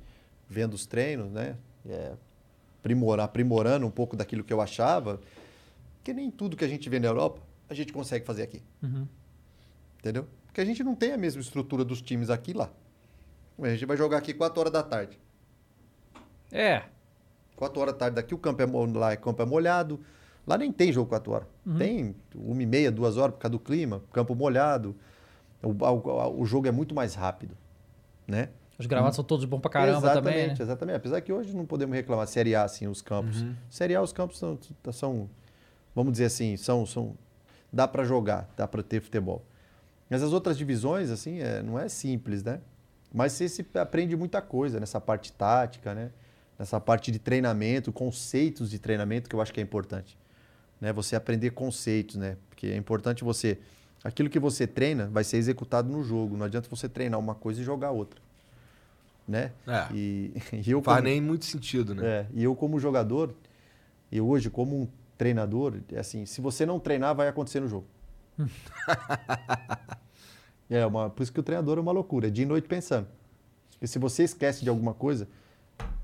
vendo 0.48 0.74
os 0.74 0.86
treinos, 0.86 1.30
né? 1.30 1.56
É, 1.88 2.12
aprimora- 2.80 3.22
aprimorando 3.24 3.86
um 3.86 3.90
pouco 3.90 4.16
daquilo 4.16 4.42
que 4.42 4.52
eu 4.52 4.60
achava, 4.60 5.20
que 6.02 6.12
nem 6.12 6.30
tudo 6.30 6.56
que 6.56 6.64
a 6.64 6.68
gente 6.68 6.88
vê 6.88 6.98
na 6.98 7.06
Europa 7.06 7.40
a 7.68 7.74
gente 7.74 7.92
consegue 7.92 8.26
fazer 8.26 8.42
aqui. 8.42 8.60
Uhum. 8.82 9.06
Entendeu? 10.00 10.26
Porque 10.46 10.60
a 10.60 10.64
gente 10.64 10.82
não 10.82 10.96
tem 10.96 11.12
a 11.12 11.16
mesma 11.16 11.40
estrutura 11.40 11.84
dos 11.84 12.02
times 12.02 12.30
aqui 12.30 12.50
e 12.50 12.54
lá. 12.54 12.68
A 13.62 13.68
gente 13.70 13.86
vai 13.86 13.96
jogar 13.96 14.18
aqui 14.18 14.32
4 14.34 14.58
horas 14.60 14.72
da 14.72 14.82
tarde. 14.82 15.18
É. 16.52 16.82
4 17.56 17.80
horas 17.80 17.94
da 17.94 17.98
tarde 17.98 18.16
daqui, 18.16 18.34
o 18.34 18.38
campo 18.38 18.62
é, 18.62 18.66
lá, 18.98 19.12
o 19.14 19.18
campo 19.18 19.42
é 19.42 19.46
molhado. 19.46 20.00
Lá 20.46 20.56
nem 20.56 20.72
tem 20.72 20.92
jogo 20.92 21.08
4 21.10 21.32
horas. 21.32 21.48
Uhum. 21.66 21.76
Tem 21.78 22.16
uma 22.34 22.62
e 22.62 22.66
meia, 22.66 22.90
duas 22.90 23.16
horas 23.16 23.34
por 23.34 23.40
causa 23.40 23.52
do 23.52 23.58
clima, 23.58 24.02
campo 24.12 24.34
molhado. 24.34 24.96
O, 25.62 25.68
o- 25.68 26.40
o 26.40 26.46
jogo 26.46 26.66
é 26.66 26.70
muito 26.72 26.94
mais 26.94 27.14
rápido, 27.14 27.54
né? 28.26 28.48
Os 28.78 28.86
gravados 28.86 29.14
são 29.14 29.22
todos 29.24 29.44
bons 29.44 29.60
pra 29.60 29.70
caramba 29.70 29.98
exatamente, 29.98 30.24
também. 30.32 30.46
né? 30.48 30.56
Exatamente, 30.58 30.96
Apesar 30.96 31.20
que 31.20 31.30
hoje 31.30 31.54
não 31.54 31.66
podemos 31.66 31.94
reclamar 31.94 32.26
Série 32.26 32.54
A, 32.54 32.64
assim, 32.64 32.86
os 32.88 33.02
campos. 33.02 33.44
Série 33.68 33.94
A, 33.94 34.00
os 34.00 34.10
campos 34.10 34.38
são, 34.38 34.58
são 34.90 35.28
vamos 35.94 36.12
dizer 36.12 36.24
assim, 36.24 36.56
são, 36.56 36.86
são 36.86 37.14
dá 37.70 37.86
para 37.86 38.04
jogar, 38.04 38.48
dá 38.56 38.66
para 38.66 38.82
ter 38.82 39.02
futebol. 39.02 39.44
Mas 40.08 40.22
as 40.22 40.32
outras 40.32 40.56
divisões, 40.56 41.10
assim, 41.10 41.40
é, 41.40 41.62
não 41.62 41.78
é 41.78 41.90
simples, 41.90 42.42
né? 42.42 42.60
Mas 43.12 43.32
você 43.32 43.48
se 43.48 43.66
aprende 43.74 44.14
muita 44.16 44.40
coisa 44.40 44.78
nessa 44.78 45.00
parte 45.00 45.32
tática, 45.32 45.94
né? 45.94 46.10
Nessa 46.58 46.78
parte 46.78 47.10
de 47.10 47.18
treinamento, 47.18 47.90
conceitos 47.92 48.70
de 48.70 48.78
treinamento, 48.78 49.28
que 49.28 49.34
eu 49.34 49.40
acho 49.40 49.52
que 49.52 49.60
é 49.60 49.62
importante. 49.62 50.16
Né? 50.80 50.92
Você 50.92 51.16
aprender 51.16 51.50
conceitos, 51.50 52.16
né? 52.16 52.36
Porque 52.48 52.66
é 52.68 52.76
importante 52.76 53.24
você. 53.24 53.58
Aquilo 54.04 54.30
que 54.30 54.38
você 54.38 54.66
treina 54.66 55.06
vai 55.06 55.24
ser 55.24 55.36
executado 55.38 55.88
no 55.90 56.02
jogo. 56.04 56.36
Não 56.36 56.46
adianta 56.46 56.68
você 56.70 56.88
treinar 56.88 57.18
uma 57.18 57.34
coisa 57.34 57.60
e 57.60 57.64
jogar 57.64 57.90
outra. 57.90 58.20
Né? 59.26 59.52
É. 59.66 59.86
E, 59.94 60.32
e 60.66 60.70
eu 60.70 60.82
Faz 60.82 60.98
como- 60.98 61.08
nem 61.08 61.20
muito 61.20 61.44
sentido, 61.44 61.94
né? 61.94 62.06
é, 62.06 62.26
e 62.34 62.44
eu 62.44 62.54
como 62.54 62.78
jogador, 62.78 63.34
e 64.10 64.20
hoje 64.20 64.50
como 64.50 64.82
um 64.82 64.88
treinador, 65.16 65.76
é 65.92 65.98
assim, 66.00 66.24
se 66.26 66.40
você 66.40 66.64
não 66.66 66.80
treinar, 66.80 67.14
vai 67.14 67.28
acontecer 67.28 67.60
no 67.60 67.68
jogo. 67.68 67.86
é, 70.70 70.86
uma, 70.86 71.10
por 71.10 71.22
isso 71.22 71.32
que 71.32 71.40
o 71.40 71.42
treinador 71.42 71.76
é 71.78 71.80
uma 71.80 71.92
loucura, 71.92 72.28
é 72.28 72.30
dia 72.30 72.44
e 72.44 72.48
noite 72.48 72.68
pensando. 72.68 73.06
Porque 73.72 73.86
se 73.86 73.98
você 73.98 74.22
esquece 74.24 74.62
de 74.62 74.68
alguma 74.70 74.94
coisa, 74.94 75.26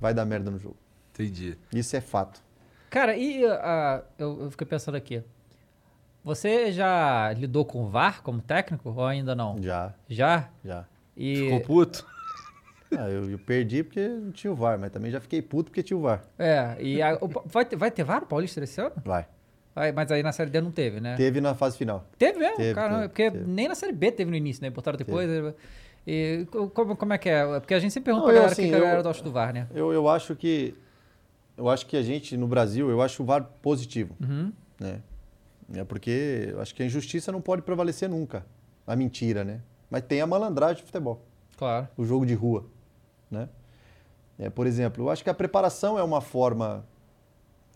vai 0.01 0.13
dar 0.13 0.25
merda 0.25 0.51
no 0.51 0.59
jogo. 0.59 0.77
Entendi. 1.15 1.57
Isso 1.73 1.97
é 1.97 2.01
fato. 2.01 2.43
Cara, 2.91 3.17
e 3.17 3.45
ah, 3.47 4.03
eu, 4.19 4.43
eu 4.43 4.51
fiquei 4.51 4.67
pensando 4.67 4.95
aqui. 4.97 5.23
Você 6.25 6.73
já 6.73 7.33
lidou 7.35 7.65
com 7.65 7.85
o 7.85 7.89
VAR 7.89 8.23
como 8.23 8.41
técnico 8.41 8.91
ou 8.91 9.05
ainda 9.05 9.35
não? 9.35 9.63
Já, 9.63 9.95
Já? 10.09 10.49
já. 10.65 10.85
E, 11.17 11.37
Ficou 11.37 11.61
puto? 11.61 12.07
Ah, 12.97 13.09
eu, 13.11 13.29
eu 13.29 13.39
perdi 13.39 13.83
porque 13.83 14.07
não 14.07 14.31
tinha 14.31 14.53
o 14.53 14.55
VAR, 14.55 14.79
mas 14.79 14.93
também 14.93 15.11
já 15.11 15.21
fiquei 15.21 15.43
puto 15.43 15.71
porque 15.73 15.83
tinha 15.83 15.97
o 15.97 16.01
VAR. 16.03 16.23
É, 16.39 16.77
e 16.81 17.03
a- 17.03 17.19
o- 17.21 17.29
vai, 17.45 17.65
ter, 17.65 17.75
vai 17.75 17.91
ter 17.91 18.05
VAR 18.05 18.21
no 18.21 18.29
Paulista 18.29 18.63
esse 18.63 18.81
ano? 18.81 18.93
Vai. 19.05 19.27
Vai, 19.77 19.93
mas 19.93 20.11
aí 20.11 20.23
na 20.23 20.33
Série 20.33 20.49
D 20.49 20.59
não 20.63 20.71
teve, 20.73 21.01
né? 21.01 21.17
Teve 21.17 21.39
na 21.39 21.55
fase 21.55 21.77
final. 21.77 22.03
Teve 22.19 22.39
mesmo, 22.39 22.57
Teve, 22.57 22.75
caramba, 22.75 22.97
teve, 23.01 23.09
porque 23.11 23.31
teve. 23.31 23.45
nem 23.45 23.69
na 23.69 23.75
Série 23.75 23.93
B 23.93 24.11
teve 24.11 24.31
no 24.31 24.37
início, 24.37 24.63
né? 24.63 24.71
Botaram 24.71 24.97
depois. 24.97 25.29
E 26.07 26.47
co- 26.51 26.71
como, 26.71 26.97
como 26.97 27.13
é 27.13 27.19
que 27.19 27.29
é? 27.29 27.45
Porque 27.61 27.75
a 27.75 27.79
gente 27.79 27.93
sempre 27.93 28.07
pergunta 28.07 28.25
Não, 28.27 28.33
pra 28.33 28.35
galera 28.41 28.53
assim, 28.53 28.63
que 28.63 28.69
que 28.71 28.75
a 28.75 28.79
eu- 28.79 28.85
galera 28.85 29.03
gosta 29.03 29.23
do 29.23 29.31
VAR, 29.31 29.53
né? 29.53 29.67
Eu, 29.75 29.93
eu 29.93 30.09
acho 30.09 30.35
que 30.35 30.75
eu 31.59 31.69
acho 31.69 31.85
que 31.87 31.95
a 31.97 32.03
gente 32.03 32.37
no 32.39 32.47
Brasil, 32.49 32.89
eu 32.91 33.03
acho 33.03 33.23
o 33.23 33.27
VAR 33.27 33.45
positivo, 33.61 34.17
Uhum. 34.21 34.51
né? 34.81 35.01
É 35.75 35.85
porque 35.85 36.49
eu 36.53 36.61
acho 36.63 36.75
que 36.75 36.83
a 36.83 36.87
injustiça 36.87 37.31
não 37.31 37.41
pode 37.43 37.61
prevalecer 37.61 38.09
nunca, 38.09 38.47
a 38.87 38.97
mentira, 38.97 39.45
né? 39.45 39.61
Mas 39.91 40.03
tem 40.03 40.21
a 40.23 40.27
malandragem 40.27 40.77
de 40.77 40.83
futebol, 40.85 41.23
Claro. 41.57 41.87
o 41.99 42.05
jogo 42.07 42.25
de 42.25 42.33
rua, 42.35 42.65
né? 43.31 43.49
É, 44.39 44.49
por 44.49 44.67
exemplo, 44.67 45.05
eu 45.05 45.11
acho 45.11 45.23
que 45.25 45.29
a 45.31 45.35
preparação 45.35 45.99
é 45.99 46.03
uma 46.03 46.21
forma 46.23 46.85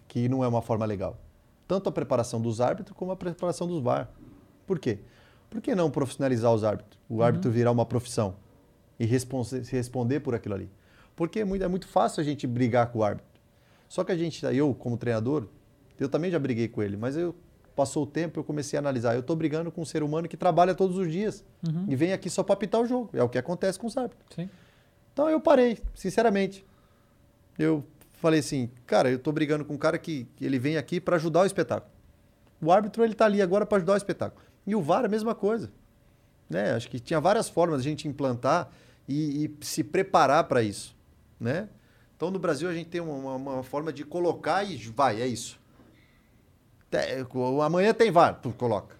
que 0.09 0.29
não 0.31 0.43
é 0.45 0.49
uma 0.49 0.63
forma 0.63 0.87
legal. 0.87 1.19
Tanto 1.71 1.89
a 1.89 1.93
preparação 1.93 2.41
dos 2.41 2.61
árbitros 2.61 2.97
como 2.97 3.13
a 3.13 3.17
preparação 3.17 3.65
dos 3.69 3.81
VAR. 3.81 4.11
Por 4.67 4.81
quê? 4.81 4.99
Por 5.49 5.61
que 5.61 5.73
não 5.73 5.89
profissionalizar 5.89 6.53
os 6.53 6.65
árbitros? 6.65 6.99
O 7.09 7.23
árbitro 7.23 7.49
virar 7.49 7.71
uma 7.71 7.87
profissão 7.87 8.35
e 8.99 9.07
response- 9.07 9.61
responder 9.71 10.19
por 10.19 10.35
aquilo 10.35 10.57
ali. 10.57 10.69
Porque 11.15 11.39
é 11.39 11.45
muito, 11.45 11.65
é 11.65 11.69
muito 11.69 11.87
fácil 11.87 12.21
a 12.21 12.25
gente 12.25 12.45
brigar 12.45 12.91
com 12.91 12.99
o 12.99 13.05
árbitro. 13.05 13.31
Só 13.89 14.03
que 14.03 14.11
a 14.11 14.17
gente, 14.17 14.45
eu 14.45 14.75
como 14.75 14.97
treinador, 14.97 15.47
eu 15.97 16.09
também 16.09 16.29
já 16.29 16.41
briguei 16.41 16.67
com 16.67 16.83
ele, 16.83 16.97
mas 16.97 17.17
eu 17.17 17.37
passou 17.77 18.03
o 18.03 18.07
tempo 18.07 18.41
eu 18.41 18.43
comecei 18.43 18.77
a 18.77 18.83
analisar. 18.83 19.15
Eu 19.15 19.21
estou 19.21 19.37
brigando 19.37 19.71
com 19.71 19.81
um 19.81 19.85
ser 19.85 20.03
humano 20.03 20.27
que 20.29 20.37
trabalha 20.37 20.75
todos 20.75 20.97
os 20.99 21.09
dias 21.11 21.45
e 21.89 21.95
vem 21.95 22.13
aqui 22.13 22.29
só 22.29 22.43
para 22.43 22.55
apitar 22.55 22.81
o 22.81 22.87
jogo. 22.87 23.11
É 23.13 23.23
o 23.23 23.29
que 23.29 23.39
acontece 23.39 23.79
com 23.79 23.87
os 23.87 23.97
árbitros. 23.97 24.27
Sim. 24.35 24.51
Então 25.13 25.31
eu 25.31 25.41
parei, 25.41 25.79
sinceramente. 25.95 26.67
Eu 27.57 27.85
falei 28.21 28.41
assim, 28.41 28.71
cara, 28.87 29.11
eu 29.11 29.19
tô 29.19 29.33
brigando 29.33 29.65
com 29.65 29.75
um 29.75 29.79
cara 29.79 29.99
que, 29.99 30.27
que 30.37 30.45
ele 30.45 30.59
vem 30.59 30.77
aqui 30.77 31.01
para 31.01 31.17
ajudar 31.17 31.41
o 31.41 31.47
espetáculo. 31.47 31.91
O 32.61 32.71
árbitro 32.71 33.03
ele 33.03 33.15
tá 33.15 33.25
ali 33.25 33.41
agora 33.41 33.65
para 33.65 33.79
ajudar 33.79 33.95
o 33.95 33.97
espetáculo. 33.97 34.43
E 34.67 34.75
o 34.75 34.83
VAR 34.83 35.05
a 35.05 35.09
mesma 35.09 35.35
coisa. 35.35 35.71
Né? 36.49 36.73
Acho 36.73 36.89
que 36.91 37.01
tinha 37.01 37.21
várias 37.21 37.49
formas 37.49 37.83
de 37.83 37.89
a 37.89 37.91
gente 37.91 38.07
implantar 38.07 38.69
e, 39.09 39.45
e 39.47 39.65
se 39.65 39.83
preparar 39.83 40.45
para 40.45 40.63
isso, 40.63 40.95
né? 41.39 41.69
Então 42.17 42.31
no 42.31 42.39
Brasil 42.39 42.69
a 42.69 42.75
gente 42.75 42.89
tem 42.91 43.01
uma, 43.01 43.35
uma- 43.35 43.63
forma 43.63 43.93
de 43.93 44.05
colocar 44.05 44.63
e 44.63 44.77
vai, 44.89 45.23
é 45.23 45.27
isso. 45.27 45.59
Amanhã 47.65 47.95
tem 47.95 48.11
VAR, 48.11 48.41
coloca. 48.59 48.97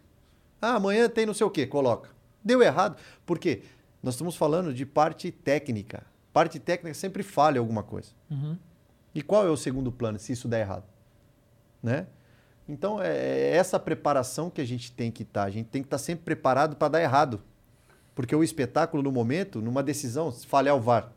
Ah, 0.63 0.77
amanhã 0.77 1.09
tem 1.09 1.27
não 1.27 1.35
sei 1.35 1.47
o 1.47 1.51
quê, 1.51 1.67
coloca. 1.67 2.09
Deu 2.43 2.63
errado. 2.63 2.97
Por 3.27 3.39
quê? 3.39 3.63
Nós 4.03 4.15
estamos 4.15 4.37
falando 4.37 4.73
de 4.73 4.87
parte 4.87 5.31
técnica. 5.31 6.05
Parte 6.33 6.59
técnica 6.59 6.95
sempre 6.95 7.23
falha 7.23 7.59
alguma 7.59 7.83
coisa. 7.83 8.11
Uhum. 8.31 8.57
E 9.15 9.23
qual 9.23 9.47
é 9.47 9.51
o 9.51 9.57
segundo 9.57 9.91
plano 9.91 10.19
se 10.19 10.33
isso 10.33 10.49
der 10.49 10.61
errado? 10.61 10.85
Né? 11.83 12.07
Então 12.69 13.03
é 13.03 13.09
é 13.51 13.57
essa 13.57 13.79
preparação 13.79 14.49
que 14.49 14.61
a 14.61 14.65
gente 14.65 14.93
tem 14.93 15.11
que 15.11 15.23
estar. 15.23 15.45
A 15.45 15.51
gente 15.51 15.67
tem 15.67 15.83
que 15.83 15.87
estar 15.87 15.99
sempre 15.99 16.25
preparado 16.25 16.77
para 16.77 16.89
dar 16.89 17.03
errado. 17.03 17.41
Porque 18.15 18.35
o 18.35 18.45
espetáculo, 18.45 19.03
no 19.03 19.11
momento, 19.11 19.61
numa 19.61 19.83
decisão, 19.83 20.31
se 20.31 20.47
falhar 20.47 20.77
o 20.77 20.81
VAR. 20.81 21.11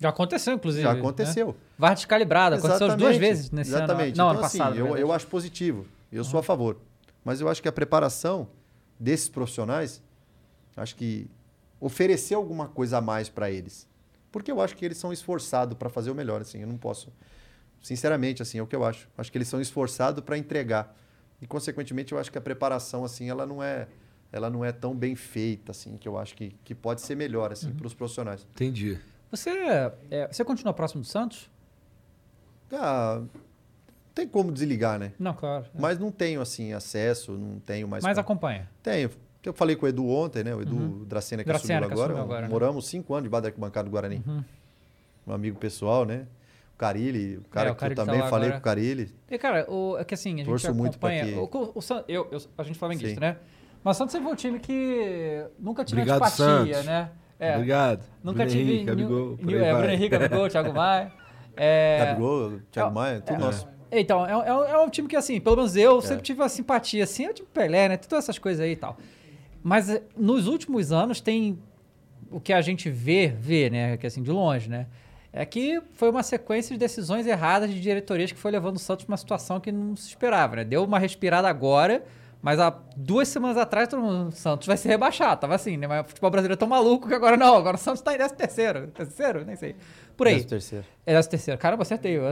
Já 0.00 0.08
aconteceu, 0.08 0.54
inclusive. 0.54 0.82
Já 0.82 0.94
né? 0.94 1.00
aconteceu. 1.00 1.56
VAR 1.78 1.94
descalibrado. 1.94 2.56
Aconteceu 2.56 2.86
as 2.86 2.96
duas 2.96 3.10
Exatamente, 3.10 3.20
vezes 3.20 3.50
nesse 3.50 3.70
Exatamente. 3.70 3.92
ano. 3.92 4.04
Não, 4.06 4.12
então, 4.12 4.30
ano 4.30 4.40
assim, 4.40 4.58
passado. 4.58 4.76
eu, 4.76 4.84
na 4.84 4.90
eu 4.90 4.94
verdade. 4.94 5.16
acho 5.16 5.26
positivo. 5.26 5.86
Eu 6.10 6.24
sou 6.24 6.40
a 6.40 6.42
favor. 6.42 6.78
Mas 7.24 7.40
eu 7.40 7.48
acho 7.48 7.60
que 7.60 7.68
a 7.68 7.72
preparação 7.72 8.48
desses 8.98 9.28
profissionais, 9.28 10.02
acho 10.76 10.96
que 10.96 11.28
oferecer 11.78 12.34
alguma 12.34 12.68
coisa 12.68 12.98
a 12.98 13.00
mais 13.00 13.28
para 13.28 13.50
eles. 13.50 13.86
Porque 14.30 14.50
eu 14.50 14.60
acho 14.60 14.76
que 14.76 14.84
eles 14.84 14.98
são 14.98 15.12
esforçados 15.12 15.76
para 15.76 15.88
fazer 15.88 16.10
o 16.10 16.14
melhor, 16.14 16.40
assim, 16.40 16.60
eu 16.60 16.68
não 16.68 16.76
posso. 16.76 17.12
Sinceramente, 17.82 18.42
assim, 18.42 18.58
é 18.58 18.62
o 18.62 18.66
que 18.66 18.76
eu 18.76 18.84
acho. 18.84 19.08
Acho 19.16 19.30
que 19.32 19.38
eles 19.38 19.48
são 19.48 19.60
esforçados 19.60 20.22
para 20.22 20.36
entregar. 20.36 20.94
E 21.40 21.46
consequentemente, 21.46 22.12
eu 22.12 22.18
acho 22.18 22.30
que 22.30 22.38
a 22.38 22.40
preparação 22.40 23.04
assim, 23.04 23.30
ela 23.30 23.46
não 23.46 23.62
é 23.62 23.88
ela 24.32 24.48
não 24.48 24.64
é 24.64 24.70
tão 24.70 24.94
bem 24.94 25.16
feita 25.16 25.72
assim, 25.72 25.96
que 25.96 26.06
eu 26.06 26.16
acho 26.16 26.36
que, 26.36 26.50
que 26.62 26.72
pode 26.74 27.00
ser 27.00 27.16
melhor 27.16 27.50
assim 27.50 27.72
para 27.72 27.86
os 27.86 27.94
profissionais. 27.94 28.46
Entendi. 28.52 28.96
Você, 29.30 29.50
é, 30.10 30.28
você 30.30 30.44
continua 30.44 30.72
próximo 30.72 31.02
do 31.02 31.06
Santos? 31.06 31.50
Ah, 32.72 33.20
não 33.20 33.28
tem 34.14 34.28
como 34.28 34.52
desligar, 34.52 34.98
né? 34.98 35.12
Não, 35.18 35.34
claro. 35.34 35.66
Mas 35.76 35.98
não 35.98 36.12
tenho 36.12 36.40
assim 36.40 36.72
acesso, 36.72 37.32
não 37.32 37.58
tenho 37.58 37.88
mais. 37.88 38.04
Mas 38.04 38.14
como. 38.14 38.20
acompanha. 38.20 38.68
Tenho. 38.82 39.10
Eu 39.44 39.52
falei 39.54 39.74
com 39.76 39.86
o 39.86 39.88
Edu 39.88 40.06
ontem, 40.08 40.44
né? 40.44 40.54
O 40.54 40.60
Edu 40.60 41.04
Dracena 41.06 41.42
que 41.42 41.48
Dracena, 41.48 41.78
assumiu 41.80 41.88
que 41.88 41.92
agora. 41.94 42.12
assumiu 42.12 42.24
agora, 42.24 42.42
né? 42.42 42.48
Moramos 42.48 42.86
cinco 42.86 43.14
anos 43.14 43.24
debaixo 43.24 43.42
da 43.42 43.48
arquibancada 43.48 43.84
do 43.88 43.90
Guarani. 43.90 44.22
Um 45.26 45.32
amigo 45.32 45.58
pessoal, 45.58 46.04
né? 46.04 46.26
O 46.74 46.78
Carilli, 46.78 47.36
o 47.38 47.42
cara 47.50 47.68
É, 47.68 47.72
o 47.72 47.74
que 47.74 47.84
eu 47.84 47.94
tá 47.94 48.04
também 48.04 48.20
falei 48.22 48.48
agora. 48.48 48.52
com 48.52 48.58
o 48.58 48.62
Carilli. 48.62 49.14
E, 49.30 49.38
cara, 49.38 49.70
o, 49.70 49.96
é 49.98 50.04
que 50.04 50.14
assim, 50.14 50.34
a 50.34 50.36
gente 50.38 50.46
Torço 50.46 50.74
muito 50.74 50.98
pra 50.98 51.10
acompanha... 51.10 51.32
que- 51.48 51.56
O, 51.56 51.72
o, 51.74 51.80
San- 51.82 52.04
eu, 52.08 52.26
eu- 52.30 52.40
a 52.56 52.62
gente 52.62 52.78
flamenguista, 52.78 53.14
Sim. 53.14 53.20
né? 53.20 53.36
Mas 53.84 53.96
o 53.96 53.98
Santos 53.98 54.12
sempre 54.12 54.24
foi 54.26 54.32
um 54.32 54.36
time 54.36 54.58
que 54.60 55.44
nunca 55.58 55.84
tive 55.84 56.00
Obrigado, 56.02 56.22
antipatia, 56.22 56.74
Santos. 56.74 56.86
né? 56.86 57.10
É, 57.38 57.54
Obrigado. 57.54 58.02
Nunca 58.22 58.36
Bruno 58.44 58.50
tive... 58.50 58.62
Henrique, 58.72 58.84
Gabigol, 58.84 59.26
Nil- 59.28 59.36
por 59.38 59.46
Nil- 59.46 59.58
aí 59.58 59.64
é. 59.64 59.74
Bruno 59.74 59.90
Henrique, 59.92 60.08
Gabigol, 60.18 60.48
Thiago 60.50 60.72
Maia. 60.74 61.12
É, 61.56 62.04
Gabigol, 62.06 62.60
Thiago 62.70 62.90
é, 62.90 62.92
Maia, 62.94 63.20
tudo 63.20 63.36
é, 63.36 63.38
nosso. 63.38 63.68
Então, 63.92 64.26
é, 64.26 64.32
é, 64.32 64.70
é 64.72 64.78
um 64.78 64.88
time 64.88 65.08
que, 65.08 65.16
assim, 65.16 65.40
pelo 65.40 65.56
menos 65.56 65.76
eu 65.76 66.00
sempre 66.02 66.22
tive 66.22 66.40
uma 66.40 66.48
simpatia, 66.48 67.04
assim, 67.04 67.24
é 67.26 67.30
o 67.30 67.34
time 67.34 67.48
Pelé, 67.52 67.88
né? 67.88 67.96
Todas 67.96 68.24
essas 68.24 68.38
coisas 68.38 68.60
aí 68.64 68.72
e 68.72 68.76
tal. 68.76 68.96
Mas 69.62 69.88
eh, 69.90 70.02
nos 70.16 70.46
últimos 70.46 70.92
anos 70.92 71.20
tem 71.20 71.58
o 72.30 72.40
que 72.40 72.52
a 72.52 72.60
gente 72.60 72.88
vê, 72.88 73.28
vê, 73.28 73.68
né? 73.68 73.96
Que 73.96 74.06
assim, 74.06 74.22
de 74.22 74.30
longe, 74.30 74.68
né? 74.68 74.86
É 75.32 75.44
que 75.44 75.80
foi 75.94 76.10
uma 76.10 76.22
sequência 76.22 76.74
de 76.74 76.78
decisões 76.78 77.26
erradas 77.26 77.70
de 77.70 77.80
diretorias 77.80 78.32
que 78.32 78.38
foi 78.38 78.50
levando 78.50 78.76
o 78.76 78.78
Santos 78.78 79.04
para 79.04 79.12
uma 79.12 79.16
situação 79.16 79.60
que 79.60 79.70
não 79.70 79.94
se 79.96 80.08
esperava, 80.08 80.56
né? 80.56 80.64
Deu 80.64 80.82
uma 80.82 80.98
respirada 80.98 81.48
agora, 81.48 82.04
mas 82.42 82.58
há 82.58 82.76
duas 82.96 83.28
semanas 83.28 83.56
atrás 83.56 83.88
todo 83.88 84.02
mundo, 84.02 84.28
o 84.28 84.32
Santos 84.32 84.66
vai 84.66 84.76
ser 84.76 84.88
rebaixado. 84.88 85.40
Tava 85.40 85.54
assim, 85.54 85.76
né? 85.76 85.86
Mas 85.86 86.04
o 86.04 86.08
futebol 86.08 86.30
brasileiro 86.30 86.54
é 86.54 86.56
tão 86.56 86.68
maluco 86.68 87.06
que 87.06 87.14
agora 87.14 87.36
não, 87.36 87.54
agora 87.54 87.76
o 87.76 87.78
Santos 87.78 88.00
tá 88.00 88.12
em 88.12 88.16
13 88.16 88.34
terceiro, 88.34 88.86
terceiro, 88.88 89.44
nem 89.44 89.54
sei. 89.56 89.76
Por 90.16 90.26
aí. 90.26 90.34
Décimo 90.34 90.50
terceiro. 90.50 90.84
É 91.06 91.12
13 91.12 91.28
terceiro. 91.28 91.60
Caramba, 91.60 91.82
acertei. 91.82 92.16
eu. 92.16 92.24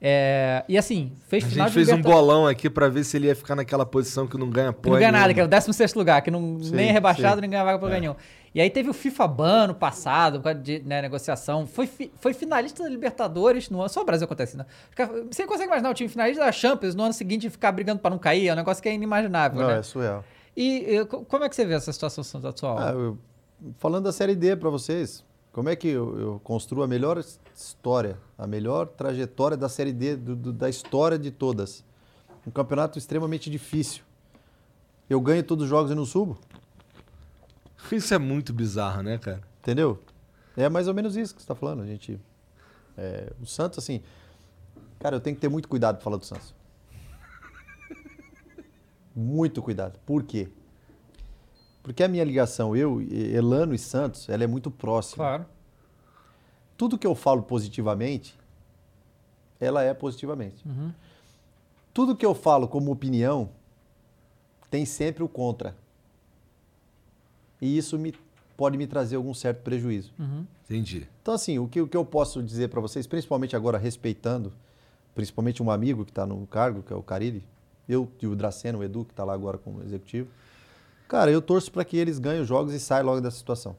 É, 0.00 0.64
e 0.68 0.78
assim, 0.78 1.12
fez 1.26 1.44
A 1.44 1.48
gente 1.48 1.66
de 1.66 1.72
fez 1.72 1.88
um 1.88 2.00
bolão 2.00 2.46
aqui 2.46 2.70
pra 2.70 2.88
ver 2.88 3.02
se 3.02 3.16
ele 3.16 3.26
ia 3.26 3.34
ficar 3.34 3.56
naquela 3.56 3.84
posição 3.84 4.26
que 4.28 4.38
não 4.38 4.48
ganha 4.48 4.72
Que 4.72 4.78
porra 4.80 4.94
não 4.94 5.00
ganha 5.00 5.10
nada, 5.12 5.24
que 5.34 5.40
nenhuma. 5.40 5.40
era 5.40 5.46
o 5.46 5.66
16 5.66 5.94
lugar, 5.94 6.22
que 6.22 6.30
não, 6.30 6.62
Sim, 6.62 6.70
nem 6.74 6.88
é 6.88 6.92
rebaixado, 6.92 7.36
sim. 7.36 7.40
nem 7.40 7.50
ganha 7.50 7.64
vaga 7.64 7.78
pra 7.78 7.86
lugar 7.88 8.00
nenhum. 8.00 8.14
E 8.54 8.60
aí 8.60 8.70
teve 8.70 8.88
o 8.88 8.94
FIFA 8.94 9.26
Ban 9.28 9.66
no 9.68 9.74
passado, 9.74 10.40
de 10.62 10.80
né, 10.86 11.02
negociação. 11.02 11.66
Foi, 11.66 11.88
foi 12.20 12.32
finalista 12.32 12.82
da 12.82 12.88
Libertadores 12.88 13.68
no 13.68 13.80
ano. 13.80 13.88
Só 13.88 14.00
o 14.02 14.04
Brasil 14.04 14.24
acontece, 14.24 14.56
né? 14.56 14.64
Você 15.30 15.46
consegue 15.46 15.66
imaginar 15.66 15.90
o 15.90 15.94
time 15.94 16.08
finalista 16.08 16.44
da 16.44 16.50
Champions 16.52 16.94
no 16.94 17.02
ano 17.02 17.12
seguinte 17.12 17.50
ficar 17.50 17.72
brigando 17.72 18.00
pra 18.00 18.10
não 18.10 18.18
cair? 18.18 18.48
É 18.48 18.52
um 18.52 18.56
negócio 18.56 18.82
que 18.82 18.88
é 18.88 18.94
inimaginável, 18.94 19.60
Não, 19.60 19.68
né? 19.68 19.78
é 19.80 19.82
surreal. 19.82 20.24
E, 20.56 20.96
e 20.96 21.04
co- 21.06 21.24
como 21.24 21.44
é 21.44 21.48
que 21.48 21.54
você 21.56 21.64
vê 21.64 21.74
essa 21.74 21.92
situação 21.92 22.24
atual? 22.48 22.78
Ah, 22.78 22.90
eu- 22.92 23.18
falando 23.78 24.04
da 24.04 24.12
Série 24.12 24.34
D 24.34 24.56
para 24.56 24.70
vocês, 24.70 25.22
como 25.52 25.68
é 25.68 25.76
que 25.76 25.88
eu, 25.88 26.18
eu 26.18 26.40
construo 26.40 26.82
a 26.82 26.86
melhor 26.86 27.18
história, 27.54 28.18
a 28.36 28.46
melhor 28.46 28.86
trajetória 28.86 29.56
da 29.56 29.68
Série 29.68 29.92
D, 29.92 30.16
do- 30.16 30.36
do- 30.36 30.52
da 30.52 30.68
história 30.68 31.18
de 31.18 31.30
todas? 31.30 31.84
Um 32.46 32.50
campeonato 32.50 32.98
extremamente 32.98 33.50
difícil. 33.50 34.02
Eu 35.10 35.20
ganho 35.20 35.42
todos 35.42 35.64
os 35.64 35.70
jogos 35.70 35.90
e 35.90 35.94
não 35.94 36.04
subo? 36.04 36.38
Isso 37.90 38.12
é 38.14 38.18
muito 38.18 38.52
bizarro, 38.52 39.02
né, 39.02 39.18
cara? 39.18 39.42
Entendeu? 39.60 40.00
É 40.56 40.68
mais 40.68 40.86
ou 40.88 40.94
menos 40.94 41.16
isso 41.16 41.34
que 41.34 41.40
você 41.40 41.44
está 41.44 41.54
falando. 41.54 41.82
A 41.82 41.86
gente, 41.86 42.20
é, 42.96 43.32
o 43.40 43.46
Santos, 43.46 43.78
assim, 43.78 44.02
cara, 44.98 45.16
eu 45.16 45.20
tenho 45.20 45.34
que 45.36 45.40
ter 45.40 45.48
muito 45.48 45.68
cuidado 45.68 45.96
para 45.96 46.04
falar 46.04 46.16
do 46.18 46.24
Santos. 46.26 46.54
muito 49.14 49.60
cuidado. 49.62 49.98
Por 50.06 50.22
quê? 50.22 50.48
Porque 51.88 52.02
a 52.02 52.08
minha 52.08 52.22
ligação, 52.22 52.76
eu, 52.76 53.00
Elano 53.00 53.74
e 53.74 53.78
Santos, 53.78 54.28
ela 54.28 54.44
é 54.44 54.46
muito 54.46 54.70
próxima. 54.70 55.24
Claro. 55.24 55.46
Tudo 56.76 56.98
que 56.98 57.06
eu 57.06 57.14
falo 57.14 57.42
positivamente, 57.42 58.38
ela 59.58 59.82
é 59.82 59.94
positivamente. 59.94 60.62
Uhum. 60.68 60.92
Tudo 61.94 62.14
que 62.14 62.26
eu 62.26 62.34
falo 62.34 62.68
como 62.68 62.92
opinião, 62.92 63.48
tem 64.70 64.84
sempre 64.84 65.22
o 65.22 65.28
contra. 65.30 65.74
E 67.58 67.78
isso 67.78 67.98
me, 67.98 68.14
pode 68.54 68.76
me 68.76 68.86
trazer 68.86 69.16
algum 69.16 69.32
certo 69.32 69.62
prejuízo. 69.62 70.12
Uhum. 70.18 70.44
Entendi. 70.66 71.08
Então, 71.22 71.32
assim, 71.32 71.58
o 71.58 71.66
que, 71.66 71.80
o 71.80 71.88
que 71.88 71.96
eu 71.96 72.04
posso 72.04 72.42
dizer 72.42 72.68
para 72.68 72.82
vocês, 72.82 73.06
principalmente 73.06 73.56
agora 73.56 73.78
respeitando, 73.78 74.52
principalmente 75.14 75.62
um 75.62 75.70
amigo 75.70 76.04
que 76.04 76.10
está 76.10 76.26
no 76.26 76.46
cargo, 76.48 76.82
que 76.82 76.92
é 76.92 76.96
o 76.96 77.02
Carilli, 77.02 77.42
eu 77.88 78.06
e 78.20 78.26
o 78.26 78.36
Dracena, 78.36 78.76
o 78.76 78.84
Edu, 78.84 79.06
que 79.06 79.12
está 79.12 79.24
lá 79.24 79.32
agora 79.32 79.56
como 79.56 79.82
executivo, 79.82 80.28
cara, 81.08 81.30
eu 81.30 81.40
torço 81.42 81.72
para 81.72 81.84
que 81.84 81.96
eles 81.96 82.18
ganhem 82.18 82.42
os 82.42 82.48
jogos 82.48 82.72
e 82.74 82.78
saiam 82.78 83.06
logo 83.06 83.20
dessa 83.20 83.38
situação. 83.38 83.74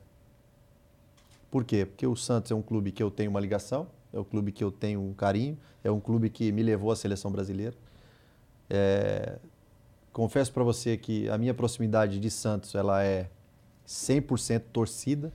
Por 1.49 1.63
quê? 1.63 1.85
Porque 1.85 2.05
o 2.05 2.15
Santos 2.15 2.51
é 2.51 2.55
um 2.55 2.61
clube 2.61 2.91
que 2.91 3.01
eu 3.01 3.09
tenho 3.09 3.29
uma 3.29 3.39
ligação, 3.39 3.87
é 4.11 4.19
um 4.19 4.23
clube 4.23 4.51
que 4.51 4.63
eu 4.63 4.71
tenho 4.71 5.01
um 5.01 5.13
carinho, 5.13 5.57
é 5.83 5.89
um 5.89 5.99
clube 5.99 6.29
que 6.29 6.51
me 6.51 6.61
levou 6.61 6.91
à 6.91 6.95
seleção 6.95 7.31
brasileira. 7.31 7.75
É, 8.69 9.39
confesso 10.11 10.51
para 10.51 10.63
você 10.63 10.97
que 10.97 11.29
a 11.29 11.37
minha 11.37 11.53
proximidade 11.53 12.19
de 12.19 12.29
Santos 12.29 12.75
ela 12.75 13.03
é 13.03 13.29
100% 13.87 14.63
torcida. 14.71 15.31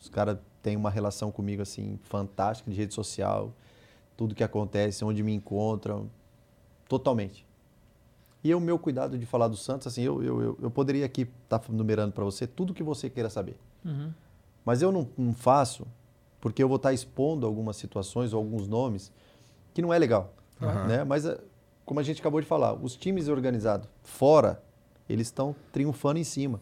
Os 0.00 0.08
caras 0.08 0.38
têm 0.62 0.76
uma 0.76 0.90
relação 0.90 1.30
comigo 1.30 1.62
assim 1.62 1.98
fantástica 2.02 2.70
de 2.70 2.76
rede 2.76 2.92
social, 2.92 3.52
tudo 4.16 4.34
que 4.34 4.44
acontece, 4.44 5.04
onde 5.04 5.22
me 5.22 5.32
encontram, 5.32 6.10
totalmente. 6.88 7.45
E 8.46 8.54
o 8.54 8.60
meu 8.60 8.78
cuidado 8.78 9.18
de 9.18 9.26
falar 9.26 9.48
do 9.48 9.56
Santos, 9.56 9.88
assim, 9.88 10.02
eu, 10.02 10.22
eu, 10.22 10.58
eu, 10.62 10.70
poderia 10.70 11.04
aqui 11.04 11.22
estar 11.22 11.58
tá 11.58 11.72
numerando 11.72 12.12
para 12.12 12.22
você 12.22 12.46
tudo 12.46 12.72
que 12.72 12.82
você 12.82 13.10
queira 13.10 13.28
saber. 13.28 13.56
Uhum. 13.84 14.12
Mas 14.64 14.82
eu 14.82 14.92
não, 14.92 15.08
não, 15.18 15.34
faço 15.34 15.84
porque 16.40 16.62
eu 16.62 16.68
vou 16.68 16.76
estar 16.76 16.90
tá 16.90 16.92
expondo 16.92 17.44
algumas 17.44 17.76
situações 17.76 18.32
ou 18.32 18.38
alguns 18.38 18.68
nomes 18.68 19.10
que 19.74 19.82
não 19.82 19.92
é 19.92 19.98
legal. 19.98 20.32
Uhum. 20.62 20.86
Né? 20.86 21.02
Mas, 21.02 21.24
como 21.84 21.98
a 21.98 22.04
gente 22.04 22.20
acabou 22.20 22.40
de 22.40 22.46
falar, 22.46 22.72
os 22.74 22.94
times 22.94 23.26
organizados 23.26 23.88
fora, 24.04 24.62
eles 25.08 25.26
estão 25.26 25.52
triunfando 25.72 26.20
em 26.20 26.24
cima. 26.24 26.60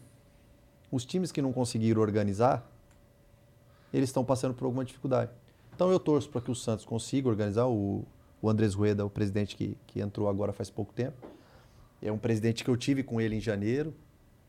Os 0.90 1.04
times 1.04 1.30
que 1.30 1.42
não 1.42 1.52
conseguiram 1.52 2.00
organizar, 2.00 2.66
eles 3.92 4.08
estão 4.08 4.24
passando 4.24 4.54
por 4.54 4.64
alguma 4.64 4.86
dificuldade. 4.86 5.30
Então 5.74 5.90
eu 5.90 6.00
torço 6.00 6.30
para 6.30 6.40
que 6.40 6.50
o 6.50 6.54
Santos 6.54 6.86
consiga 6.86 7.28
organizar. 7.28 7.66
O, 7.66 8.06
o 8.40 8.48
Andrés 8.48 8.72
Rueda, 8.72 9.04
o 9.04 9.10
presidente 9.10 9.54
que, 9.54 9.76
que 9.86 10.00
entrou 10.00 10.30
agora 10.30 10.50
faz 10.50 10.70
pouco 10.70 10.94
tempo, 10.94 11.33
é 12.04 12.12
um 12.12 12.18
presidente 12.18 12.62
que 12.62 12.70
eu 12.70 12.76
tive 12.76 13.02
com 13.02 13.20
ele 13.20 13.34
em 13.34 13.40
janeiro. 13.40 13.94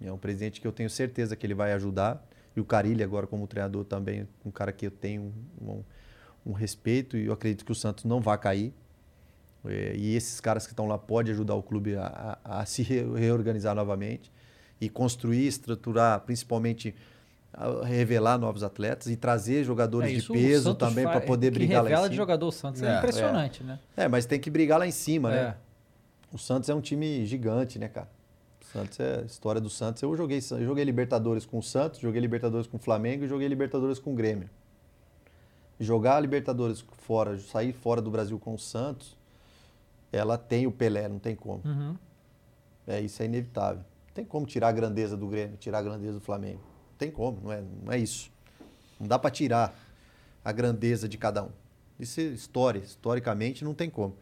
É 0.01 0.12
um 0.12 0.18
presidente 0.18 0.60
que 0.60 0.68
eu 0.68 0.74
tenho 0.74 0.89
certeza 0.89 1.36
que 1.36 1.45
ele 1.47 1.53
vai 1.53 1.72
ajudar. 1.72 2.24
E 2.53 2.60
o 2.60 2.66
Carilli 2.66 3.01
agora 3.01 3.26
como 3.26 3.47
treinador 3.47 3.86
também, 3.86 4.28
um 4.45 4.51
cara 4.51 4.72
que 4.72 4.86
eu 4.88 4.91
tenho 4.91 5.34
um, 5.62 5.72
um, 5.72 5.84
um 6.47 6.51
respeito 6.51 7.18
e 7.18 7.26
eu 7.26 7.34
acredito 7.34 7.66
que 7.66 7.72
o 7.72 7.76
Santos 7.76 8.03
não 8.03 8.20
vai 8.20 8.38
cair. 8.38 8.74
É, 9.66 9.95
e 9.95 10.16
esses 10.16 10.39
caras 10.39 10.68
que 10.68 10.74
estão 10.74 10.86
lá 10.86 10.97
podem 10.97 11.34
ajudar 11.34 11.56
o 11.56 11.64
clube 11.64 11.95
a, 11.95 12.38
a, 12.43 12.60
a 12.60 12.66
se 12.66 12.84
reorganizar 12.84 13.74
novamente 13.74 14.32
e 14.80 14.89
construir, 14.89 15.47
estruturar, 15.47 16.20
principalmente 16.22 16.93
revelar 17.86 18.38
novos 18.38 18.64
atletas 18.64 19.08
e 19.08 19.16
trazer 19.16 19.64
jogadores 19.64 20.12
é, 20.12 20.16
de 20.16 20.28
peso 20.28 20.76
também 20.76 21.06
para 21.06 21.22
poder 21.22 21.51
brigar 21.51 21.84
lá 21.84 21.89
em 21.89 21.95
cima. 21.95 22.10
de 22.10 22.16
jogador 22.16 22.51
Santos 22.51 22.84
é, 22.84 22.95
é 22.95 22.97
impressionante, 22.97 23.64
é. 23.64 23.66
né? 23.66 23.80
É, 23.95 24.08
mas 24.10 24.26
tem 24.26 24.39
que 24.39 24.49
brigar 24.49 24.78
lá 24.78 24.86
em 24.86 24.91
cima, 24.91 25.34
é. 25.34 25.36
né? 25.36 25.56
O 26.36 26.38
Santos 26.38 26.68
é 26.68 26.76
um 26.76 26.82
time 26.82 27.26
gigante, 27.26 27.80
né, 27.80 27.88
cara? 27.88 28.10
O 28.62 28.66
Santos 28.66 29.00
é 29.00 29.20
a 29.20 29.22
história 29.22 29.62
do 29.62 29.70
Santos. 29.70 30.02
Eu 30.02 30.14
joguei, 30.18 30.40
eu 30.52 30.66
joguei 30.66 30.84
Libertadores 30.84 31.46
com 31.46 31.60
o 31.60 31.64
Santos, 31.64 32.02
joguei 32.02 32.20
Libertadores 32.20 32.68
com 32.68 32.76
o 32.76 32.80
Flamengo 32.80 33.24
e 33.24 33.28
joguei 33.30 33.48
Libertadores 33.48 34.00
com 34.00 34.12
o 34.12 34.14
Grêmio. 34.14 34.50
Jogar 35.80 36.20
Libertadores 36.20 36.84
fora, 36.98 37.40
sair 37.40 37.72
fora 37.72 38.02
do 38.02 38.12
Brasil 38.12 38.38
com 38.38 38.54
o 38.54 38.60
Santos, 38.60 39.16
ela 40.12 40.38
tem 40.38 40.68
o 40.68 40.74
Pelé, 40.74 41.08
não 41.08 41.20
tem 41.20 41.38
como. 41.38 41.62
Uhum. 41.64 41.96
É, 42.86 43.00
isso 43.00 43.24
é 43.24 43.26
inevitável. 43.28 43.86
Não 44.08 44.14
tem 44.14 44.26
como 44.26 44.46
tirar 44.46 44.68
a 44.68 44.74
grandeza 44.74 45.16
do 45.16 45.28
Grêmio, 45.28 45.56
tirar 45.56 45.78
a 45.78 45.84
grandeza 45.84 46.20
do 46.20 46.22
Flamengo. 46.22 46.60
Não 46.60 46.98
tem 46.98 47.10
como, 47.10 47.40
não 47.42 47.52
é, 47.54 47.64
não 47.82 47.94
é 47.94 47.98
isso. 47.98 48.30
Não 49.00 49.08
dá 49.08 49.18
para 49.18 49.32
tirar 49.32 49.74
a 50.44 50.52
grandeza 50.52 51.08
de 51.08 51.18
cada 51.18 51.46
um. 51.46 51.52
Isso 51.98 52.20
é 52.20 52.24
história, 52.24 52.80
historicamente 52.80 53.64
não 53.64 53.74
tem 53.74 53.90
como. 53.90 54.18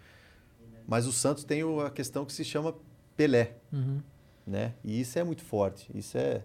Mas 0.87 1.07
o 1.07 1.11
Santos 1.11 1.43
tem 1.43 1.61
a 1.85 1.89
questão 1.89 2.25
que 2.25 2.33
se 2.33 2.43
chama 2.43 2.75
Pelé, 3.15 3.55
uhum. 3.71 4.01
né? 4.45 4.73
E 4.83 4.99
isso 4.99 5.17
é 5.17 5.23
muito 5.23 5.43
forte, 5.43 5.89
isso 5.95 6.17
é, 6.17 6.43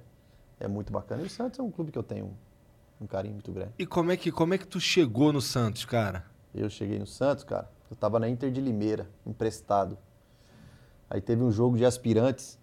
é 0.61 0.69
muito 0.69 0.93
bacana. 0.93 1.23
E 1.23 1.27
o 1.27 1.31
Santos 1.31 1.59
é 1.59 1.63
um 1.63 1.71
clube 1.71 1.91
que 1.91 1.99
eu 1.99 2.03
tenho 2.03 2.37
um 3.01 3.07
carinho 3.07 3.35
muito 3.35 3.53
grande. 3.53 3.73
E 3.79 3.87
como 3.87 4.11
é 4.11 4.17
que, 4.17 4.31
como 4.31 4.55
é 4.55 4.59
que 4.59 4.67
tu 4.67 4.81
chegou 4.81 5.33
no 5.33 5.41
Santos, 5.41 5.85
cara? 5.85 6.25
Eu 6.55 6.69
cheguei 6.69 6.99
no 6.99 7.07
Santos, 7.07 7.45
cara, 7.45 7.71
eu 7.91 7.97
tava 7.97 8.19
na 8.19 8.29
Inter 8.29 8.51
de 8.51 8.61
Limeira, 8.61 9.09
emprestado. 9.27 9.99
Aí 11.11 11.21
teve 11.21 11.43
um 11.43 11.51
jogo 11.51 11.77
de 11.77 11.85
aspirantes, 11.85 12.59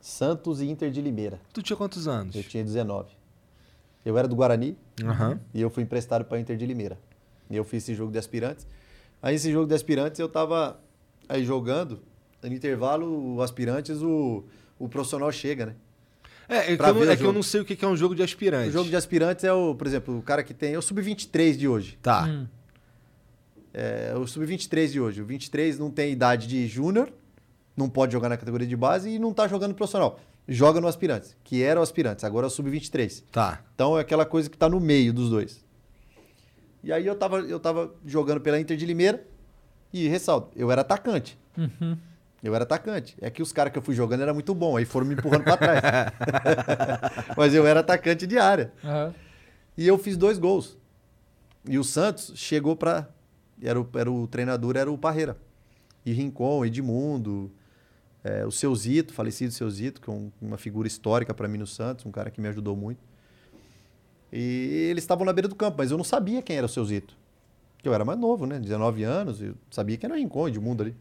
Santos 0.00 0.60
e 0.60 0.68
Inter 0.68 0.90
de 0.90 1.00
Limeira. 1.00 1.40
Tu 1.52 1.62
tinha 1.62 1.76
quantos 1.76 2.08
anos? 2.08 2.34
Eu 2.34 2.42
tinha 2.42 2.62
19. 2.62 3.16
Eu 4.04 4.18
era 4.18 4.26
do 4.26 4.34
Guarani 4.34 4.76
uhum. 5.00 5.38
e 5.54 5.60
eu 5.60 5.70
fui 5.70 5.84
emprestado 5.84 6.24
para 6.24 6.38
Inter 6.40 6.56
de 6.56 6.66
Limeira. 6.66 6.98
E 7.48 7.56
eu 7.56 7.64
fiz 7.64 7.84
esse 7.84 7.94
jogo 7.94 8.10
de 8.10 8.18
aspirantes. 8.18 8.66
Aí 9.22 9.36
esse 9.36 9.52
jogo 9.52 9.66
de 9.66 9.74
aspirantes 9.74 10.18
eu 10.18 10.28
tava 10.28 10.80
aí 11.28 11.44
jogando, 11.44 12.00
no 12.42 12.54
intervalo, 12.54 13.36
o 13.36 13.42
aspirantes, 13.42 14.02
o, 14.02 14.44
o 14.78 14.88
profissional 14.88 15.30
chega, 15.30 15.66
né? 15.66 15.74
É, 16.48 16.72
é, 16.72 16.76
que, 16.76 16.82
eu 16.82 16.94
não, 16.94 17.02
é 17.10 17.16
que 17.16 17.24
eu, 17.24 17.32
não, 17.32 17.42
sei 17.42 17.60
o 17.60 17.64
que 17.64 17.82
é 17.82 17.88
um 17.88 17.96
jogo 17.96 18.14
de 18.14 18.22
aspirantes. 18.22 18.70
O 18.70 18.72
jogo 18.72 18.90
de 18.90 18.96
aspirantes 18.96 19.44
é 19.44 19.52
o, 19.52 19.74
por 19.74 19.86
exemplo, 19.86 20.18
o 20.18 20.22
cara 20.22 20.42
que 20.42 20.52
tem. 20.52 20.74
É 20.74 20.78
o 20.78 20.82
sub-23 20.82 21.56
de 21.56 21.66
hoje. 21.66 21.98
Tá. 22.02 22.24
Hum. 22.24 22.46
É 23.72 24.12
o 24.14 24.26
sub-23 24.26 24.88
de 24.88 25.00
hoje. 25.00 25.22
O 25.22 25.24
23 25.24 25.78
não 25.78 25.90
tem 25.90 26.12
idade 26.12 26.46
de 26.46 26.66
júnior, 26.66 27.10
não 27.74 27.88
pode 27.88 28.12
jogar 28.12 28.28
na 28.28 28.36
categoria 28.36 28.66
de 28.66 28.76
base 28.76 29.08
e 29.08 29.18
não 29.18 29.32
tá 29.32 29.48
jogando 29.48 29.74
profissional. 29.74 30.20
Joga 30.46 30.80
no 30.80 30.88
aspirantes, 30.88 31.36
que 31.44 31.62
era 31.62 31.80
o 31.80 31.82
aspirantes, 31.82 32.24
agora 32.24 32.46
é 32.46 32.48
o 32.48 32.50
sub-23. 32.50 33.22
Tá. 33.30 33.64
Então 33.74 33.96
é 33.96 34.02
aquela 34.02 34.26
coisa 34.26 34.50
que 34.50 34.58
tá 34.58 34.68
no 34.68 34.80
meio 34.80 35.12
dos 35.12 35.30
dois. 35.30 35.64
E 36.84 36.92
aí 36.92 37.06
eu 37.06 37.14
tava, 37.14 37.38
eu 37.38 37.60
tava 37.60 37.94
jogando 38.04 38.40
pela 38.40 38.60
Inter 38.60 38.76
de 38.76 38.84
Limeira 38.84 39.24
e 39.92 40.08
ressalto, 40.08 40.50
eu 40.56 40.70
era 40.70 40.80
atacante. 40.80 41.38
Uhum. 41.56 41.96
Eu 42.42 42.54
era 42.54 42.64
atacante. 42.64 43.16
É 43.20 43.30
que 43.30 43.42
os 43.42 43.52
caras 43.52 43.72
que 43.72 43.78
eu 43.78 43.82
fui 43.82 43.94
jogando 43.94 44.22
era 44.22 44.34
muito 44.34 44.54
bom, 44.54 44.76
aí 44.76 44.84
foram 44.84 45.06
me 45.06 45.14
empurrando 45.14 45.44
para 45.44 45.56
trás. 45.56 45.80
Mas 47.36 47.54
eu 47.54 47.66
era 47.66 47.80
atacante 47.80 48.26
de 48.26 48.38
área. 48.38 48.72
Uhum. 48.82 49.14
E 49.76 49.86
eu 49.86 49.96
fiz 49.96 50.16
dois 50.16 50.38
gols. 50.38 50.76
E 51.68 51.78
o 51.78 51.84
Santos 51.84 52.32
chegou 52.34 52.74
para 52.74 53.08
era 53.62 53.80
o, 53.80 53.88
era 53.94 54.10
o 54.10 54.26
treinador 54.26 54.76
era 54.76 54.90
o 54.90 54.98
Parreira. 54.98 55.36
E 56.04 56.12
Rincon, 56.12 56.64
Edmundo, 56.64 57.52
é, 58.24 58.44
o 58.44 58.50
Seu 58.50 58.74
Zito, 58.74 59.12
falecido 59.12 59.52
Seu 59.52 59.70
Zito, 59.70 60.00
que 60.00 60.10
é 60.10 60.12
um, 60.12 60.32
uma 60.40 60.58
figura 60.58 60.88
histórica 60.88 61.32
para 61.32 61.46
mim 61.46 61.58
no 61.58 61.66
Santos, 61.66 62.04
um 62.04 62.10
cara 62.10 62.30
que 62.30 62.40
me 62.40 62.48
ajudou 62.48 62.76
muito. 62.76 63.00
E 64.32 64.88
eles 64.90 65.04
estavam 65.04 65.24
na 65.24 65.32
beira 65.32 65.46
do 65.46 65.54
campo, 65.54 65.76
mas 65.78 65.90
eu 65.90 65.96
não 65.96 66.04
sabia 66.04 66.42
quem 66.42 66.56
era 66.56 66.66
o 66.66 66.68
Seu 66.68 66.84
Zito. 66.84 67.16
Eu 67.82 67.92
era 67.92 68.04
mais 68.04 68.18
novo, 68.18 68.46
né? 68.46 68.58
19 68.58 69.02
anos, 69.02 69.42
eu 69.42 69.54
sabia 69.70 69.96
que 69.96 70.06
era 70.06 70.14
o 70.14 70.18
Rincon, 70.18 70.48
Edmundo 70.48 70.82
ali. 70.84 70.96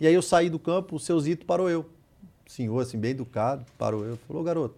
E 0.00 0.06
aí 0.06 0.14
eu 0.14 0.22
saí 0.22 0.50
do 0.50 0.58
campo, 0.58 0.96
o 0.96 0.98
Seu 0.98 1.20
Zito 1.20 1.46
parou 1.46 1.68
eu. 1.68 1.82
O 2.46 2.50
senhor, 2.50 2.80
assim, 2.80 2.98
bem 2.98 3.12
educado, 3.12 3.64
parou 3.78 4.04
eu. 4.04 4.16
Falou, 4.26 4.42
garoto, 4.42 4.74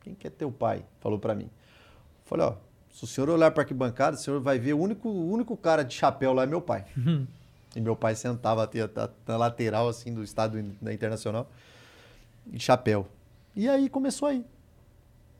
quem 0.00 0.14
que 0.14 0.26
é 0.26 0.30
teu 0.30 0.52
pai? 0.52 0.84
Falou 1.00 1.18
para 1.18 1.34
mim. 1.34 1.50
Falei, 2.24 2.46
ó, 2.46 2.54
se 2.92 3.04
o 3.04 3.06
senhor 3.06 3.28
olhar 3.30 3.50
para 3.50 3.62
arquibancada, 3.62 4.16
o 4.16 4.20
senhor 4.20 4.40
vai 4.40 4.58
ver 4.58 4.74
o 4.74 4.78
único, 4.78 5.08
o 5.08 5.30
único 5.30 5.56
cara 5.56 5.82
de 5.82 5.94
chapéu 5.94 6.32
lá 6.32 6.42
é 6.42 6.46
meu 6.46 6.60
pai. 6.60 6.84
Uhum. 6.96 7.26
E 7.74 7.80
meu 7.80 7.96
pai 7.96 8.14
sentava 8.14 8.68
na 9.26 9.36
lateral 9.36 9.88
assim 9.88 10.12
do 10.12 10.22
estádio 10.22 10.74
da 10.80 10.92
Internacional, 10.92 11.50
de 12.46 12.60
chapéu. 12.60 13.06
E 13.54 13.68
aí 13.68 13.88
começou 13.88 14.28
aí. 14.28 14.44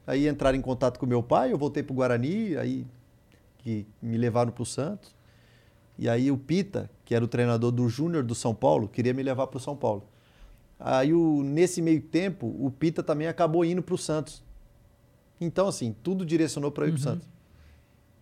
Aí 0.07 0.29
entraram 0.29 0.57
em 0.57 0.63
contato 0.63 0.99
com 0.99 1.07
meu 1.07 1.23
pai, 1.23 1.53
eu 1.53 1.59
voltei 1.59 1.83
pro 1.83 1.95
Guarani, 1.95 2.57
aí 2.57 2.87
que 3.59 3.87
me 4.01 4.17
levaram 4.17 4.51
pro 4.53 4.65
Santos. 4.65 5.15
E 5.99 6.09
aí 6.09 6.31
o 6.31 6.39
Pita, 6.39 6.91
que 7.05 7.15
era 7.15 7.25
o 7.25 7.29
treinador 7.29 7.73
do 7.73 7.89
Júnior 7.89 8.23
do 8.23 8.35
São 8.35 8.55
Paulo, 8.55 8.89
queria 8.89 9.13
me 9.13 9.23
levar 9.23 9.47
pro 9.49 9.59
São 9.59 9.77
Paulo. 9.77 10.05
Aí 10.79 11.13
o, 11.13 11.43
nesse 11.43 11.83
meio 11.83 12.01
tempo, 12.01 12.47
o 12.47 12.71
Pita 12.71 13.03
também 13.03 13.27
acabou 13.27 13.65
indo 13.65 13.83
pro 13.83 13.99
Santos. 13.99 14.43
Então 15.41 15.67
assim, 15.69 15.95
tudo 16.03 16.25
direcionou 16.25 16.71
para 16.71 16.87
ir 16.87 16.91
pro 16.93 16.99
Uhum. 16.99 17.05
Santos. 17.05 17.29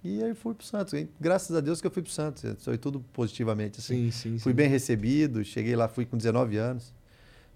E 0.03 0.22
aí 0.22 0.34
fui 0.34 0.55
pro 0.55 0.64
Santos. 0.64 0.93
E 0.95 1.09
graças 1.20 1.55
a 1.57 1.61
Deus 1.61 1.80
que 1.80 1.87
eu 1.87 1.91
fui 1.91 2.03
pro 2.03 2.12
Santos. 2.12 2.45
Foi 2.64 2.78
tudo 2.78 3.01
positivamente. 3.12 3.80
Assim. 3.80 4.11
Sim, 4.11 4.30
sim, 4.32 4.39
Fui 4.39 4.53
sim. 4.53 4.57
bem 4.57 4.68
recebido. 4.68 5.45
Cheguei 5.45 5.74
lá, 5.74 5.89
fui 5.89 6.07
com 6.07 6.16
19 6.16 6.57
anos. 6.57 6.95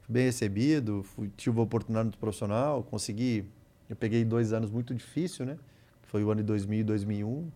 Fui 0.03 0.12
bem 0.12 0.24
recebido. 0.24 1.03
Fui, 1.05 1.31
tive 1.37 1.57
uma 1.57 1.62
oportunidade 1.62 2.11
no 2.11 2.16
profissional. 2.16 2.83
Consegui. 2.83 3.45
Eu 3.89 3.95
peguei 3.97 4.24
dois 4.24 4.53
anos 4.53 4.70
muito 4.70 4.93
difícil, 4.95 5.47
né? 5.47 5.57
Foi 6.03 6.24
o 6.24 6.31
ano 6.31 6.41
de 6.41 6.47
2000 6.47 6.81
e 6.81 6.85
2001. 6.85 7.49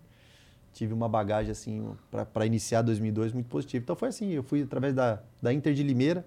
Tive 0.74 0.92
uma 0.92 1.08
bagagem, 1.08 1.52
assim, 1.52 1.88
para 2.32 2.44
iniciar 2.44 2.82
2002 2.82 3.32
muito 3.32 3.46
positiva. 3.46 3.82
Então 3.82 3.94
foi 3.94 4.08
assim: 4.08 4.32
eu 4.32 4.42
fui 4.42 4.62
através 4.62 4.92
da, 4.92 5.20
da 5.40 5.52
Inter 5.52 5.72
de 5.72 5.82
Limeira. 5.82 6.26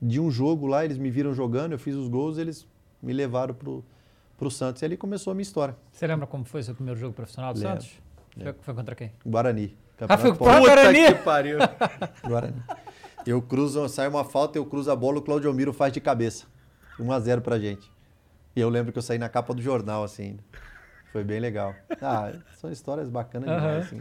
De 0.00 0.18
um 0.18 0.30
jogo 0.30 0.66
lá, 0.66 0.84
eles 0.84 0.96
me 0.96 1.10
viram 1.10 1.34
jogando. 1.34 1.72
Eu 1.72 1.78
fiz 1.78 1.94
os 1.94 2.08
gols. 2.08 2.38
Eles 2.38 2.66
me 3.02 3.12
levaram 3.12 3.52
pro, 3.52 3.84
pro 4.38 4.50
Santos. 4.50 4.82
E 4.82 4.84
ali 4.84 4.96
começou 4.96 5.32
a 5.32 5.34
minha 5.34 5.42
história. 5.42 5.76
Você 5.90 6.06
lembra 6.06 6.26
como 6.26 6.44
foi 6.44 6.60
o 6.60 6.64
seu 6.64 6.74
primeiro 6.74 6.98
jogo 6.98 7.12
profissional 7.12 7.52
do 7.52 7.58
Lembro, 7.60 7.82
Santos? 7.82 8.00
Foi, 8.40 8.54
foi 8.60 8.74
contra 8.74 8.94
quem? 8.94 9.12
Guarani. 9.26 9.76
Ah, 10.08 10.16
foi 10.16 10.30
Campeonato 10.30 10.36
pro 10.36 10.46
Paulista. 10.46 10.74
Guarani? 10.74 11.06
que 11.06 11.22
pariu. 11.22 11.58
Guarani. 12.24 12.62
Eu 13.26 13.42
cruzo, 13.42 13.88
sai 13.88 14.08
uma 14.08 14.24
falta, 14.24 14.58
eu 14.58 14.66
cruzo 14.66 14.90
a 14.90 14.96
bola, 14.96 15.18
o 15.18 15.22
Claudio 15.22 15.52
Miro 15.52 15.72
faz 15.72 15.92
de 15.92 16.00
cabeça. 16.00 16.46
1x0 16.98 17.40
pra 17.40 17.58
gente. 17.58 17.90
E 18.54 18.60
eu 18.60 18.68
lembro 18.68 18.92
que 18.92 18.98
eu 18.98 19.02
saí 19.02 19.18
na 19.18 19.28
capa 19.28 19.54
do 19.54 19.62
jornal, 19.62 20.04
assim. 20.04 20.38
Foi 21.12 21.22
bem 21.22 21.38
legal. 21.40 21.74
Ah, 22.00 22.32
são 22.56 22.70
histórias 22.72 23.08
bacanas 23.08 23.48
demais, 23.48 23.86
assim. 23.86 24.00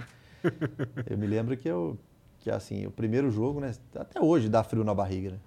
Eu 1.07 1.17
me 1.17 1.27
lembro 1.27 1.55
que 1.55 1.67
eu, 1.67 1.99
que 2.39 2.49
assim, 2.49 2.85
o 2.87 2.91
primeiro 2.91 3.29
jogo, 3.29 3.59
né? 3.59 3.75
Até 3.95 4.19
hoje 4.19 4.49
dá 4.49 4.63
frio 4.63 4.83
na 4.83 4.93
barriga, 4.93 5.31
né? 5.31 5.37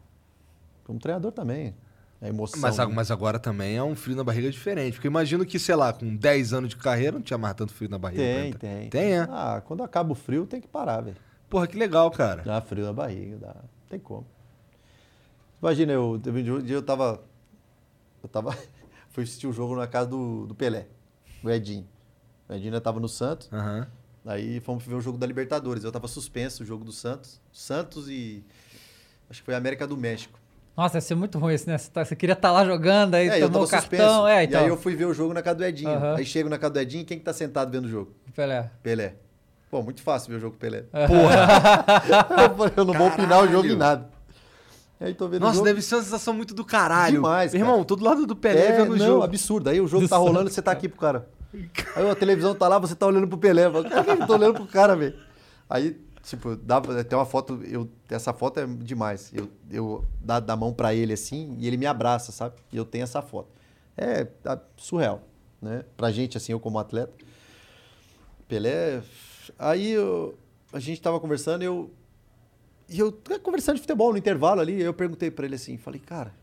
Como 0.84 1.00
treinador 1.00 1.32
também. 1.32 1.74
É 2.22 2.28
emoção. 2.28 2.60
Mas, 2.60 2.78
a- 2.78 2.86
né? 2.86 2.92
mas 2.94 3.10
agora 3.10 3.38
também 3.40 3.76
é 3.76 3.82
um 3.82 3.96
frio 3.96 4.14
na 4.14 4.22
barriga 4.22 4.48
diferente. 4.50 4.94
Porque 4.94 5.08
imagino 5.08 5.44
que, 5.44 5.58
sei 5.58 5.74
lá, 5.74 5.92
com 5.92 6.14
10 6.14 6.52
anos 6.52 6.70
de 6.70 6.76
carreira 6.76 7.12
não 7.16 7.22
tinha 7.22 7.36
mais 7.38 7.54
tanto 7.54 7.72
frio 7.72 7.90
na 7.90 7.98
barriga. 7.98 8.22
Tem, 8.22 8.50
pra- 8.50 8.58
tem. 8.60 8.90
Tem, 8.90 9.12
é? 9.18 9.20
Ah, 9.28 9.60
quando 9.66 9.82
acaba 9.82 10.12
o 10.12 10.14
frio, 10.14 10.46
tem 10.46 10.60
que 10.60 10.68
parar, 10.68 11.00
velho. 11.00 11.16
Porra, 11.50 11.66
que 11.66 11.76
legal, 11.76 12.08
cara. 12.10 12.42
Dá 12.42 12.60
frio 12.60 12.84
na 12.84 12.92
barriga, 12.92 13.36
dá. 13.38 13.54
Não 13.54 13.88
tem 13.88 13.98
como. 13.98 14.26
Imagina, 15.60 15.92
eu, 15.92 16.20
teve 16.22 16.48
um 16.50 16.62
dia 16.62 16.76
eu 16.76 16.82
tava. 16.82 17.20
Eu 18.22 18.28
tava. 18.28 18.56
fui 19.10 19.24
assistir 19.24 19.46
o 19.46 19.52
jogo 19.52 19.74
na 19.76 19.86
casa 19.86 20.08
do, 20.10 20.46
do 20.46 20.54
Pelé, 20.54 20.86
o 21.49 21.51
Edinho. 21.51 21.86
O 22.49 22.53
Edinho 22.53 22.68
ainda 22.68 22.80
tava 22.80 23.01
no 23.01 23.09
Santos. 23.09 23.49
Aham. 23.53 23.86
Aí 24.26 24.59
fomos 24.61 24.84
ver 24.84 24.95
o 24.95 25.01
jogo 25.01 25.18
da 25.18 25.26
Libertadores. 25.26 25.84
Eu 25.84 25.92
tava 25.92 26.09
suspenso 26.09 26.62
o 26.62 26.66
jogo 26.66 26.84
do 26.84 26.92
Santos. 26.92 27.40
Santos 27.53 28.09
e. 28.09 28.42
Acho 29.28 29.40
que 29.40 29.45
foi 29.45 29.55
a 29.55 29.59
América 29.59 29.86
do 29.86 29.97
México. 29.97 30.38
Nossa, 30.76 30.97
ia 30.97 31.01
ser 31.01 31.14
muito 31.14 31.38
ruim 31.38 31.55
esse, 31.55 31.68
né? 31.68 31.78
Você, 31.78 31.90
tá- 31.90 32.05
queria 32.16 32.32
estar 32.32 32.51
lá 32.51 32.64
jogando, 32.64 33.14
aí 33.14 33.28
é, 33.28 33.36
eu 33.36 33.49
tomou 33.49 33.66
tava 33.66 33.66
o 33.66 33.68
cartão. 33.68 33.99
suspenso. 33.99 34.26
É, 34.26 34.45
então. 34.45 34.61
E 34.61 34.64
aí 34.64 34.68
eu 34.68 34.76
fui 34.76 34.97
ver 34.97 35.05
o 35.05 35.14
jogo 35.14 35.32
na 35.32 35.40
casa 35.42 35.57
do 35.57 35.64
Edinho. 35.64 35.90
Aham. 35.90 36.16
Aí 36.16 36.26
chego 36.26 36.49
na 36.49 36.59
casa 36.59 36.74
do 36.74 36.80
Edinho 36.80 37.03
e 37.03 37.05
quem 37.05 37.18
que 37.18 37.24
tá 37.24 37.32
sentado 37.32 37.70
vendo 37.70 37.84
o 37.84 37.88
jogo? 37.88 38.12
Pelé. 38.34 38.70
Pelé. 38.82 39.14
Pô, 39.70 39.82
muito 39.82 40.03
fácil 40.03 40.30
ver 40.30 40.36
o 40.36 40.40
jogo 40.40 40.53
com 40.53 40.57
o 40.57 40.61
Pelé. 40.61 40.82
Porra. 40.90 42.72
eu 42.76 42.84
não 42.84 42.95
vou 42.95 43.09
opinar 43.09 43.42
o 43.45 43.49
jogo 43.49 43.68
em 43.68 43.78
Caralho. 43.78 44.13
Aí 45.01 45.12
tô 45.12 45.28
vendo 45.28 45.42
Nossa, 45.42 45.55
jogo. 45.57 45.66
deve 45.66 45.82
ser 45.82 45.97
uma 45.97 46.03
sensação 46.03 46.32
muito 46.32 46.55
do 46.55 46.64
caralho. 46.64 47.16
Demais, 47.16 47.53
cara. 47.53 47.62
Irmão, 47.62 47.84
todo 47.84 48.05
lado 48.05 48.26
do 48.26 48.34
Pelé 48.36 48.68
É, 48.68 48.72
vendo 48.72 48.92
o 48.92 48.99
jogo. 48.99 49.22
absurdo. 49.22 49.68
Aí 49.68 49.80
o 49.80 49.86
jogo 49.86 50.05
Do 50.05 50.09
tá 50.09 50.16
rolando, 50.16 50.38
Santos, 50.40 50.55
você 50.55 50.62
tá 50.62 50.70
aqui 50.70 50.88
pro 50.88 50.99
cara. 50.99 51.28
Aí 51.97 52.09
a 52.11 52.14
televisão 52.14 52.55
tá 52.55 52.66
lá, 52.68 52.78
você 52.78 52.95
tá 52.95 53.07
olhando 53.07 53.28
pro 53.28 53.36
Pelé. 53.38 53.66
Eu 53.66 54.26
tô 54.26 54.32
olhando 54.34 54.55
pro 54.55 54.66
cara, 54.66 54.97
velho? 54.97 55.14
Aí, 55.68 56.01
tipo, 56.22 56.57
dá, 56.57 56.80
tem 56.80 57.18
uma 57.18 57.26
foto, 57.26 57.61
eu, 57.64 57.88
essa 58.09 58.32
foto 58.32 58.61
é 58.61 58.66
demais. 58.66 59.30
Eu, 59.34 59.49
eu 59.70 60.05
dá 60.20 60.40
da 60.40 60.57
mão 60.57 60.72
pra 60.72 60.95
ele 60.95 61.12
assim 61.12 61.57
e 61.59 61.66
ele 61.66 61.76
me 61.76 61.86
abraça, 61.86 62.32
sabe? 62.32 62.55
E 62.72 62.76
eu 62.76 62.84
tenho 62.84 63.03
essa 63.05 63.20
foto. 63.20 63.49
É 63.97 64.24
tá 64.24 64.61
surreal, 64.76 65.22
né? 65.61 65.84
Pra 65.97 66.11
gente, 66.11 66.36
assim, 66.36 66.53
eu 66.53 66.61
como 66.61 66.78
atleta. 66.78 67.12
Pelé. 68.49 69.03
Aí 69.59 69.90
eu- 69.92 70.34
a 70.72 70.78
gente 70.80 71.01
tava 71.01 71.18
conversando 71.20 71.62
e 71.62 71.66
eu. 71.66 71.90
E 72.89 72.99
eu 72.99 73.12
conversando 73.43 73.76
de 73.76 73.80
futebol 73.82 74.12
no 74.12 74.18
intervalo 74.18 74.61
ali, 74.61 74.80
eu 74.80 74.93
perguntei 74.93 75.30
pra 75.30 75.47
ele 75.47 75.55
assim, 75.55 75.76
falei, 75.78 76.01
cara, 76.01 76.35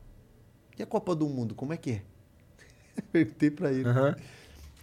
e 0.78 0.82
a 0.82 0.86
Copa 0.86 1.16
do 1.16 1.28
Mundo, 1.30 1.54
como 1.54 1.72
é 1.74 1.78
que 1.78 1.92
é? 1.92 2.02
perguntei 3.12 3.52
pra 3.52 3.72
ele. 3.72 3.88
Aham. 3.88 4.16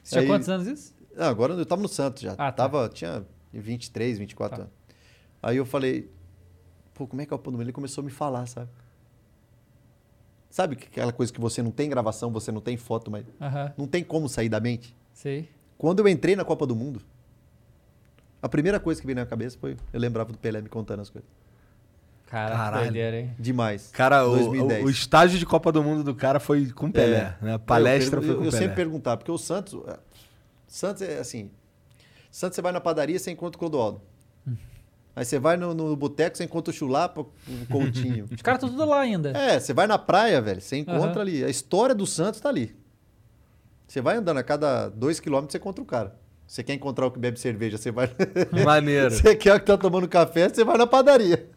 Você 0.03 0.11
tinha 0.11 0.21
Aí- 0.23 0.27
quantos 0.29 0.49
anos 0.49 0.67
isso? 0.67 0.95
Ah, 1.17 1.29
agora 1.29 1.55
eu 1.55 1.67
tava 1.67 1.83
no 1.83 1.89
Santos 1.89 2.23
já. 2.23 2.33
Ah, 2.33 2.37
tá. 2.37 2.53
tava, 2.53 2.89
tinha 2.89 3.27
23, 3.53 4.19
24 4.19 4.57
Tá. 4.57 4.63
anos. 4.63 4.75
Aí 5.43 5.57
eu 5.57 5.67
falei, 5.67 6.09
pô, 6.95 7.07
como 7.07 7.21
é 7.21 7.27
que 7.27 7.33
é 7.33 7.35
a 7.35 7.39
Copa 7.39 7.51
do 7.51 7.57
Mundo? 7.57 7.65
Ele 7.65 7.73
começou 7.73 8.03
a 8.03 8.05
me 8.05 8.11
falar, 8.11 8.47
sabe? 8.47 8.71
Sabe 10.51 10.77
que- 10.77 10.87
aquela 10.87 11.13
coisa 11.13 11.33
que 11.33 11.41
você 11.41 11.63
não 11.63 11.71
tem 11.71 11.91
gravação, 11.91 12.31
você 12.33 12.51
não 12.53 12.61
tem 12.61 12.77
foto, 12.77 13.11
mas 13.11 13.25
Aham, 13.41 13.73
não 13.77 13.87
tem 13.87 14.03
como 14.05 14.29
sair 14.29 14.49
da 14.49 14.61
mente? 14.61 14.97
sei. 15.13 15.49
Quando 15.77 16.01
eu 16.01 16.09
entrei 16.09 16.35
na 16.35 16.45
Copa 16.45 16.67
do 16.67 16.75
Mundo, 16.75 17.01
a 18.43 18.49
primeira 18.49 18.81
coisa 18.81 19.01
que 19.01 19.07
veio 19.07 19.15
na 19.15 19.21
minha 19.23 19.31
cabeça 19.31 19.57
foi, 19.59 19.77
eu 19.93 20.01
lembrava 20.01 20.33
do 20.33 20.39
Pelé 20.39 20.61
me 20.61 20.69
contando 20.69 21.01
as 21.01 21.11
coisas. 21.11 21.29
Caraca, 22.31 22.57
Caralho. 22.57 22.83
doideira, 22.85 23.21
hein? 23.21 23.31
Demais. 23.39 23.91
Cara, 23.93 24.27
o, 24.27 24.37
2010. 24.37 24.83
o, 24.85 24.87
o 24.87 24.91
estágio 24.91 25.39
de 25.39 25.47
Copa 25.47 25.73
do 25.73 25.83
Mundo 25.83 26.05
do 26.05 26.15
cara 26.15 26.39
foi 26.39 26.67
com 26.71 26.87
o 26.87 26.93
Pelé, 26.93 27.35
É. 27.41 27.45
né? 27.45 27.55
A 27.55 27.59
palestra 27.59 28.19
eu, 28.19 28.23
foi 28.23 28.31
eu, 28.33 28.37
com 28.37 28.43
o 28.43 28.45
eu 28.47 28.51
Pelé. 28.51 28.63
sempre 28.63 28.77
perguntava, 28.77 29.17
porque 29.17 29.33
o 29.33 29.39
Santos. 29.39 29.81
é, 29.89 29.99
Santos 30.67 31.03
é 31.03 31.19
assim. 31.19 31.51
Santos 32.31 32.57
você 32.57 32.61
vai 32.63 32.73
na 32.73 32.81
padaria, 32.81 33.19
você 33.19 33.31
encontra 33.31 33.57
o 33.57 33.59
Clodoaldo. 33.59 34.03
Aí 35.17 35.25
você 35.25 35.39
vai 35.39 35.57
no, 35.57 35.75
no 35.75 35.97
boteco, 35.97 36.37
você 36.37 36.45
encontra 36.45 36.71
o 36.71 36.75
Chulapa, 36.75 37.23
o 37.23 37.29
Coutinho. 37.71 38.27
Os 38.31 38.41
caras 38.43 38.63
estão 38.63 38.69
tudo 38.71 38.89
lá 38.89 39.01
ainda. 39.01 39.31
é, 39.31 39.59
você 39.59 39.73
vai 39.73 39.87
na 39.89 39.99
praia, 39.99 40.41
velho, 40.41 40.61
você 40.61 40.77
encontra 40.77 41.11
Aham. 41.11 41.21
ali. 41.23 41.43
A 41.43 41.49
história 41.49 41.93
do 41.95 42.07
Santos 42.07 42.41
tá 42.41 42.49
ali. 42.49 42.77
Você 43.89 44.01
vai 44.01 44.17
andando, 44.19 44.37
a 44.39 44.43
cada 44.45 44.89
dois 44.91 45.19
quilômetros 45.19 45.53
você 45.53 45.59
encontra 45.59 45.83
o 45.83 45.87
cara. 45.87 46.15
Você 46.47 46.63
quer 46.63 46.75
encontrar 46.75 47.07
o 47.07 47.11
que 47.11 47.19
bebe 47.19 47.41
cerveja, 47.41 47.77
você 47.79 47.91
vai. 47.91 48.11
Maneiro. 48.65 49.11
Você 49.17 49.35
quer 49.35 49.57
o 49.57 49.61
que 49.61 49.67
tá 49.67 49.77
tomando 49.77 50.07
café, 50.09 50.49
você 50.49 50.63
vai 50.65 50.79
na 50.79 50.87
padaria. 50.87 51.49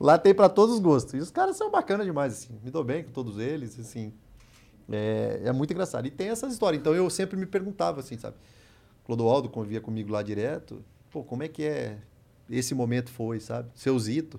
Lá 0.00 0.16
tem 0.16 0.34
pra 0.34 0.48
todos 0.48 0.76
os 0.76 0.80
gostos. 0.80 1.14
E 1.14 1.18
os 1.18 1.30
caras 1.30 1.56
são 1.56 1.70
bacanas 1.70 2.06
demais, 2.06 2.32
assim. 2.34 2.58
Me 2.62 2.70
dou 2.70 2.84
bem 2.84 3.02
com 3.04 3.10
todos 3.10 3.38
eles, 3.38 3.78
assim. 3.78 4.12
É, 4.90 5.42
é 5.44 5.52
muito 5.52 5.72
engraçado. 5.72 6.06
E 6.06 6.10
tem 6.10 6.28
essas 6.28 6.52
histórias. 6.52 6.80
Então 6.80 6.94
eu 6.94 7.08
sempre 7.10 7.36
me 7.36 7.46
perguntava, 7.46 8.00
assim, 8.00 8.16
sabe? 8.16 8.36
Clodoaldo 9.04 9.48
convivia 9.48 9.80
comigo 9.80 10.12
lá 10.12 10.22
direto. 10.22 10.84
Pô, 11.10 11.24
como 11.24 11.42
é 11.42 11.48
que 11.48 11.64
é 11.64 11.98
esse 12.48 12.74
momento 12.74 13.10
foi, 13.10 13.40
sabe? 13.40 13.70
Seu 13.74 13.98
Zito. 13.98 14.38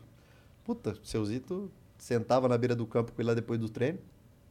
Puta, 0.64 0.96
seu 1.04 1.26
Zito 1.26 1.72
sentava 1.98 2.48
na 2.48 2.58
beira 2.58 2.76
do 2.76 2.86
campo 2.86 3.12
com 3.12 3.22
ele 3.22 3.28
lá 3.28 3.34
depois 3.34 3.60
do 3.60 3.70
treino. 3.70 4.00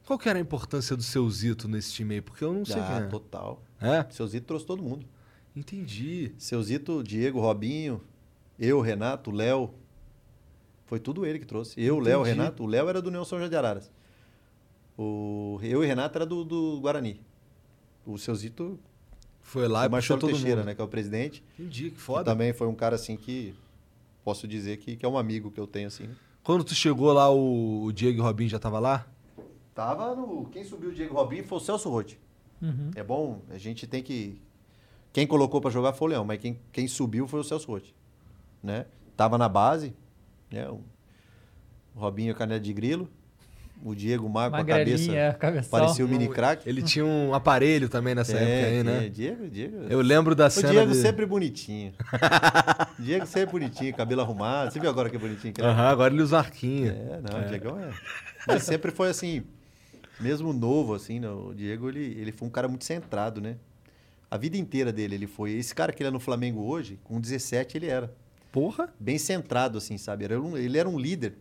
Qual 0.06 0.18
que 0.18 0.28
era 0.28 0.38
a 0.38 0.42
importância 0.42 0.96
do 0.96 1.02
seu 1.02 1.28
Zito 1.28 1.68
nesse 1.68 1.92
time 1.92 2.16
aí? 2.16 2.20
Porque 2.20 2.42
eu 2.42 2.52
não 2.52 2.64
sei 2.64 2.80
ah, 2.80 2.86
quem 2.86 2.96
é. 2.96 3.06
total. 3.06 3.62
É? 3.80 4.06
Seu 4.11 4.26
Zito 4.26 4.46
trouxe 4.46 4.66
todo 4.66 4.82
mundo. 4.82 5.06
Entendi. 5.54 6.32
Seu 6.38 6.62
Zito, 6.62 7.02
Diego, 7.02 7.40
Robinho, 7.40 8.00
eu, 8.59 8.80
Renato, 8.80 9.30
Léo. 9.30 9.70
Foi 10.89 10.99
tudo 10.99 11.24
ele 11.24 11.39
que 11.39 11.47
trouxe. 11.47 11.80
Eu, 11.80 11.99
Léo. 12.01 12.22
Renato. 12.22 12.64
O 12.64 12.66
Léo 12.66 12.89
era 12.89 13.01
do 13.01 13.09
União 13.09 13.24
São 13.24 13.39
João 13.39 13.49
de 13.49 13.55
Araras. 13.57 13.91
O, 14.97 15.61
eu 15.62 15.84
e 15.84 15.86
Renato 15.86 16.18
era 16.18 16.26
do, 16.26 16.45
do 16.45 16.80
Guarani. 16.80 17.20
O 18.05 18.18
seu 18.18 18.34
Zito, 18.34 18.78
Foi 19.43 19.68
lá 19.68 19.82
o 19.82 19.84
e 19.86 19.89
puxou 19.91 20.18
todo 20.18 20.30
Teixeira, 20.30 20.57
mundo. 20.57 20.66
né? 20.66 20.74
Que 20.74 20.80
é 20.80 20.84
o 20.84 20.89
presidente. 20.89 21.45
Entendi, 21.59 21.84
que 21.84 21.97
Que 21.97 22.01
foda. 22.01 22.24
também 22.24 22.53
foi 22.53 22.66
um 22.66 22.74
cara 22.74 22.97
assim 22.97 23.16
que 23.16 23.55
posso 24.24 24.49
dizer 24.49 24.78
que, 24.78 24.97
que 24.97 25.05
é 25.05 25.09
um 25.09 25.16
amigo 25.18 25.51
que 25.51 25.61
eu 25.61 25.66
tenho 25.66 25.86
assim. 25.89 26.09
Quando 26.43 26.64
tu 26.64 26.74
chegou 26.74 27.12
lá, 27.12 27.30
o, 27.30 27.84
o 27.84 27.93
Diego 27.93 28.20
o 28.20 28.24
Robinho 28.24 28.49
já 28.49 28.59
tava 28.59 28.78
lá? 28.78 29.07
Tava 29.74 30.16
no. 30.16 30.47
Quem 30.47 30.64
subiu 30.64 30.89
o 30.91 30.93
Diego 30.95 31.14
Robinho 31.14 31.45
foi 31.45 31.59
o 31.59 31.61
Celso 31.61 31.89
Rotti. 31.91 32.18
Uhum. 32.61 32.91
É 32.97 33.03
bom, 33.05 33.43
a 33.51 33.59
gente 33.59 33.86
tem 33.86 34.03
que. 34.03 34.41
Quem 35.12 35.26
colocou 35.26 35.61
pra 35.61 35.70
jogar 35.70 35.93
foi 35.93 36.09
o 36.09 36.11
Leão, 36.11 36.24
mas 36.24 36.41
quem, 36.41 36.59
quem 36.72 36.89
subiu 36.89 37.28
foi 37.28 37.41
o 37.41 37.45
Celso 37.45 37.68
Rotti. 37.70 37.95
Né? 38.62 38.86
Tava 39.16 39.36
na 39.39 39.49
base, 39.49 39.95
né? 40.51 40.68
O 40.68 40.82
o 41.99 42.01
Robinho 42.01 42.32
caneta 42.32 42.61
de 42.61 42.72
grilo, 42.72 43.11
o 43.82 43.92
Diego 43.92 44.28
Mago 44.28 44.55
com 44.55 44.62
a 44.62 44.64
cabeça. 44.64 45.34
Cabeção. 45.36 45.70
Parecia 45.70 46.05
o 46.05 46.09
mini 46.09 46.28
crack. 46.28 46.68
Ele 46.68 46.80
tinha 46.80 47.05
um 47.05 47.34
aparelho 47.34 47.88
também 47.88 48.14
nessa 48.14 48.36
época 48.36 48.66
aí, 48.68 48.76
é, 48.76 48.82
né? 48.84 49.09
Diego, 49.09 49.49
Diego. 49.49 49.76
Eu 49.90 50.01
lembro 50.01 50.32
da 50.36 50.46
o 50.46 50.51
cena 50.51 50.70
Diego 50.70 50.92
de... 50.92 50.99
sempre 50.99 51.26
bonitinho. 51.26 51.92
Diego 53.01 53.26
sempre 53.26 53.51
bonitinho, 53.51 53.92
cabelo 53.94 54.20
arrumado. 54.20 54.72
Você 54.72 54.78
viu 54.78 54.88
agora 54.88 55.11
que 55.11 55.16
é 55.16 55.18
bonitinho? 55.18 55.53
que 55.53 55.61
é? 55.61 55.64
Aham, 55.64 55.88
agora 55.88 56.14
ele 56.14 56.22
usa 56.22 56.38
arquinho. 56.38 56.88
É, 56.88 57.20
não, 57.20 57.40
o 57.40 57.49
Diegão 57.49 57.80
é. 57.80 57.90
Mas 58.46 58.62
sempre 58.62 58.92
foi 58.92 59.09
assim, 59.09 59.42
mesmo 60.20 60.53
novo, 60.53 60.94
assim, 60.94 61.18
né? 61.18 61.28
o 61.28 61.53
Diego, 61.53 61.88
ele, 61.88 62.16
ele 62.20 62.30
foi 62.30 62.46
um 62.46 62.51
cara 62.51 62.68
muito 62.68 62.84
centrado, 62.84 63.40
né? 63.40 63.57
A 64.30 64.36
vida 64.36 64.57
inteira 64.57 64.92
dele, 64.92 65.16
ele 65.16 65.26
foi. 65.26 65.53
Esse 65.53 65.74
cara 65.74 65.92
que 65.92 66.01
ele 66.01 66.11
é 66.11 66.12
no 66.12 66.20
Flamengo 66.20 66.62
hoje, 66.62 66.96
com 67.03 67.20
17 67.20 67.76
ele 67.76 67.86
era. 67.86 68.14
Porra. 68.53 68.92
Bem 68.99 69.18
centrado, 69.18 69.78
assim, 69.78 69.99
sabe? 69.99 70.24
Era 70.24 70.40
um- 70.40 70.57
ele 70.57 70.78
era 70.78 70.88
um 70.88 70.99
líder 70.99 71.34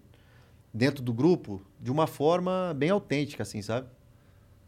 dentro 0.74 1.04
do 1.04 1.14
grupo 1.14 1.62
de 1.80 1.92
uma 1.92 2.08
forma 2.08 2.74
bem 2.78 2.90
autêntica, 2.90 3.44
assim, 3.44 3.62
sabe? 3.62 3.88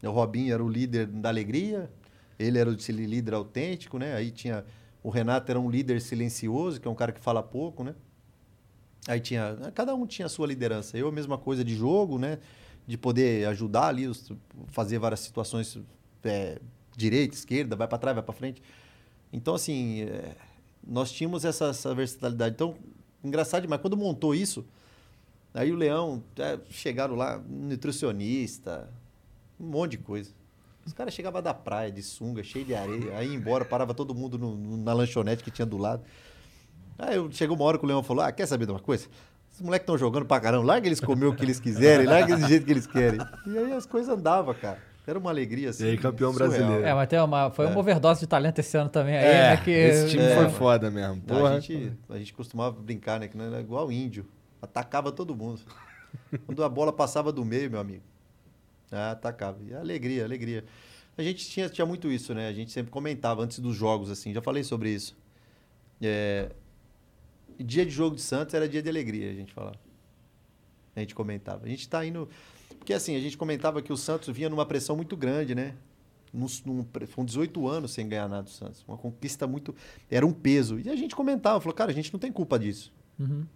O 0.02 0.10
Robinho 0.10 0.52
era 0.52 0.64
o 0.64 0.68
líder 0.68 1.06
da 1.06 1.28
alegria, 1.28 1.90
ele 2.38 2.58
era 2.58 2.70
o 2.70 2.74
líder 2.74 3.34
autêntico, 3.34 3.98
né? 3.98 4.14
Aí 4.14 4.30
tinha. 4.30 4.64
O 5.02 5.10
Renato 5.10 5.50
era 5.50 5.60
um 5.60 5.70
líder 5.70 6.00
silencioso, 6.00 6.80
que 6.80 6.88
é 6.88 6.90
um 6.90 6.94
cara 6.94 7.12
que 7.12 7.20
fala 7.20 7.42
pouco, 7.42 7.84
né? 7.84 7.94
Aí 9.06 9.20
tinha. 9.20 9.56
Cada 9.74 9.94
um 9.94 10.06
tinha 10.06 10.26
a 10.26 10.28
sua 10.28 10.46
liderança. 10.46 10.96
Eu, 10.96 11.08
a 11.08 11.12
mesma 11.12 11.36
coisa 11.38 11.64
de 11.64 11.74
jogo, 11.74 12.18
né? 12.18 12.38
De 12.86 12.96
poder 12.98 13.46
ajudar 13.48 13.88
ali, 13.88 14.10
fazer 14.68 14.98
várias 14.98 15.20
situações 15.20 15.78
é, 16.24 16.58
direita, 16.96 17.34
esquerda, 17.34 17.76
vai 17.76 17.86
para 17.86 17.98
trás, 17.98 18.14
vai 18.14 18.24
para 18.24 18.34
frente. 18.34 18.62
Então, 19.32 19.54
assim, 19.54 20.02
é, 20.02 20.34
nós 20.86 21.10
tínhamos 21.12 21.44
essa, 21.44 21.66
essa 21.66 21.94
versatilidade. 21.94 22.54
Então, 22.54 22.74
engraçado 23.22 23.62
demais. 23.62 23.80
Quando 23.80 23.96
montou 23.96 24.34
isso, 24.34 24.64
aí 25.54 25.70
o 25.72 25.76
Leão, 25.76 26.22
é, 26.38 26.58
chegaram 26.70 27.14
lá, 27.14 27.38
nutricionista, 27.48 28.88
um 29.58 29.66
monte 29.66 29.92
de 29.92 29.98
coisa. 29.98 30.30
Os 30.86 30.92
caras 30.92 31.12
chegavam 31.12 31.42
da 31.42 31.52
praia, 31.52 31.92
de 31.92 32.02
sunga, 32.02 32.42
cheio 32.42 32.64
de 32.64 32.74
areia, 32.74 33.16
aí 33.16 33.28
ia 33.28 33.34
embora, 33.34 33.64
parava 33.64 33.92
todo 33.94 34.14
mundo 34.14 34.38
no- 34.38 34.56
no- 34.56 34.76
na 34.78 34.92
lanchonete 34.92 35.44
que 35.44 35.50
tinha 35.50 35.66
do 35.66 35.76
lado. 35.76 36.02
Aí 36.98 37.16
eu- 37.16 37.30
chegou 37.30 37.54
uma 37.56 37.64
hora 37.64 37.78
que 37.78 37.84
o 37.84 37.88
Leão 37.88 38.02
falou: 38.02 38.24
Ah, 38.24 38.32
quer 38.32 38.46
saber 38.46 38.64
de 38.66 38.72
uma 38.72 38.80
coisa? 38.80 39.06
Os 39.52 39.60
moleques 39.60 39.82
estão 39.84 39.98
jogando 39.98 40.24
pra 40.24 40.40
caramba, 40.40 40.64
larga 40.64 40.86
eles 40.88 41.00
comer 41.00 41.26
o 41.26 41.34
que 41.34 41.44
eles 41.44 41.60
quiserem, 41.60 42.06
larga 42.06 42.32
eles 42.32 42.44
do 42.44 42.48
jeito 42.48 42.64
que 42.64 42.72
eles 42.72 42.86
querem. 42.86 43.20
E 43.46 43.58
aí 43.58 43.72
as 43.72 43.84
coisas 43.84 44.08
andavam, 44.16 44.54
cara. 44.54 44.82
Era 45.10 45.18
uma 45.18 45.30
alegria 45.30 45.70
assim. 45.70 45.84
E 45.84 45.90
aí, 45.90 45.98
campeão 45.98 46.32
surreal. 46.32 46.50
brasileiro. 46.50 46.84
É, 46.86 46.94
mas 46.94 47.08
tem 47.08 47.18
uma, 47.20 47.50
foi 47.50 47.66
uma 47.66 47.74
É. 47.74 47.78
overdose 47.78 48.20
de 48.20 48.26
talento 48.26 48.58
esse 48.60 48.76
ano 48.76 48.88
também 48.88 49.16
aí, 49.16 49.24
É, 49.24 49.50
né? 49.50 49.56
Que, 49.58 49.70
esse 49.70 50.08
time 50.10 50.22
É, 50.22 50.36
foi 50.36 50.48
foda 50.50 50.90
mesmo. 50.90 51.16
Não, 51.26 51.36
Porra. 51.38 51.50
a, 51.56 51.60
gente, 51.60 51.92
a 52.08 52.16
gente 52.18 52.32
costumava 52.32 52.80
brincar, 52.80 53.18
né? 53.20 53.26
Que 53.28 53.36
não 53.36 53.44
era 53.46 53.60
igual 53.60 53.90
índio. 53.90 54.24
Atacava 54.62 55.10
todo 55.12 55.34
mundo. 55.34 55.60
Quando 56.46 56.62
a 56.64 56.68
bola 56.68 56.92
passava 56.92 57.32
do 57.32 57.44
meio, 57.44 57.70
meu 57.70 57.80
amigo. 57.80 58.02
Ah, 58.92 59.10
atacava. 59.12 59.58
E 59.68 59.74
alegria, 59.74 60.24
alegria. 60.24 60.64
A 61.18 61.22
gente 61.22 61.48
tinha, 61.48 61.68
tinha 61.68 61.86
muito 61.86 62.10
isso, 62.10 62.32
né? 62.34 62.48
A 62.48 62.52
gente 62.52 62.70
sempre 62.72 62.90
comentava 62.90 63.42
antes 63.42 63.58
dos 63.58 63.76
jogos, 63.76 64.10
assim. 64.10 64.32
Já 64.32 64.40
falei 64.40 64.62
sobre 64.64 64.90
isso. 64.90 65.16
É, 66.00 66.50
dia 67.58 67.84
de 67.84 67.90
jogo 67.90 68.16
de 68.16 68.22
Santos 68.22 68.54
era 68.54 68.68
dia 68.68 68.82
de 68.82 68.88
alegria, 68.88 69.30
a 69.30 69.34
gente 69.34 69.52
falava. 69.52 69.76
A 70.96 71.00
gente 71.00 71.14
comentava. 71.14 71.64
A 71.64 71.68
gente 71.68 71.88
tá 71.88 72.04
indo. 72.04 72.28
Porque 72.80 72.94
assim, 72.94 73.14
a 73.14 73.20
gente 73.20 73.36
comentava 73.36 73.82
que 73.82 73.92
o 73.92 73.96
Santos 73.96 74.34
vinha 74.34 74.48
numa 74.48 74.64
pressão 74.64 74.96
muito 74.96 75.14
grande, 75.14 75.54
né? 75.54 75.76
Num, 76.32 76.46
num, 76.64 76.86
foram 77.06 77.26
18 77.26 77.68
anos 77.68 77.90
sem 77.92 78.08
ganhar 78.08 78.26
nada 78.26 78.44
do 78.44 78.50
Santos. 78.50 78.82
Uma 78.88 78.96
conquista 78.96 79.46
muito. 79.46 79.74
Era 80.10 80.26
um 80.26 80.32
peso. 80.32 80.80
E 80.80 80.88
a 80.88 80.96
gente 80.96 81.14
comentava, 81.14 81.60
falou, 81.60 81.74
cara, 81.74 81.90
a 81.90 81.94
gente 81.94 82.10
não 82.10 82.18
tem 82.18 82.32
culpa 82.32 82.58
disso. 82.58 82.90
Uhum. 83.18 83.46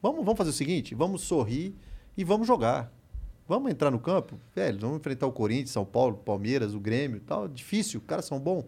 Vamos, 0.00 0.24
vamos 0.24 0.38
fazer 0.38 0.50
o 0.50 0.52
seguinte: 0.54 0.94
vamos 0.94 1.22
sorrir 1.22 1.74
e 2.16 2.22
vamos 2.22 2.46
jogar. 2.46 2.92
Vamos 3.48 3.70
entrar 3.70 3.90
no 3.90 3.98
campo? 3.98 4.38
Velho, 4.54 4.78
vamos 4.78 4.98
enfrentar 4.98 5.26
o 5.26 5.32
Corinthians, 5.32 5.70
São 5.70 5.84
Paulo, 5.84 6.18
Palmeiras, 6.18 6.72
o 6.72 6.78
Grêmio 6.80 7.20
tal. 7.20 7.48
Difícil, 7.48 7.98
os 7.98 8.06
caras 8.06 8.26
são 8.26 8.38
bons. 8.38 8.64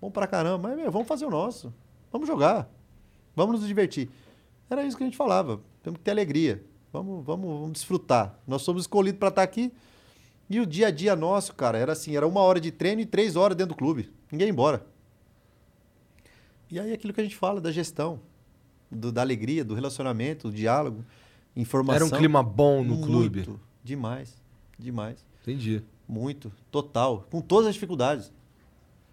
Bom 0.00 0.10
pra 0.10 0.26
caramba. 0.26 0.68
Mas, 0.68 0.76
meu, 0.76 0.90
vamos 0.90 1.06
fazer 1.06 1.24
o 1.24 1.30
nosso. 1.30 1.72
Vamos 2.10 2.26
jogar. 2.26 2.68
Vamos 3.36 3.60
nos 3.60 3.68
divertir. 3.68 4.10
Era 4.68 4.84
isso 4.84 4.96
que 4.96 5.04
a 5.04 5.06
gente 5.06 5.16
falava. 5.16 5.60
Temos 5.82 5.98
que 5.98 6.04
ter 6.04 6.10
alegria. 6.10 6.64
Vamos, 6.92 7.24
vamos, 7.24 7.48
vamos 7.60 7.72
desfrutar. 7.72 8.38
Nós 8.46 8.62
somos 8.62 8.82
escolhidos 8.82 9.18
para 9.18 9.28
estar 9.28 9.42
aqui. 9.42 9.72
E 10.50 10.60
o 10.60 10.66
dia 10.66 10.88
a 10.88 10.90
dia 10.90 11.16
nosso, 11.16 11.54
cara, 11.54 11.78
era 11.78 11.92
assim: 11.92 12.16
era 12.16 12.26
uma 12.26 12.40
hora 12.40 12.60
de 12.60 12.70
treino 12.70 13.00
e 13.00 13.06
três 13.06 13.36
horas 13.36 13.56
dentro 13.56 13.74
do 13.74 13.78
clube. 13.78 14.10
Ninguém 14.30 14.48
ia 14.48 14.52
embora. 14.52 14.84
E 16.70 16.78
aí 16.78 16.92
aquilo 16.92 17.12
que 17.12 17.20
a 17.20 17.24
gente 17.24 17.36
fala 17.36 17.60
da 17.60 17.70
gestão, 17.70 18.20
do- 18.90 19.12
da 19.12 19.20
alegria, 19.20 19.64
do 19.64 19.74
relacionamento, 19.74 20.48
do 20.50 20.54
diálogo, 20.56 21.04
informação. 21.56 22.06
Era 22.06 22.14
um 22.14 22.18
clima 22.18 22.42
bom 22.42 22.82
no 22.82 23.00
clube. 23.02 23.38
Muito. 23.46 23.60
Demais. 23.84 24.34
Demais. 24.78 25.24
Entendi. 25.42 25.82
Muito. 26.08 26.52
Total. 26.70 27.26
Com 27.30 27.40
todas 27.40 27.68
as 27.68 27.74
dificuldades. 27.74 28.30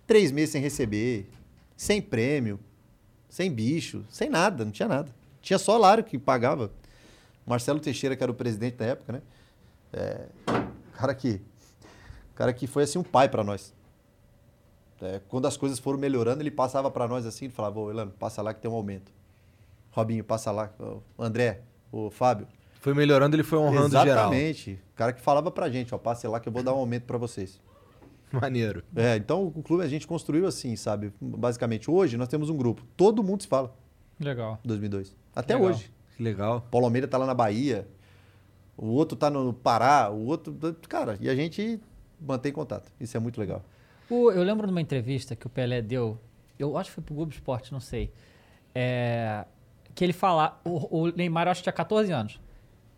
Três 0.07 0.31
meses 0.31 0.49
sem 0.51 0.61
receber, 0.61 1.29
sem 1.77 2.01
prêmio, 2.01 2.59
sem 3.29 3.51
bicho, 3.51 4.03
sem 4.09 4.29
nada, 4.29 4.65
não 4.65 4.71
tinha 4.71 4.87
nada. 4.87 5.13
Tinha 5.41 5.59
só 5.59 5.77
Lário 5.77 6.03
que 6.03 6.17
pagava. 6.17 6.71
Marcelo 7.49 7.79
Teixeira, 7.79 8.15
que 8.15 8.21
era 8.21 8.31
o 8.31 8.35
presidente 8.35 8.75
da 8.75 8.85
época, 8.85 9.11
né? 9.11 9.21
É, 9.91 10.27
cara 10.93 11.15
que, 11.15 11.41
cara 12.35 12.53
que 12.53 12.67
foi 12.67 12.83
assim 12.83 12.99
um 12.99 13.03
pai 13.03 13.27
para 13.27 13.43
nós. 13.43 13.73
É, 15.01 15.19
quando 15.27 15.47
as 15.47 15.57
coisas 15.57 15.79
foram 15.79 15.97
melhorando, 15.97 16.43
ele 16.43 16.51
passava 16.51 16.91
para 16.91 17.07
nós 17.07 17.25
assim 17.25 17.45
e 17.45 17.49
falava: 17.49 17.79
Ô, 17.79 17.89
Elano, 17.89 18.11
passa 18.11 18.43
lá 18.43 18.53
que 18.53 18.61
tem 18.61 18.69
um 18.69 18.75
aumento. 18.75 19.11
Robinho, 19.89 20.23
passa 20.23 20.51
lá. 20.51 20.71
Ô, 20.79 21.01
André, 21.17 21.61
o 21.91 22.11
Fábio, 22.11 22.47
Foi 22.81 22.93
melhorando, 22.93 23.35
ele 23.35 23.41
foi 23.41 23.57
honrando 23.57 23.89
geral. 23.89 24.05
Exatamente. 24.05 24.79
O 24.93 24.95
cara 24.95 25.11
que 25.11 25.19
falava 25.19 25.49
pra 25.49 25.69
gente, 25.71 25.95
ó, 25.95 25.97
passe 25.97 26.27
lá 26.27 26.39
que 26.39 26.47
eu 26.47 26.53
vou 26.53 26.61
dar 26.61 26.75
um 26.75 26.77
aumento 26.77 27.05
pra 27.05 27.17
vocês. 27.17 27.59
Maneiro. 28.31 28.83
É, 28.95 29.15
então 29.15 29.47
o 29.47 29.63
clube 29.63 29.83
a 29.83 29.87
gente 29.87 30.05
construiu 30.05 30.45
assim, 30.45 30.75
sabe? 30.75 31.11
Basicamente, 31.19 31.89
hoje 31.89 32.15
nós 32.15 32.27
temos 32.27 32.47
um 32.51 32.55
grupo. 32.55 32.83
Todo 32.95 33.23
mundo 33.23 33.41
se 33.41 33.47
fala, 33.47 33.75
Legal. 34.19 34.59
2002. 34.63 35.15
Até 35.35 35.55
Legal. 35.55 35.71
hoje. 35.71 35.91
Que 36.19 36.23
legal. 36.23 36.67
Paulo 36.69 36.85
Almeida 36.85 37.07
tá 37.07 37.17
lá 37.17 37.25
na 37.25 37.33
Bahia, 37.33 37.87
o 38.77 38.87
outro 38.87 39.15
tá 39.17 39.29
no 39.29 39.53
Pará, 39.53 40.09
o 40.11 40.25
outro... 40.25 40.53
Cara, 40.89 41.17
e 41.21 41.29
a 41.29 41.33
gente 41.33 41.79
mantém 42.19 42.51
contato. 42.51 42.91
Isso 42.99 43.15
é 43.15 43.19
muito 43.21 43.39
legal. 43.39 43.63
O- 44.09 44.29
eu 44.29 44.43
lembro 44.43 44.67
de 44.67 44.71
uma 44.73 44.81
entrevista 44.81 45.33
que 45.33 45.47
o 45.47 45.49
Pelé 45.49 45.81
deu, 45.81 46.17
eu 46.59 46.77
acho 46.77 46.89
que 46.89 46.95
foi 46.95 47.03
pro 47.05 47.15
Globo 47.15 47.31
Esporte, 47.31 47.71
não 47.71 47.79
sei. 47.79 48.11
É, 48.75 49.45
que 49.95 50.03
ele 50.03 50.11
fala, 50.11 50.59
o, 50.65 51.03
o 51.03 51.07
Neymar 51.07 51.47
eu 51.47 51.51
acho 51.51 51.61
que 51.61 51.63
tinha 51.63 51.71
14 51.73 52.11
anos. 52.11 52.37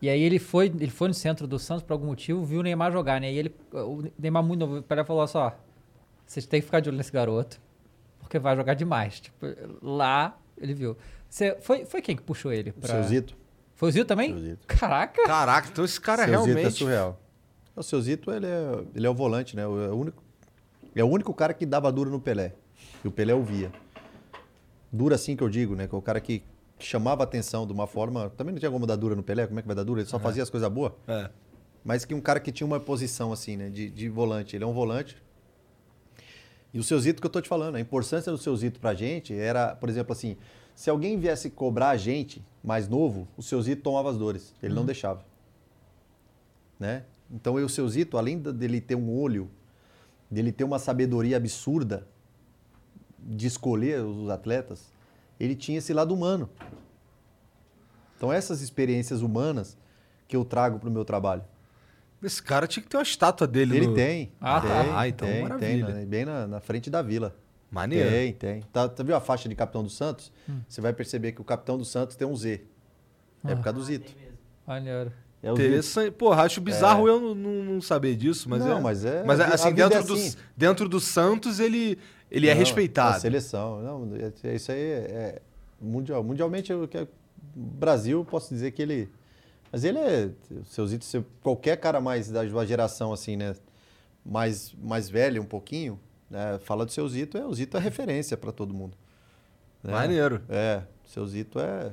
E 0.00 0.08
aí 0.08 0.20
ele 0.20 0.40
foi, 0.40 0.66
ele 0.66 0.90
foi 0.90 1.06
no 1.06 1.14
centro 1.14 1.46
do 1.46 1.60
Santos 1.60 1.84
por 1.84 1.92
algum 1.92 2.06
motivo, 2.06 2.42
viu 2.44 2.58
o 2.58 2.62
Neymar 2.64 2.90
jogar, 2.90 3.20
né? 3.20 3.32
E 3.32 3.38
ele, 3.38 3.54
o 3.72 4.02
Neymar 4.18 4.42
muito 4.42 4.58
novo, 4.58 4.78
o 4.78 4.82
Pelé 4.82 5.04
falou 5.04 5.22
assim, 5.22 5.38
ó, 5.38 5.52
vocês 6.26 6.44
têm 6.44 6.58
que 6.60 6.66
ficar 6.66 6.80
de 6.80 6.88
olho 6.88 6.98
nesse 6.98 7.12
garoto, 7.12 7.60
porque 8.18 8.36
vai 8.40 8.56
jogar 8.56 8.74
demais. 8.74 9.20
Tipo, 9.20 9.46
lá 9.80 10.36
ele 10.58 10.74
viu. 10.74 10.96
Você, 11.32 11.56
foi, 11.62 11.86
foi 11.86 12.02
quem 12.02 12.14
que 12.14 12.22
puxou 12.22 12.52
ele? 12.52 12.70
O 12.70 12.74
Pra... 12.74 12.88
seu 12.90 13.02
Zito. 13.04 13.34
Foi 13.74 13.88
o 13.88 13.92
Zito 13.92 14.04
também? 14.04 14.34
Seu 14.34 14.38
Zito. 14.38 14.66
Caraca! 14.66 15.24
Caraca, 15.24 15.68
então 15.72 15.82
esse 15.82 15.98
cara 15.98 16.26
Seu 16.28 16.40
Zito 16.40 16.50
é 16.50 16.52
realmente. 16.52 16.78
surreal. 16.78 17.20
O 17.74 17.82
seu 17.82 18.02
Zito, 18.02 18.30
ele 18.30 18.44
é, 18.46 18.84
ele 18.94 19.06
é 19.06 19.08
o 19.08 19.14
volante, 19.14 19.56
né? 19.56 19.62
É 19.62 19.66
o, 19.66 19.96
único, 19.96 20.22
é 20.94 21.02
o 21.02 21.06
único 21.06 21.32
cara 21.32 21.54
que 21.54 21.64
dava 21.64 21.90
dura 21.90 22.10
no 22.10 22.20
Pelé. 22.20 22.52
E 23.02 23.08
o 23.08 23.10
Pelé 23.10 23.34
ouvia. 23.34 23.72
Dura 24.92 25.14
assim 25.14 25.34
que 25.34 25.42
eu 25.42 25.48
digo, 25.48 25.74
né? 25.74 25.88
Que 25.88 25.94
é 25.94 25.98
o 25.98 26.02
cara 26.02 26.20
que 26.20 26.42
chamava 26.78 27.24
atenção 27.24 27.66
de 27.66 27.72
uma 27.72 27.86
forma... 27.86 28.28
Também 28.36 28.52
não 28.52 28.58
tinha 28.60 28.70
como 28.70 28.86
dar 28.86 28.96
dura 28.96 29.16
no 29.16 29.22
Pelé, 29.22 29.46
como 29.46 29.58
é 29.58 29.62
que 29.62 29.66
vai 29.66 29.74
dar 29.74 29.84
dura? 29.84 30.02
Ele 30.02 30.08
só 30.10 30.18
fazia 30.18 30.42
as 30.42 30.50
coisas 30.50 30.70
boas. 30.70 30.92
É. 31.08 31.30
Mas 31.82 32.04
que 32.04 32.12
um 32.14 32.20
cara 32.20 32.40
que 32.40 32.52
tinha 32.52 32.66
uma 32.66 32.78
posição 32.78 33.32
assim, 33.32 33.56
né? 33.56 33.70
De, 33.70 33.88
de 33.88 34.06
volante. 34.10 34.54
Ele 34.54 34.64
é 34.64 34.66
um 34.66 34.74
volante. 34.74 35.16
E 36.74 36.78
o 36.78 36.82
seu 36.82 37.00
Zito 37.00 37.22
que 37.22 37.26
eu 37.26 37.30
tô 37.30 37.40
te 37.40 37.48
falando, 37.48 37.76
a 37.76 37.80
importância 37.80 38.30
do 38.30 38.36
seu 38.36 38.54
Zito 38.54 38.78
pra 38.78 38.92
gente 38.92 39.34
era, 39.34 39.74
por 39.74 39.88
exemplo, 39.88 40.12
assim, 40.12 40.36
se 40.74 40.90
alguém 40.90 41.18
viesse 41.18 41.50
cobrar 41.50 41.90
a 41.90 41.96
gente 41.96 42.44
mais 42.62 42.88
novo, 42.88 43.28
o 43.36 43.42
seu 43.42 43.60
Zito 43.60 43.82
tomava 43.82 44.10
as 44.10 44.16
dores. 44.16 44.54
Ele 44.62 44.74
não 44.74 44.84
deixava. 44.84 45.24
Né? 46.78 47.04
Então, 47.30 47.58
eu, 47.58 47.66
o 47.66 47.68
seu 47.68 47.88
Zito, 47.88 48.18
além 48.18 48.38
dele 48.38 48.80
ter 48.80 48.94
um 48.94 49.10
olho, 49.10 49.50
dele 50.30 50.52
ter 50.52 50.64
uma 50.64 50.78
sabedoria 50.78 51.36
absurda 51.36 52.06
de 53.18 53.46
escolher 53.46 54.00
os 54.00 54.28
atletas, 54.28 54.92
ele 55.38 55.54
tinha 55.54 55.78
esse 55.78 55.92
lado 55.92 56.14
humano. 56.14 56.48
Então, 58.16 58.32
essas 58.32 58.60
experiências 58.60 59.22
humanas 59.22 59.76
que 60.28 60.36
eu 60.36 60.44
trago 60.44 60.78
pro 60.78 60.90
meu 60.90 61.04
trabalho. 61.04 61.44
Esse 62.22 62.42
cara 62.42 62.66
tinha 62.66 62.82
que 62.82 62.88
ter 62.88 62.96
uma 62.96 63.02
estátua 63.02 63.46
dele 63.46 63.76
Ele 63.76 63.86
no... 63.88 63.94
tem. 63.94 64.32
Ah, 64.40 64.60
tem, 64.60 64.70
tá. 64.70 64.98
Ah, 64.98 65.08
então, 65.08 65.28
tem, 65.28 65.42
maravilha. 65.42 65.86
tem, 65.86 65.94
né? 65.94 66.04
bem 66.06 66.24
na, 66.24 66.46
na 66.46 66.60
frente 66.60 66.88
da 66.88 67.02
vila. 67.02 67.34
Maneiro. 67.72 68.10
Tem, 68.10 68.32
tem. 68.34 68.60
Tá, 68.72 68.86
tá 68.88 69.02
viu 69.02 69.16
a 69.16 69.20
faixa 69.20 69.48
de 69.48 69.54
capitão 69.54 69.82
do 69.82 69.88
Santos? 69.90 70.30
Você 70.68 70.80
vai 70.80 70.92
perceber 70.92 71.32
que 71.32 71.40
o 71.40 71.44
capitão 71.44 71.78
do 71.78 71.84
Santos 71.86 72.14
tem 72.14 72.28
um 72.28 72.36
Z. 72.36 72.60
É 73.44 73.54
por 73.56 73.64
causa 73.64 73.78
do 73.78 73.84
Zito. 73.84 74.12
Maneiro. 74.66 75.10
É 75.42 75.50
o 75.50 75.56
Zito. 75.56 75.66
Interessante. 75.68 76.10
Porra, 76.12 76.42
acho 76.42 76.60
bizarro 76.60 77.08
eu 77.08 77.18
não, 77.20 77.34
não- 77.34 77.64
não 77.74 77.80
saber 77.80 78.14
disso, 78.14 78.48
mas 78.48 78.62
Não, 78.64 78.76
é. 78.78 78.80
mas 78.80 79.04
é- 79.04 79.24
Mas 79.24 79.38
vi- 79.38 79.44
assim, 79.44 79.68
vida 79.70 79.88
dentro, 79.88 79.98
é 79.98 80.02
do, 80.06 80.14
assim. 80.14 80.36
dentro 80.56 80.88
do 80.88 81.00
Santos, 81.00 81.58
ele, 81.58 81.98
ele 82.30 82.46
é 82.46 82.52
Não, 82.52 82.60
respeitado. 82.60 83.16
A 83.16 83.20
seleção. 83.20 83.82
Não, 83.82 84.16
é- 84.16 84.32
é- 84.50 84.54
isso 84.54 84.70
aí 84.70 84.78
é, 84.78 84.82
é 84.82 85.42
mundial. 85.80 86.22
Mundialmente, 86.22 86.70
é- 86.72 87.08
Brasil, 87.56 88.24
posso 88.24 88.50
dizer 88.54 88.70
que 88.72 88.82
ele. 88.82 89.10
Mas 89.72 89.82
ele 89.84 89.98
é. 89.98 90.30
O 90.60 90.64
seu 90.66 90.86
Zito, 90.86 91.06
qualquer 91.42 91.76
cara 91.78 92.00
mais 92.00 92.30
da 92.30 92.42
uma 92.42 92.66
geração 92.66 93.12
assim, 93.12 93.36
né? 93.36 93.54
Mais, 94.24 94.74
mais 94.80 95.08
velho 95.10 95.42
um 95.42 95.46
pouquinho, 95.46 95.98
né? 96.32 96.58
Fala 96.64 96.84
do 96.86 96.90
seu 96.90 97.06
Zito, 97.08 97.36
é, 97.36 97.44
o 97.46 97.54
Zito 97.54 97.76
é 97.76 97.80
referência 97.80 98.36
para 98.36 98.50
todo 98.50 98.72
mundo. 98.74 98.96
né? 99.84 99.92
Maneiro. 99.92 100.40
É, 100.48 100.82
o 101.04 101.08
seu 101.08 101.26
Zito 101.26 101.60
é. 101.60 101.92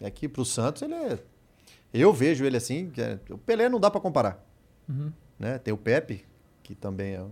É 0.00 0.10
que 0.10 0.26
pro 0.28 0.44
Santos 0.44 0.80
ele 0.80 0.94
é. 0.94 1.18
Eu 1.92 2.12
vejo 2.12 2.44
ele 2.44 2.56
assim. 2.56 2.90
é- 2.96 3.18
o 3.30 3.36
Pelé 3.36 3.68
não 3.68 3.78
dá 3.80 3.90
para 3.90 4.00
comparar. 4.00 4.46
Né? 5.38 5.58
Tem 5.58 5.74
o 5.74 5.76
Pepe, 5.76 6.24
que 6.62 6.74
também 6.74 7.14
é. 7.14 7.24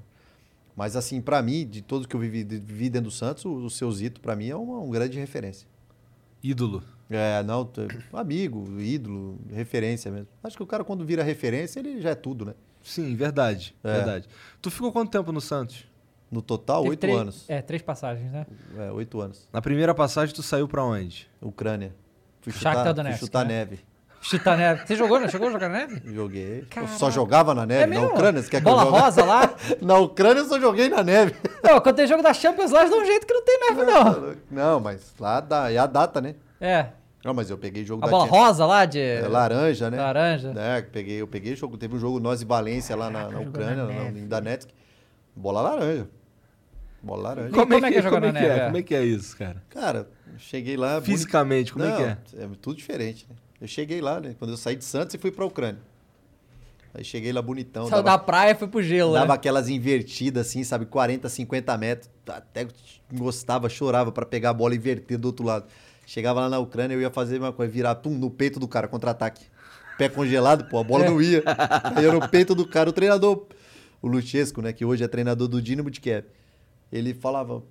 Mas 0.77 0.95
assim, 0.95 1.21
para 1.21 1.41
mim, 1.43 1.67
de 1.67 1.81
todos 1.83 2.07
que 2.07 2.15
eu 2.15 2.21
vivi, 2.21 2.45
vivi 2.45 2.89
dentro 2.91 3.09
do 3.09 3.15
Santos, 3.15 3.45
o, 3.45 3.51
o 3.65 3.71
seu 3.71 3.91
Zito, 3.91 4.21
para 4.21 4.37
mim, 4.37 4.49
é 4.49 4.55
uma, 4.57 4.79
um 4.81 4.91
grande 4.91 5.19
referência. 5.19 5.67
Ídolo. 6.43 6.83
É, 7.11 7.43
não, 7.43 7.69
amigo, 8.13 8.79
ídolo, 8.81 9.39
referência 9.51 10.11
mesmo. 10.11 10.29
Acho 10.43 10.57
que 10.57 10.63
o 10.63 10.67
cara, 10.67 10.85
quando 10.85 11.05
vira 11.07 11.23
referência, 11.23 11.81
ele 11.81 12.01
já 12.03 12.11
é 12.11 12.15
tudo, 12.15 12.45
né? 12.45 12.55
Sim, 12.83 13.17
verdade. 13.17 13.75
É. 13.83 13.93
Verdade. 13.95 14.29
Tu 14.61 14.71
ficou 14.71 14.93
quanto 14.93 15.11
tempo 15.11 15.33
no 15.33 15.41
Santos? 15.41 15.88
No 16.31 16.43
total, 16.43 16.85
oito 16.85 17.07
anos. 17.15 17.45
É, 17.49 17.63
três 17.63 17.81
passagens, 17.83 18.31
né? 18.31 18.47
É, 18.79 18.91
oito 18.93 19.21
anos. 19.21 19.49
Na 19.53 19.63
primeira 19.63 19.95
passagem, 19.95 20.35
tu 20.35 20.43
saiu 20.43 20.69
pra 20.69 20.85
onde? 20.85 21.29
Ucrânia. 21.41 21.95
Fui 22.43 22.53
Shakhtar 22.53 22.73
chutar, 22.73 22.85
fui 22.85 22.95
Donetsk, 22.95 23.21
chutar 23.21 23.45
né? 23.47 23.55
neve. 23.55 23.81
Chutar 24.21 24.57
neve. 24.59 24.87
Você 24.87 24.97
jogou, 24.97 25.21
não? 25.21 25.29
Chegou 25.29 25.49
a 25.49 25.53
jogar 25.53 25.69
neve? 25.69 26.03
Joguei. 26.13 26.61
Eu 26.61 26.67
Caraca. 26.69 26.93
só 26.95 27.11
jogava 27.11 27.55
na 27.55 27.65
neve. 27.65 27.95
É 27.95 27.99
na? 27.99 28.07
Ucrânia, 28.07 28.43
você 28.43 28.51
quer 28.51 28.59
que 28.59 28.65
Bola 28.65 28.83
eu 28.83 28.87
jogue? 28.87 29.01
rosa 29.01 29.25
lá? 29.25 29.55
Na 29.81 29.99
Ucrânia 29.99 30.41
eu 30.41 30.45
só 30.45 30.59
joguei 30.61 30.89
na 30.89 31.03
neve. 31.05 31.35
Pô, 31.63 31.81
quando 31.81 31.97
tem 31.97 32.07
jogo 32.07 32.23
da 32.23 32.35
Champions 32.35 32.73
lá, 32.73 32.81
eles 32.81 32.91
dão 32.91 33.01
um 33.01 33.07
jeito 33.07 33.27
que 33.27 33.33
não 33.33 33.45
tem 33.45 33.61
neve, 33.61 33.85
não. 33.85 34.37
Não, 34.51 34.81
mas 34.81 35.15
lá 35.21 35.41
dá, 35.41 35.73
é 35.73 35.79
a 35.79 35.87
data, 35.87 36.21
né? 36.21 36.35
É. 36.61 36.87
Não, 37.25 37.33
mas 37.33 37.49
eu 37.49 37.57
peguei 37.57 37.85
jogo 37.85 38.03
A 38.03 38.07
da 38.07 38.11
bola 38.11 38.25
Champions. 38.27 38.43
rosa 38.45 38.67
lá 38.67 38.85
de. 38.85 39.01
É, 39.01 39.27
laranja, 39.29 39.89
né? 39.91 39.97
Laranja. 39.99 40.53
É, 40.57 40.83
peguei, 40.83 41.21
eu 41.23 41.27
peguei 41.29 41.55
jogo. 41.55 41.77
Teve 41.79 41.95
um 41.95 41.99
jogo 41.99 42.19
nós 42.19 42.43
e 42.43 42.45
Valência 42.45 42.97
lá 42.97 43.09
na, 43.09 43.29
na 43.29 43.41
Ucrânia, 43.41 43.85
na 43.85 43.93
na, 43.93 44.09
em 44.11 44.27
Donetsk. 44.27 44.69
Bola 45.35 45.63
laranja. 45.63 46.09
Bola 47.03 47.29
laranja. 47.29 47.51
Como 47.51 47.75
é 47.75 47.81
que 47.93 47.99
é 47.99 48.03
jogar 48.03 48.21
como 48.21 48.33
na 48.33 48.39
é 48.39 48.43
que 48.43 48.49
neve, 48.49 48.61
é? 48.61 48.63
é? 48.63 48.67
Como 48.67 48.77
é 48.77 48.83
que 48.83 48.95
é 48.95 49.05
isso, 49.05 49.37
cara? 49.37 49.63
Cara, 49.71 50.09
cheguei 50.39 50.77
lá. 50.77 51.01
Fisicamente, 51.01 51.73
como 51.73 51.85
é 51.85 51.89
Não, 51.89 51.97
que 51.97 52.03
é? 52.03 52.19
É 52.45 52.49
tudo 52.61 52.77
diferente, 52.77 53.27
né? 53.29 53.37
Eu 53.61 53.69
cheguei 53.69 54.01
lá, 54.01 54.21
né? 54.21 54.35
Quando 54.39 54.53
eu 54.53 54.57
saí 54.57 54.77
de 54.77 54.85
Santos 54.85 55.15
e 55.15 55.19
fui 55.19 55.31
pra 55.31 55.45
Ucrânia. 55.45 55.81
Aí 56.95 57.05
cheguei 57.05 57.33
lá 57.33 57.43
bonitão. 57.43 57.89
Saiu 57.89 58.03
da 58.03 58.19
praia 58.19 58.53
e 58.53 58.55
foi 58.55 58.67
pro 58.67 58.83
gelo, 58.83 59.13
Dava 59.13 59.29
né? 59.29 59.35
aquelas 59.35 59.69
invertidas 59.69 60.47
assim, 60.47 60.65
sabe? 60.65 60.87
40, 60.87 61.29
50 61.29 61.79
metros. 61.79 62.11
Até 62.27 62.67
gostava, 63.13 63.69
chorava 63.69 64.11
pra 64.11 64.25
pegar 64.25 64.51
a 64.51 64.55
bola 64.55 64.75
e 64.75 64.79
inverter 64.79 65.19
do 65.19 65.27
outro 65.27 65.45
lado. 65.45 65.67
Chegava 66.07 66.41
lá 66.41 66.49
na 66.49 66.59
Ucrânia, 66.59 66.95
eu 66.95 67.01
ia 67.01 67.11
fazer 67.11 67.39
uma 67.39 67.53
coisa, 67.53 67.71
virar 67.71 67.95
pum, 67.97 68.11
no 68.11 68.31
peito 68.31 68.59
do 68.59 68.67
cara, 68.67 68.89
contra-ataque. 68.89 69.45
Pé 69.99 70.09
congelado, 70.09 70.65
pô, 70.69 70.79
a 70.79 70.85
bola 70.85 71.05
não 71.05 71.21
ia. 71.21 71.43
Aí 71.95 72.05
eu 72.05 72.13
no 72.13 72.29
peito 72.29 72.55
do 72.55 72.67
cara, 72.67 72.89
o 72.89 72.93
treinador, 72.93 73.47
o 74.01 74.09
Luchesco, 74.09 74.63
né? 74.63 74.73
Que 74.73 74.85
hoje 74.85 75.05
é 75.05 75.09
treinador 75.09 75.49
do 75.49 75.61
Dinamo 75.61 75.91
de 75.91 76.01
Kiev. 76.01 76.25
Ele 76.91 77.13
falava, 77.15 77.63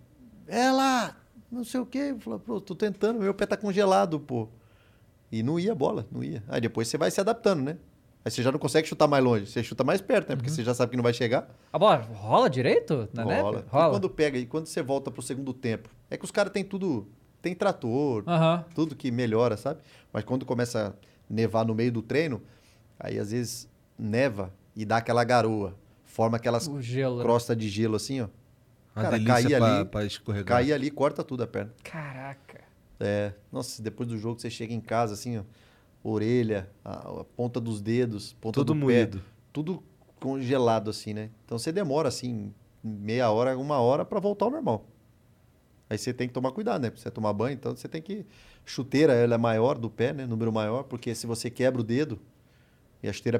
é 0.48 0.72
lá, 0.72 1.16
não 1.52 1.64
sei 1.64 1.80
o 1.80 1.86
quê. 1.86 2.10
Eu 2.12 2.20
falava, 2.20 2.42
pô, 2.44 2.62
tô 2.62 2.76
tentando, 2.76 3.20
meu 3.20 3.34
pé 3.34 3.46
tá 3.46 3.58
congelado, 3.58 4.20
pô. 4.20 4.48
E 5.32 5.44
não 5.44 5.60
ia 5.60 5.72
a 5.72 5.76
bola, 5.76 6.08
não 6.12 6.24
ia. 6.24 6.44
Aí 6.48 6.62
depois 6.62 6.88
você 6.88 6.98
vai 6.98 7.12
se 7.12 7.20
adaptando, 7.20 7.62
né? 7.64 7.78
Aí 8.24 8.32
você 8.32 8.44
já 8.44 8.52
não 8.52 8.60
consegue 8.60 8.88
chutar 8.88 9.08
mais 9.08 9.24
longe, 9.24 9.46
você 9.48 9.64
chuta 9.64 9.84
mais 9.84 10.02
perto, 10.02 10.30
né? 10.30 10.36
Porque 10.36 10.50
você 10.50 10.64
já 10.64 10.74
sabe 10.74 10.92
que 10.92 10.98
não 10.98 11.04
vai 11.04 11.14
chegar. 11.14 11.50
A 11.72 11.80
bola 11.80 11.96
rola 12.14 12.50
direito 12.50 13.08
na 13.14 13.24
neve? 13.26 13.42
rola. 13.42 13.66
E 13.66 13.70
Rola. 13.70 13.90
quando 13.92 14.10
pega, 14.10 14.38
e 14.38 14.46
quando 14.46 14.66
você 14.68 14.82
volta 14.82 15.10
pro 15.10 15.22
segundo 15.22 15.54
tempo? 15.54 15.90
É 16.10 16.18
que 16.18 16.26
os 16.26 16.32
caras 16.32 16.52
têm 16.52 16.64
tudo. 16.64 17.08
Tem 17.42 17.54
trator, 17.56 18.24
Aham. 18.28 18.66
tudo 18.74 18.96
que 18.96 19.12
melhora, 19.12 19.56
sabe? 19.56 19.80
Mas 20.12 20.24
quando 20.26 20.46
começa 20.46 20.90
a 20.90 20.94
nevar 21.34 21.66
no 21.66 21.74
meio 21.74 21.92
do 21.92 22.02
treino, 22.02 22.42
aí 23.00 23.18
às 23.20 23.32
vezes 23.32 23.70
neva 23.98 24.54
e 24.76 24.84
dá 24.84 24.98
aquela 24.98 25.24
garoa. 25.24 25.76
Forma 26.04 26.38
aquelas 26.38 26.68
né? 26.68 26.82
crostas 27.22 27.56
de 27.56 27.70
gelo 27.70 27.96
assim, 27.96 28.22
ó. 28.22 28.28
Uma 28.98 29.04
Cara, 29.04 29.24
cair 29.24 29.54
ali, 29.56 29.86
pra 29.86 30.06
escorregar. 30.06 30.46
cair 30.46 30.74
ali, 30.74 30.90
corta 30.90 31.24
tudo 31.24 31.44
a 31.44 31.48
perna. 31.48 31.72
Caraca. 31.84 32.62
É, 33.00 33.32
nossa, 33.52 33.82
depois 33.82 34.10
do 34.10 34.18
jogo 34.18 34.40
você 34.42 34.50
chega 34.50 34.74
em 34.74 34.82
casa 34.82 35.14
assim, 35.14 35.38
ó, 35.38 35.44
orelha, 36.04 36.68
a, 36.84 37.22
a 37.22 37.24
ponta 37.24 37.60
dos 37.62 37.80
dedos, 37.80 38.34
ponta 38.42 38.56
Tudo 38.60 38.74
do 38.74 38.76
moído. 38.80 39.20
pé, 39.20 39.24
tudo 39.54 39.84
congelado 40.20 40.90
assim, 40.90 41.14
né? 41.14 41.30
Então 41.46 41.60
você 41.60 41.72
demora 41.72 42.08
assim 42.08 42.52
meia 42.84 43.30
hora, 43.30 43.56
uma 43.58 43.80
hora 43.80 44.04
pra 44.04 44.20
voltar 44.20 44.46
ao 44.46 44.52
normal. 44.52 44.86
Aí 45.90 45.98
você 45.98 46.12
tem 46.12 46.28
que 46.28 46.34
tomar 46.34 46.52
cuidado, 46.52 46.82
né? 46.82 46.90
Pra 46.90 47.00
você 47.00 47.12
tomar 47.12 47.34
banho, 47.34 47.54
então 47.54 47.76
você 47.76 47.88
tem 47.88 48.02
que 48.02 48.26
chuteira, 48.66 49.14
ela 49.14 49.36
é 49.36 49.38
maior 49.38 49.78
do 49.78 49.90
pé, 49.92 50.12
né? 50.12 50.26
Número 50.26 50.52
maior, 50.52 50.84
porque 50.84 51.14
se 51.14 51.28
você 51.28 51.50
quebra 51.52 51.80
o 51.82 51.84
dedo 51.84 52.20
e 53.04 53.08
a 53.08 53.14
chuteira 53.14 53.40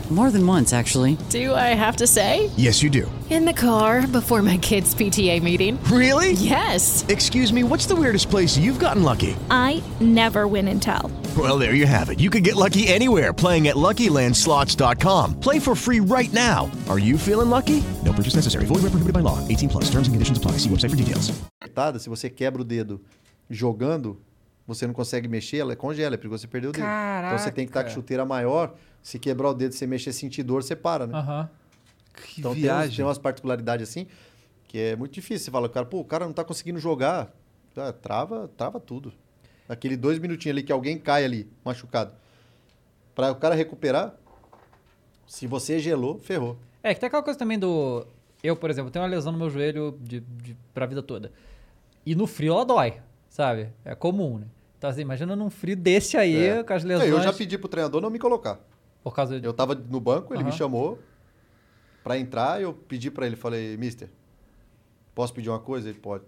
More 0.11 0.29
than 0.29 0.45
once, 0.45 0.73
actually. 0.73 1.17
Do 1.29 1.55
I 1.55 1.73
have 1.73 1.95
to 1.97 2.05
say? 2.05 2.51
Yes, 2.57 2.83
you 2.83 2.89
do. 2.89 3.09
In 3.29 3.45
the 3.45 3.53
car 3.53 4.05
before 4.05 4.41
my 4.41 4.57
kids' 4.57 4.93
PTA 4.93 5.41
meeting. 5.41 5.81
Really? 5.85 6.33
Yes. 6.33 7.05
Excuse 7.07 7.53
me, 7.53 7.63
what's 7.63 7.85
the 7.85 7.95
weirdest 7.95 8.29
place 8.29 8.57
you've 8.57 8.77
gotten 8.77 9.03
lucky? 9.03 9.37
I 9.49 9.81
never 10.01 10.49
win 10.49 10.67
and 10.67 10.81
tell. 10.81 11.09
Well, 11.37 11.57
there 11.57 11.75
you 11.75 11.87
have 11.87 12.09
it. 12.09 12.19
You 12.19 12.29
can 12.29 12.43
get 12.43 12.57
lucky 12.57 12.89
anywhere 12.89 13.31
playing 13.31 13.69
at 13.69 13.77
LuckyLandSlots.com. 13.77 15.39
Play 15.39 15.59
for 15.59 15.75
free 15.75 16.01
right 16.01 16.33
now. 16.33 16.69
Are 16.89 16.99
you 16.99 17.17
feeling 17.17 17.49
lucky? 17.49 17.81
No 18.03 18.11
purchase 18.11 18.35
necessary. 18.35 18.65
Void 18.65 18.83
where 18.83 18.91
prohibited 18.91 19.13
by 19.13 19.21
law. 19.21 19.39
18 19.47 19.69
plus. 19.69 19.85
Terms 19.85 20.09
and 20.09 20.13
conditions 20.13 20.37
apply. 20.37 20.57
See 20.57 20.69
website 20.69 20.89
for 20.89 20.97
details. 20.97 21.31
apertada, 21.61 21.99
se 21.99 22.09
você 22.09 22.29
quebra 22.29 22.61
o 22.61 22.65
dedo 22.65 22.99
jogando, 23.49 24.19
você 24.67 24.85
não 24.85 24.93
consegue 24.93 25.27
mexer, 25.29 25.59
ela 25.59 25.73
congela, 25.75 26.15
é 26.15 26.17
perigoso 26.17 26.41
você 26.41 26.47
perder 26.47 26.67
o 26.67 26.71
dedo. 26.73 26.83
Então 26.85 27.37
você 27.37 27.51
tem 27.51 27.65
que 27.65 27.69
estar 27.69 27.79
com 27.81 27.85
Caraca. 27.85 27.93
chuteira 27.95 28.25
maior. 28.25 28.73
Se 29.03 29.17
quebrar 29.19 29.49
o 29.49 29.53
dedo, 29.53 29.73
você 29.73 29.87
mexer, 29.87 30.13
sentir 30.13 30.43
dor, 30.43 30.63
você 30.63 30.75
para, 30.75 31.07
né? 31.07 31.17
Aham. 31.17 31.49
Que 32.13 32.39
Então 32.39 32.51
tem, 32.53 32.61
uns- 32.61 32.65
viagem. 32.65 32.95
tem 32.97 33.05
umas 33.05 33.17
particularidades 33.17 33.89
assim 33.89 34.07
que 34.67 34.77
é 34.79 34.95
muito 34.95 35.13
difícil. 35.13 35.45
Você 35.45 35.51
fala, 35.51 35.67
cara, 35.67 35.85
pô, 35.85 35.99
o 35.99 36.05
cara 36.05 36.25
não 36.25 36.33
tá 36.33 36.43
conseguindo 36.43 36.79
jogar. 36.79 37.33
Ah, 37.75 37.91
trava, 37.91 38.49
trava 38.57 38.79
tudo. 38.79 39.11
Aquele 39.67 39.95
dois 39.97 40.19
minutinhos 40.19 40.55
ali 40.55 40.63
que 40.63 40.71
alguém 40.71 40.97
cai 40.97 41.23
ali, 41.25 41.49
machucado. 41.63 42.13
Pra 43.15 43.31
o 43.31 43.35
cara 43.35 43.55
recuperar, 43.55 44.13
se 45.27 45.47
você 45.47 45.79
gelou, 45.79 46.19
ferrou. 46.19 46.57
É, 46.83 46.93
que 46.93 46.99
tem 46.99 47.07
aquela 47.07 47.23
coisa 47.23 47.37
também 47.39 47.57
do. 47.59 48.05
Eu, 48.43 48.55
por 48.55 48.69
exemplo, 48.69 48.89
tenho 48.91 49.03
uma 49.03 49.09
lesão 49.11 49.31
no 49.31 49.37
meu 49.37 49.49
joelho 49.49 49.97
de, 50.01 50.19
de, 50.19 50.57
pra 50.73 50.85
vida 50.85 51.01
toda. 51.03 51.31
E 52.05 52.15
no 52.15 52.25
frio 52.25 52.53
ela 52.53 52.65
dói, 52.65 52.99
sabe? 53.29 53.69
É 53.85 53.93
comum, 53.93 54.39
né? 54.39 54.47
Então, 54.77 54.89
assim, 54.89 55.01
imagina 55.01 55.35
num 55.35 55.49
frio 55.49 55.75
desse 55.75 56.17
aí, 56.17 56.35
É. 56.47 56.63
com 56.63 56.73
as 56.73 56.83
Não, 56.83 56.89
lesões. 56.97 57.09
Eu 57.11 57.21
já 57.21 57.31
pedi 57.31 57.57
pro 57.57 57.67
treinador 57.69 58.01
não 58.01 58.09
me 58.09 58.17
colocar. 58.19 58.59
Por 59.03 59.13
causa 59.15 59.39
de. 59.39 59.45
Eu 59.45 59.53
tava 59.53 59.73
no 59.75 59.99
banco, 59.99 60.33
ele 60.33 60.43
me 60.43 60.49
Aham. 60.49 60.57
chamou 60.57 60.99
pra 62.03 62.17
entrar, 62.17 62.61
eu 62.61 62.73
pedi 62.73 63.09
pra 63.11 63.25
ele, 63.25 63.35
falei, 63.35 63.77
mister, 63.77 64.09
posso 65.15 65.33
pedir 65.33 65.49
uma 65.49 65.59
coisa? 65.59 65.89
Ele 65.89 65.99
pode. 65.99 66.23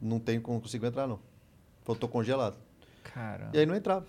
Não 0.00 0.18
tenho 0.20 0.40
como 0.40 0.60
consigo 0.60 0.86
entrar, 0.86 1.06
não. 1.06 1.18
Falei, 1.82 2.00
tô 2.00 2.08
congelado. 2.08 2.56
Caramba. 3.02 3.50
E 3.54 3.58
aí 3.58 3.66
não 3.66 3.74
entrava. 3.74 4.06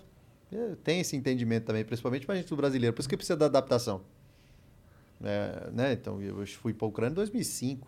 É, 0.52 0.74
Tem 0.82 1.00
esse 1.00 1.16
entendimento 1.16 1.64
também, 1.66 1.84
principalmente 1.84 2.26
pra 2.26 2.34
gente 2.34 2.48
do 2.48 2.56
brasileiro. 2.56 2.94
Por 2.94 3.00
isso 3.00 3.08
que 3.08 3.16
precisa 3.16 3.36
da 3.36 3.46
adaptação. 3.46 4.02
É, 5.22 5.70
né? 5.72 5.92
Então, 5.92 6.20
eu 6.22 6.46
fui 6.46 6.72
pra 6.72 6.86
Ucrânia 6.86 7.12
em 7.12 7.14
2005. 7.14 7.86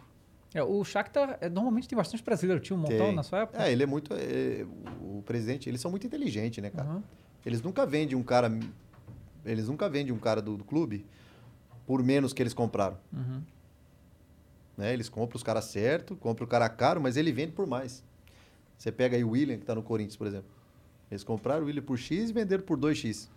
É, 0.55 0.63
o 0.63 0.85
Shakhtar 0.85 1.39
é, 1.41 1.49
normalmente 1.49 1.89
tem 1.89 1.97
bastante 1.97 2.23
brasileiro. 2.23 2.61
Tinha 2.61 2.77
um 2.77 2.81
montão 2.81 2.97
Tem. 2.99 3.15
na 3.15 3.23
sua 3.23 3.41
época? 3.41 3.63
É, 3.63 3.73
ele 3.73 3.83
é 3.83 3.87
muito. 3.87 4.13
é, 4.15 4.67
o 5.01 5.23
presidente, 5.25 5.69
eles 5.69 5.81
são 5.81 5.91
muito 5.91 6.07
inteligentes, 6.07 6.63
né, 6.63 6.71
cara? 6.71 6.89
Aham. 6.89 7.03
Eles 7.45 7.63
nunca 7.63 7.87
vendem 7.87 8.17
um 8.17 8.23
cara. 8.23 8.51
Eles 9.45 9.69
nunca 9.69 9.89
vendem 9.89 10.13
um 10.13 10.19
cara 10.19 10.41
do, 10.41 10.57
do 10.57 10.65
clube 10.65 11.05
por 11.87 12.03
menos 12.03 12.33
que 12.33 12.43
eles 12.43 12.55
compraram. 12.55 12.97
Uhum. 13.13 13.43
Né? 14.77 14.93
Eles 14.93 15.09
compram 15.09 15.37
os 15.37 15.43
caras 15.43 15.65
certo, 15.67 16.17
compram 16.17 16.47
o 16.47 16.49
cara 16.49 16.69
caro, 16.69 17.01
mas 17.01 17.17
ele 17.17 17.33
vende 17.33 17.53
por 17.53 17.67
mais. 17.67 18.03
Você 18.79 18.91
pega 18.91 19.17
aí 19.17 19.25
o 19.25 19.31
William, 19.31 19.59
que 19.59 19.65
tá 19.65 19.75
no 19.75 19.83
Corinthians, 19.83 20.17
por 20.17 20.27
exemplo. 20.27 20.51
Eles 21.11 21.23
compraram 21.23 21.63
o 21.63 21.67
William 21.67 21.83
por 21.83 21.99
X 21.99 22.31
e 22.31 22.33
venderam 22.33 22.65
por 22.65 22.79
2X. 22.79 23.29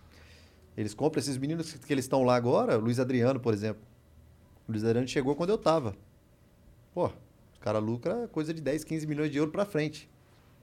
Eles 0.77 0.93
compram 0.93 1.19
esses 1.19 1.37
meninos 1.37 1.71
que, 1.71 1.79
que 1.79 1.93
eles 1.93 2.05
estão 2.05 2.23
lá 2.23 2.35
agora, 2.35 2.77
o 2.77 2.81
Luiz 2.81 2.99
Adriano, 2.99 3.39
por 3.39 3.53
exemplo. 3.53 3.81
O 4.67 4.71
Luiz 4.71 4.83
Adriano 4.83 5.07
chegou 5.07 5.35
quando 5.35 5.49
eu 5.49 5.57
tava. 5.57 5.95
Pô, 6.93 7.07
o 7.07 7.59
cara 7.59 7.79
lucra 7.79 8.27
coisa 8.29 8.53
de 8.53 8.61
10, 8.61 8.83
15 8.83 9.07
milhões 9.07 9.31
de 9.31 9.37
euros 9.37 9.51
pra 9.51 9.65
frente. 9.65 10.09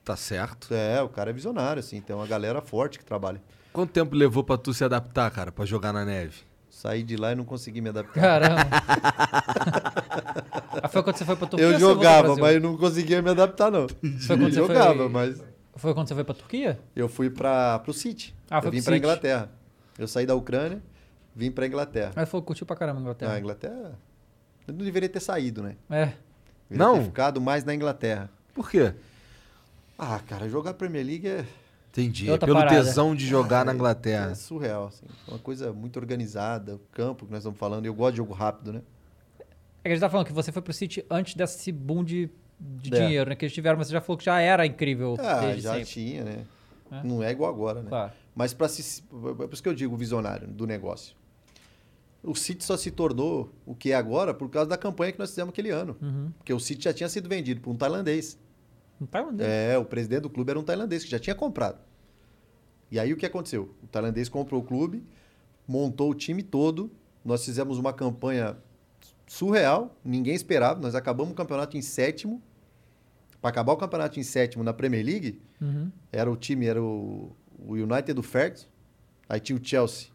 Tá 0.05 0.16
certo. 0.16 0.74
É, 0.74 1.01
o 1.03 1.09
cara 1.09 1.30
é 1.30 1.32
visionário, 1.32 1.80
assim. 1.80 2.01
Tem 2.01 2.14
uma 2.14 2.26
galera 2.26 2.61
forte 2.61 2.99
que 2.99 3.05
trabalha. 3.05 3.40
Quanto 3.72 3.90
tempo 3.90 4.14
levou 4.14 4.44
pra 4.44 4.58
tu 4.58 4.74
se 4.74 4.84
adaptar, 4.84 5.30
cara, 5.30 5.50
pra 5.50 5.64
jogar 5.64 5.92
na 5.92 6.04
neve? 6.04 6.42
Saí 6.68 7.02
de 7.02 7.16
lá 7.16 7.32
e 7.32 7.34
não 7.34 7.44
consegui 7.44 7.80
me 7.80 7.88
adaptar. 7.90 8.20
Caramba. 8.20 8.62
ah, 10.82 10.88
foi 10.88 11.02
quando 11.02 11.16
você 11.16 11.24
foi 11.24 11.36
pra 11.36 11.46
Turquia? 11.46 11.66
Eu 11.68 11.78
jogava, 11.78 12.36
mas 12.36 12.54
eu 12.56 12.60
não 12.60 12.76
conseguia 12.76 13.22
me 13.22 13.30
adaptar, 13.30 13.70
não. 13.70 13.86
Foi 13.88 14.36
quando 14.36 14.50
você 14.50 14.56
jogava, 14.56 14.94
foi- 14.96 15.08
mas 15.08 15.42
Foi 15.76 15.94
quando 15.94 16.08
você 16.08 16.14
foi 16.14 16.24
pra 16.24 16.34
Turquia? 16.34 16.78
eu 16.94 17.08
fui 17.08 17.30
para 17.30 17.78
pro 17.80 17.92
City. 17.92 18.34
Ah, 18.50 18.58
eu 18.58 18.62
foi 18.62 18.70
vim 18.72 18.78
pro 18.78 18.84
pra 18.86 18.94
City. 18.94 19.06
Inglaterra. 19.06 19.50
Eu 19.98 20.08
saí 20.08 20.26
da 20.26 20.34
Ucrânia, 20.34 20.82
vim 21.34 21.50
pra 21.50 21.66
Inglaterra. 21.66 22.12
Aí 22.16 22.26
foi, 22.26 22.40
curtiu 22.42 22.66
pra 22.66 22.76
caramba 22.76 22.98
a 22.98 23.00
Ah, 23.00 23.02
Inglaterra. 23.02 23.32
a 23.34 23.38
Inglaterra. 23.38 23.98
Eu 24.66 24.74
não 24.74 24.84
deveria 24.84 25.08
ter 25.08 25.20
saído, 25.20 25.62
né? 25.62 25.76
É. 25.90 26.06
Deveria 26.06 26.16
Não? 26.70 26.98
ter 26.98 27.04
ficado 27.04 27.40
mais 27.40 27.64
na 27.64 27.74
Inglaterra. 27.74 28.30
Por 28.54 28.70
quê? 28.70 28.94
Ah, 29.98 30.18
cara, 30.26 30.48
jogar 30.48 30.74
Premier 30.74 31.04
League 31.06 31.28
é, 31.28 31.44
Entendi. 31.93 32.30
Outra 32.30 32.47
Pelo 32.47 32.59
parada. 32.59 32.76
tesão 32.82 33.14
de 33.14 33.26
jogar 33.26 33.64
na 33.66 33.72
é 33.72 33.74
Inglaterra. 33.74 34.34
surreal, 34.34 34.86
assim. 34.86 35.05
Uma 35.28 35.38
coisa 35.38 35.72
muito 35.74 35.99
organizada, 35.99 36.76
o 36.76 36.78
campo 36.90 37.26
que 37.26 37.30
nós 37.32 37.40
estamos 37.43 37.59
falando. 37.59 37.84
Eu 37.84 37.93
gosto 37.93 38.12
de 38.12 38.16
jogo 38.18 38.32
rápido, 38.32 38.72
né? 38.72 38.80
É 39.38 39.45
que 39.82 39.88
a 39.88 39.90
gente 39.90 40.01
tá 40.01 40.09
falando 40.09 40.26
que 40.26 40.32
você 40.32 40.51
foi 40.51 40.62
pro 40.62 40.72
City 40.72 41.05
antes 41.11 41.34
desse 41.34 41.70
boom 41.70 42.03
de, 42.03 42.30
de 42.59 42.95
É. 42.95 42.99
dinheiro, 43.07 43.28
né? 43.28 43.36
Que 43.36 43.45
eles 43.45 43.53
tiveram, 43.53 43.76
mas 43.76 43.88
você 43.88 43.93
já 43.93 44.01
falou 44.01 44.16
que 44.16 44.24
já 44.24 44.40
era 44.40 44.64
incrível 44.64 45.16
Ah, 45.18 45.40
desde 45.40 45.61
já 45.62 45.72
sempre. 45.74 45.86
tinha, 45.86 46.24
né? 46.24 46.45
É. 46.90 47.03
Não 47.05 47.22
é 47.22 47.30
igual 47.30 47.53
agora, 47.53 47.82
né? 47.82 47.88
Claro. 47.90 48.12
Mas 48.34 48.55
para 48.55 48.68
se. 48.68 49.03
É 49.03 49.34
por 49.47 49.53
isso 49.53 49.62
que 49.62 49.68
eu 49.68 49.74
digo 49.74 49.95
visionário 49.97 50.49
do 50.49 50.66
negócio. 50.66 51.14
O 52.22 52.34
City 52.34 52.64
só 52.64 52.76
se 52.76 52.90
tornou 52.90 53.53
o 53.66 53.74
que 53.74 53.90
é 53.90 53.95
agora 53.97 54.32
por 54.32 54.49
causa 54.49 54.70
da 54.70 54.78
campanha 54.78 55.11
que 55.12 55.18
nós 55.18 55.30
fizemos 55.30 55.53
aquele 55.53 55.70
ano. 55.70 55.97
Uhum. 56.01 56.30
Porque 56.38 56.55
o 56.55 56.61
City 56.61 56.84
já 56.84 56.93
tinha 56.95 57.09
sido 57.09 57.28
vendido 57.28 57.61
por 57.61 57.70
um 57.72 57.76
tailandês. 57.76 58.38
Tá 59.07 59.22
mandando. 59.22 59.42
É, 59.44 59.76
o 59.78 59.84
presidente 59.84 60.22
do 60.22 60.30
clube 60.30 60.50
era 60.50 60.59
um 60.59 60.62
tailandês 60.64 61.05
que 61.05 61.11
já 61.11 61.18
tinha 61.18 61.34
comprado. 61.34 61.78
E 62.90 62.98
aí 62.98 63.12
o 63.12 63.16
que 63.16 63.24
aconteceu? 63.26 63.74
O 63.82 63.86
tailandês 63.86 64.28
comprou 64.28 64.61
o 64.61 64.64
clube, 64.64 65.03
montou 65.66 66.11
o 66.11 66.14
time 66.14 66.42
todo. 66.42 66.90
Nós 67.24 67.44
fizemos 67.44 67.78
uma 67.78 67.92
campanha 67.92 68.57
surreal, 69.26 69.96
ninguém 70.05 70.34
esperava. 70.34 70.80
Nós 70.80 70.94
acabamos 70.94 71.32
o 71.32 71.34
campeonato 71.36 71.76
em 71.76 71.82
sétimo. 71.82 72.42
Para 73.40 73.50
acabar 73.50 73.72
o 73.72 73.76
campeonato 73.76 74.20
em 74.20 74.22
sétimo 74.22 74.62
na 74.62 74.72
Premier 74.72 75.05
League, 75.05 75.40
Uhum. 75.61 75.90
era 76.12 76.30
o 76.30 76.36
time, 76.36 76.66
era 76.66 76.82
o, 76.82 77.32
o 77.59 77.72
United 77.74 78.12
do 78.12 78.22
Ferguson. 78.22 78.66
Aí 79.28 79.40
tinha 79.40 79.59
o 79.59 79.64
Chelsea. 79.64 80.09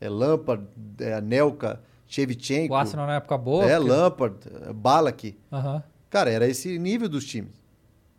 É 0.00 0.08
Lampard, 0.08 0.66
é, 0.98 1.14
Anelka, 1.14 1.80
Shevchenko. 2.06 2.74
O 2.74 2.76
Arsenal 2.76 3.06
na 3.06 3.16
época 3.16 3.36
boa. 3.38 3.64
É, 3.64 3.76
porque- 3.76 3.90
Lampard, 3.90 4.36
Balak. 4.74 5.36
Aham. 5.52 5.82
Cara, 6.10 6.30
era 6.30 6.46
esse 6.48 6.78
nível 6.78 7.08
dos 7.08 7.24
times. 7.24 7.52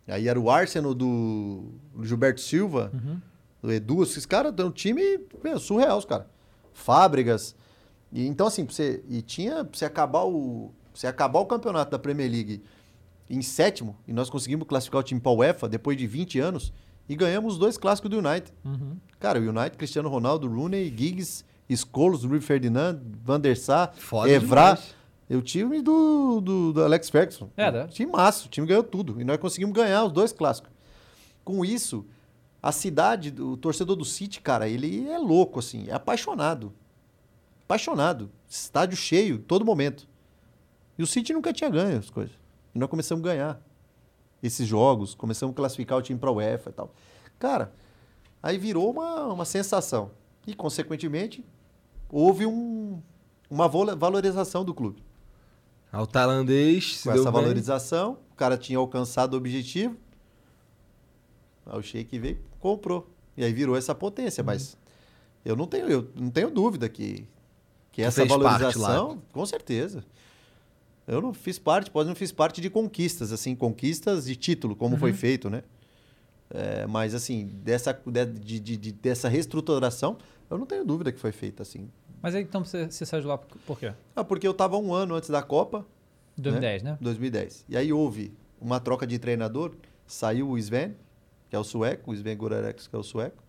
Aí 0.08 0.28
era 0.28 0.38
o 0.38 0.50
Arsenal 0.50 0.94
do 0.94 1.72
Gilberto 2.02 2.40
Silva, 2.40 2.90
Uhum. 2.94 3.20
do 3.62 3.72
Edu. 3.72 4.02
Esses 4.02 4.24
caras 4.26 4.52
dão 4.52 4.68
um 4.68 4.70
time 4.72 5.02
meu, 5.42 5.58
surreal, 5.58 5.98
os 5.98 6.04
caras. 6.04 6.26
Fábricas. 6.72 7.54
E, 8.12 8.26
então, 8.26 8.46
assim, 8.46 8.64
você, 8.64 9.02
e 9.08 9.20
tinha, 9.22 9.64
você 9.64 9.84
acabar 9.84 10.24
o. 10.24 10.72
Você 10.94 11.06
acabar 11.06 11.40
o 11.40 11.46
campeonato 11.46 11.90
da 11.90 11.98
Premier 11.98 12.30
League 12.30 12.62
em 13.28 13.42
sétimo 13.42 13.96
e 14.06 14.12
nós 14.12 14.30
conseguimos 14.30 14.66
classificar 14.66 15.00
o 15.00 15.04
time 15.04 15.20
para 15.20 15.32
a 15.32 15.34
UEFA 15.34 15.68
depois 15.68 15.96
de 15.98 16.06
20 16.06 16.38
anos 16.40 16.72
e 17.08 17.14
ganhamos 17.16 17.54
os 17.54 17.58
dois 17.58 17.76
clássicos 17.76 18.10
do 18.10 18.18
United. 18.18 18.52
Uhum. 18.64 18.96
Cara, 19.18 19.38
o 19.38 19.42
United, 19.42 19.76
Cristiano 19.76 20.08
Ronaldo, 20.08 20.48
Rooney, 20.48 20.88
Giggs, 20.96 21.44
Scholes, 21.70 22.22
Rui 22.24 22.40
Ferdinand, 22.40 22.98
Van 23.22 23.38
der 23.40 23.56
Sar, 23.56 23.92
Evra. 24.26 24.38
demais. 24.38 24.94
E 25.28 25.34
o 25.34 25.42
time 25.42 25.82
do, 25.82 26.40
do, 26.40 26.72
do 26.72 26.84
Alex 26.84 27.10
Ferguson. 27.10 27.50
É, 27.56 27.70
né? 27.70 27.86
Time 27.88 28.10
massa, 28.12 28.46
o 28.46 28.48
time 28.48 28.66
ganhou 28.66 28.82
tudo. 28.82 29.20
E 29.20 29.24
nós 29.24 29.38
conseguimos 29.38 29.74
ganhar 29.74 30.04
os 30.04 30.12
dois 30.12 30.32
clássicos. 30.32 30.70
Com 31.44 31.64
isso, 31.64 32.06
a 32.62 32.70
cidade, 32.72 33.34
o 33.40 33.56
torcedor 33.56 33.96
do 33.96 34.04
City, 34.04 34.40
cara, 34.40 34.68
ele 34.68 35.08
é 35.08 35.18
louco, 35.18 35.58
assim, 35.58 35.86
é 35.88 35.94
apaixonado. 35.94 36.72
Apaixonado. 37.64 38.30
Estádio 38.48 38.96
cheio, 38.96 39.38
todo 39.38 39.64
momento. 39.64 40.08
E 40.96 41.02
o 41.02 41.06
City 41.06 41.32
nunca 41.32 41.52
tinha 41.52 41.68
ganho 41.68 41.98
as 41.98 42.08
coisas. 42.08 42.34
E 42.74 42.78
nós 42.78 42.88
começamos 42.88 43.24
a 43.24 43.28
ganhar 43.28 43.60
esses 44.42 44.66
jogos, 44.66 45.14
começamos 45.14 45.52
a 45.54 45.56
classificar 45.56 45.98
o 45.98 46.02
time 46.02 46.18
para 46.18 46.30
a 46.30 46.32
UEFA 46.32 46.70
e 46.70 46.72
tal. 46.72 46.94
Cara, 47.38 47.72
aí 48.42 48.58
virou 48.58 48.90
uma, 48.90 49.26
uma 49.26 49.44
sensação. 49.44 50.10
E, 50.46 50.54
consequentemente, 50.54 51.44
houve 52.08 52.46
um, 52.46 53.02
uma 53.50 53.68
valorização 53.68 54.64
do 54.64 54.72
clube. 54.72 55.02
Aí 55.96 56.02
o 56.02 56.06
tailandês 56.06 57.00
Com 57.02 57.10
essa 57.12 57.22
bem. 57.24 57.32
valorização, 57.32 58.18
o 58.30 58.34
cara 58.36 58.58
tinha 58.58 58.78
alcançado 58.78 59.32
o 59.34 59.36
objetivo. 59.38 59.96
Aí 61.64 61.78
o 61.78 61.82
Sheik 61.82 62.18
veio 62.18 62.34
e 62.36 62.58
comprou. 62.60 63.08
E 63.36 63.42
aí 63.44 63.52
virou 63.52 63.74
essa 63.76 63.94
potência, 63.94 64.42
Uhum. 64.42 64.46
mas 64.46 64.76
eu 65.44 65.56
não 65.56 65.66
tenho, 65.66 65.88
eu 65.88 66.08
não 66.14 66.30
tenho 66.30 66.50
dúvida 66.50 66.86
que, 66.88 67.26
que 67.92 68.02
essa 68.02 68.24
valorização, 68.26 69.22
com 69.32 69.46
certeza. 69.46 70.04
Eu 71.06 71.22
não 71.22 71.32
fiz 71.32 71.58
parte, 71.58 71.90
pode 71.90 72.08
não 72.08 72.16
fiz 72.16 72.30
parte 72.32 72.60
de 72.60 72.68
conquistas, 72.68 73.32
assim, 73.32 73.54
conquistas 73.54 74.26
de 74.26 74.36
título, 74.36 74.76
como 74.76 74.96
foi 74.98 75.12
feito, 75.14 75.48
né? 75.48 75.62
É, 76.50 76.86
mas 76.86 77.14
assim, 77.14 77.46
dessa, 77.64 77.92
de, 78.06 78.26
de- 78.26 78.60
de- 78.60 78.76
de- 78.76 78.92
dessa 78.92 79.28
reestruturação, 79.28 80.18
eu 80.50 80.58
não 80.58 80.66
tenho 80.66 80.84
dúvida 80.84 81.10
que 81.10 81.18
foi 81.18 81.32
feita, 81.32 81.62
assim. 81.62 81.88
Mas 82.22 82.34
aí 82.34 82.42
então 82.42 82.64
você, 82.64 82.90
você 82.90 83.04
saiu 83.04 83.22
de 83.22 83.26
lá 83.26 83.38
por, 83.38 83.78
quê? 83.78 83.92
Ah, 84.14 84.24
porque 84.24 84.46
eu 84.46 84.52
estava 84.52 84.76
um 84.76 84.92
ano 84.92 85.14
antes 85.14 85.30
da 85.30 85.42
Copa, 85.42 85.86
2010, 86.36 86.82
né? 86.82 86.98
2010. 87.00 87.64
E 87.68 87.76
aí 87.76 87.92
houve 87.92 88.34
uma 88.60 88.80
troca 88.80 89.06
de 89.06 89.18
treinador, 89.18 89.74
saiu 90.06 90.50
o 90.50 90.58
Sven, 90.58 90.94
que 91.48 91.56
é 91.56 91.58
o 91.58 91.64
sueco, 91.64 92.10
o 92.10 92.14
Sven 92.14 92.36
Gorerex, 92.36 92.86
que 92.86 92.96
é 92.96 92.98
o 92.98 93.02
sueco, 93.02 93.42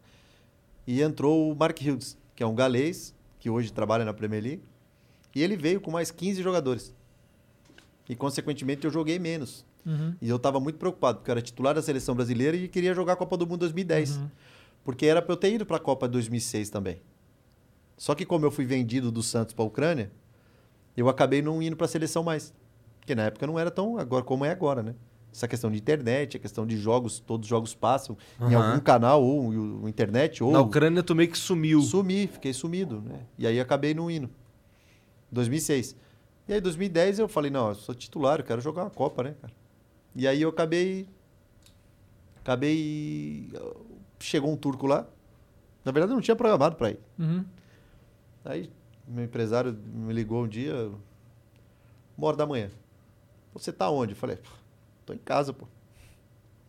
e 0.86 1.01
entrou 1.01 1.51
o 1.51 1.55
Mark 1.55 1.78
Hughes, 1.82 2.18
que 2.36 2.43
é 2.43 2.45
um 2.45 2.55
galês, 2.55 3.15
que 3.39 3.49
hoje 3.49 3.72
trabalha 3.72 4.05
na 4.05 4.13
Premier 4.13 4.43
League, 4.43 4.63
e 5.36 5.43
ele 5.43 5.55
veio 5.55 5.82
com 5.82 5.91
mais 5.91 6.11
15 6.11 6.41
jogadores. 6.41 6.95
E, 8.09 8.15
consequentemente, 8.15 8.86
eu 8.86 8.91
joguei 8.91 9.20
menos. 9.20 9.65
Uhum. 9.86 10.15
E 10.22 10.30
eu 10.30 10.38
estava 10.38 10.59
muito 10.59 10.78
preocupado, 10.78 11.20
porque 11.20 11.30
eu 11.30 11.34
era 11.34 11.41
titular 11.41 11.76
da 11.76 11.82
seleção 11.82 12.15
brasileira 12.15 12.55
e 12.55 12.68
queria 12.68 12.93
jogar 12.93 13.13
a 13.13 13.15
Copa 13.15 13.38
do 13.38 13.45
Mundo 13.45 13.59
2010. 13.59 14.20
Porque 14.84 15.05
era 15.05 15.22
para 15.22 15.34
eu 15.34 15.38
ter 15.38 15.53
ido 15.53 15.65
para 15.65 15.78
a 15.78 15.80
Copa 15.80 16.07
2006 16.07 16.70
também. 16.70 17.01
Só 17.97 18.13
que 18.13 18.25
como 18.25 18.45
eu 18.45 18.51
fui 18.51 18.65
vendido 18.65 19.11
do 19.11 19.23
Santos 19.23 19.53
para 19.53 19.65
a 19.65 19.67
Ucrânia, 19.67 20.11
eu 20.95 21.09
acabei 21.09 21.41
não 21.41 21.61
indo 21.61 21.75
para 21.75 21.85
a 21.85 21.89
seleção 21.89 22.23
mais. 22.23 22.53
Porque 22.99 23.15
na 23.15 23.23
época 23.23 23.47
não 23.47 23.57
era 23.57 23.71
tão 23.71 23.97
agora 23.97 24.23
como 24.23 24.45
é 24.45 24.51
agora, 24.51 24.83
né? 24.83 24.95
Essa 25.33 25.47
questão 25.47 25.69
de 25.71 25.77
internet, 25.77 26.37
a 26.37 26.39
questão 26.39 26.65
de 26.65 26.77
jogos, 26.77 27.19
todos 27.19 27.45
os 27.45 27.49
jogos 27.49 27.73
passam 27.73 28.17
em 28.39 28.53
Aham. 28.55 28.69
algum 28.69 28.79
canal, 28.79 29.23
ou 29.23 29.49
o 29.49 29.89
internet, 29.89 30.43
ou 30.43 30.51
Na 30.51 30.61
Ucrânia 30.61 31.03
tu 31.03 31.13
meio 31.15 31.29
que 31.29 31.37
sumiu. 31.37 31.81
Sumi, 31.81 32.27
fiquei 32.27 32.53
sumido, 32.53 33.01
né? 33.01 33.19
E 33.37 33.45
aí 33.45 33.59
acabei 33.59 33.93
não 33.93 34.09
indo. 34.09 34.29
2006. 35.31 35.95
E 36.47 36.53
aí 36.53 36.61
2010 36.61 37.19
eu 37.19 37.27
falei, 37.27 37.51
não, 37.51 37.69
eu 37.69 37.75
sou 37.75 37.93
titular, 37.93 38.39
eu 38.39 38.45
quero 38.45 38.61
jogar 38.61 38.83
uma 38.83 38.89
Copa, 38.89 39.23
né, 39.23 39.35
cara? 39.41 39.53
E 40.15 40.27
aí 40.27 40.41
eu 40.41 40.49
acabei 40.49 41.07
acabei 42.41 43.49
chegou 44.19 44.51
um 44.51 44.55
turco 44.55 44.87
lá. 44.87 45.05
Na 45.83 45.91
verdade 45.91 46.11
eu 46.11 46.15
não 46.15 46.21
tinha 46.21 46.35
programado 46.35 46.75
para 46.75 46.91
ir. 46.91 46.99
Uhum. 47.19 47.45
Aí 48.47 48.71
meu 49.05 49.25
empresário 49.25 49.73
me 49.73 50.13
ligou 50.13 50.43
um 50.43 50.47
dia, 50.47 50.89
uma 52.17 52.27
hora 52.27 52.37
da 52.37 52.45
manhã. 52.45 52.71
Você 53.53 53.73
tá 53.73 53.89
onde? 53.89 54.13
Eu 54.13 54.17
falei, 54.17 54.39
tô 55.05 55.13
em 55.13 55.17
casa, 55.17 55.51
pô. 55.51 55.67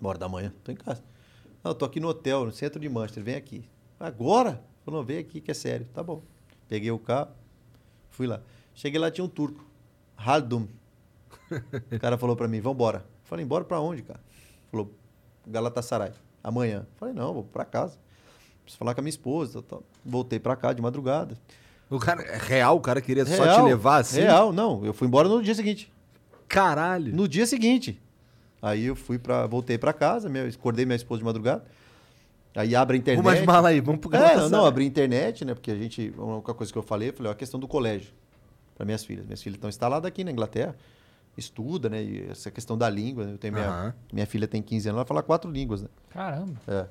Uma 0.00 0.10
hora 0.10 0.18
da 0.18 0.28
manhã, 0.28 0.52
tô 0.64 0.72
em 0.72 0.76
casa. 0.76 1.02
Não, 1.62 1.74
tô 1.74 1.84
aqui 1.84 2.00
no 2.00 2.08
hotel, 2.08 2.44
no 2.44 2.52
centro 2.52 2.80
de 2.80 2.88
Manchester, 2.88 3.22
vem 3.22 3.34
aqui. 3.36 3.68
Agora? 3.98 4.62
Falou, 4.84 5.00
não, 5.00 5.06
vem 5.06 5.18
aqui 5.18 5.40
que 5.40 5.50
é 5.50 5.54
sério. 5.54 5.86
Tá 5.94 6.02
bom. 6.02 6.22
Peguei 6.68 6.90
o 6.90 6.98
carro, 6.98 7.30
fui 8.10 8.26
lá. 8.26 8.40
Cheguei 8.74 8.98
lá, 9.00 9.10
tinha 9.10 9.24
um 9.24 9.28
turco, 9.28 9.64
Haldum. 10.16 10.66
O 11.92 11.98
cara 11.98 12.18
falou 12.18 12.36
pra 12.36 12.48
mim, 12.48 12.60
vambora. 12.60 13.04
Falei, 13.24 13.44
embora 13.44 13.64
pra 13.64 13.80
onde, 13.80 14.02
cara? 14.02 14.20
Falou, 14.70 14.92
Galatasaray, 15.46 16.12
amanhã. 16.42 16.86
Falei, 16.96 17.14
não, 17.14 17.34
vou 17.34 17.44
pra 17.44 17.64
casa. 17.64 17.98
Preciso 18.62 18.78
falar 18.78 18.94
com 18.94 19.00
a 19.00 19.02
minha 19.02 19.10
esposa. 19.10 19.62
tal, 19.62 19.80
tal. 19.80 19.82
Voltei 20.04 20.38
pra 20.38 20.56
cá 20.56 20.72
de 20.72 20.82
madrugada. 20.82 21.36
O 21.90 21.98
cara, 21.98 22.22
é 22.22 22.36
real, 22.36 22.76
o 22.76 22.80
cara 22.80 23.00
queria 23.00 23.24
só 23.24 23.42
Real, 23.42 23.64
te 23.64 23.68
levar 23.68 23.98
assim? 23.98 24.20
Real, 24.20 24.52
não. 24.52 24.84
Eu 24.84 24.92
fui 24.92 25.06
embora 25.06 25.28
no 25.28 25.42
dia 25.42 25.54
seguinte. 25.54 25.90
Caralho. 26.46 27.14
No 27.14 27.26
dia 27.26 27.46
seguinte. 27.46 28.00
Aí 28.60 28.86
eu 28.86 28.96
fui 28.96 29.18
para 29.18 29.46
voltei 29.46 29.78
pra 29.78 29.92
casa, 29.92 30.28
minha, 30.28 30.46
acordei 30.46 30.84
minha 30.84 30.96
esposa 30.96 31.20
de 31.20 31.24
madrugada. 31.24 31.64
Aí 32.54 32.74
abre 32.74 32.96
a 32.96 32.98
internet. 32.98 33.22
Vamos 33.22 33.38
mais 33.38 33.46
mala 33.46 33.68
aí, 33.68 33.80
vamos 33.80 34.00
pro 34.00 34.14
É, 34.16 34.48
não, 34.48 34.66
abri 34.66 34.84
a 34.84 34.86
internet, 34.86 35.44
né? 35.44 35.54
Porque 35.54 35.70
a 35.70 35.76
gente, 35.76 36.12
a 36.18 36.22
única 36.22 36.52
coisa 36.52 36.72
que 36.72 36.78
eu 36.78 36.82
falei, 36.82 37.10
eu 37.10 37.12
falei, 37.12 37.30
ó, 37.30 37.32
a 37.32 37.36
questão 37.36 37.58
do 37.60 37.68
colégio 37.68 38.12
para 38.78 38.84
minhas 38.84 39.04
filhas. 39.04 39.24
Minhas 39.24 39.42
filhas 39.42 39.56
estão 39.56 39.68
instaladas 39.68 40.06
aqui 40.08 40.22
na 40.22 40.30
Inglaterra, 40.30 40.74
estuda, 41.36 41.88
né? 41.88 42.02
E 42.02 42.26
essa 42.30 42.50
questão 42.50 42.78
da 42.78 42.88
língua, 42.88 43.26
né? 43.26 43.32
eu 43.32 43.38
tenho 43.38 43.54
minha, 43.54 43.94
minha 44.12 44.26
filha 44.26 44.46
tem 44.46 44.62
15 44.62 44.88
anos, 44.88 44.98
ela 44.98 45.06
fala 45.06 45.22
quatro 45.22 45.50
línguas, 45.50 45.82
né? 45.82 45.88
Caramba. 46.10 46.54
É. 46.66 46.86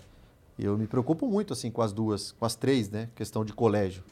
E 0.60 0.66
eu 0.66 0.78
me 0.78 0.88
preocupo 0.88 1.28
muito, 1.28 1.54
assim, 1.54 1.72
com 1.72 1.82
as 1.82 1.94
duas, 1.94 2.34
com 2.34 2.46
as 2.46 2.56
três, 2.56 2.90
né? 2.90 3.10
Questão 3.16 3.46
de 3.46 3.54
colégio. 3.54 4.04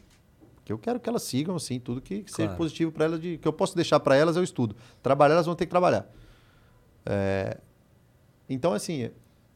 Porque 0.66 0.74
eu 0.74 0.80
quero 0.80 1.00
que 1.00 1.08
elas 1.08 1.22
sigam, 1.22 1.56
assim, 1.56 1.80
tudo 1.80 2.02
que, 2.02 2.24
que 2.24 2.32
seja 2.32 2.48
Claro. 2.48 2.58
positivo 2.58 2.92
para 2.92 3.06
elas, 3.06 3.20
de, 3.22 3.38
que 3.38 3.48
eu 3.48 3.54
posso 3.54 3.76
deixar 3.76 4.00
para 4.00 4.16
elas, 4.16 4.36
eu 4.36 4.42
estudo. 4.42 4.76
Trabalhar, 5.04 5.36
elas 5.36 5.46
vão 5.46 5.54
ter 5.54 5.68
que 5.68 5.70
trabalhar. 5.70 6.12
É, 7.06 7.60
Então, 8.50 8.74
assim, 8.74 9.12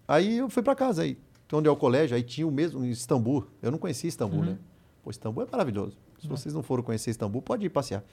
aí 0.07 0.37
eu 0.37 0.47
fui 0.51 0.61
para 0.61 0.75
casa, 0.75 1.01
aí, 1.01 1.17
onde 1.51 1.67
é 1.67 1.71
o 1.71 1.75
colégio, 1.75 2.15
aí 2.15 2.21
tinha 2.21 2.45
o 2.47 2.51
mesmo, 2.51 2.85
em 2.85 2.89
Istambul. 2.91 3.47
Eu 3.59 3.71
não 3.71 3.79
conhecia 3.79 4.07
Istambul, 4.07 4.43
né? 4.45 4.59
Pô, 5.03 5.09
Istambul 5.09 5.41
é 5.43 5.47
maravilhoso. 5.51 5.97
Se 6.21 6.27
vocês 6.27 6.53
não 6.53 6.61
foram 6.61 6.83
conhecer 6.83 7.09
Istambul, 7.09 7.41
pode 7.41 7.65
ir 7.65 7.69
passear. 7.69 8.03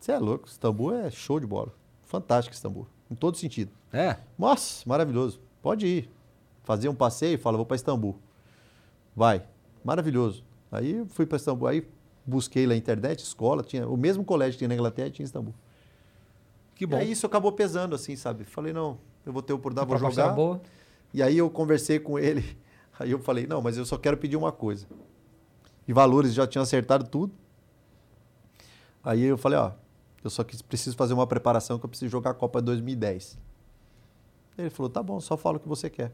Você 0.00 0.12
é 0.12 0.18
louco, 0.18 0.48
Istambul 0.48 0.94
é 0.94 1.10
show 1.10 1.38
de 1.38 1.46
bola. 1.46 1.74
Fantástico 2.04 2.54
Istambul, 2.54 2.86
em 3.10 3.14
todo 3.14 3.36
sentido. 3.36 3.70
É. 3.92 4.16
Nossa, 4.38 4.82
maravilhoso. 4.88 5.40
Pode 5.60 5.86
ir. 5.86 6.10
Fazer 6.64 6.88
um 6.88 6.94
passeio, 6.94 7.38
fala, 7.38 7.58
vou 7.58 7.66
para 7.66 7.76
Istambul. 7.76 8.16
Vai. 9.14 9.42
Maravilhoso. 9.84 10.42
Aí 10.78 11.04
fui 11.08 11.26
para 11.26 11.36
Istambul. 11.36 11.68
Aí 11.68 11.86
busquei 12.26 12.66
lá 12.66 12.70
na 12.70 12.76
internet, 12.76 13.20
escola, 13.20 13.62
tinha 13.62 13.88
o 13.88 13.96
mesmo 13.96 14.24
colégio 14.24 14.52
que 14.52 14.58
tinha 14.58 14.68
na 14.68 14.74
Inglaterra, 14.74 15.10
tinha 15.10 15.24
em 15.24 15.26
Istambul. 15.26 15.54
Que 16.74 16.84
E 16.84 16.86
bom. 16.86 16.96
aí 16.96 17.10
isso 17.10 17.26
acabou 17.26 17.52
pesando, 17.52 17.94
assim, 17.94 18.16
sabe? 18.16 18.44
Falei, 18.44 18.72
não, 18.72 18.98
eu 19.24 19.32
vou 19.32 19.42
ter 19.42 19.52
oportunidade, 19.52 19.88
vou 19.88 20.10
jogar. 20.10 20.32
boa. 20.34 20.60
E 21.14 21.22
aí 21.22 21.38
eu 21.38 21.48
conversei 21.48 21.98
com 21.98 22.18
ele. 22.18 22.56
Aí 22.98 23.10
eu 23.10 23.18
falei, 23.18 23.46
não, 23.46 23.60
mas 23.60 23.76
eu 23.76 23.84
só 23.84 23.98
quero 23.98 24.16
pedir 24.16 24.36
uma 24.36 24.50
coisa. 24.50 24.86
E 25.86 25.92
valores 25.92 26.32
já 26.32 26.46
tinham 26.46 26.62
acertado 26.62 27.04
tudo. 27.06 27.30
Aí 29.04 29.22
eu 29.22 29.36
falei, 29.36 29.58
ó, 29.58 29.72
eu 30.24 30.30
só 30.30 30.42
preciso 30.66 30.96
fazer 30.96 31.12
uma 31.12 31.26
preparação 31.26 31.78
que 31.78 31.84
eu 31.84 31.88
preciso 31.90 32.10
jogar 32.10 32.30
a 32.30 32.34
Copa 32.34 32.60
2010. 32.62 33.38
Ele 34.56 34.70
falou, 34.70 34.88
tá 34.88 35.02
bom, 35.02 35.20
só 35.20 35.36
fala 35.36 35.58
o 35.58 35.60
que 35.60 35.68
você 35.68 35.90
quer. 35.90 36.10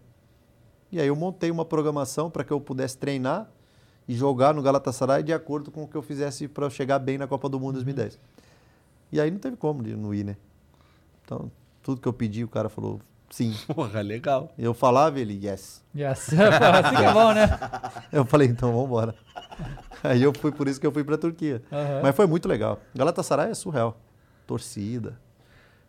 E 0.90 1.00
aí 1.00 1.06
eu 1.06 1.14
montei 1.14 1.52
uma 1.52 1.64
programação 1.64 2.28
para 2.28 2.42
que 2.42 2.52
eu 2.52 2.60
pudesse 2.60 2.98
treinar 2.98 3.48
e 4.06 4.14
jogar 4.14 4.54
no 4.54 4.62
Galatasaray 4.62 5.22
de 5.22 5.32
acordo 5.32 5.70
com 5.70 5.84
o 5.84 5.88
que 5.88 5.96
eu 5.96 6.02
fizesse 6.02 6.48
para 6.48 6.68
chegar 6.68 6.98
bem 6.98 7.18
na 7.18 7.26
Copa 7.26 7.48
do 7.48 7.58
Mundo 7.58 7.74
2010. 7.74 8.18
E 9.10 9.20
aí 9.20 9.30
não 9.30 9.38
teve 9.38 9.56
como 9.56 9.82
de 9.82 9.94
não 9.94 10.14
ir, 10.14 10.24
né? 10.24 10.36
Então, 11.24 11.50
tudo 11.82 12.00
que 12.00 12.08
eu 12.08 12.12
pedi, 12.12 12.42
o 12.42 12.48
cara 12.48 12.68
falou 12.68 13.00
sim. 13.30 13.54
Porra, 13.74 14.00
legal. 14.00 14.52
Eu 14.58 14.74
falava, 14.74 15.20
ele, 15.20 15.34
yes. 15.46 15.82
Yes. 15.94 16.32
Assim 16.34 16.96
que 16.96 17.04
é 17.04 17.12
bom, 17.12 17.32
né? 17.32 17.48
Eu 18.10 18.24
falei, 18.24 18.48
então 18.48 18.72
vamos 18.72 18.86
embora. 18.86 19.14
Aí 20.02 20.22
eu 20.22 20.32
fui, 20.32 20.50
por 20.50 20.66
isso 20.66 20.80
que 20.80 20.86
eu 20.86 20.92
fui 20.92 21.04
pra 21.04 21.16
Turquia. 21.16 21.62
Aham. 21.70 22.00
Mas 22.02 22.16
foi 22.16 22.26
muito 22.26 22.48
legal. 22.48 22.80
Galatasaray 22.94 23.50
é 23.50 23.54
surreal. 23.54 24.00
Torcida. 24.46 25.18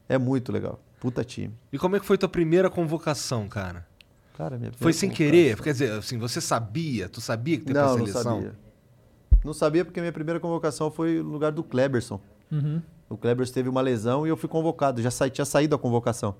É 0.07 0.18
muito 0.18 0.52
legal. 0.52 0.80
Puta 0.99 1.23
time. 1.23 1.53
E 1.72 1.77
como 1.77 1.95
é 1.95 1.99
que 1.99 2.06
foi 2.06 2.18
tua 2.18 2.30
primeira 2.30 2.69
convocação, 2.69 3.48
cara? 3.48 3.85
Cara, 4.34 4.57
minha 4.57 4.72
Foi 4.72 4.77
primeira 4.91 4.97
sem 4.99 5.10
querer? 5.10 5.61
Quer 5.61 5.72
dizer, 5.73 5.91
assim, 5.91 6.18
você 6.18 6.41
sabia? 6.41 7.07
Tu 7.07 7.22
sabia 7.22 7.57
que 7.57 7.64
tem 7.65 7.73
pra 7.73 7.84
Não, 7.85 7.97
não 7.97 8.05
seleção? 8.05 8.35
sabia. 8.35 8.55
Não 9.43 9.53
sabia 9.53 9.85
porque 9.85 9.99
minha 9.99 10.11
primeira 10.14 10.39
convocação 10.39 10.89
foi 10.89 11.22
no 11.22 11.30
lugar 11.30 11.51
do 11.51 11.64
Kleberson. 11.64 12.19
Uhum. 12.51 12.81
O 13.10 13.18
Kleberson 13.18 13.53
teve 13.53 13.69
uma 13.69 13.81
lesão 13.81 14.26
e 14.26 14.30
eu 14.30 14.38
fui 14.38 14.49
convocado. 14.49 15.01
Já 15.01 15.11
saí, 15.11 15.30
tinha 15.30 15.45
saído 15.45 15.76
a 15.76 15.80
convocação. 15.80 16.35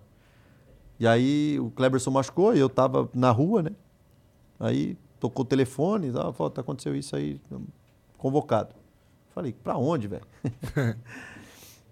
E 1.00 1.06
aí 1.06 1.60
o 1.60 1.70
Kleberson 1.72 2.12
machucou 2.12 2.56
e 2.56 2.60
eu 2.60 2.70
tava 2.70 3.10
na 3.14 3.30
rua, 3.30 3.62
né? 3.64 3.72
Aí 4.60 4.98
tocou 5.20 5.44
o 5.44 5.48
telefone, 5.48 6.10
ah, 6.16 6.32
falou, 6.34 6.50
tá 6.50 6.62
aconteceu 6.62 6.96
isso 6.96 7.16
aí, 7.16 7.40
convocado. 8.18 8.74
Falei, 9.34 9.54
pra 9.54 9.78
onde, 9.78 10.08
velho? 10.08 10.26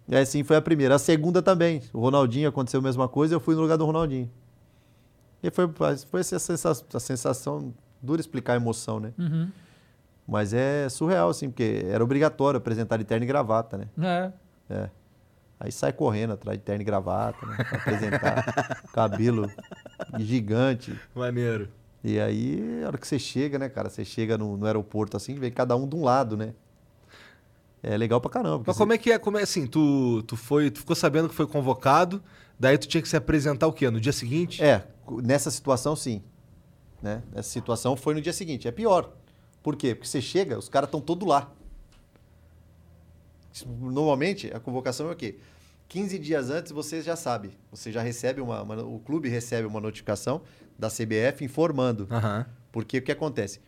E 0.08 0.16
assim 0.16 0.44
foi 0.44 0.58
a 0.58 0.62
primeira. 0.62 0.96
A 0.96 1.00
segunda 1.00 1.42
também. 1.42 1.82
O 1.94 2.00
Ronaldinho 2.02 2.50
aconteceu 2.50 2.82
a 2.82 2.84
mesma 2.84 3.08
coisa, 3.08 3.34
eu 3.34 3.40
fui 3.40 3.56
no 3.56 3.62
lugar 3.62 3.78
do 3.78 3.86
Ronaldinho. 3.86 4.30
E 5.44 5.50
foi, 5.50 5.70
foi 6.10 6.20
essa 6.20 6.40
sensação, 6.40 6.86
a 6.94 7.00
sensação, 7.00 7.74
dura 8.02 8.22
explicar 8.22 8.54
a 8.54 8.56
emoção, 8.56 9.00
né? 9.00 9.14
Uhum. 9.18 9.50
Mas 10.28 10.54
é 10.54 10.88
surreal, 10.88 11.30
assim, 11.30 11.50
porque 11.50 11.84
era 11.88 12.04
obrigatório 12.04 12.58
apresentar 12.58 12.98
de 12.98 13.04
terno 13.04 13.24
e 13.24 13.28
gravata, 13.28 13.78
né? 13.78 13.88
É. 14.00 14.32
É. 14.70 14.90
Aí 15.60 15.72
sai 15.72 15.94
correndo 15.94 16.34
atrás 16.34 16.58
de 16.58 16.64
terno 16.64 16.82
e 16.82 16.86
gravata, 16.86 17.46
né? 17.46 17.56
Pra 17.58 17.78
apresentar. 17.78 18.84
cabelo 18.94 19.52
gigante. 20.20 21.00
Maneiro. 21.14 21.70
E 22.04 22.20
aí, 22.20 22.82
a 22.84 22.88
hora 22.88 22.98
que 22.98 23.08
você 23.08 23.20
chega, 23.20 23.60
né, 23.60 23.70
cara? 23.70 23.90
Você 23.90 24.04
chega 24.04 24.38
no, 24.38 24.58
no 24.58 24.66
aeroporto 24.66 25.16
assim, 25.16 25.36
vem 25.36 25.52
cada 25.52 25.76
um 25.76 25.88
de 25.88 25.96
um 25.96 26.04
lado, 26.04 26.36
né? 26.36 26.54
É 27.84 27.98
legal 27.98 28.22
pra 28.22 28.30
caramba. 28.30 28.64
Mas 28.66 28.78
como 28.78 28.94
é 28.94 28.98
que 28.98 29.12
é? 29.12 29.20
Como 29.20 29.38
é 29.38 29.44
assim? 29.44 29.68
Tu, 29.68 30.24
tu, 30.24 30.36
foi, 30.36 30.72
tu 30.72 30.80
ficou 30.80 30.96
sabendo 30.96 31.30
que 31.30 31.36
foi 31.36 31.48
convocado, 31.48 32.24
daí 32.62 32.78
tu 32.78 32.88
tinha 32.88 33.02
que 33.02 33.10
se 33.10 33.18
apresentar 33.18 33.66
o 33.68 33.74
quê? 33.74 33.90
No 33.90 34.00
dia 34.00 34.14
seguinte? 34.14 34.64
É, 34.64 34.88
nessa 35.24 35.50
situação 35.50 35.96
sim. 35.96 36.22
Né? 37.02 37.24
Essa 37.34 37.50
situação 37.50 37.96
foi 37.98 38.14
no 38.14 38.22
dia 38.22 38.32
seguinte. 38.32 38.68
É 38.68 38.72
pior. 38.72 39.12
Por 39.64 39.76
quê? 39.76 39.96
Porque 39.96 40.08
você 40.08 40.22
chega, 40.22 40.58
os 40.58 40.70
caras 40.70 40.88
estão 40.88 41.02
todos 41.02 41.28
lá. 41.28 41.52
Normalmente, 43.66 44.52
a 44.54 44.60
convocação 44.60 45.10
é 45.10 45.14
o 45.14 45.16
quê? 45.16 45.40
15 45.90 46.18
dias 46.20 46.50
antes 46.50 46.72
você 46.72 47.02
já 47.02 47.16
sabe. 47.16 47.52
Você 47.72 47.92
já 47.92 48.02
recebe 48.02 48.40
uma, 48.40 48.62
uma- 48.62 48.84
O 48.84 49.00
clube 49.00 49.28
recebe 49.28 49.68
uma 49.68 49.82
notificação 49.82 50.42
da 50.80 50.90
CBF 50.90 51.44
informando. 51.44 52.08
Aham. 52.10 52.46
Porque 52.72 53.00
o 53.00 53.02
que 53.02 53.12
acontece? 53.12 53.60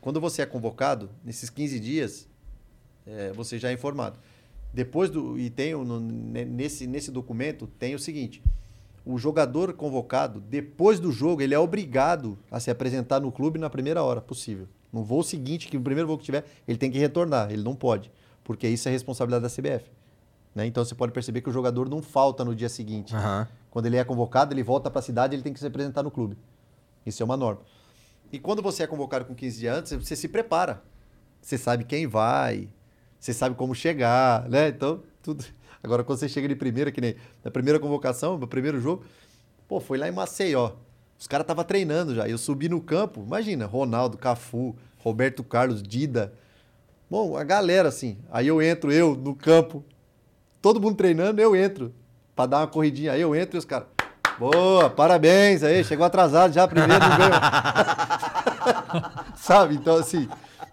Quando 0.00 0.20
você 0.20 0.42
é 0.42 0.46
convocado, 0.46 1.10
nesses 1.24 1.50
15 1.50 1.80
dias, 1.80 2.28
é, 3.06 3.32
você 3.32 3.58
já 3.58 3.70
é 3.70 3.72
informado. 3.72 4.18
Depois 4.74 5.08
do. 5.08 5.38
E 5.38 5.48
tem 5.50 5.72
no- 5.72 6.00
ne- 6.00 6.44
nesse, 6.44 6.86
nesse 6.86 7.10
documento 7.10 7.66
tem 7.78 7.94
o 7.94 7.98
seguinte: 7.98 8.42
o 9.06 9.16
jogador 9.16 9.72
convocado, 9.74 10.40
depois 10.40 10.98
do 10.98 11.12
jogo, 11.12 11.40
ele 11.40 11.54
é 11.54 11.58
obrigado 11.58 12.36
a 12.50 12.58
se 12.58 12.70
apresentar 12.70 13.20
no 13.20 13.30
clube 13.30 13.58
na 13.58 13.70
primeira 13.70 14.02
hora 14.02 14.20
possível. 14.20 14.66
No 14.92 15.04
voo 15.04 15.22
seguinte, 15.22 15.68
que 15.68 15.76
o 15.76 15.80
primeiro 15.80 16.08
voo 16.08 16.18
que 16.18 16.24
tiver, 16.24 16.44
ele 16.68 16.76
tem 16.78 16.90
que 16.90 16.98
retornar, 16.98 17.50
ele 17.52 17.62
não 17.62 17.74
pode. 17.74 18.10
Porque 18.42 18.68
isso 18.68 18.88
é 18.88 18.92
responsabilidade 18.92 19.42
da 19.42 19.48
CBF. 19.48 19.90
né? 20.54 20.66
Então 20.66 20.84
você 20.84 20.94
pode 20.94 21.12
perceber 21.12 21.40
que 21.40 21.48
o 21.48 21.52
jogador 21.52 21.88
não 21.88 22.02
falta 22.02 22.44
no 22.44 22.54
dia 22.54 22.68
seguinte. 22.68 23.14
Aham. 23.14 23.46
Quando 23.70 23.86
ele 23.86 23.96
é 23.96 24.04
convocado, 24.04 24.54
ele 24.54 24.62
volta 24.62 24.88
para 24.90 24.98
a 25.00 25.02
cidade, 25.02 25.34
ele 25.34 25.42
tem 25.42 25.52
que 25.52 25.58
se 25.58 25.66
apresentar 25.66 26.02
no 26.04 26.10
clube. 26.10 26.36
Isso 27.06 27.22
é 27.22 27.24
uma 27.24 27.36
norma. 27.36 27.62
E 28.32 28.38
quando 28.38 28.62
você 28.62 28.82
é 28.84 28.86
convocado 28.86 29.24
com 29.24 29.34
15 29.34 29.58
dias 29.58 29.76
antes, 29.78 29.92
você 29.92 30.14
se 30.14 30.28
prepara. 30.28 30.80
Você 31.40 31.58
sabe 31.58 31.84
quem 31.84 32.06
vai, 32.06 32.68
você 33.24 33.32
sabe 33.32 33.54
como 33.54 33.74
chegar, 33.74 34.46
né? 34.50 34.68
Então, 34.68 35.00
tudo. 35.22 35.42
Agora, 35.82 36.04
quando 36.04 36.18
você 36.18 36.28
chega 36.28 36.46
de 36.46 36.54
primeira, 36.54 36.92
que 36.92 37.00
nem 37.00 37.16
na 37.42 37.50
primeira 37.50 37.80
convocação, 37.80 38.36
no 38.36 38.46
primeiro 38.46 38.78
jogo, 38.78 39.02
pô, 39.66 39.80
foi 39.80 39.96
lá 39.96 40.06
em 40.06 40.12
Maceió. 40.12 40.72
Os 41.18 41.26
caras 41.26 41.44
estavam 41.44 41.64
treinando 41.64 42.14
já. 42.14 42.28
Eu 42.28 42.36
subi 42.36 42.68
no 42.68 42.82
campo, 42.82 43.24
imagina, 43.26 43.64
Ronaldo, 43.64 44.18
Cafu, 44.18 44.76
Roberto 44.98 45.42
Carlos, 45.42 45.82
Dida. 45.82 46.34
Bom, 47.10 47.34
a 47.34 47.44
galera, 47.44 47.88
assim. 47.88 48.18
Aí 48.30 48.46
eu 48.46 48.60
entro, 48.60 48.92
eu, 48.92 49.16
no 49.16 49.34
campo, 49.34 49.82
todo 50.60 50.78
mundo 50.78 50.96
treinando, 50.96 51.40
eu 51.40 51.56
entro. 51.56 51.94
Pra 52.36 52.44
dar 52.44 52.58
uma 52.58 52.66
corridinha. 52.66 53.12
Aí 53.12 53.22
eu 53.22 53.34
entro 53.34 53.56
e 53.56 53.58
os 53.58 53.64
caras. 53.64 53.88
Boa, 54.38 54.90
parabéns 54.90 55.62
aí, 55.62 55.82
chegou 55.82 56.04
atrasado 56.04 56.52
já, 56.52 56.68
primeiro. 56.68 56.92
Sabe? 59.34 59.76
Então, 59.76 59.96
assim, 59.96 60.28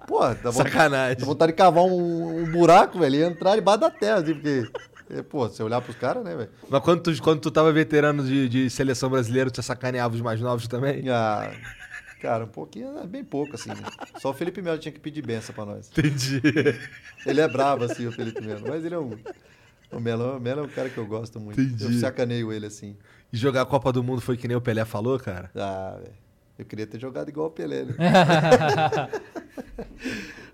pô, 0.07 0.19
dá 0.19 0.33
vontade, 0.49 0.53
Sacanagem. 0.71 1.17
dá 1.17 1.25
vontade 1.25 1.51
de 1.51 1.57
cavar 1.57 1.83
um, 1.83 2.39
um 2.43 2.51
buraco, 2.51 2.99
velho, 2.99 3.15
e 3.15 3.23
entrar 3.23 3.55
debaixo 3.55 3.79
da 3.81 3.89
terra, 3.89 4.15
assim, 4.19 4.33
porque, 4.33 4.69
é, 5.09 5.21
pô, 5.21 5.47
você 5.47 5.61
olhar 5.63 5.81
pros 5.81 5.95
caras, 5.95 6.23
né, 6.23 6.35
velho? 6.35 6.49
Mas 6.69 6.81
quando 6.83 7.01
tu, 7.03 7.21
quando 7.21 7.39
tu 7.39 7.51
tava 7.51 7.71
veterano 7.71 8.23
de, 8.23 8.47
de 8.49 8.69
seleção 8.69 9.09
brasileira, 9.09 9.49
tu 9.51 9.61
sacaneava 9.61 10.13
os 10.15 10.21
mais 10.21 10.39
novos 10.41 10.67
também? 10.67 11.07
Ah, 11.09 11.51
cara, 12.21 12.43
um 12.45 12.47
pouquinho, 12.47 12.97
é 12.99 13.07
bem 13.07 13.23
pouco, 13.23 13.55
assim. 13.55 13.69
né? 13.69 13.75
Só 14.19 14.29
o 14.29 14.33
Felipe 14.33 14.61
Melo 14.61 14.77
tinha 14.77 14.91
que 14.91 14.99
pedir 14.99 15.21
benção 15.25 15.53
pra 15.55 15.65
nós. 15.65 15.89
Entendi. 15.89 16.41
Ele 17.25 17.41
é 17.41 17.47
bravo, 17.47 17.83
assim, 17.85 18.05
o 18.07 18.11
Felipe 18.11 18.41
Melo, 18.41 18.61
mas 18.67 18.83
ele 18.85 18.95
é 18.95 18.99
um. 18.99 19.17
O 19.91 19.99
Melo, 19.99 20.37
o 20.37 20.39
Melo 20.39 20.61
é 20.61 20.63
um 20.63 20.69
cara 20.69 20.89
que 20.89 20.97
eu 20.97 21.05
gosto 21.05 21.39
muito. 21.39 21.59
Entendi. 21.59 21.83
Eu 21.83 21.99
sacaneio 21.99 22.51
ele, 22.53 22.65
assim. 22.65 22.95
E 23.33 23.37
jogar 23.37 23.61
a 23.61 23.65
Copa 23.65 23.91
do 23.91 24.01
Mundo 24.03 24.21
foi 24.21 24.37
que 24.37 24.47
nem 24.47 24.55
o 24.55 24.61
Pelé 24.61 24.85
falou, 24.85 25.19
cara? 25.19 25.49
Ah, 25.55 25.97
velho. 25.99 26.13
Eu 26.61 26.65
queria 26.65 26.85
ter 26.85 26.99
jogado 26.99 27.27
igual 27.27 27.47
o 27.47 27.49
Pelé, 27.49 27.85
né? 27.85 27.95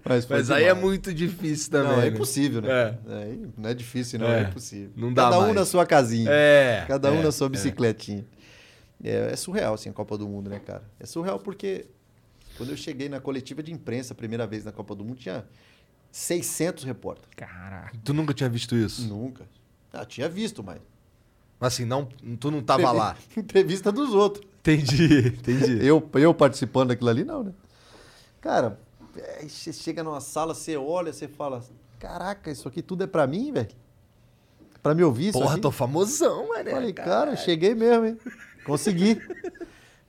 Mas, 0.06 0.26
Mas 0.26 0.50
aí 0.50 0.64
é 0.64 0.74
muito 0.74 1.14
difícil 1.14 1.70
também. 1.70 1.92
Não, 1.92 2.00
é 2.00 2.04
né? 2.04 2.16
impossível, 2.16 2.62
né? 2.62 2.70
É. 2.70 2.98
É, 3.10 3.38
não 3.58 3.70
é 3.70 3.74
difícil, 3.74 4.20
não. 4.20 4.28
É. 4.28 4.40
É, 4.40 4.44
impossível. 4.44 4.92
Não 4.96 5.14
dá 5.14 5.24
Cada 5.24 5.40
um 5.40 5.42
mais. 5.42 5.56
na 5.56 5.66
sua 5.66 5.86
casinha. 5.86 6.30
É, 6.32 6.86
Cada 6.88 7.12
um 7.12 7.20
é, 7.20 7.24
na 7.24 7.32
sua 7.34 7.48
é. 7.48 7.50
bicicletinha. 7.50 8.26
É, 9.04 9.32
é 9.34 9.36
surreal, 9.36 9.74
assim, 9.74 9.90
a 9.90 9.94
Copa 9.94 10.18
do 10.18 10.30
Mundo, 10.30 10.50
né, 10.50 10.60
cara? 10.60 10.84
É 10.98 11.06
surreal 11.06 11.40
porque 11.40 11.88
quando 12.56 12.70
eu 12.70 12.78
cheguei 12.78 13.10
na 13.10 13.20
coletiva 13.20 13.62
de 13.62 13.74
imprensa 13.74 14.14
a 14.14 14.16
primeira 14.16 14.48
vez 14.48 14.64
na 14.64 14.72
Copa 14.72 14.96
do 14.96 15.04
Mundo, 15.04 15.18
tinha 15.18 15.44
600 16.10 16.86
repórteres. 16.86 17.30
Caraca. 17.36 17.98
Tu 18.02 18.14
nunca 18.14 18.34
tinha 18.34 18.48
visto 18.48 18.78
isso? 18.78 19.06
Nunca. 19.06 19.44
Ah, 19.92 20.06
tinha 20.06 20.30
visto, 20.30 20.64
mas... 20.64 20.80
Mas 21.60 21.74
assim, 21.74 21.84
não, 21.84 22.08
tu 22.40 22.50
não 22.50 22.62
tava 22.62 22.94
lá. 22.94 23.18
Entrevista 23.36 23.92
dos 23.92 24.14
outros. 24.14 24.47
Entendi, 24.68 25.28
entendi. 25.40 25.86
Eu, 25.86 26.10
eu 26.16 26.34
participando 26.34 26.90
daquilo 26.90 27.10
ali, 27.10 27.24
não, 27.24 27.44
né? 27.44 27.54
Cara, 28.42 28.78
é, 29.16 29.48
você 29.48 29.72
chega 29.72 30.04
numa 30.04 30.20
sala, 30.20 30.54
você 30.54 30.76
olha, 30.76 31.14
você 31.14 31.28
fala: 31.28 31.64
Caraca, 31.98 32.52
isso 32.52 32.68
aqui 32.68 32.82
tudo 32.82 33.04
é 33.04 33.08
pra 33.08 33.26
mim, 33.26 33.52
velho? 33.52 33.70
Pra 34.84 34.94
me 34.94 35.04
ouvir 35.04 35.30
isso 35.30 35.40
Porra, 35.40 35.54
aqui? 35.54 35.62
tô 35.62 35.72
famosão, 35.72 36.50
mano. 36.50 36.70
Falei, 36.70 36.94
cara, 36.94 37.36
cheguei 37.36 37.74
mesmo, 37.74 38.06
hein? 38.06 38.18
Consegui. 38.66 39.22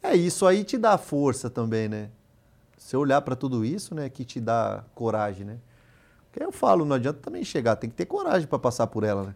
é, 0.02 0.16
isso 0.16 0.46
aí 0.46 0.64
te 0.64 0.76
dá 0.76 0.98
força 0.98 1.48
também, 1.48 1.88
né? 1.88 2.10
Você 2.76 2.96
olhar 2.96 3.20
pra 3.22 3.36
tudo 3.36 3.64
isso, 3.64 3.94
né, 3.94 4.08
que 4.08 4.24
te 4.24 4.40
dá 4.40 4.84
coragem, 4.94 5.44
né? 5.44 5.58
Porque 6.30 6.42
eu 6.42 6.52
falo, 6.52 6.84
não 6.84 6.96
adianta 6.96 7.18
também 7.20 7.44
chegar, 7.44 7.76
tem 7.76 7.90
que 7.90 7.96
ter 7.96 8.06
coragem 8.06 8.46
pra 8.46 8.58
passar 8.58 8.86
por 8.86 9.04
ela, 9.04 9.24
né? 9.24 9.34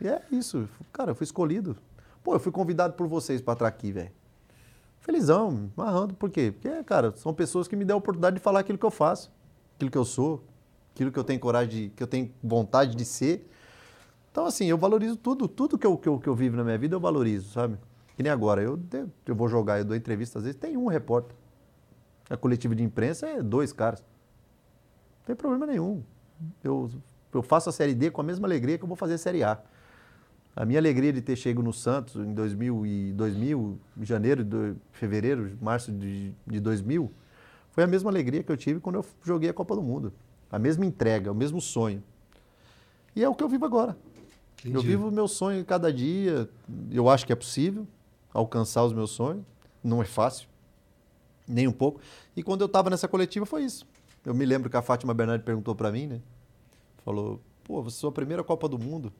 E 0.00 0.08
é 0.08 0.22
isso. 0.32 0.68
Cara, 0.92 1.10
eu 1.10 1.14
fui 1.14 1.24
escolhido. 1.24 1.76
Pô, 2.22 2.34
eu 2.34 2.40
fui 2.40 2.50
convidado 2.52 2.94
por 2.94 3.06
vocês 3.06 3.40
pra 3.40 3.52
estar 3.52 3.66
aqui, 3.66 3.92
velho. 3.92 4.10
Felizão, 5.00 5.50
me 5.50 5.70
amarrando. 5.76 6.14
Por 6.14 6.30
quê? 6.30 6.52
Porque, 6.52 6.84
cara, 6.84 7.12
são 7.16 7.32
pessoas 7.32 7.66
que 7.66 7.74
me 7.74 7.84
dão 7.84 7.96
a 7.96 7.98
oportunidade 7.98 8.36
de 8.36 8.42
falar 8.42 8.60
aquilo 8.60 8.78
que 8.78 8.84
eu 8.84 8.90
faço, 8.90 9.32
aquilo 9.74 9.90
que 9.90 9.98
eu 9.98 10.04
sou, 10.04 10.44
aquilo 10.94 11.10
que 11.10 11.18
eu 11.18 11.24
tenho 11.24 11.40
coragem, 11.40 11.68
de, 11.68 11.88
que 11.90 12.02
eu 12.02 12.06
tenho 12.06 12.30
vontade 12.42 12.94
de 12.94 13.04
ser. 13.04 13.48
Então, 14.30 14.44
assim, 14.46 14.66
eu 14.66 14.78
valorizo 14.78 15.16
tudo, 15.16 15.48
tudo 15.48 15.78
que 15.78 15.86
eu, 15.86 15.96
que 15.96 16.08
eu, 16.08 16.18
que 16.18 16.28
eu 16.28 16.34
vivo 16.34 16.56
na 16.56 16.62
minha 16.62 16.78
vida, 16.78 16.94
eu 16.94 17.00
valorizo, 17.00 17.50
sabe? 17.50 17.78
Que 18.16 18.22
nem 18.22 18.30
agora, 18.30 18.62
eu, 18.62 18.78
eu 19.26 19.34
vou 19.34 19.48
jogar, 19.48 19.78
eu 19.78 19.84
dou 19.84 19.96
entrevista, 19.96 20.38
às 20.38 20.44
vezes 20.44 20.60
tem 20.60 20.76
um 20.76 20.86
repórter. 20.86 21.34
A 22.28 22.36
coletiva 22.36 22.76
de 22.76 22.82
imprensa 22.82 23.26
é 23.26 23.42
dois 23.42 23.72
caras. 23.72 24.00
Não 24.00 25.26
tem 25.26 25.34
problema 25.34 25.66
nenhum. 25.66 26.02
Eu, 26.62 26.90
eu 27.32 27.42
faço 27.42 27.68
a 27.68 27.72
Série 27.72 27.94
D 27.94 28.10
com 28.10 28.20
a 28.20 28.24
mesma 28.24 28.46
alegria 28.46 28.78
que 28.78 28.84
eu 28.84 28.88
vou 28.88 28.96
fazer 28.96 29.14
a 29.14 29.18
Série 29.18 29.42
A. 29.42 29.58
A 30.54 30.64
minha 30.64 30.78
alegria 30.78 31.12
de 31.12 31.22
ter 31.22 31.36
chego 31.36 31.62
no 31.62 31.72
Santos 31.72 32.16
em 32.16 32.34
2000, 32.34 32.86
e 32.86 33.12
2000 33.12 33.78
em 33.96 34.04
janeiro, 34.04 34.44
de 34.44 34.74
fevereiro, 34.92 35.56
março 35.60 35.92
de, 35.92 36.32
de 36.46 36.60
2000, 36.60 37.10
foi 37.70 37.84
a 37.84 37.86
mesma 37.86 38.10
alegria 38.10 38.42
que 38.42 38.50
eu 38.50 38.56
tive 38.56 38.80
quando 38.80 38.96
eu 38.96 39.06
joguei 39.24 39.48
a 39.48 39.54
Copa 39.54 39.76
do 39.76 39.82
Mundo. 39.82 40.12
A 40.50 40.58
mesma 40.58 40.84
entrega, 40.84 41.30
o 41.30 41.34
mesmo 41.34 41.60
sonho. 41.60 42.02
E 43.14 43.22
é 43.22 43.28
o 43.28 43.34
que 43.34 43.44
eu 43.44 43.48
vivo 43.48 43.64
agora. 43.64 43.96
Eu 44.64 44.72
Entendi. 44.72 44.88
vivo 44.88 45.08
o 45.08 45.12
meu 45.12 45.28
sonho 45.28 45.64
cada 45.64 45.92
dia. 45.92 46.48
Eu 46.90 47.08
acho 47.08 47.24
que 47.24 47.32
é 47.32 47.36
possível 47.36 47.86
alcançar 48.34 48.84
os 48.84 48.92
meus 48.92 49.10
sonhos. 49.12 49.44
Não 49.82 50.02
é 50.02 50.04
fácil, 50.04 50.48
nem 51.46 51.66
um 51.66 51.72
pouco. 51.72 52.00
E 52.36 52.42
quando 52.42 52.60
eu 52.60 52.66
estava 52.66 52.90
nessa 52.90 53.08
coletiva 53.08 53.46
foi 53.46 53.64
isso. 53.64 53.86
Eu 54.24 54.34
me 54.34 54.44
lembro 54.44 54.68
que 54.68 54.76
a 54.76 54.82
Fátima 54.82 55.14
Bernardi 55.14 55.44
perguntou 55.44 55.74
para 55.74 55.90
mim, 55.90 56.06
né? 56.06 56.20
Falou: 57.04 57.40
"Pô, 57.64 57.82
você 57.82 57.96
é 57.96 58.00
sua 58.00 58.12
primeira 58.12 58.44
Copa 58.44 58.68
do 58.68 58.78
Mundo. 58.78 59.12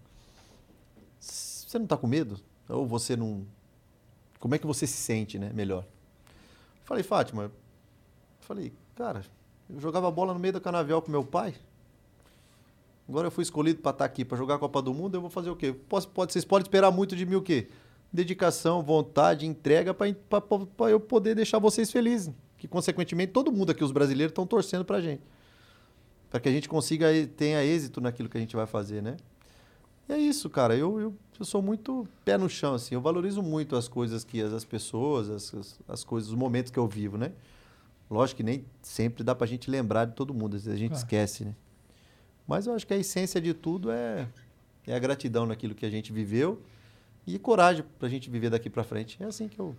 Você 1.71 1.79
não 1.79 1.87
tá 1.87 1.97
com 1.97 2.09
medo? 2.09 2.37
Ou 2.69 2.85
você 2.85 3.15
não 3.15 3.47
Como 4.41 4.57
é 4.57 4.59
que 4.59 4.67
você 4.67 4.89
se 4.89 4.97
sente, 4.97 5.39
né, 5.39 5.53
melhor?" 5.55 5.87
Falei: 6.83 7.05
"Fátima, 7.05 7.53
falei: 8.41 8.73
"Cara, 8.97 9.23
eu 9.69 9.79
jogava 9.79 10.11
bola 10.11 10.35
no 10.35 10.41
meio 10.41 10.53
da 10.53 10.61
canavial 10.61 11.01
com 11.01 11.13
meu 11.13 11.23
pai. 11.23 11.55
Agora 13.09 13.29
eu 13.29 13.31
fui 13.31 13.43
escolhido 13.43 13.81
para 13.81 13.93
estar 13.93 14.05
aqui 14.05 14.25
para 14.25 14.37
jogar 14.37 14.57
a 14.57 14.59
Copa 14.59 14.83
do 14.83 14.93
Mundo, 14.93 15.15
eu 15.15 15.21
vou 15.21 15.31
fazer 15.31 15.49
o 15.49 15.55
quê? 15.55 15.73
Posso, 15.89 16.09
pode, 16.09 16.33
vocês 16.33 16.45
podem 16.45 16.65
esperar 16.65 16.91
muito 16.91 17.15
de 17.15 17.25
mim 17.25 17.37
o 17.37 17.43
quê? 17.43 17.69
Dedicação, 18.13 18.83
vontade, 18.83 19.47
entrega 19.47 19.95
para 19.95 20.11
eu 20.91 20.99
poder 20.99 21.37
deixar 21.37 21.61
vocês 21.61 21.93
felizes. 21.93 22.35
Que, 22.59 22.67
consequentemente, 22.67 23.31
todo 23.31 23.53
mundo 23.53 23.71
aqui, 23.71 23.85
os 23.85 23.93
brasileiros, 23.93 24.33
estão 24.33 24.45
torcendo 24.45 24.85
para 24.85 24.97
a 24.97 25.01
gente. 25.01 25.23
Para 26.29 26.41
que 26.41 26.49
a 26.49 26.53
gente 26.53 26.69
consiga 26.69 27.07
tenha 27.37 27.65
êxito 27.65 28.01
naquilo 28.01 28.29
que 28.29 28.37
a 28.37 28.41
gente 28.41 28.57
vai 28.57 28.67
fazer, 28.67 29.01
né? 29.01 29.17
E 30.11 30.13
é 30.13 30.19
isso, 30.19 30.51
cara. 30.51 30.77
Eu, 30.77 31.01
eu, 31.01 31.15
eu 31.39 31.45
sou 31.45 31.63
muito 31.63 32.07
pé 32.25 32.37
no 32.37 32.49
chão, 32.49 32.75
assim. 32.75 32.95
Eu 32.95 33.01
valorizo 33.01 33.43
muito 33.43 33.77
as 33.77 33.87
coisas 33.87 34.25
que 34.25 34.41
as, 34.43 34.53
as 34.53 34.65
pessoas, 34.65 35.31
as, 35.31 35.55
as, 35.55 35.81
as 35.89 36.05
coisas, 36.05 36.31
os 36.31 36.35
momentos 36.37 36.73
que 36.73 36.79
eu 36.79 36.89
vivo, 36.89 37.17
né? 37.17 37.33
Lógico 38.11 38.39
que 38.39 38.43
nem 38.43 38.65
sempre 38.83 39.23
dá 39.23 39.35
pra 39.35 39.47
gente 39.47 39.71
lembrar 39.71 40.05
de 40.07 40.15
todo 40.15 40.35
mundo. 40.35 40.57
Às 40.57 40.65
vezes 40.65 40.77
a 40.77 40.79
gente 40.81 40.91
Claro. 40.91 41.05
esquece, 41.05 41.45
né? 41.45 41.55
Mas 42.47 42.67
eu 42.67 42.75
acho 42.75 42.85
que 42.87 42.93
a 42.93 42.97
essência 42.97 43.41
de 43.41 43.55
tudo 43.55 43.93
é, 43.93 44.27
é 44.87 44.95
a 44.95 44.99
gratidão 44.99 45.47
naquilo 45.47 45.75
que 45.77 45.87
a 45.87 45.91
gente 45.91 46.13
viveu 46.13 46.61
e 47.25 47.39
coragem 47.39 47.85
pra 48.01 48.09
gente 48.09 48.29
viver 48.29 48.51
daqui 48.51 48.69
pra 48.69 48.83
frente. 48.83 49.17
É 49.23 49.27
assim 49.27 49.47
que 49.47 49.61
eu, 49.61 49.77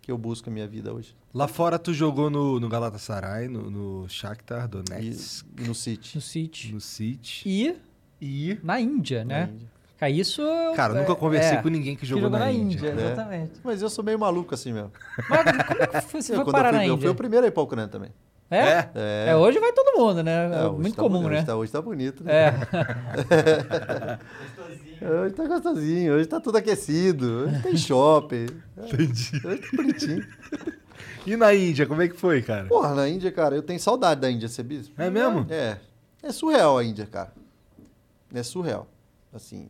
que 0.00 0.10
eu 0.10 0.16
busco 0.16 0.48
a 0.48 0.52
minha 0.52 0.66
vida 0.66 0.94
hoje. 0.94 1.14
Lá 1.34 1.46
fora 1.46 1.78
tu 1.78 1.92
jogou 1.92 2.30
no, 2.30 2.58
no 2.58 2.66
Galatasaray, 2.70 3.48
no, 3.48 3.70
no 3.70 4.08
Shakhtar 4.08 4.66
Donetsk, 4.66 5.44
e 5.58 5.64
no 5.64 5.74
City. 5.74 6.16
No 6.16 6.22
City. 6.22 6.72
no 6.72 6.80
City. 6.80 7.42
E 7.46 7.76
E... 8.20 8.58
na 8.62 8.80
Índia, 8.80 9.24
né? 9.24 9.46
Na 9.46 9.52
Índia. 9.52 9.68
Cara, 9.98 10.10
isso... 10.12 10.42
Cara, 10.76 10.92
eu 10.94 11.00
nunca 11.00 11.12
é- 11.12 11.16
conversei 11.16 11.58
é, 11.58 11.62
com 11.62 11.68
ninguém 11.68 11.94
que 11.96 12.02
que 12.02 12.06
jogou, 12.06 12.30
na, 12.30 12.52
Índia. 12.52 12.94
né? 12.94 13.06
Exatamente. 13.12 13.52
Mas 13.64 13.82
eu 13.82 13.90
sou 13.90 14.04
meio 14.04 14.18
maluco 14.18 14.54
assim 14.54 14.72
mesmo. 14.72 14.92
Mas 15.28 15.42
como 15.66 15.82
é 15.82 15.86
que 15.86 16.00
foi- 16.02 16.22
você 16.22 16.32
Eu, 16.32 16.36
foi 16.36 16.44
quando 16.44 16.52
parar 16.54 16.68
eu, 16.68 16.72
fui, 16.72 16.78
na 16.78 16.86
eu 16.86 16.94
Índia? 16.94 17.02
fui 17.08 17.10
o 17.10 17.14
primeiro 17.16 17.44
a 17.46 17.48
ir 17.48 17.52
pra 17.52 17.62
Ucrânia 17.64 17.88
também. 17.88 18.10
É? 18.50 18.58
É? 18.58 18.90
É. 18.94 19.26
É, 19.30 19.36
hoje 19.36 19.58
vai 19.58 19.72
todo 19.72 19.98
mundo, 20.00 20.22
né? 20.22 20.50
É, 20.50 20.66
É, 20.66 20.68
muito 20.70 20.94
tá 20.96 21.02
comum, 21.02 21.20
bonito, 21.22 21.30
né? 21.32 21.36
Hoje 21.38 21.46
tá, 21.46 21.56
hoje 21.56 21.72
tá 21.72 21.82
bonito, 21.82 22.24
né? 22.24 22.32
É. 22.32 24.18
Hoje 25.00 25.34
tá 25.34 25.46
gostosinho, 25.46 26.14
hoje 26.14 26.26
tá 26.26 26.40
tudo 26.40 26.58
aquecido, 26.58 27.44
hoje 27.46 27.62
tem 27.62 27.76
shopping. 27.76 28.46
Entendi. 28.76 29.30
Hoje 29.46 29.60
tá 29.62 29.76
bonitinho. 29.76 30.26
E 31.26 31.36
na 31.36 31.54
Índia, 31.54 31.86
como 31.86 32.02
é 32.02 32.08
que 32.08 32.16
foi, 32.16 32.42
cara? 32.42 32.64
Porra, 32.66 32.94
na 32.94 33.08
Índia, 33.08 33.30
cara, 33.30 33.54
eu 33.54 33.62
tenho 33.62 33.78
saudade 33.78 34.20
da 34.20 34.28
Índia, 34.30 34.48
sabia? 34.48 34.80
É 34.96 35.08
mesmo? 35.08 35.46
É. 35.50 35.76
É 36.22 36.32
surreal 36.32 36.78
a 36.78 36.84
Índia, 36.84 37.06
cara. 37.06 37.32
É 38.34 38.42
surreal. 38.42 38.88
Assim, 39.32 39.68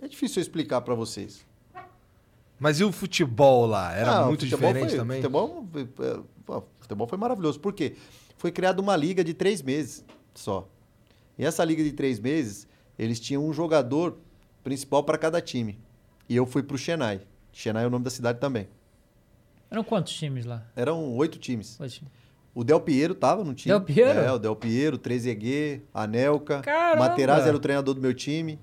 é 0.00 0.08
difícil 0.08 0.40
eu 0.40 0.42
explicar 0.42 0.80
pra 0.80 0.94
vocês. 0.94 1.44
Mas 2.58 2.78
e 2.78 2.84
o 2.84 2.92
futebol 2.92 3.66
lá? 3.66 3.92
Era 3.94 4.10
Ah, 4.18 4.22
o 4.24 4.26
muito 4.28 4.40
futebol 4.44 4.68
diferente 4.68 4.90
foi- 4.90 4.98
também? 4.98 5.22
Futebol, 5.22 5.66
é, 5.74 6.62
futebol 6.80 7.06
foi 7.06 7.18
maravilhoso. 7.18 7.58
Por 7.58 7.72
quê? 7.72 7.96
Foi 8.36 8.52
criada 8.52 8.80
uma 8.82 8.94
liga 8.96 9.24
de 9.24 9.32
três 9.32 9.62
meses 9.62 10.04
só. 10.34 10.68
E 11.38 11.44
essa 11.44 11.64
liga 11.64 11.82
de 11.82 11.92
três 11.92 12.18
meses, 12.20 12.66
eles 12.98 13.18
tinham 13.18 13.46
um 13.46 13.52
jogador 13.52 14.18
principal 14.62 15.02
para 15.02 15.16
cada 15.16 15.40
time. 15.40 15.78
E 16.28 16.36
eu 16.36 16.44
fui 16.44 16.62
pro 16.62 16.76
Chennai. 16.76 17.22
Chennai 17.52 17.84
é 17.84 17.86
o 17.86 17.90
nome 17.90 18.04
da 18.04 18.10
cidade 18.10 18.38
também. 18.38 18.68
Eram 19.70 19.82
quantos 19.82 20.12
times 20.12 20.44
lá? 20.44 20.66
Eram 20.76 21.14
oito 21.16 21.38
times. 21.38 21.78
Hoje? 21.80 22.02
O 22.54 22.64
Del 22.64 22.80
Piero 22.80 23.14
tava 23.14 23.44
no 23.44 23.54
time. 23.54 23.72
Del 23.72 23.82
Piero? 23.84 24.18
É, 24.18 24.32
o 24.32 24.38
Del 24.38 24.56
Piero, 24.56 24.96
o 24.96 24.98
Trezeguet, 24.98 25.82
a 25.94 26.06
Nelka. 26.06 26.60
Caramba! 26.60 27.08
Materazzi 27.08 27.46
era 27.48 27.56
o 27.56 27.60
treinador 27.60 27.94
do 27.94 28.00
meu 28.00 28.12
time. 28.12 28.58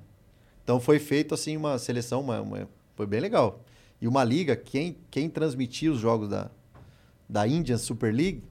Então 0.64 0.80
foi 0.80 1.00
feito 1.00 1.34
assim 1.34 1.56
uma 1.56 1.78
seleção, 1.80 2.20
uma, 2.22 2.42
uma- 2.42 2.70
foi 2.96 3.06
bem 3.06 3.20
legal. 3.22 3.62
E 4.02 4.08
uma 4.08 4.24
liga, 4.24 4.56
quem, 4.56 4.98
quem 5.10 5.30
transmitia 5.30 5.92
os 5.92 6.00
jogos 6.00 6.28
da, 6.30 6.52
da 7.28 7.48
Indian 7.48 7.78
Super 7.78 8.14
League 8.14 8.44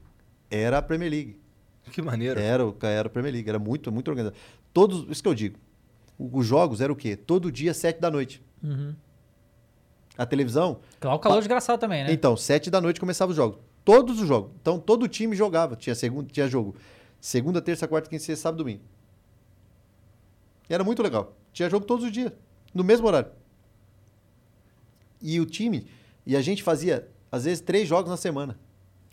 era 0.51 0.79
a 0.79 0.83
Premier 0.83 1.11
League. 1.11 1.39
Que 1.93 2.01
maneiro. 2.03 2.41
Era, 2.41 2.67
o- 2.67 2.75
era 2.83 3.07
a 3.07 3.11
Premier 3.11 3.33
League, 3.35 3.49
era 3.49 3.59
muito, 3.59 3.93
muito 3.93 4.09
organizado. 4.09 4.37
Todos, 4.73 5.07
isso 5.11 5.23
que 5.23 5.29
eu 5.29 5.35
digo. 5.35 5.59
Os 6.19 6.47
jogos 6.47 6.81
eram 6.81 6.95
o 6.95 6.97
quê? 6.97 7.15
Todo 7.15 7.53
dia, 7.53 7.75
sete 7.75 8.01
da 8.01 8.11
noite. 8.11 8.43
Uhum. 8.63 8.95
A 10.17 10.25
televisão, 10.25 10.79
Lá 11.05 11.15
o 11.15 11.19
calor 11.19 11.39
desgraçado 11.39 11.79
também, 11.79 12.05
né? 12.05 12.11
então, 12.13 12.35
sete 12.39 12.71
da 12.71 12.81
noite 12.81 12.99
começava 12.99 13.31
os 13.31 13.37
jogos. 13.37 13.59
Todos 13.87 14.21
os 14.21 14.27
jogos. 14.27 14.51
Então, 14.61 14.81
todo 14.81 15.07
time 15.07 15.37
jogava. 15.37 15.77
Tinha, 15.77 15.95
segundo, 15.95 16.29
tinha 16.29 16.49
jogo 16.49 16.75
segunda, 17.21 17.63
terça, 17.63 17.87
quarta, 17.87 18.11
quinta, 18.11 18.25
sexta, 18.25 18.43
sábado, 18.43 18.59
domingo. 18.59 18.83
E 20.69 20.75
era 20.75 20.83
muito 20.83 21.01
legal. 21.05 21.37
Tinha 21.53 21.71
jogo 21.71 21.87
todos 21.87 22.05
os 22.05 22.11
dias. 22.11 22.33
No 22.75 22.83
mesmo 22.83 23.07
horário. 23.07 23.31
E 25.23 25.39
o 25.41 25.47
time... 25.47 25.87
E 26.27 26.35
a 26.37 26.43
gente 26.43 26.65
fazia, 26.65 27.09
às 27.31 27.45
vezes, 27.45 27.61
três 27.61 27.87
jogos 27.89 28.11
na 28.11 28.17
semana. 28.17 28.59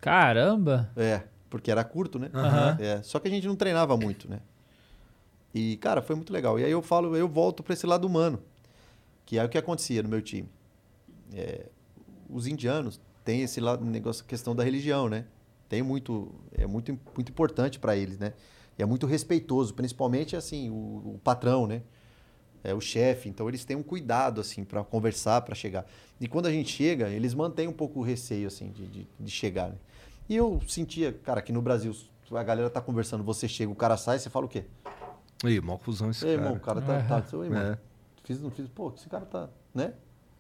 Caramba! 0.02 0.92
É, 0.96 1.22
porque 1.48 1.70
era 1.70 1.84
curto, 1.84 2.18
né? 2.18 2.32
Aham. 2.34 2.76
É, 2.80 3.04
só 3.04 3.20
que 3.20 3.28
a 3.28 3.32
gente 3.32 3.46
não 3.46 3.56
treinava 3.56 3.96
muito, 3.96 4.28
né? 4.28 4.40
E, 5.54 5.78
cara, 5.78 6.02
foi 6.02 6.16
muito 6.16 6.34
legal. 6.34 6.60
E 6.60 6.66
aí 6.66 6.72
eu 6.72 6.82
falo, 6.82 7.16
eu 7.16 7.28
volto 7.28 7.62
para 7.62 7.74
esse 7.74 7.86
lado 7.86 8.06
humano, 8.08 8.42
que 9.24 9.38
é 9.38 9.44
o 9.44 9.50
que 9.50 9.60
acontecia 9.60 10.02
no 10.02 10.10
meu 10.10 10.24
time. 10.24 10.50
É, 11.32 11.68
os 12.28 12.48
indianos 12.48 13.00
têm 13.24 13.42
esse 13.42 13.60
lado, 13.60 13.84
negócio, 13.84 14.24
questão 14.26 14.56
da 14.56 14.64
religião, 14.64 15.10
né? 15.10 15.26
Tem 15.70 15.82
muito, 15.82 16.32
é 16.52 16.68
muito, 16.68 16.98
muito 17.16 17.30
importante 17.32 17.80
para 17.80 17.96
eles, 17.96 18.18
né? 18.18 18.34
E 18.78 18.84
é 18.84 18.86
muito 18.86 19.06
respeitoso, 19.06 19.74
principalmente 19.74 20.36
assim 20.36 20.70
o, 20.70 21.16
o 21.16 21.20
patrão, 21.24 21.68
né? 21.68 21.82
É 22.64 22.74
o 22.74 22.82
chefe. 22.82 23.30
Então 23.30 23.48
eles 23.48 23.66
têm 23.66 23.76
um 23.76 23.84
cuidado 23.84 24.40
assim 24.40 24.64
para 24.64 24.84
conversar, 24.84 25.42
para 25.42 25.56
chegar. 25.56 25.86
E 26.20 26.28
quando 26.28 26.46
a 26.46 26.52
gente 26.52 26.72
chega, 26.72 27.10
eles 27.10 27.34
mantêm 27.34 27.68
um 27.68 27.74
pouco 27.74 28.00
o 28.00 28.04
receio 28.04 28.48
assim 28.48 28.72
de, 28.72 28.88
de, 28.88 29.08
de 29.20 29.32
chegar. 29.32 29.70
Né? 29.70 29.76
E 30.30 30.36
eu 30.36 30.62
sentia, 30.68 31.12
cara, 31.12 31.42
que 31.42 31.52
no 31.52 31.62
Brasil 31.62 31.94
a 32.32 32.44
galera 32.44 32.70
tá 32.70 32.82
conversando, 32.82 33.24
você 33.24 33.48
chega, 33.48 33.72
o 33.72 33.76
cara 33.76 33.98
sai, 33.98 34.18
você 34.18 34.30
fala 34.30 34.46
o 34.46 34.50
quê? 34.50 34.66
Ih, 35.44 35.60
mó 35.60 35.78
cuzão 35.78 36.10
esse 36.10 36.26
Ei, 36.26 36.36
cara. 36.36 36.48
irmão, 36.48 36.58
o 36.58 36.60
cara 36.62 36.82
tá. 36.82 37.22
tá 37.22 37.38
Oi, 37.38 37.46
irmão. 37.48 37.62
É. 37.62 37.78
Fiz, 38.24 38.42
não 38.42 38.50
fiz. 38.50 38.68
Pô, 38.70 38.94
esse 38.96 39.10
cara 39.10 39.26
tá. 39.26 39.50
Né? 39.74 39.94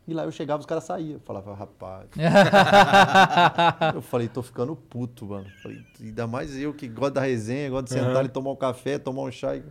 E 0.06 0.14
lá 0.14 0.24
eu 0.26 0.32
chegava, 0.32 0.60
os 0.60 0.66
caras 0.66 0.84
saíam. 0.84 1.14
Eu 1.14 1.20
falava, 1.22 1.54
rapaz. 1.54 2.08
eu 3.96 4.02
falei, 4.02 4.28
tô 4.28 4.42
ficando 4.44 4.76
puto, 4.76 5.26
mano. 5.26 5.50
Falei, 5.62 5.82
ainda 6.02 6.28
mais 6.28 6.56
eu 6.58 6.74
que 6.74 6.88
gosto 6.88 7.14
da 7.14 7.22
resenha, 7.22 7.70
gosto 7.70 7.86
de 7.88 7.94
sentar 7.94 8.26
e 8.26 8.30
tomar 8.30 8.52
um 8.52 8.56
café, 8.56 8.98
tomar 8.98 9.22
um 9.24 9.32
chá. 9.32 9.56
e- 9.56 9.64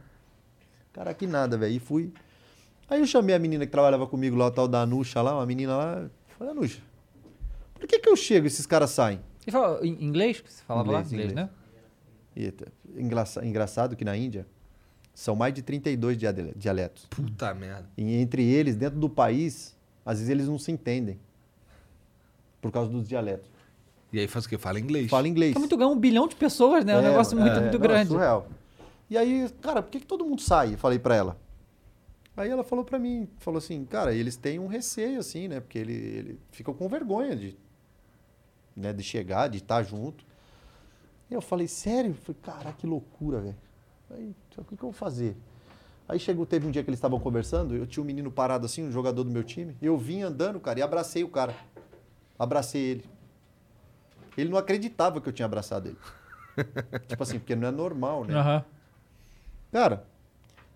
Cara, 0.93 1.13
que 1.15 1.27
nada, 1.27 1.57
velho. 1.59 1.75
E 1.75 1.79
fui. 1.79 2.13
Aí 2.89 3.01
eu 3.01 3.07
chamei 3.07 3.35
a 3.35 3.39
menina 3.39 3.65
que 3.67 3.73
trabalhava 3.73 4.07
comigo 4.07 4.37
lá, 4.37 4.47
o 4.47 4.51
tal 4.51 4.69
da 4.69 4.83
Anuxa 4.83 5.21
lá, 5.23 5.35
uma 5.35 5.47
menina 5.47 5.77
lá. 5.77 6.09
Falei, 6.39 6.53
Anuxa, 6.53 6.81
por 7.75 7.87
que 7.87 7.99
que 7.99 8.09
eu 8.09 8.17
chego 8.17 8.47
e 8.47 8.49
esses 8.49 8.67
caras 8.67 8.91
saem? 8.91 9.21
E 9.47 9.51
fala, 9.51 9.85
em 9.87 10.03
inglês? 10.05 10.41
que 10.41 10.51
Você 10.53 10.63
falava 10.65 10.87
Inglês, 10.89 11.07
lá? 11.11 11.13
Inglês, 11.13 11.31
inglês. 11.33 11.49
né? 11.49 11.55
Eita, 12.35 12.73
engraça- 12.97 13.45
engraçado 13.45 13.97
que 13.97 14.05
na 14.05 14.17
Índia 14.17 14.47
são 15.15 15.35
mais 15.37 15.53
de 15.53 15.61
32 15.63 16.17
diale- 16.17 16.53
dialetos. 16.57 17.07
Puta 17.11 17.53
merda. 17.55 17.87
E 17.99 18.15
entre 18.17 18.43
eles, 18.45 18.77
dentro 18.77 18.99
do 18.99 19.09
país, 19.11 19.77
às 20.05 20.19
vezes 20.19 20.31
eles 20.31 20.49
não 20.49 20.59
se 20.59 20.71
entendem. 20.73 21.19
Por 22.61 22.71
causa 22.71 22.91
dos 22.91 23.09
dialetos. 23.09 23.51
E 24.13 24.21
aí 24.21 24.29
faz 24.29 24.45
o 24.45 24.49
quê? 24.49 24.59
Fala 24.59 24.79
inglês. 24.79 25.11
Fala 25.11 25.27
inglês. 25.27 25.57
É 25.57 25.59
muito 25.59 25.77
grande, 25.77 25.95
um 25.95 25.99
bilhão 25.99 26.29
de 26.29 26.37
pessoas, 26.37 26.85
né? 26.85 26.93
É 26.93 26.99
um 26.99 27.03
negócio 27.03 27.39
muito, 27.39 27.57
é, 27.57 27.61
muito 27.61 27.79
não, 27.79 27.85
é 27.85 27.89
grande. 27.89 28.11
surreal. 28.11 28.47
E 29.09 29.17
aí, 29.17 29.49
cara, 29.61 29.83
por 29.83 29.91
que, 29.91 30.01
que 30.01 30.07
todo 30.07 30.25
mundo 30.25 30.41
sai? 30.41 30.75
Eu 30.75 30.79
Falei 30.79 30.99
pra 30.99 31.17
ela. 31.17 31.37
Aí 32.37 32.49
ela 32.49 32.65
falou 32.65 32.85
pra 32.85 32.99
mim, 32.99 33.29
falou 33.39 33.59
assim, 33.59 33.85
cara, 33.85 34.15
eles 34.15 34.37
têm 34.37 34.59
um 34.59 34.67
receio, 34.67 35.21
assim, 35.21 35.49
né? 35.49 35.61
Porque 35.61 35.79
ele, 35.79 35.93
ele 35.93 36.41
ficam 36.51 36.73
com 36.73 36.89
vergonha 36.89 37.37
de, 37.37 37.57
né, 38.75 38.93
de 38.93 39.03
chegar, 39.03 39.49
de 39.49 39.59
estar 39.59 39.83
junto. 39.83 40.25
E 41.31 41.35
eu 41.35 41.43
falei, 41.43 41.69
sério? 41.69 42.13
Eu 42.13 42.15
falei, 42.15 42.41
cara, 42.43 42.73
que 42.73 42.87
loucura, 42.87 43.41
velho. 43.41 43.57
Aí, 44.11 44.35
o 44.57 44.65
que, 44.65 44.77
que 44.77 44.83
eu 44.83 44.89
vou 44.89 44.93
fazer? 44.93 45.37
Aí 46.13 46.19
chegou, 46.19 46.45
teve 46.45 46.67
um 46.67 46.71
dia 46.71 46.85
que 46.85 46.91
eles 46.91 46.99
estavam 46.99 47.19
conversando, 47.19 47.75
eu 47.75 47.87
tinha 47.87 48.03
um 48.03 48.07
menino 48.07 48.31
parado 48.31 48.67
assim, 48.67 48.87
um 48.87 48.93
jogador 48.93 49.25
do 49.25 49.31
meu 49.31 49.43
time, 49.43 49.75
e 49.81 49.87
eu 49.87 49.97
vim 49.97 50.21
andando, 50.21 50.61
cara, 50.61 50.79
e 50.79 50.83
abracei 50.83 51.25
o 51.25 51.29
cara. 51.29 51.55
Abracei 52.39 52.83
ele. 52.83 53.05
Ele 54.37 54.51
não 54.51 54.59
acreditava 54.59 55.23
que 55.23 55.29
eu 55.31 55.33
tinha 55.33 55.47
abraçado 55.47 55.89
ele. 55.89 55.97
tipo 57.09 57.23
assim, 57.23 57.39
porque 57.39 57.57
não 57.57 57.67
é 57.67 57.71
normal, 57.71 58.27
né? 58.27 58.35
Aham. 58.35 58.65
Cara, 59.73 60.05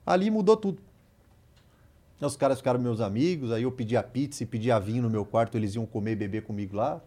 ali 0.07 0.31
mudou 0.31 0.57
tudo. 0.57 0.81
Os 2.19 2.35
caras 2.35 2.57
ficaram 2.57 2.81
meus 2.81 3.03
amigos, 3.03 3.53
aí 3.53 3.65
eu 3.65 3.73
pedia 3.73 4.03
pizza 4.03 4.43
e 4.43 4.47
pedia 4.47 4.81
vinho 4.81 5.03
no 5.03 5.11
meu 5.11 5.27
quarto, 5.27 5.59
eles 5.59 5.75
iam 5.75 5.85
comer 5.85 6.13
e 6.13 6.17
beber 6.17 6.45
comigo 6.45 6.75
lá. 6.75 6.99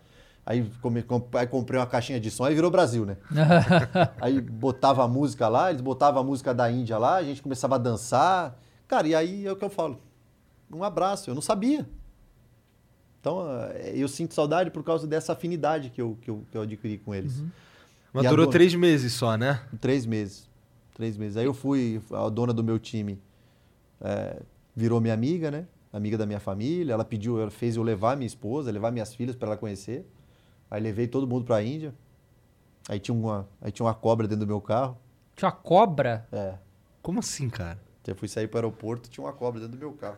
Aí, 0.49 0.67
come- 0.81 1.03
com- 1.03 1.23
aí 1.33 1.45
comprei 1.45 1.79
uma 1.79 1.85
caixinha 1.85 2.19
de 2.19 2.31
som, 2.31 2.43
aí 2.43 2.55
virou 2.55 2.71
Brasil, 2.71 3.05
né? 3.05 3.17
aí 4.19 4.41
botava 4.41 5.03
a 5.03 5.07
música 5.07 5.47
lá, 5.47 5.69
eles 5.69 5.79
botavam 5.81 6.21
a 6.21 6.25
música 6.25 6.55
da 6.55 6.71
Índia 6.71 6.97
lá, 6.97 7.17
a 7.17 7.23
gente 7.23 7.39
começava 7.43 7.75
a 7.75 7.77
dançar. 7.77 8.57
Cara, 8.87 9.07
e 9.07 9.13
aí 9.13 9.45
é 9.45 9.51
o 9.51 9.55
que 9.55 9.63
eu 9.63 9.69
falo. 9.69 10.01
Um 10.73 10.83
abraço, 10.83 11.29
eu 11.29 11.35
não 11.35 11.41
sabia. 11.41 11.87
Então, 13.21 13.45
eh, 13.73 13.93
eu 13.95 14.07
sinto 14.07 14.33
saudade 14.33 14.71
por 14.71 14.83
causa 14.83 15.05
dessa 15.05 15.33
afinidade 15.33 15.89
que 15.91 16.01
eu, 16.01 16.17
que 16.21 16.29
eu, 16.31 16.43
que 16.51 16.57
eu 16.57 16.61
adquiri 16.63 16.97
com 16.97 17.13
eles. 17.13 17.43
Mas 18.13 18.23
E 18.23 18.27
a 18.27 18.29
durou 18.31 18.45
dona- 18.45 18.53
três 18.53 18.73
meses 18.73 19.13
só, 19.13 19.37
né? 19.37 19.61
Três 19.79 20.05
meses. 20.05 20.49
Três 20.95 21.15
meses. 21.15 21.37
Aí 21.37 21.45
eu 21.45 21.53
fui, 21.53 22.01
a 22.11 22.27
dona 22.29 22.53
do 22.53 22.63
meu 22.63 22.79
time 22.79 23.19
eh, 24.01 24.41
virou 24.75 24.99
minha 24.99 25.13
amiga, 25.13 25.51
né? 25.51 25.65
Amiga 25.93 26.17
da 26.17 26.25
minha 26.25 26.39
família. 26.39 26.93
Ela 26.93 27.05
pediu, 27.05 27.39
ela 27.39 27.51
fez 27.51 27.75
eu 27.75 27.83
levar 27.83 28.15
minha 28.17 28.27
esposa, 28.27 28.71
levar 28.71 28.91
minhas 28.91 29.13
filhas 29.13 29.35
para 29.35 29.49
ela 29.49 29.57
conhecer. 29.57 30.05
Aí 30.69 30.81
levei 30.81 31.07
todo 31.07 31.27
mundo 31.27 31.45
para 31.45 31.57
a 31.57 31.63
Índia. 31.63 31.93
Aí 32.87 32.99
tinha, 32.99 33.15
uma, 33.15 33.47
aí 33.61 33.71
tinha 33.71 33.85
uma 33.85 33.93
cobra 33.93 34.27
dentro 34.27 34.45
do 34.45 34.47
meu 34.47 34.61
carro. 34.61 34.97
Tinha 35.35 35.49
uma 35.49 35.55
cobra. 35.55 36.27
É. 36.31 36.55
Como 37.01 37.19
assim, 37.19 37.49
cara? 37.49 37.79
Eu 38.07 38.15
fui 38.15 38.27
sair 38.27 38.47
para 38.47 38.57
o 38.57 38.69
aeroporto, 38.69 39.07
tinha 39.09 39.23
uma 39.23 39.31
cobra 39.33 39.59
dentro 39.61 39.77
do 39.77 39.79
meu 39.79 39.93
carro. 39.93 40.17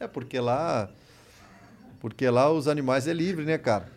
É 0.00 0.06
porque 0.06 0.38
lá. 0.40 0.88
Porque 2.00 2.28
lá 2.28 2.50
os 2.50 2.68
animais 2.68 3.06
é 3.06 3.12
livre, 3.12 3.44
né, 3.44 3.56
cara? 3.56 3.88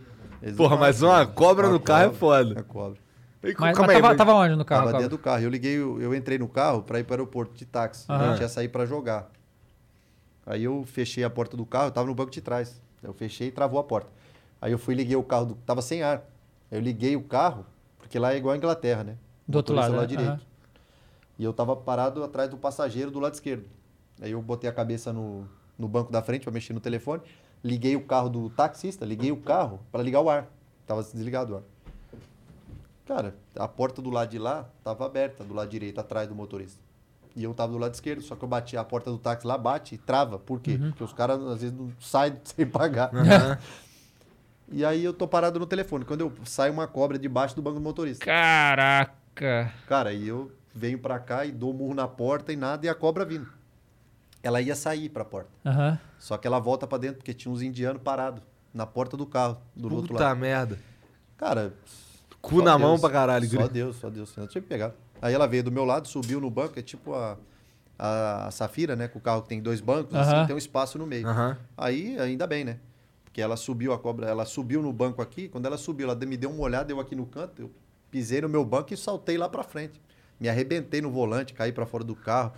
Eles 0.42 0.56
Porra, 0.56 0.76
não 0.76 0.80
mas 0.80 1.02
uma 1.02 1.26
cobra 1.26 1.66
Uma 1.68 1.74
no 1.74 1.80
carro 1.80 2.02
é 2.02 2.06
cobra, 2.06 2.20
foda. 2.20 2.54
Uma 2.54 2.64
cobra. 2.64 3.00
E, 3.44 3.48
Mas, 3.58 3.76
calma 3.76 3.88
mas 3.88 3.90
aí, 3.90 3.96
tava, 3.96 4.08
mas- 4.10 4.18
tava 4.18 4.34
onde 4.34 4.56
no 4.56 4.66
carro? 4.66 4.82
Tava 4.82 4.92
cobra? 4.92 5.04
dentro 5.04 5.18
do 5.18 5.24
carro. 5.24 5.42
Eu 5.44 5.50
liguei, 5.50 5.80
o- 5.80 6.02
eu 6.02 6.14
entrei 6.14 6.38
no 6.38 6.48
carro 6.48 6.84
para 6.84 7.00
ir 7.00 7.04
para 7.04 7.14
o 7.14 7.16
aeroporto 7.16 7.54
de 7.56 7.66
táxi. 7.66 8.06
Aham. 8.10 8.24
A 8.24 8.32
gente 8.32 8.42
ia 8.42 8.50
sair 8.50 8.68
para 8.70 8.86
jogar. 8.86 9.30
Aí 10.46 10.64
eu 10.64 10.84
fechei 10.86 11.24
a 11.24 11.30
porta 11.30 11.58
do 11.58 11.66
carro, 11.66 11.88
eu 11.88 11.92
tava 11.92 12.08
no 12.08 12.16
banco 12.16 12.32
de 12.32 12.42
trás. 12.42 12.82
Eu 13.02 13.14
fechei 13.14 13.48
e 13.48 13.52
travou 13.52 13.80
a 13.80 13.84
porta. 13.84 14.10
Aí 14.62 14.72
eu 14.72 14.80
fui 14.80 14.94
e 14.94 14.98
liguei 14.98 15.16
o 15.16 15.24
carro, 15.24 15.46
do, 15.48 15.56
tava 15.56 15.82
sem 15.82 16.02
ar. 16.02 16.24
Aí 16.72 16.78
eu 16.78 16.82
liguei 16.82 17.16
o 17.16 17.22
carro, 17.22 17.66
porque 17.98 18.18
lá 18.18 18.34
é 18.34 18.38
igual 18.38 18.54
a 18.54 18.58
Inglaterra, 18.58 19.04
né? 19.04 19.18
Do 19.48 19.58
outro 19.58 19.76
lado, 19.76 19.94
lá 19.94 20.02
né? 20.02 20.08
direito. 20.08 20.46
E 21.38 21.44
eu 21.44 21.54
tava 21.54 21.76
parado 21.76 22.24
atrás 22.24 22.50
do 22.50 22.58
passageiro 22.58 23.12
do 23.12 23.20
lado 23.20 23.36
esquerdo. 23.36 23.66
Aí 24.22 24.32
eu 24.32 24.42
botei 24.42 24.70
a 24.70 24.74
cabeça 24.74 25.14
no, 25.14 25.48
no 25.78 25.88
banco 25.88 26.12
da 26.12 26.22
frente 26.22 26.44
para 26.44 26.52
mexer 26.52 26.74
no 26.74 26.80
telefone, 26.80 27.22
liguei 27.64 27.96
o 27.96 28.04
carro 28.04 28.30
do 28.30 28.50
taxista, 28.50 29.06
liguei 29.06 29.32
o 29.32 29.38
carro 29.38 29.80
para 29.92 30.02
ligar 30.02 30.22
o 30.22 30.30
ar. 30.30 30.48
Tava 30.88 31.04
desligado 31.04 31.54
o 31.54 31.58
ar. 31.58 31.64
Cara, 33.06 33.36
a 33.56 33.68
porta 33.68 34.02
do 34.02 34.10
lado 34.10 34.30
de 34.30 34.40
lá 34.40 34.68
tava 34.84 35.06
aberta, 35.06 35.44
do 35.44 35.54
lado 35.54 35.70
direito, 35.70 36.00
atrás 36.00 36.28
do 36.28 36.36
motorista. 36.36 36.82
E 37.38 37.44
eu 37.44 37.54
tava 37.54 37.72
do 37.72 37.78
lado 37.78 37.94
esquerdo, 37.94 38.24
só 38.24 38.36
que 38.36 38.44
eu 38.44 38.48
bati 38.50 38.76
a 38.76 38.84
porta 38.84 39.12
do 39.12 39.20
táxi 39.20 39.46
lá, 39.46 39.56
bate 39.60 39.94
e 39.94 39.98
trava. 40.00 40.40
Por 40.40 40.60
quê? 40.60 40.76
Porque 40.80 41.04
os 41.04 41.14
caras 41.14 41.40
às 41.40 41.62
vezes 41.62 41.78
não 41.78 41.92
saem 42.00 42.36
sem 42.44 42.66
pagar. 42.66 43.12
E 44.72 44.84
aí 44.84 45.04
eu 45.04 45.14
tô 45.14 45.28
parado 45.28 45.60
no 45.60 45.68
telefone. 45.68 46.04
Quando 46.04 46.22
eu 46.22 46.34
saio 46.46 46.74
uma 46.74 46.88
cobra 46.88 47.20
debaixo 47.20 47.56
do 47.56 47.62
banco 47.62 47.76
do 47.76 47.82
motorista. 47.82 48.26
Caraca. 48.26 49.72
Cara, 49.88 50.12
e 50.14 50.28
eu 50.28 50.52
venho 50.74 50.98
pra 50.98 51.20
cá 51.20 51.46
e 51.46 51.52
dou 51.52 51.72
murro 51.76 51.94
na 51.94 52.08
porta 52.08 52.52
e 52.52 52.56
nada, 52.56 52.86
e 52.86 52.90
a 52.90 52.96
cobra 52.96 53.24
vindo. 53.24 53.48
Ela 54.42 54.60
ia 54.60 54.76
sair 54.76 55.08
pra 55.10 55.24
porta. 55.24 55.50
Aham. 55.64 56.00
Só 56.18 56.38
que 56.38 56.48
ela 56.48 56.58
volta 56.60 56.88
pra 56.88 56.98
dentro, 56.98 57.18
porque 57.18 57.36
tinha 57.36 57.52
uns 57.54 57.62
indianos 57.62 58.02
parados 58.02 58.42
na 58.74 58.88
porta 58.88 59.16
do 59.16 59.28
carro, 59.28 59.62
do 59.76 59.94
outro 59.94 60.14
Puta 60.14 60.24
lado. 60.30 60.40
merda. 60.40 60.80
Cara, 61.38 61.72
Cu 62.42 62.62
na 62.64 62.78
mão 62.80 62.92
Deus. 62.92 63.02
pra 63.02 63.10
caralho, 63.10 63.48
Só. 63.50 63.68
Deus, 63.68 63.96
só 63.98 64.10
Deus. 64.10 64.36
Eu 64.38 64.48
tinha 64.48 64.62
que 64.62 64.68
pegar. 64.68 64.92
Aí 65.22 65.34
ela 65.34 65.48
veio 65.48 65.64
do 65.64 65.72
meu 65.72 65.86
lado, 65.86 66.08
subiu 66.08 66.40
no 66.40 66.50
banco, 66.50 66.78
é 66.80 66.82
tipo 66.82 67.14
a, 67.14 67.38
a, 67.98 68.48
a 68.48 68.52
Safira, 68.52 68.96
né? 68.96 69.08
Com 69.08 69.20
o 69.20 69.22
carro 69.22 69.42
que 69.42 69.50
tem 69.50 69.62
dois 69.62 69.82
bancos, 69.82 70.16
Aham. 70.16 70.42
assim, 70.42 70.48
tem 70.48 70.56
um 70.56 70.60
espaço 70.60 70.98
no 70.98 71.06
meio. 71.08 71.28
Aham. 71.28 71.58
Aí, 71.78 72.20
ainda 72.20 72.46
bem, 72.46 72.64
né? 72.64 72.80
Porque 73.24 73.42
ela 73.42 73.56
subiu 73.56 73.94
a 73.94 74.00
cobra, 74.00 74.28
ela 74.28 74.46
subiu 74.46 74.82
no 74.82 74.92
banco 74.92 75.22
aqui, 75.22 75.48
quando 75.48 75.66
ela 75.66 75.78
subiu, 75.78 76.10
ela 76.10 76.26
me 76.26 76.38
deu 76.38 76.50
uma 76.50 76.62
olhada, 76.62 76.92
eu 76.92 77.00
aqui 77.00 77.16
no 77.16 77.26
canto, 77.26 77.62
eu 77.62 77.72
pisei 78.10 78.42
no 78.42 78.50
meu 78.50 78.64
banco 78.66 78.94
e 78.94 78.98
saltei 78.98 79.38
lá 79.38 79.48
pra 79.50 79.64
frente. 79.64 80.02
Me 80.40 80.48
arrebentei 80.50 81.02
no 81.02 81.12
volante, 81.12 81.54
caí 81.54 81.72
pra 81.72 81.86
fora 81.86 82.04
do 82.04 82.16
carro. 82.16 82.54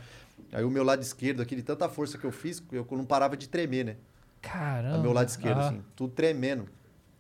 Aí 0.52 0.64
o 0.64 0.69
meu 0.69 0.84
lado 0.84 1.02
esquerdo 1.02 1.41
aqui, 1.41 1.56
de 1.56 1.64
tanta 1.64 1.88
força 1.88 2.18
que 2.18 2.26
eu 2.26 2.31
fiz, 2.31 2.61
eu 2.72 2.86
não 2.91 3.06
parava 3.06 3.38
de 3.38 3.48
tremer, 3.48 3.86
né? 3.86 3.95
Caramba. 4.41 4.98
Do 4.98 5.02
meu 5.02 5.14
lado 5.14 5.27
esquerdo, 5.30 5.60
Aham. 5.60 5.68
assim, 5.68 5.84
tudo 5.95 6.14
tremendo. 6.14 6.68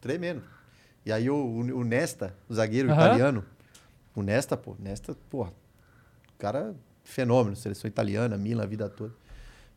Tremendo. 0.01 0.41
E 1.05 1.11
aí 1.11 1.29
o, 1.29 1.35
o, 1.35 1.59
o 1.79 1.83
Nesta, 1.83 2.35
o 2.47 2.53
zagueiro 2.53 2.89
Aham. 2.89 2.95
italiano, 2.97 3.45
o 4.19 4.23
Nesta, 4.23 4.55
pô, 4.57 4.75
Nesta, 4.79 5.15
porra, 5.29 5.51
cara, 6.37 6.75
fenômeno, 7.03 7.55
seleção 7.55 7.87
italiana, 7.87 8.37
Milan 8.37 8.63
a 8.63 8.65
vida 8.65 8.89
toda. 8.89 9.13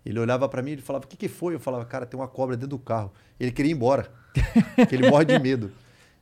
Ele 0.05 0.19
olhava 0.19 0.49
pra 0.49 0.63
mim 0.63 0.73
e 0.73 0.77
falava, 0.79 1.05
o 1.05 1.09
que 1.09 1.17
que 1.17 1.29
foi? 1.29 1.55
Eu 1.55 1.61
falava, 1.61 1.85
cara, 1.85 2.05
tem 2.05 2.19
uma 2.19 2.27
cobra 2.29 2.57
dentro 2.57 2.71
do 2.71 2.79
carro. 2.79 3.13
Ele 3.39 3.53
queria 3.53 3.71
ir 3.71 3.75
embora, 3.75 4.11
porque 4.77 4.95
ele 4.97 5.09
morre 5.09 5.25
de 5.25 5.39
medo. 5.39 5.71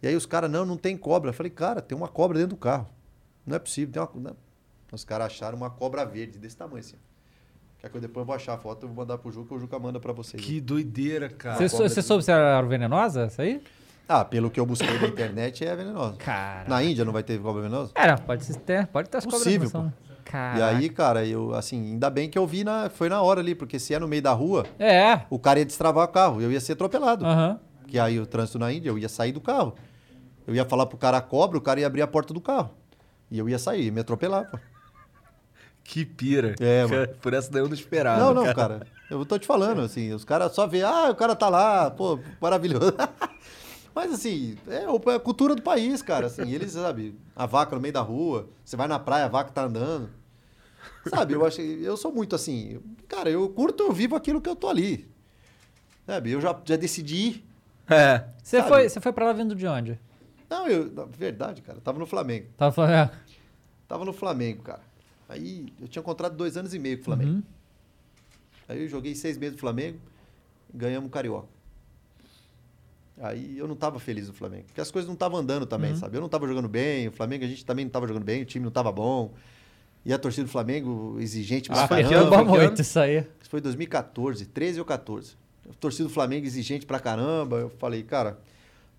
E 0.02 0.08
aí 0.08 0.14
os 0.16 0.26
caras, 0.26 0.50
não, 0.50 0.64
não 0.66 0.76
tem 0.76 0.96
cobra. 0.96 1.30
Eu 1.30 1.34
falei, 1.34 1.50
cara, 1.50 1.80
tem 1.80 1.96
uma 1.96 2.08
cobra 2.08 2.36
dentro 2.38 2.56
do 2.56 2.60
carro. 2.60 2.88
Não 3.46 3.56
é 3.56 3.58
possível, 3.58 3.92
tem 3.92 4.02
uma... 4.02 4.30
Não. 4.30 4.36
Os 4.92 5.04
caras 5.04 5.28
acharam 5.28 5.56
uma 5.56 5.70
cobra 5.70 6.04
verde, 6.04 6.38
desse 6.38 6.56
tamanho 6.56 6.80
assim. 6.80 6.96
Quer 7.78 7.88
que 7.88 7.96
eu 7.96 8.00
depois 8.00 8.22
eu 8.22 8.26
vou 8.26 8.34
achar 8.34 8.54
a 8.54 8.58
foto, 8.58 8.84
eu 8.84 8.88
vou 8.88 8.96
mandar 8.96 9.16
pro 9.16 9.32
Juca, 9.32 9.54
o 9.54 9.58
Juca 9.58 9.78
manda 9.78 9.98
pra 9.98 10.12
vocês. 10.12 10.42
Que 10.42 10.60
doideira, 10.60 11.30
cara. 11.30 11.56
Você, 11.56 11.68
sou- 11.68 11.88
você 11.88 12.02
soube 12.02 12.22
se 12.22 12.30
era 12.30 12.60
venenosa 12.62 13.22
essa 13.22 13.42
aí? 13.42 13.62
Ah, 14.12 14.24
pelo 14.24 14.50
que 14.50 14.58
eu 14.58 14.66
busquei 14.66 14.98
na 14.98 15.06
internet, 15.06 15.64
é 15.64 15.76
venenosa. 15.76 16.16
Cara. 16.16 16.68
Na 16.68 16.82
Índia 16.82 17.04
não 17.04 17.12
vai 17.12 17.22
ter 17.22 17.40
cobra 17.40 17.62
venenosa? 17.62 17.92
É, 17.94 18.08
não, 18.08 18.16
pode 18.18 18.44
ser- 18.44 18.56
ter, 18.56 18.86
pode 18.88 19.08
ter 19.08 19.18
as 19.18 19.24
cobras 19.24 19.42
Possível, 19.44 19.66
que 19.66 19.72
são. 19.72 19.92
E 20.18 20.22
Caraca. 20.24 20.66
aí, 20.66 20.88
cara, 20.88 21.24
eu, 21.24 21.54
assim, 21.54 21.92
ainda 21.92 22.10
bem 22.10 22.28
que 22.28 22.36
eu 22.38 22.44
vi, 22.46 22.64
na, 22.64 22.90
foi 22.90 23.08
na 23.08 23.22
hora 23.22 23.38
ali, 23.40 23.54
porque 23.54 23.78
se 23.78 23.94
é 23.94 23.98
no 24.00 24.08
meio 24.08 24.20
da 24.22 24.32
rua, 24.32 24.64
É. 24.80 25.20
o 25.30 25.38
cara 25.38 25.60
ia 25.60 25.64
destravar 25.64 26.04
o 26.04 26.08
carro, 26.08 26.40
eu 26.42 26.50
ia 26.50 26.60
ser 26.60 26.72
atropelado. 26.72 27.24
Aham. 27.24 27.60
Porque 27.80 27.98
aí 28.00 28.18
o 28.18 28.26
trânsito 28.26 28.58
na 28.58 28.72
Índia, 28.72 28.88
eu 28.90 28.98
ia 28.98 29.08
sair 29.08 29.30
do 29.32 29.40
carro. 29.40 29.74
Eu 30.46 30.54
ia 30.56 30.64
falar 30.64 30.86
pro 30.86 30.98
cara 30.98 31.20
cobra, 31.20 31.56
o 31.56 31.60
cara 31.60 31.78
ia 31.80 31.86
abrir 31.86 32.02
a 32.02 32.06
porta 32.08 32.34
do 32.34 32.40
carro. 32.40 32.70
E 33.30 33.38
eu 33.38 33.48
ia 33.48 33.58
sair, 33.60 33.84
ia 33.86 33.92
me 33.92 34.00
atropelar, 34.00 34.50
pô. 34.50 34.58
Que 35.84 36.04
pira. 36.04 36.54
É, 36.60 36.84
mano. 36.90 37.08
Por 37.20 37.32
essa 37.34 37.50
daí 37.50 37.62
eu 37.62 37.66
não 37.68 37.74
esperava. 37.74 38.20
não, 38.20 38.34
não, 38.44 38.54
cara. 38.54 38.80
Eu 39.10 39.24
tô 39.26 39.36
te 39.38 39.46
falando, 39.46 39.80
assim, 39.80 40.12
os 40.12 40.24
caras 40.24 40.52
só 40.52 40.64
vê, 40.68 40.82
ah, 40.84 41.08
o 41.10 41.14
cara 41.16 41.34
tá 41.34 41.48
lá, 41.48 41.90
pô, 41.90 42.18
maravilhoso. 42.40 42.94
Mas 43.94 44.12
assim, 44.12 44.56
é 44.68 44.88
o- 44.88 45.10
é 45.10 45.14
a 45.16 45.20
cultura 45.20 45.54
do 45.54 45.62
país, 45.62 46.00
cara. 46.02 46.26
Assim, 46.26 46.50
eles, 46.52 46.72
sabe, 46.72 47.14
a 47.34 47.44
vaca 47.46 47.74
no 47.74 47.80
meio 47.82 47.92
da 47.94 48.00
rua, 48.00 48.48
você 48.64 48.76
vai 48.76 48.86
na 48.86 48.98
praia, 48.98 49.24
a 49.24 49.28
vaca 49.28 49.50
tá 49.50 49.64
andando. 49.64 50.08
Sabe, 51.08 51.34
eu 51.34 51.44
acho 51.44 51.60
eu 51.60 51.96
sou 51.96 52.12
muito 52.12 52.34
assim, 52.36 52.80
cara, 53.08 53.28
eu 53.30 53.48
curto, 53.48 53.82
eu 53.82 53.92
vivo 53.92 54.14
aquilo 54.16 54.40
que 54.40 54.48
eu 54.48 54.56
tô 54.56 54.68
ali. 54.68 55.08
Sabe, 56.06 56.30
eu 56.30 56.40
já, 56.40 56.58
já 56.64 56.76
decidi. 56.76 57.44
É. 57.88 58.24
Você 58.42 58.62
foi, 58.62 58.88
você 58.88 59.00
foi 59.00 59.12
pra 59.12 59.26
lá 59.26 59.32
vindo 59.32 59.54
de 59.54 59.66
onde? 59.66 59.98
Não, 60.48 60.66
eu, 60.68 60.90
na 60.92 61.04
verdade, 61.04 61.62
cara, 61.62 61.78
eu 61.78 61.82
tava 61.82 61.98
no 61.98 62.06
Flamengo. 62.06 62.46
Tava 62.56 62.72
falando. 62.72 62.92
é. 62.92 63.10
Tava 63.88 64.04
no 64.04 64.12
Flamengo, 64.12 64.62
cara. 64.62 64.80
Aí 65.28 65.72
eu 65.80 65.88
tinha 65.88 66.02
contrato 66.02 66.34
dois 66.34 66.56
anos 66.56 66.72
e 66.74 66.78
meio 66.78 66.96
com 66.98 67.02
o 67.02 67.04
Flamengo. 67.04 67.30
Uhum. 67.32 67.42
Aí 68.68 68.82
eu 68.82 68.88
joguei 68.88 69.14
seis 69.14 69.36
meses 69.36 69.54
no 69.54 69.60
Flamengo, 69.60 69.98
ganhamos 70.72 71.08
o 71.08 71.10
Carioca. 71.12 71.48
Aí 73.20 73.58
eu 73.58 73.68
não 73.68 73.76
tava 73.76 73.98
feliz 74.00 74.26
no 74.28 74.32
Flamengo, 74.34 74.64
porque 74.66 74.80
as 74.80 74.90
coisas 74.90 75.06
não 75.06 75.14
estavam 75.14 75.38
andando 75.38 75.66
também, 75.66 75.90
Uhum. 75.92 75.96
sabe? 75.98 76.16
Eu 76.16 76.20
não 76.22 76.28
tava 76.28 76.46
jogando 76.48 76.68
bem, 76.68 77.08
o 77.08 77.12
Flamengo 77.12 77.44
a 77.44 77.48
gente 77.48 77.64
também 77.64 77.84
não 77.84 77.90
tava 77.92 78.06
jogando 78.08 78.24
bem, 78.24 78.40
o 78.42 78.44
time 78.46 78.64
não 78.64 78.72
tava 78.72 78.90
bom. 78.90 79.32
E 80.04 80.12
a 80.14 80.18
torcida 80.18 80.44
do 80.46 80.50
Flamengo 80.50 81.16
exigente 81.20 81.68
pra 81.68 81.84
Ah, 81.84 81.88
foi 81.88 82.02
caramba. 82.02 82.42
muito 82.42 82.80
isso 82.80 82.98
aí. 82.98 83.18
Isso 83.40 83.50
foi 83.50 83.60
2014, 83.60 84.46
13 84.46 84.78
ou 84.78 84.86
14. 84.86 85.34
A 85.68 85.74
torcida 85.74 86.04
do 86.08 86.12
Flamengo 86.14 86.46
exigente 86.46 86.86
pra 86.86 86.98
caramba. 86.98 87.56
Eu 87.58 87.68
falei, 87.68 88.02
cara, 88.02 88.38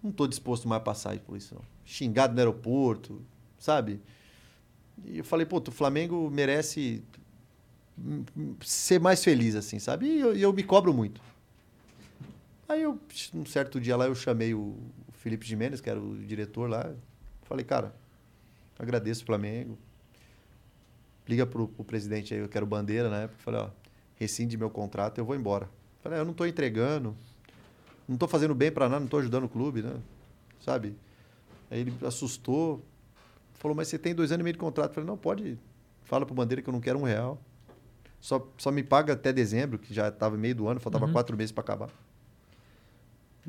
não 0.03 0.11
tô 0.11 0.27
disposto 0.27 0.68
mais 0.68 0.80
a 0.80 0.84
passar 0.85 1.18
por 1.19 1.35
isso, 1.35 1.56
não. 1.56 1.61
Xingado 1.84 2.34
no 2.35 2.39
aeroporto, 2.39 3.19
sabe? 3.57 3.99
E 5.03 5.18
eu 5.18 5.23
falei, 5.23 5.48
pô, 5.48 5.57
o 5.68 5.72
Flamengo 5.72 6.30
merece 6.31 7.02
ser 8.64 8.99
mais 8.99 9.23
feliz, 9.23 9.56
assim, 9.56 9.80
sabe? 9.80 10.06
E 10.06 10.19
eu, 10.19 10.35
e 10.35 10.41
eu 10.41 10.53
me 10.53 10.64
cobro 10.64 10.93
muito. 10.93 11.19
Aí, 12.72 12.84
eu, 12.84 12.98
um 13.34 13.45
certo 13.45 13.81
dia 13.81 13.98
lá, 13.98 14.06
eu 14.06 14.15
chamei 14.15 14.53
o, 14.53 14.77
Felipe 15.11 15.45
Jimenez, 15.45 15.81
que 15.81 15.89
era 15.89 15.99
o 15.99 16.18
diretor 16.18 16.69
lá. 16.69 16.89
Falei, 17.43 17.65
cara, 17.65 17.93
agradeço 18.80 19.23
o 19.23 19.26
Flamengo. 19.26 19.77
Liga 21.27 21.45
pro, 21.45 21.68
pro 21.68 21.84
presidente 21.84 22.34
aí, 22.34 22.39
eu 22.39 22.48
quero 22.48 22.65
bandeira 22.65 23.10
na 23.10 23.23
época. 23.23 23.38
Falei, 23.43 23.60
ó, 23.60 23.69
rescinde 24.15 24.57
meu 24.57 24.69
contrato, 24.69 25.18
eu 25.18 25.26
vou 25.26 25.35
embora. 25.35 25.69
Falei, 26.02 26.18
"Ah, 26.18 26.22
eu 26.22 26.26
não 26.26 26.34
tô 26.34 26.45
entregando, 26.45 27.14
não 28.07 28.15
tô 28.18 28.26
fazendo 28.26 28.56
bem 28.56 28.72
para 28.72 28.88
nada, 28.88 29.02
não 29.02 29.07
tô 29.07 29.18
ajudando 29.18 29.43
o 29.43 29.49
clube, 29.49 29.81
né? 29.81 29.93
Sabe? 30.61 30.95
Aí 31.69 31.81
ele 31.81 31.93
assustou, 32.06 32.81
falou, 33.56 33.76
mas 33.76 33.89
você 33.89 33.99
tem 33.99 34.15
dois 34.15 34.31
anos 34.31 34.39
e 34.41 34.43
meio 34.45 34.53
de 34.53 34.60
contrato. 34.60 34.93
Falei, 34.93 35.07
não, 35.07 35.18
pode, 35.18 35.60
fala 36.06 36.26
pro 36.26 36.34
bandeira 36.34 36.61
que 36.61 36.69
eu 36.69 36.73
não 36.73 36.80
quero 36.81 36.98
um 36.98 37.03
real. 37.03 37.38
Só, 38.22 38.48
só 38.57 38.72
me 38.72 38.81
paga 38.81 39.11
até 39.14 39.34
dezembro, 39.34 39.77
que 39.77 39.93
já 39.93 40.07
estava 40.07 40.38
meio 40.38 40.56
do 40.56 40.69
ano, 40.69 40.80
faltava 40.80 41.06
Uhum. 41.06 41.11
quatro 41.11 41.35
meses 41.35 41.52
para 41.52 41.64
acabar. 41.64 41.89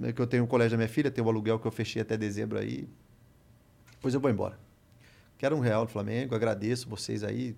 É 0.00 0.12
que 0.12 0.20
eu 0.20 0.26
tenho 0.26 0.44
o 0.44 0.46
colégio 0.46 0.72
da 0.72 0.76
minha 0.78 0.88
filha, 0.88 1.10
tenho 1.10 1.26
o 1.26 1.30
aluguel 1.30 1.58
que 1.58 1.66
eu 1.66 1.70
fechei 1.70 2.00
até 2.02 2.16
dezembro 2.16 2.58
aí. 2.58 2.88
Depois 3.92 4.14
eu 4.14 4.20
vou 4.20 4.30
embora. 4.30 4.58
Quero 5.38 5.56
um 5.56 5.60
real 5.60 5.84
do 5.84 5.90
Flamengo, 5.92 6.34
agradeço 6.34 6.88
vocês 6.88 7.22
aí. 7.22 7.54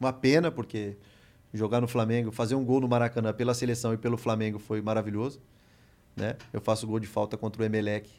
Uma 0.00 0.12
pena, 0.12 0.50
porque 0.50 0.96
jogar 1.52 1.80
no 1.80 1.88
Flamengo, 1.88 2.30
fazer 2.32 2.54
um 2.54 2.64
gol 2.64 2.80
no 2.80 2.88
Maracanã 2.88 3.32
pela 3.32 3.54
seleção 3.54 3.92
e 3.92 3.96
pelo 3.98 4.16
Flamengo 4.16 4.58
foi 4.58 4.80
maravilhoso. 4.80 5.40
Né? 6.16 6.36
Eu 6.52 6.60
faço 6.60 6.86
gol 6.86 6.98
de 6.98 7.06
falta 7.06 7.36
contra 7.36 7.62
o 7.62 7.64
Emelec 7.64 8.10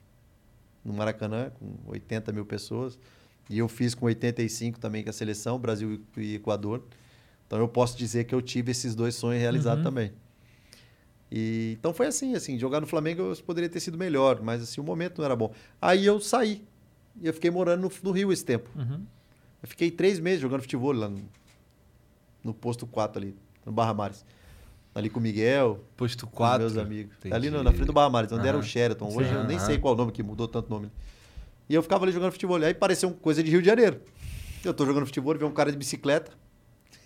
no 0.83 0.93
Maracanã, 0.93 1.49
com 1.59 1.75
80 1.87 2.31
mil 2.31 2.45
pessoas. 2.45 2.97
E 3.49 3.57
eu 3.57 3.67
fiz 3.67 3.93
com 3.95 4.05
85 4.05 4.79
também 4.79 5.03
com 5.03 5.09
a 5.09 5.13
seleção, 5.13 5.57
Brasil 5.59 6.01
e 6.17 6.35
Equador. 6.35 6.83
Então 7.47 7.59
eu 7.59 7.67
posso 7.67 7.97
dizer 7.97 8.23
que 8.25 8.33
eu 8.33 8.41
tive 8.41 8.71
esses 8.71 8.95
dois 8.95 9.15
sonhos 9.15 9.41
realizados 9.41 9.79
Uhum. 9.79 9.89
também. 9.91 10.11
E, 11.35 11.75
então 11.79 11.95
foi 11.95 12.05
assim, 12.05 12.35
assim, 12.35 12.59
jogar 12.59 12.79
no 12.79 12.85
Flamengo 12.85 13.23
eu 13.23 13.35
poderia 13.37 13.67
ter 13.67 13.79
sido 13.79 13.97
melhor, 13.97 14.39
mas 14.39 14.61
assim, 14.61 14.79
o 14.79 14.83
momento 14.83 15.17
não 15.17 15.25
era 15.25 15.35
bom. 15.35 15.51
Aí 15.81 16.05
eu 16.05 16.19
saí. 16.19 16.63
E 17.19 17.25
eu 17.25 17.33
fiquei 17.33 17.49
morando 17.49 17.81
no, 17.81 17.91
no 18.03 18.11
Rio 18.11 18.31
esse 18.31 18.45
tempo. 18.45 18.69
Uhum. 18.75 19.03
Eu 19.63 19.67
fiquei 19.67 19.89
três 19.89 20.19
meses 20.19 20.39
jogando 20.39 20.61
futebol 20.61 20.91
lá 20.91 21.09
no, 21.09 21.23
no 22.43 22.53
posto 22.53 22.85
4 22.85 23.19
ali, 23.19 23.35
no 23.65 23.71
Barra 23.71 23.95
Mares. 23.95 24.23
Ali 24.93 25.09
com 25.09 25.19
o 25.19 25.23
Miguel, 25.23 25.83
Posto 25.97 26.27
com 26.27 26.37
4. 26.37 26.59
meus 26.59 26.77
amigos. 26.77 27.15
Entendi. 27.17 27.33
Ali 27.33 27.49
na, 27.49 27.63
na 27.63 27.71
frente 27.71 27.87
do 27.87 27.93
Barra 27.93 28.11
Mares, 28.11 28.31
onde 28.31 28.47
era 28.47 28.55
o. 28.55 28.61
Sheraton. 28.61 29.07
Hoje 29.07 29.29
Sim, 29.29 29.35
eu 29.35 29.43
nem 29.45 29.57
sei 29.57 29.79
qual 29.79 29.95
o 29.95 29.97
nome 29.97 30.11
que 30.11 30.21
mudou 30.21 30.47
tanto 30.47 30.69
nome. 30.69 30.91
E 31.67 31.73
eu 31.73 31.81
ficava 31.81 32.05
ali 32.05 32.11
jogando 32.11 32.31
futebol. 32.31 32.57
Aí 32.57 32.75
parecia 32.75 33.07
uma 33.07 33.17
coisa 33.17 33.41
de 33.41 33.49
Rio 33.49 33.59
de 33.59 33.65
Janeiro. 33.65 33.99
Eu 34.63 34.71
tô 34.71 34.85
jogando 34.85 35.07
futebol, 35.07 35.35
vi 35.35 35.45
um 35.45 35.51
cara 35.51 35.71
de 35.71 35.77
bicicleta. 35.79 36.31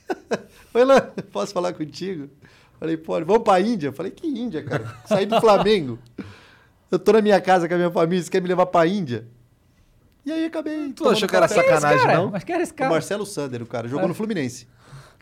Oi, 0.74 0.84
Lan, 0.84 1.00
posso 1.32 1.54
falar 1.54 1.72
contigo? 1.72 2.30
Falei, 2.80 2.96
pô, 2.98 3.14
vamos 3.26 3.44
pra 3.44 3.60
Índia? 3.60 3.92
Falei, 3.92 4.12
que 4.12 4.28
Índia, 4.28 4.64
cara? 4.64 4.96
Saí 5.06 5.26
do 5.26 5.40
Flamengo. 5.42 5.98
Eu 6.92 7.00
tô 7.00 7.12
na 7.12 7.22
minha 7.22 7.42
casa 7.42 7.68
com 7.68 7.74
a 7.74 7.78
minha 7.78 7.92
família, 7.92 8.24
você 8.24 8.30
quer 8.30 8.42
me 8.42 8.48
levar 8.48 8.68
pra 8.68 8.86
Índia? 8.88 9.28
E 10.26 10.32
aí 10.32 10.46
acabei. 10.46 10.92
Tu 10.94 11.08
achou 11.08 11.28
que 11.28 11.36
era 11.36 11.48
sacanagem, 11.48 12.06
cara, 12.06 12.18
não? 12.18 12.32
Mas 12.32 12.44
que 12.44 12.52
era 12.52 12.62
esse 12.62 12.72
O 12.72 12.76
cara? 12.76 12.90
Marcelo 12.92 13.26
Sander, 13.26 13.62
o 13.62 13.66
cara, 13.66 13.88
jogou 13.88 14.06
É. 14.06 14.08
no 14.08 14.14
Fluminense. 14.14 14.68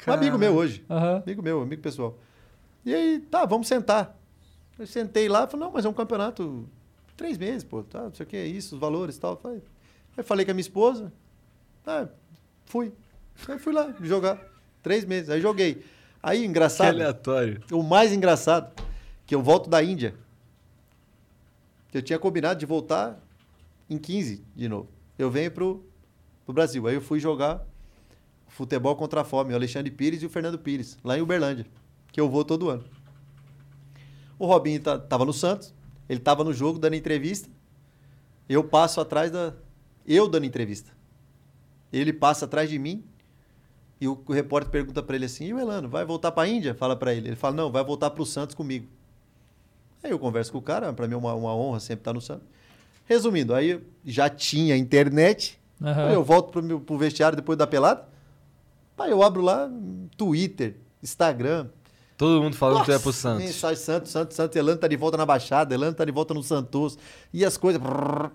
Um 0.07 0.11
amigo 0.11 0.37
meu 0.37 0.53
hoje. 0.53 0.83
Aham. 0.89 1.21
Amigo 1.23 1.41
meu, 1.41 1.61
amigo 1.61 1.81
pessoal. 1.81 2.17
E 2.85 2.93
aí, 2.93 3.19
tá, 3.31 3.45
vamos 3.45 3.67
sentar. 3.67 4.17
Eu 4.77 4.85
sentei 4.85 5.29
lá, 5.29 5.47
falei, 5.47 5.65
não, 5.65 5.71
mas 5.73 5.85
é 5.85 5.89
um 5.89 5.93
campeonato 5.93 6.67
três 7.15 7.37
meses, 7.37 7.63
pô, 7.63 7.81
tá, 7.81 8.03
não 8.03 8.13
sei 8.13 8.25
o 8.25 8.27
que, 8.27 8.37
isso, 8.43 8.75
os 8.75 8.81
valores 8.81 9.15
e 9.15 9.19
tal. 9.19 9.37
Falei, 9.37 9.61
aí 10.17 10.23
falei 10.23 10.43
com 10.45 10.51
a 10.51 10.53
minha 10.53 10.61
esposa, 10.61 11.11
ah, 11.87 12.07
fui. 12.65 12.91
Aí 13.47 13.57
fui 13.57 13.73
lá 13.73 13.93
jogar. 14.01 14.39
Três 14.83 15.05
meses. 15.05 15.29
Aí 15.29 15.39
joguei. 15.41 15.83
Aí, 16.25 16.39
Que 16.39 16.45
engraçado. 16.45 16.87
aleatório. 16.95 17.61
O 17.71 17.83
mais 17.83 18.11
engraçado, 18.11 18.73
que 19.27 19.35
eu 19.35 19.43
volto 19.43 19.69
da 19.69 19.83
Índia. 19.83 20.15
Eu 21.93 22.01
tinha 22.01 22.17
combinado 22.17 22.59
de 22.59 22.65
voltar 22.65 23.19
em 23.89 23.97
15 23.97 24.43
de 24.55 24.67
novo. 24.67 24.89
Eu 25.19 25.29
venho 25.29 25.51
pro, 25.51 25.85
pro 26.43 26.53
Brasil. 26.53 26.87
Aí 26.87 26.95
eu 26.95 27.01
fui 27.01 27.19
jogar 27.19 27.63
futebol 28.47 28.95
contra 28.95 29.21
a 29.21 29.23
fome, 29.23 29.53
o 29.53 29.55
Alexandre 29.55 29.91
Pires 29.91 30.23
e 30.23 30.25
o 30.25 30.29
Fernando 30.29 30.57
Pires, 30.57 30.97
lá 31.03 31.17
em 31.17 31.21
Uberlândia, 31.21 31.65
que 32.11 32.19
eu 32.19 32.27
vou 32.29 32.43
todo 32.43 32.69
ano. 32.69 32.83
O 34.39 34.45
Robinho 34.47 34.81
tá- 34.81 34.97
tava 34.97 35.25
no 35.25 35.33
Santos, 35.33 35.73
ele 36.09 36.19
tava 36.19 36.43
no 36.43 36.53
jogo 36.53 36.79
dando 36.79 36.95
entrevista. 36.95 37.47
Eu 38.49 38.63
passo 38.63 38.99
atrás 38.99 39.29
da. 39.31 39.53
Eu 40.07 40.27
dando 40.27 40.45
entrevista. 40.45 40.91
Ele 41.93 42.11
passa 42.11 42.45
atrás 42.45 42.69
de 42.69 42.77
mim 42.79 43.03
e 44.05 44.07
o, 44.07 44.21
o 44.25 44.33
repórter 44.33 44.71
pergunta 44.71 45.01
pra 45.01 45.15
ele 45.15 45.25
assim: 45.25 45.45
e 45.45 45.53
o 45.53 45.59
Elano, 45.59 45.89
vai 45.89 46.05
voltar 46.05 46.31
pra 46.31 46.47
Índia? 46.47 46.73
Fala 46.73 46.95
pra 46.95 47.13
ele. 47.13 47.29
Ele 47.29 47.35
fala: 47.35 47.55
não, 47.55 47.71
vai 47.71 47.83
voltar 47.83 48.11
pro 48.11 48.25
Santos 48.25 48.55
comigo. 48.55 48.87
Aí 50.03 50.11
eu 50.11 50.19
converso 50.19 50.51
com 50.51 50.59
o 50.59 50.61
cara, 50.61 50.93
pra 50.93 51.07
mim 51.07 51.15
é 51.15 51.17
uma, 51.17 51.33
uma 51.33 51.55
honra 51.55 51.79
sempre 51.79 52.01
estar 52.01 52.13
no 52.13 52.21
Santos. 52.21 52.45
Resumindo, 53.05 53.53
aí 53.53 53.81
já 54.05 54.29
tinha 54.29 54.77
internet, 54.77 55.59
aí 55.81 56.13
eu 56.13 56.23
volto 56.23 56.51
pro, 56.51 56.79
pro 56.79 56.97
vestiário 56.97 57.35
depois 57.35 57.57
da 57.57 57.65
pelada. 57.65 58.07
Aí 58.97 59.11
eu 59.11 59.21
abro 59.21 59.41
lá 59.41 59.69
Twitter, 60.15 60.75
Instagram. 61.03 61.67
Todo 62.17 62.41
mundo 62.41 62.55
falando 62.55 62.79
que 62.79 62.85
tu 62.85 62.91
é 62.91 62.99
pro 62.99 63.07
Nossa, 63.07 63.19
Santos. 63.19 63.43
Mensagem 63.43 63.83
Santos, 63.83 64.11
Santos, 64.11 64.35
Santos. 64.37 64.55
Elano 64.55 64.79
tá 64.79 64.87
de 64.87 64.95
volta 64.95 65.17
na 65.17 65.25
Baixada, 65.25 65.73
Elano 65.73 65.93
tá 65.93 66.05
de 66.05 66.11
volta 66.11 66.33
no 66.33 66.41
Santos. 66.41 66.97
E 67.33 67.43
as 67.43 67.57
coisas. 67.57 67.81
brrr. 67.81 68.25
Eu 68.25 68.31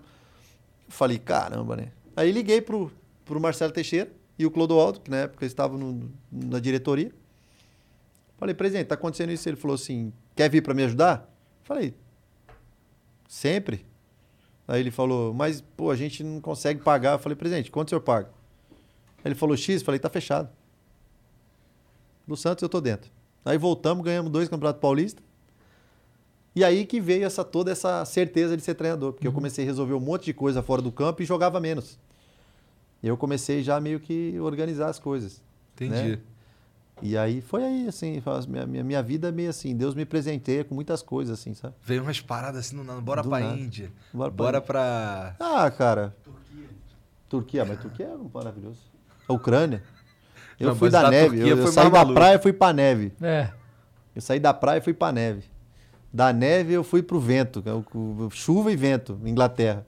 falei, 0.89 1.17
caramba, 1.17 1.75
né? 1.77 1.87
Aí 2.15 2.31
liguei 2.31 2.61
pro, 2.61 2.91
pro 3.25 3.39
Marcelo 3.39 3.71
Teixeira 3.71 4.11
e 4.41 4.45
o 4.45 4.51
Clodoaldo, 4.51 4.99
que 4.99 5.09
na 5.11 5.17
época 5.17 5.43
eles 5.43 5.51
estavam 5.51 5.77
no- 5.77 6.11
na 6.31 6.59
diretoria. 6.59 7.11
Falei, 8.37 8.55
presidente, 8.55 8.87
tá 8.87 8.95
acontecendo 8.95 9.31
isso. 9.31 9.47
Ele 9.47 9.55
falou 9.55 9.75
assim: 9.75 10.11
quer 10.35 10.49
vir 10.49 10.61
para 10.63 10.73
me 10.73 10.83
ajudar? 10.83 11.29
Falei, 11.63 11.93
sempre. 13.27 13.85
Aí 14.67 14.79
ele 14.79 14.91
falou, 14.91 15.33
mas, 15.33 15.61
pô, 15.61 15.91
a 15.91 15.95
gente 15.95 16.23
não 16.23 16.39
consegue 16.39 16.81
pagar. 16.81 17.13
Eu 17.13 17.19
falei, 17.19 17.35
presidente, 17.35 17.69
quanto 17.69 17.87
o 17.87 17.89
senhor 17.91 18.01
paga? 18.01 18.29
Ele 19.23 19.35
falou, 19.35 19.55
X. 19.57 19.81
Falei, 19.83 19.99
tá 19.99 20.09
fechado. 20.09 20.49
No 22.25 22.37
Santos 22.37 22.61
eu 22.61 22.69
tô 22.69 22.79
dentro. 22.79 23.11
Aí 23.43 23.57
voltamos, 23.57 24.03
ganhamos 24.03 24.31
dois 24.31 24.47
Campeonatos 24.47 24.81
Paulistas. 24.81 25.23
E 26.55 26.63
aí 26.63 26.85
que 26.85 26.99
veio 26.99 27.25
essa 27.25 27.43
toda 27.43 27.71
essa 27.71 28.03
certeza 28.05 28.55
de 28.57 28.63
ser 28.63 28.75
treinador, 28.75 29.13
porque 29.13 29.27
eu 29.27 29.31
comecei 29.33 29.63
a 29.63 29.67
resolver 29.67 29.93
um 29.93 29.99
monte 29.99 30.25
de 30.25 30.33
coisa 30.33 30.61
fora 30.61 30.81
do 30.81 30.91
campo 30.91 31.21
e 31.21 31.25
jogava 31.25 31.59
menos. 31.59 31.97
E 33.03 33.07
eu 33.07 33.17
comecei 33.17 33.63
já 33.63 33.79
meio 33.79 33.99
que 33.99 34.39
organizar 34.39 34.89
as 34.89 34.99
coisas. 34.99 35.41
Entendi. 35.75 36.11
né? 36.17 36.19
E 37.01 37.17
aí 37.17 37.41
foi 37.41 37.63
aí, 37.63 37.87
assim, 37.87 38.21
minha, 38.47 38.67
minha, 38.67 38.83
minha 38.83 39.01
vida 39.01 39.29
é 39.29 39.31
meio 39.31 39.49
assim, 39.49 39.75
Deus 39.75 39.95
me 39.95 40.05
presenteia 40.05 40.63
com 40.63 40.75
muitas 40.75 41.01
coisas, 41.01 41.39
assim, 41.39 41.53
sabe? 41.55 41.73
Veio 41.83 42.03
umas 42.03 42.21
paradas 42.21 42.67
assim, 42.67 42.75
nada. 42.83 43.01
Bora 43.01 43.23
Do 43.23 43.29
pra 43.29 43.39
nada. 43.39 43.57
Índia. 43.57 43.91
Bora 44.13 44.29
pra 44.31 44.35
Bora 44.43 44.57
Índia. 44.57 44.67
pra. 44.67 45.35
Ah, 45.39 45.71
cara. 45.71 46.15
Turquia. 46.23 46.69
Turquia, 47.27 47.65
mas 47.65 47.79
Turquia 47.79 48.05
é 48.05 48.17
maravilhoso. 48.31 48.79
A 49.27 49.33
Ucrânia. 49.33 49.81
Eu 50.59 50.69
Não, 50.69 50.75
fui 50.75 50.91
da 50.91 51.01
da 51.01 51.09
neve, 51.09 51.37
Turquia 51.37 51.53
eu, 51.53 51.57
eu 51.57 51.67
saí 51.67 51.89
da 51.89 52.05
praia 52.05 52.35
e 52.35 52.39
fui 52.39 52.53
pra 52.53 52.71
neve. 52.71 53.11
É. 53.19 53.49
Eu 54.15 54.21
saí 54.21 54.39
da 54.39 54.53
praia 54.53 54.77
e 54.77 54.81
fui 54.81 54.93
pra 54.93 55.11
neve. 55.11 55.43
Da 56.13 56.31
neve 56.31 56.73
eu 56.73 56.83
fui 56.83 57.01
pro 57.01 57.19
vento, 57.19 57.63
é 57.65 58.29
chuva 58.29 58.71
e 58.71 58.75
vento, 58.75 59.17
Inglaterra. 59.25 59.87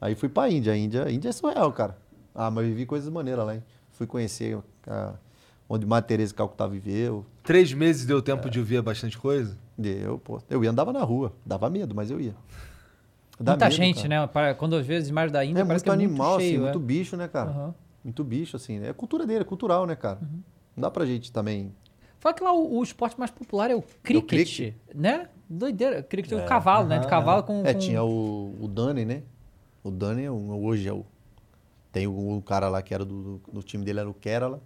Aí 0.00 0.16
fui 0.16 0.28
pra 0.28 0.48
Índia. 0.50 0.72
A 0.72 0.76
Índia, 0.76 1.04
a 1.04 1.12
Índia 1.12 1.28
é 1.28 1.32
surreal, 1.32 1.72
cara. 1.72 1.96
Ah, 2.34 2.50
mas 2.50 2.64
eu 2.64 2.70
vivi 2.70 2.86
coisas 2.86 3.08
maneiras 3.08 3.46
lá, 3.46 3.54
hein? 3.54 3.62
Fui 3.92 4.06
conhecer 4.06 4.58
a- 4.86 5.14
onde 5.68 5.86
Madre 5.86 6.08
Teresa 6.08 6.30
de 6.32 6.34
Calcutá 6.34 6.66
viveu. 6.66 7.24
Três 7.42 7.72
meses 7.72 8.04
deu 8.06 8.20
tempo 8.20 8.50
de 8.50 8.58
ouvir 8.58 8.82
bastante 8.82 9.16
coisa? 9.18 9.56
Deu, 9.78 10.18
pô. 10.18 10.40
Eu 10.50 10.62
ia 10.64 10.70
andava 10.70 10.92
na 10.92 11.02
rua. 11.02 11.32
Dava 11.44 11.68
medo, 11.70 11.94
mas 11.94 12.10
eu 12.10 12.20
ia. 12.20 12.34
Dá 13.38 13.52
Muita 13.52 13.64
medo, 13.66 13.74
gente, 13.76 13.96
cara. 13.96 14.08
né? 14.08 14.26
Para- 14.26 14.54
Quando 14.54 14.76
às 14.76 14.86
vezes 14.86 15.10
mais 15.10 15.30
da 15.32 15.44
Índia, 15.44 15.62
É 15.62 15.64
parece 15.64 15.84
muito 15.84 15.84
que 15.84 15.90
é 15.90 15.92
animal, 16.06 16.30
muito 16.32 16.40
cheio, 16.42 16.54
assim, 16.56 16.60
é. 16.60 16.64
muito 16.72 16.80
bicho, 16.80 17.16
né, 17.16 17.28
cara? 17.28 17.50
Aham. 17.50 17.74
Muito 18.04 18.22
bicho, 18.24 18.56
assim. 18.56 18.84
É 18.84 18.92
cultura 18.92 19.26
dele, 19.26 19.40
é 19.40 19.44
cultural, 19.44 19.86
né, 19.86 19.96
cara? 19.96 20.18
Uhum. 20.22 20.40
Não 20.76 20.82
dá 20.82 20.90
pra 20.90 21.04
gente 21.06 21.32
também. 21.32 21.72
Fala 22.20 22.34
que 22.34 22.42
lá 22.44 22.52
o, 22.52 22.78
o 22.78 22.82
esporte 22.82 23.18
mais 23.18 23.30
popular 23.30 23.70
é 23.70 23.74
o 23.74 23.82
cricket, 24.02 24.28
cricket? 24.28 24.74
né? 24.94 25.28
Doideira. 25.48 26.02
Cricket 26.02 26.32
é 26.32 26.36
o 26.36 26.46
cavalo, 26.46 26.86
né? 26.88 26.98
De 26.98 27.06
cavalo 27.06 27.42
com... 27.42 27.62
É, 27.66 27.72
com- 27.74 27.78
tinha 27.80 28.02
o, 28.02 28.54
o 28.60 28.68
Dani, 28.68 29.04
né? 29.04 29.22
O 29.82 29.90
Dani 29.90 30.24
é 30.24 30.30
um- 30.30 30.62
hoje 30.64 30.88
é 30.88 30.92
o. 30.92 31.04
Tem 31.94 32.08
o, 32.08 32.36
o 32.38 32.42
cara 32.42 32.68
lá 32.68 32.82
que 32.82 32.92
era 32.92 33.04
do, 33.04 33.38
do, 33.38 33.52
do 33.52 33.62
time 33.62 33.84
dele, 33.84 34.00
era 34.00 34.10
o 34.10 34.12
Kerala, 34.12 34.60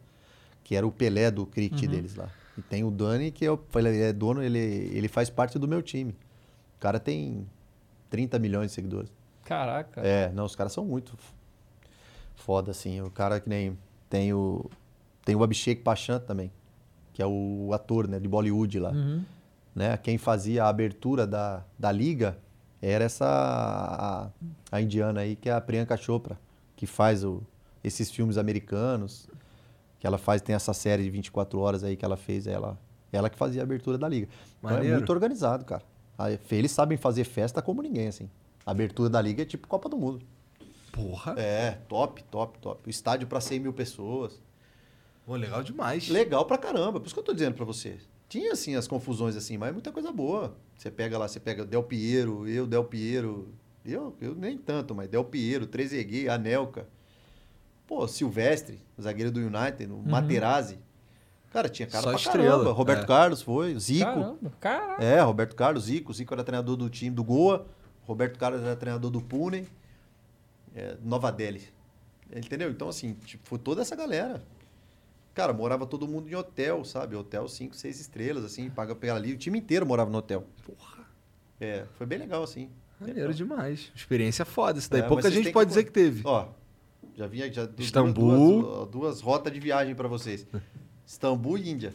que 0.65 0.75
era 0.75 0.87
o 0.87 0.91
Pelé 0.91 1.31
do 1.31 1.45
cricket 1.45 1.83
Uhum. 1.85 1.91
deles 1.91 2.15
lá. 2.17 2.31
E 2.57 2.63
tem 2.63 2.83
o 2.83 2.91
Dani, 2.91 3.31
que 3.31 3.47
é, 3.47 3.51
ele 3.77 4.01
é 4.01 4.13
dono, 4.15 4.43
ele, 4.43 4.59
ele 4.59 5.07
faz 5.09 5.29
parte 5.29 5.59
do 5.59 5.69
meu 5.69 5.83
time. 5.83 6.13
O 6.77 6.81
cara 6.81 6.99
tem 6.99 7.47
30 8.09 8.39
milhões 8.39 8.69
de 8.71 8.75
seguidores. 8.75 9.13
Caraca. 9.45 10.01
É, 10.01 10.33
não, 10.33 10.45
os 10.47 10.57
caras 10.57 10.73
são 10.73 10.87
muito 10.87 11.17
foda, 12.35 12.71
assim. 12.71 13.01
O 13.03 13.11
cara 13.11 13.39
que 13.41 13.49
nem. 13.49 13.77
Tem 14.09 14.33
o. 14.33 14.65
Tem 15.23 15.37
o 15.37 15.43
Abhishek 15.45 15.83
Bachchan 15.83 16.19
também, 16.21 16.51
que 17.13 17.21
é 17.23 17.27
o 17.27 17.71
ator, 17.75 18.09
né, 18.09 18.19
de 18.19 18.27
Bollywood 18.27 18.79
lá. 18.81 18.91
Uhum. 18.91 19.23
Né? 19.75 19.97
Quem 19.99 20.17
fazia 20.17 20.65
a 20.65 20.69
abertura 20.71 21.27
da, 21.27 21.63
da 21.79 21.93
liga 21.93 22.39
era 22.81 23.05
essa. 23.05 23.27
A, 23.27 24.31
a 24.77 24.81
indiana 24.81 25.21
aí, 25.21 25.37
que 25.37 25.49
é 25.51 25.53
a 25.53 25.61
Priyanka 25.61 25.97
Chopra, 25.97 26.39
que 26.79 26.87
faz 26.87 27.25
o, 27.25 27.43
esses 27.83 28.09
filmes 28.09 28.39
americanos. 28.39 29.29
Que 29.99 30.07
ela 30.07 30.17
faz, 30.17 30.41
tem 30.41 30.55
essa 30.55 30.73
série 30.73 31.03
de 31.03 31.11
24 31.11 31.59
horas 31.59 31.83
aí 31.83 31.97
que 31.97 32.05
ela 32.05 32.17
fez, 32.17 32.47
ela, 32.47 32.79
ela 33.13 33.29
que 33.29 33.37
fazia 33.37 33.61
a 33.61 33.65
abertura 33.65 33.99
da 33.99 34.09
liga. 34.09 34.29
Então 34.61 34.79
é 34.79 34.93
muito 34.93 35.11
organizado, 35.11 35.65
cara. 35.65 35.83
Eles 36.53 36.71
sabem 36.71 36.97
fazer 36.97 37.25
festa 37.25 37.61
como 37.61 37.83
ninguém, 37.83 38.07
assim. 38.07 38.31
A 38.65 38.71
abertura 38.71 39.11
da 39.11 39.21
liga 39.21 39.43
é 39.43 39.45
tipo 39.45 39.67
Copa 39.67 39.89
do 39.89 39.99
Mundo. 39.99 40.25
Porra. 40.93 41.35
É, 41.37 41.73
top, 41.89 42.23
top, 42.25 42.59
top. 42.61 42.87
O 42.87 42.91
estádio 42.91 43.27
para 43.27 43.41
100 43.41 43.59
mil 43.59 43.73
pessoas. 43.73 44.41
Pô, 45.27 45.35
legal 45.35 45.65
demais. 45.65 46.09
Legal 46.09 46.45
pra 46.45 46.57
caramba. 46.57 47.01
Por 47.01 47.07
isso 47.07 47.15
que 47.15 47.21
eu 47.21 47.25
tô 47.25 47.35
dizendo 47.35 47.55
pra 47.55 47.65
você. 47.65 47.99
Tinha, 48.29 48.53
assim, 48.53 48.77
as 48.77 48.87
confusões, 48.87 49.35
assim, 49.35 49.59
mas 49.59 49.73
muita 49.73 49.91
coisa 49.91 50.13
boa. 50.13 50.57
Você 50.77 50.93
pega 50.93 51.19
lá, 51.19 51.27
você 51.27 51.41
pega 51.41 51.65
Del 51.65 51.83
Piero, 51.83 52.47
eu, 52.49 52.69
Del 52.69 52.85
Piero. 52.85 53.49
Eu, 53.91 54.17
eu 54.21 54.35
nem 54.35 54.57
tanto, 54.59 54.95
mas 54.95 55.09
Del 55.09 55.25
Piero, 55.25 55.67
Trezeguet, 55.67 56.29
Anelka. 56.29 56.87
Pô, 57.87 58.07
Silvestre, 58.07 58.79
zagueiro 59.01 59.31
do 59.31 59.41
United, 59.41 59.91
o 59.91 59.99
Materazzi. 59.99 60.79
Cara, 61.51 61.69
tinha 61.69 61.89
cara 61.89 62.03
Só 62.03 62.11
pra 62.11 62.19
estrela, 62.19 62.51
caramba. 62.51 62.73
Roberto 62.73 63.05
é. 63.05 63.07
Carlos 63.07 63.41
foi, 63.43 63.79
Zico. 63.79 64.05
Caramba, 64.05 64.53
caramba. 64.61 65.03
É, 65.03 65.21
Roberto 65.21 65.57
Carlos, 65.57 65.85
Zico. 65.85 66.13
Zico 66.13 66.35
era 66.35 66.45
treinador 66.45 66.77
do 66.77 66.91
time 66.91 67.15
do 67.15 67.25
Goa. 67.25 67.67
Roberto 68.07 68.39
Carlos 68.39 68.61
era 68.63 68.77
treinador 68.77 69.11
do 69.11 69.23
Pune. 69.23 69.67
É, 70.75 70.97
Nova 71.03 71.33
Delhi. 71.33 71.63
Entendeu? 72.31 72.71
Então, 72.71 72.89
assim, 72.91 73.15
tipo, 73.15 73.49
foi 73.49 73.59
toda 73.59 73.81
essa 73.81 73.97
galera. 73.97 74.43
Cara, 75.35 75.53
morava 75.53 75.87
todo 75.87 76.07
mundo 76.07 76.29
em 76.29 76.35
hotel, 76.35 76.85
sabe? 76.85 77.17
Hotel 77.17 77.49
5, 77.49 77.75
6 77.75 78.01
estrelas, 78.01 78.45
assim, 78.45 78.69
paga 78.69 78.95
pela 78.95 79.17
ali. 79.17 79.33
O 79.33 79.39
time 79.39 79.59
inteiro 79.59 79.87
morava 79.87 80.11
no 80.11 80.19
hotel. 80.19 80.45
Porra. 80.67 81.07
É, 81.59 81.87
foi 81.95 82.07
bem 82.07 82.19
legal, 82.19 82.43
assim. 82.43 82.69
Maneiro 83.01 83.33
demais. 83.35 83.91
Experiência 83.95 84.45
foda. 84.45 84.79
Isso 84.79 84.91
daí 84.91 85.01
É, 85.01 85.05
pouca 85.07 85.31
gente 85.31 85.51
pode 85.53 85.67
que- 85.67 85.71
dizer 85.71 85.85
que 85.85 85.91
teve. 85.93 86.23
Ó, 86.25 86.49
já 87.17 87.27
vinha 87.27 87.53
já 87.53 87.69
Istambul. 87.79 88.63
Duas, 88.63 88.65
duas, 88.65 88.89
duas 88.91 89.21
rotas 89.21 89.53
de 89.53 89.61
viagem 89.61 89.95
pra 89.95 90.09
vocês. 90.09 90.47
Istambul 91.07 91.59
e 91.59 91.71
Índia. 91.71 91.95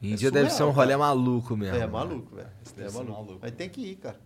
Índia 0.00 0.28
é 0.28 0.30
deve 0.30 0.50
ser 0.50 0.62
um 0.62 0.66
surreal, 0.68 0.72
rolê 0.74 0.86
cara. 0.92 0.98
maluco 0.98 1.56
mesmo. 1.56 1.76
É 1.76 1.80
né? 1.80 1.86
maluco, 1.86 2.36
velho. 2.36 2.48
É 2.78 2.90
maluco. 2.90 3.38
Mas 3.42 3.50
tem 3.52 3.68
que 3.68 3.80
ir, 3.80 3.96
cara. 3.96 4.16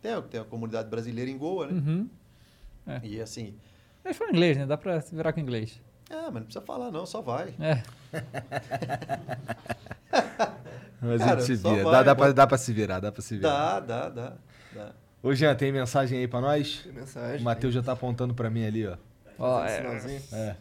Tem, 0.00 0.22
tem 0.22 0.40
a 0.40 0.44
comunidade 0.44 0.88
brasileira 0.88 1.30
em 1.30 1.36
Goa, 1.36 1.66
né? 1.66 1.72
Uhum. 1.74 2.08
É. 2.86 3.00
E 3.04 3.20
assim. 3.20 3.54
Mas 4.02 4.16
foi 4.16 4.28
inglês, 4.30 4.56
né? 4.56 4.64
Dá 4.66 4.76
pra 4.78 4.98
se 5.02 5.14
virar 5.14 5.32
com 5.34 5.40
inglês. 5.40 5.78
É, 6.10 6.16
mas 6.24 6.34
não 6.34 6.42
precisa 6.44 6.64
falar, 6.64 6.90
não, 6.90 7.04
só 7.06 7.20
vai. 7.22 7.54
É. 7.60 7.82
Mas 11.04 11.20
a 11.20 11.24
Cara, 11.24 11.40
gente 11.40 11.46
se 11.46 11.62
vira. 11.68 11.82
vai, 11.84 11.92
dá, 11.92 12.02
dá, 12.02 12.14
pra, 12.14 12.24
bota- 12.26 12.34
dá 12.34 12.46
pra 12.46 12.58
se 12.58 12.72
virar, 12.72 13.00
dá 13.00 13.12
pra 13.12 13.22
se 13.22 13.36
virar. 13.36 13.80
Dá, 13.80 13.80
dá, 13.80 14.08
dá. 14.08 14.32
dá. 14.74 14.92
Ô, 15.22 15.34
Jean, 15.34 15.54
tem 15.54 15.70
mensagem 15.72 16.18
aí 16.18 16.28
pra 16.28 16.40
nós? 16.40 16.80
Tem 16.84 16.92
mensagem. 16.92 17.40
O 17.40 17.44
Matheus 17.44 17.72
já 17.74 17.82
tá 17.82 17.92
apontando 17.92 18.34
pra 18.34 18.50
mim 18.50 18.64
ali, 18.66 18.86
ó. 18.86 18.96
Ó, 19.38 19.60
Fazer 19.60 19.72
é. 19.72 19.76
sinalzinho? 19.76 20.22
É. 20.32 20.56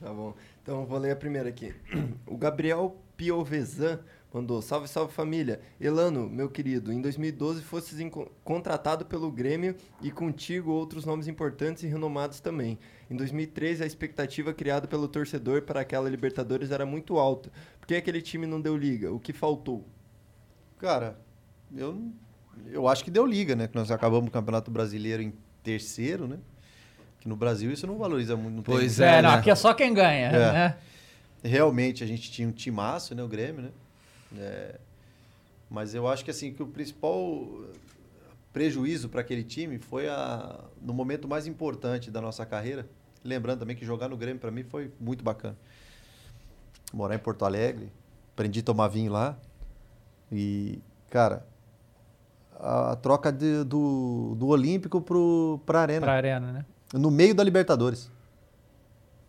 Tá 0.00 0.12
bom. 0.12 0.34
Então 0.62 0.84
vou 0.86 0.98
ler 0.98 1.10
a 1.12 1.16
primeira 1.16 1.48
aqui. 1.48 1.74
O 2.26 2.36
Gabriel 2.36 2.96
Piovesan 3.16 3.98
mandou: 4.32 4.62
Salve, 4.62 4.86
salve 4.88 5.12
família. 5.12 5.60
Elano, 5.80 6.28
meu 6.28 6.48
querido, 6.48 6.92
em 6.92 7.00
2012 7.00 7.62
fosses 7.62 7.98
contratado 8.44 9.04
pelo 9.04 9.30
Grêmio 9.30 9.74
e 10.00 10.10
contigo 10.10 10.70
outros 10.70 11.04
nomes 11.04 11.26
importantes 11.26 11.82
e 11.82 11.86
renomados 11.86 12.40
também. 12.40 12.78
Em 13.10 13.16
2013, 13.16 13.82
a 13.82 13.86
expectativa 13.86 14.54
criada 14.54 14.86
pelo 14.86 15.08
torcedor 15.08 15.62
para 15.62 15.80
aquela 15.80 16.08
Libertadores 16.08 16.70
era 16.70 16.86
muito 16.86 17.18
alta. 17.18 17.50
Por 17.80 17.88
que 17.88 17.94
aquele 17.96 18.22
time 18.22 18.46
não 18.46 18.60
deu 18.60 18.76
liga? 18.76 19.12
O 19.12 19.18
que 19.18 19.32
faltou? 19.32 19.84
Cara, 20.78 21.18
eu, 21.76 22.00
eu 22.68 22.86
acho 22.86 23.02
que 23.02 23.10
deu 23.10 23.26
liga, 23.26 23.56
né? 23.56 23.66
Que 23.66 23.74
nós 23.74 23.90
acabamos 23.90 24.28
o 24.28 24.30
Campeonato 24.30 24.70
Brasileiro 24.70 25.22
em 25.22 25.32
terceiro, 25.62 26.28
né? 26.28 26.38
Que 27.20 27.28
no 27.28 27.34
Brasil 27.34 27.72
isso 27.72 27.84
não 27.86 27.98
valoriza 27.98 28.36
muito. 28.36 28.54
Não 28.56 28.62
tem 28.62 28.74
Pois 28.76 29.00
É, 29.00 29.18
É, 29.18 29.22
não, 29.22 29.30
né? 29.32 29.36
aqui 29.38 29.50
é 29.50 29.54
só 29.56 29.74
quem 29.74 29.92
ganha, 29.92 30.28
É. 30.28 30.52
né? 30.52 30.76
Realmente 31.42 32.04
a 32.04 32.06
gente 32.06 32.30
tinha 32.30 32.46
um 32.46 32.52
timaço, 32.52 33.12
né? 33.14 33.22
O 33.24 33.28
Grêmio, 33.28 33.62
né? 33.62 33.70
É, 34.38 34.78
mas 35.68 35.94
eu 35.96 36.06
acho 36.06 36.24
que 36.24 36.30
assim 36.30 36.52
que 36.52 36.62
o 36.62 36.66
principal 36.68 37.44
prejuízo 38.52 39.08
para 39.08 39.20
aquele 39.20 39.42
time 39.42 39.78
foi 39.78 40.08
a, 40.08 40.60
no 40.80 40.94
momento 40.94 41.26
mais 41.26 41.46
importante 41.48 42.08
da 42.10 42.20
nossa 42.20 42.46
carreira. 42.46 42.88
Lembrando 43.24 43.60
também 43.60 43.76
que 43.76 43.84
jogar 43.84 44.08
no 44.08 44.16
Grêmio 44.16 44.40
para 44.40 44.50
mim 44.50 44.62
foi 44.64 44.92
muito 44.98 45.22
bacana. 45.22 45.56
Morar 46.92 47.14
em 47.14 47.18
Porto 47.18 47.44
Alegre, 47.44 47.92
aprendi 48.32 48.60
a 48.60 48.62
tomar 48.62 48.88
vinho 48.88 49.12
lá 49.12 49.36
e 50.32 50.80
cara 51.10 51.46
a, 52.58 52.96
troca 52.96 53.30
de- 53.32 53.64
do, 53.64 54.34
do 54.36 54.46
Olímpico 54.48 55.00
pro 55.00 55.60
para 55.64 55.80
arena 55.82 56.00
Pra 56.06 56.14
arena, 56.14 56.52
né? 56.52 56.64
no 56.92 57.10
meio 57.10 57.34
da 57.34 57.44
Libertadores. 57.44 58.10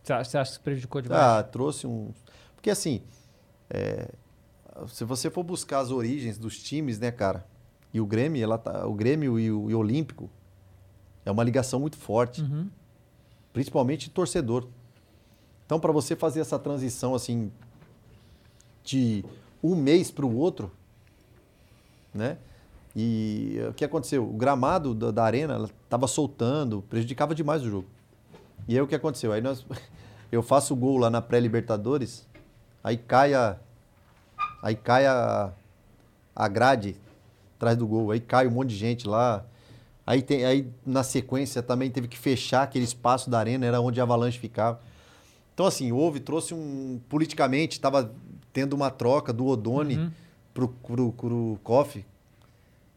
Você 0.04 0.14
acha, 0.14 0.30
você 0.32 0.38
acha 0.38 0.52
que 0.52 0.58
se 0.58 0.64
prejudicou 0.64 1.02
demais? 1.02 1.22
Ah, 1.22 1.44
trouxe 1.44 1.86
um. 1.86 2.12
Porque 2.56 2.70
assim, 2.72 3.04
é, 3.70 4.10
se 4.88 5.04
você 5.06 5.30
for 5.30 5.44
buscar 5.44 5.80
as 5.80 5.92
origens 5.92 6.38
dos 6.40 6.58
times, 6.62 6.98
né, 7.00 7.12
cara? 7.12 7.46
E 7.94 8.02
o 8.02 8.06
Grêmio, 8.06 8.42
ela 8.44 8.58
tá, 8.58 8.88
o 8.88 8.94
Grêmio 8.96 9.38
e 9.40 9.52
o, 9.52 9.70
e 9.70 9.76
o 9.76 9.78
Olímpico 9.80 10.30
é 11.24 11.30
uma 11.30 11.44
ligação 11.44 11.80
muito 11.80 11.98
forte, 11.98 12.42
Uhum. 12.42 12.68
Principalmente 13.54 14.10
torcedor. 14.10 14.68
Então, 15.66 15.80
para 15.80 15.92
você 15.92 16.16
fazer 16.16 16.42
essa 16.42 16.60
transição 16.60 17.16
assim 17.16 17.52
de 18.84 19.24
um 19.64 19.76
mês 19.76 20.12
para 20.12 20.26
o 20.26 20.36
outro, 20.36 20.72
né? 22.14 22.38
E 22.96 23.58
eh, 23.58 23.70
o 23.70 23.74
que 23.74 23.86
aconteceu? 23.86 24.24
O 24.24 24.34
gramado 24.34 24.94
da, 24.94 25.12
da 25.12 25.24
arena 25.24 25.70
estava 25.84 26.08
soltando, 26.08 26.82
prejudicava 26.90 27.34
demais 27.34 27.64
o 27.64 27.70
jogo. 27.70 27.88
E 28.68 28.76
aí 28.76 28.82
o 28.82 28.88
que 28.88 28.96
aconteceu? 28.96 29.32
Aí 29.32 29.42
nós, 29.42 29.66
eu 30.32 30.44
faço 30.44 30.74
o 30.74 30.78
gol 30.78 30.98
lá 30.98 31.10
na 31.10 31.22
pré-Libertadores, 31.22 32.28
aí 32.84 32.98
cai 32.98 33.34
a, 33.34 33.58
aí 34.62 34.76
cai 34.76 35.06
a, 35.06 35.54
a 36.36 36.48
grade 36.48 36.96
atrás 37.56 37.78
do 37.78 37.88
gol, 37.88 38.12
aí 38.12 38.20
cai 38.20 38.48
um 38.48 38.52
monte 38.52 38.70
de 38.70 38.76
gente 38.76 39.08
lá. 39.08 39.46
Aí, 40.12 40.22
tem, 40.22 40.44
aí 40.44 40.68
na 40.86 41.04
sequência 41.04 41.64
também 41.64 41.90
teve 41.90 42.06
que 42.10 42.18
fechar 42.18 42.64
aquele 42.64 42.84
espaço 42.84 43.30
da 43.30 43.40
arena, 43.40 43.66
era 43.66 43.80
onde 43.80 43.98
a 44.02 44.04
Avalanche 44.04 44.38
ficava. 44.38 44.82
Então 45.54 45.66
assim, 45.66 45.94
houve, 45.94 46.20
trouxe 46.20 46.54
um 46.54 47.00
politicamente, 47.08 47.78
estava 47.78 48.14
tendo 48.52 48.74
uma 48.74 48.90
troca 48.92 49.32
do 49.32 49.46
Odone 49.46 49.96
Uhum. 49.98 50.12
pro, 50.54 50.68
pro, 50.68 51.12
pro 51.14 51.60
Koff. 51.64 52.06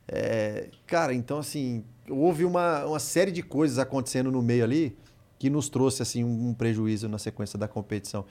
É, 0.08 0.70
cara, 0.88 1.14
então 1.14 1.38
assim, 1.38 1.84
houve 2.10 2.44
uma, 2.44 2.84
uma 2.84 2.98
série 2.98 3.30
de 3.30 3.44
coisas 3.44 3.78
acontecendo 3.78 4.32
no 4.32 4.42
meio 4.42 4.64
ali 4.64 4.96
que 5.38 5.48
nos 5.48 5.68
trouxe 5.68 6.02
assim 6.02 6.24
um, 6.24 6.48
um 6.48 6.52
prejuízo 6.54 7.08
na 7.08 7.18
sequência 7.18 7.56
da 7.56 7.68
competição. 7.68 8.24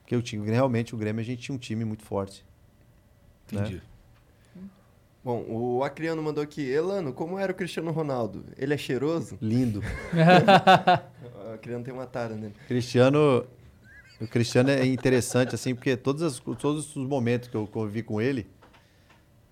Porque 0.00 0.16
o 0.16 0.20
time, 0.22 0.50
realmente 0.50 0.92
o 0.92 0.98
Grêmio 0.98 1.20
a 1.20 1.24
gente 1.24 1.40
tinha 1.40 1.54
um 1.54 1.58
time 1.58 1.84
muito 1.84 2.02
forte. 2.02 2.44
né? 3.52 3.80
Bom, 5.24 5.44
o 5.48 5.82
Acriano 5.82 6.22
mandou 6.22 6.44
aqui. 6.44 6.68
Elano, 6.68 7.12
como 7.12 7.38
era 7.38 7.50
o 7.50 7.54
Cristiano 7.54 7.90
Ronaldo? 7.90 8.44
Ele 8.58 8.74
é 8.74 8.76
cheiroso? 8.78 9.38
Lindo. 9.40 9.82
O 11.46 11.52
Acriano 11.54 11.84
tem 11.84 11.94
uma 11.94 12.06
tara 12.06 12.34
nele. 12.34 12.54
Cristiano, 12.66 13.44
o 14.20 14.26
Cristiano 14.26 14.70
é 14.70 14.84
interessante 14.86 15.54
assim, 15.54 15.74
porque 15.74 15.96
todos, 15.96 16.22
as- 16.22 16.38
todos 16.58 16.96
os 16.96 17.06
momentos 17.06 17.48
que 17.48 17.54
eu 17.54 17.66
convivi 17.66 18.02
com 18.02 18.20
ele, 18.20 18.46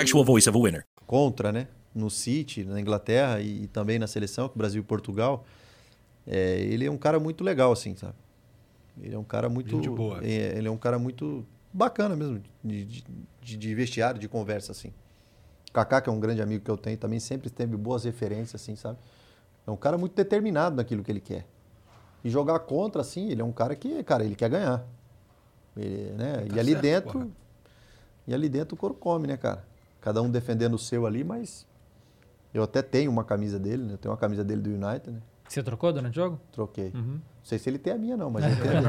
actual 0.00 0.24
voice 0.24 0.48
of 0.48 0.58
a 0.58 0.60
winner. 0.62 0.84
contra, 1.06 1.52
né? 1.52 1.68
No 1.94 2.10
City, 2.10 2.64
na 2.64 2.80
Inglaterra 2.80 3.40
e, 3.40 3.64
e 3.64 3.66
também 3.68 3.98
na 3.98 4.06
seleção, 4.06 4.48
com 4.48 4.54
o 4.54 4.58
Brasil 4.58 4.80
e 4.80 4.84
Portugal. 4.84 5.44
É, 6.26 6.60
ele 6.60 6.86
é 6.86 6.90
um 6.90 6.98
cara 6.98 7.20
muito 7.20 7.44
legal, 7.44 7.72
assim, 7.72 7.96
sabe? 7.96 8.14
Ele 9.02 9.14
é 9.14 9.18
um 9.18 9.24
cara 9.24 9.48
muito. 9.48 9.70
Gente 9.76 9.90
boa. 9.90 10.20
é, 10.24 10.58
ele 10.58 10.68
é 10.68 10.70
um 10.70 10.76
cara 10.78 10.98
muito 10.98 11.46
bacana 11.72 12.16
mesmo, 12.16 12.42
de, 12.64 12.84
de, 12.84 13.04
de- 13.42 13.56
de 13.56 13.74
vestiário, 13.74 14.20
de 14.20 14.28
conversa, 14.28 14.72
assim. 14.72 14.92
Kaká, 15.72 16.00
que 16.00 16.08
é 16.10 16.12
um 16.12 16.20
grande 16.20 16.42
amigo 16.42 16.64
que 16.64 16.70
eu 16.70 16.76
tenho, 16.76 16.96
também 16.98 17.20
sempre 17.20 17.50
teve 17.50 17.76
boas 17.76 18.04
referências, 18.04 18.60
assim, 18.62 18.76
sabe? 18.76 18.98
É 19.66 19.70
um 19.70 19.76
cara 19.76 19.98
muito 19.98 20.14
determinado 20.14 20.76
naquilo 20.76 21.04
que 21.04 21.12
ele 21.12 21.20
quer. 21.20 21.46
E 22.24 22.30
jogar 22.30 22.60
contra, 22.60 23.02
assim, 23.02 23.30
ele 23.30 23.42
é 23.42 23.44
um 23.44 23.52
cara 23.52 23.76
que, 23.76 24.02
cara, 24.04 24.24
ele 24.24 24.36
quer 24.36 24.50
ganhar. 24.50 24.84
Ele, 25.76 26.12
né? 26.12 26.46
Tá 26.48 26.56
e 26.56 26.60
ali 26.60 26.72
certo, 26.72 26.82
dentro. 26.82 27.12
porra. 27.12 27.28
E 28.26 28.34
ali 28.34 28.48
dentro 28.48 28.74
o 28.74 28.78
couro 28.78 28.94
come, 28.94 29.26
né, 29.26 29.36
cara? 29.36 29.64
Cada 30.00 30.22
um 30.22 30.30
defendendo 30.30 30.74
o 30.74 30.78
seu 30.78 31.06
ali, 31.06 31.24
mas. 31.24 31.66
Eu 32.52 32.62
até 32.62 32.80
tenho 32.82 33.10
uma 33.10 33.24
camisa 33.24 33.58
dele, 33.58 33.84
né? 33.84 33.92
Eu 33.94 33.98
tenho 33.98 34.12
uma 34.12 34.18
camisa 34.18 34.42
dele 34.42 34.62
do 34.62 34.70
United, 34.70 35.10
né? 35.10 35.20
Você 35.48 35.62
trocou 35.62 35.92
durante 35.92 36.12
o 36.18 36.22
jogo? 36.22 36.40
Troquei. 36.52 36.92
Uhum. 36.94 37.14
Não 37.14 37.44
sei 37.44 37.58
se 37.58 37.70
ele 37.70 37.78
tem 37.78 37.92
a 37.92 37.98
minha, 37.98 38.16
não, 38.16 38.30
mas 38.30 38.44
ele 38.50 38.56
tem 38.56 38.70
a 38.70 38.80
dele. 38.80 38.88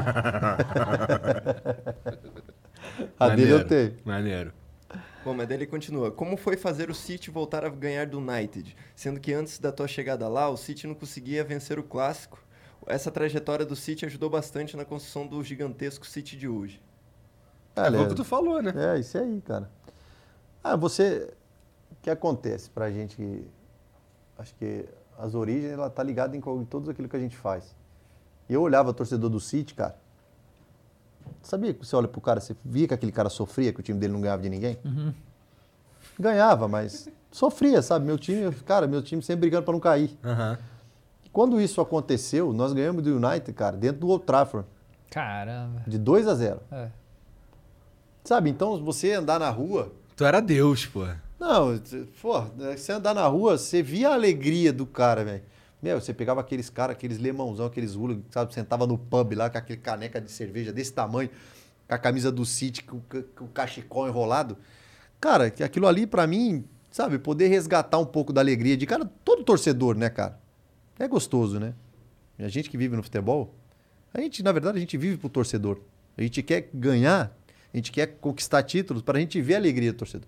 a 3.18 3.28
dele 3.30 3.52
eu 3.52 3.66
tenho. 3.66 3.96
Maneiro. 4.04 4.52
Bom, 5.24 5.34
mas 5.34 5.46
daí 5.46 5.58
ele 5.58 5.66
continua. 5.66 6.10
Como 6.10 6.36
foi 6.36 6.56
fazer 6.56 6.90
o 6.90 6.94
City 6.94 7.30
voltar 7.30 7.64
a 7.64 7.68
ganhar 7.68 8.06
do 8.06 8.18
United? 8.18 8.74
Sendo 8.94 9.20
que 9.20 9.32
antes 9.32 9.58
da 9.58 9.70
tua 9.70 9.86
chegada 9.86 10.28
lá, 10.28 10.48
o 10.48 10.56
City 10.56 10.86
não 10.86 10.94
conseguia 10.94 11.44
vencer 11.44 11.78
o 11.78 11.82
clássico. 11.82 12.42
Essa 12.86 13.10
trajetória 13.10 13.64
do 13.64 13.76
City 13.76 14.06
ajudou 14.06 14.30
bastante 14.30 14.76
na 14.76 14.84
construção 14.84 15.26
do 15.26 15.42
gigantesco 15.44 16.06
City 16.06 16.36
de 16.36 16.48
hoje. 16.48 16.82
É, 17.76 17.82
Olha, 17.82 17.98
foi 17.98 18.06
o 18.06 18.08
que 18.08 18.14
tu 18.14 18.24
falou, 18.24 18.62
né? 18.62 18.72
É, 18.74 18.98
isso 18.98 19.16
aí, 19.18 19.40
cara. 19.42 19.70
Ah, 20.62 20.76
você. 20.76 21.32
O 21.90 21.96
que 22.02 22.10
acontece 22.10 22.70
pra 22.70 22.90
gente 22.90 23.16
que. 23.16 23.46
Acho 24.38 24.54
que 24.54 24.86
as 25.18 25.34
origens, 25.34 25.72
ela 25.72 25.90
tá 25.90 26.02
ligada 26.02 26.36
em, 26.36 26.40
tudo 26.64 26.90
aquilo 26.90 27.08
que 27.08 27.16
a 27.16 27.20
gente 27.20 27.36
faz. 27.36 27.76
E 28.48 28.54
eu 28.54 28.62
olhava 28.62 28.92
torcedor 28.94 29.28
do 29.28 29.38
City, 29.38 29.74
cara. 29.74 29.96
Sabia 31.42 31.74
que 31.74 31.84
você 31.84 31.94
olha 31.94 32.08
pro 32.08 32.20
cara, 32.20 32.40
você 32.40 32.56
via 32.64 32.88
que 32.88 32.94
aquele 32.94 33.12
cara 33.12 33.28
sofria, 33.28 33.72
que 33.72 33.80
o 33.80 33.82
time 33.82 33.98
dele 33.98 34.12
não 34.12 34.20
ganhava 34.20 34.42
de 34.42 34.48
ninguém? 34.48 34.78
Ganhava, 36.18 36.66
mas 36.66 37.08
sofria, 37.30 37.82
sabe? 37.82 38.06
Meu 38.06 38.18
time, 38.18 38.50
cara, 38.66 38.86
meu 38.86 39.02
time 39.02 39.22
sempre 39.22 39.42
brigando 39.42 39.64
pra 39.64 39.72
não 39.72 39.80
cair. 39.80 40.18
Aham. 40.24 40.58
Quando 41.32 41.60
isso 41.60 41.80
aconteceu, 41.80 42.52
nós 42.52 42.72
ganhamos 42.72 43.04
do 43.04 43.14
United, 43.16 43.52
cara, 43.52 43.76
dentro 43.76 44.00
do 44.00 44.08
Old 44.08 44.24
Trafford, 44.24 44.66
Caramba. 45.10 45.82
de 45.86 45.96
2 45.98 46.26
a 46.26 46.34
0. 46.34 46.60
É. 46.72 46.90
Sabe? 48.24 48.50
Então, 48.50 48.82
você 48.82 49.12
andar 49.12 49.38
na 49.38 49.48
rua, 49.48 49.92
Tu 50.20 50.24
era 50.26 50.38
Deus, 50.42 50.84
pô. 50.84 51.06
Não, 51.38 51.80
pô, 52.20 52.42
você 52.76 52.92
andar 52.92 53.14
na 53.14 53.26
rua, 53.26 53.56
você 53.56 53.82
via 53.82 54.10
a 54.10 54.12
alegria 54.12 54.70
do 54.70 54.84
cara, 54.84 55.24
velho. 55.24 55.42
Meu, 55.82 55.98
você 55.98 56.12
pegava 56.12 56.42
aqueles 56.42 56.68
caras, 56.68 56.94
aqueles 56.94 57.16
lemãozão, 57.18 57.64
aqueles 57.64 57.94
hula, 57.94 58.18
sabe? 58.30 58.52
Sentava 58.52 58.86
no 58.86 58.98
pub 58.98 59.32
lá 59.32 59.48
com 59.48 59.56
aquele 59.56 59.78
caneca 59.78 60.20
de 60.20 60.30
cerveja 60.30 60.74
desse 60.74 60.92
tamanho, 60.92 61.30
com 61.88 61.94
a 61.94 61.96
camisa 61.96 62.30
do 62.30 62.44
City, 62.44 62.84
com, 62.84 63.00
com- 63.00 63.44
o 63.46 63.48
cachecol 63.48 64.06
enrolado. 64.08 64.58
Cara, 65.18 65.46
aquilo 65.46 65.86
ali 65.86 66.06
pra 66.06 66.26
mim, 66.26 66.66
sabe? 66.90 67.18
Poder 67.18 67.48
resgatar 67.48 67.96
um 67.98 68.04
pouco 68.04 68.30
da 68.30 68.42
alegria 68.42 68.76
de 68.76 68.84
cara, 68.84 69.10
todo 69.24 69.42
torcedor, 69.42 69.96
né, 69.96 70.10
cara? 70.10 70.38
É 70.98 71.08
gostoso, 71.08 71.58
né? 71.58 71.72
A 72.38 72.48
gente 72.48 72.68
que 72.68 72.76
vive 72.76 72.94
no 72.94 73.02
futebol, 73.02 73.54
a 74.12 74.20
gente, 74.20 74.42
na 74.42 74.52
verdade, 74.52 74.76
a 74.76 74.80
gente 74.80 74.98
vive 74.98 75.16
pro 75.16 75.30
torcedor. 75.30 75.80
A 76.18 76.22
gente 76.22 76.42
quer 76.42 76.68
ganhar, 76.74 77.34
a 77.72 77.76
gente 77.76 77.90
quer 77.92 78.06
conquistar 78.20 78.62
títulos 78.62 79.02
para 79.02 79.18
a 79.18 79.20
gente 79.20 79.40
ver 79.40 79.54
a 79.54 79.58
alegria 79.58 79.92
do 79.92 79.96
torcedor. 79.98 80.26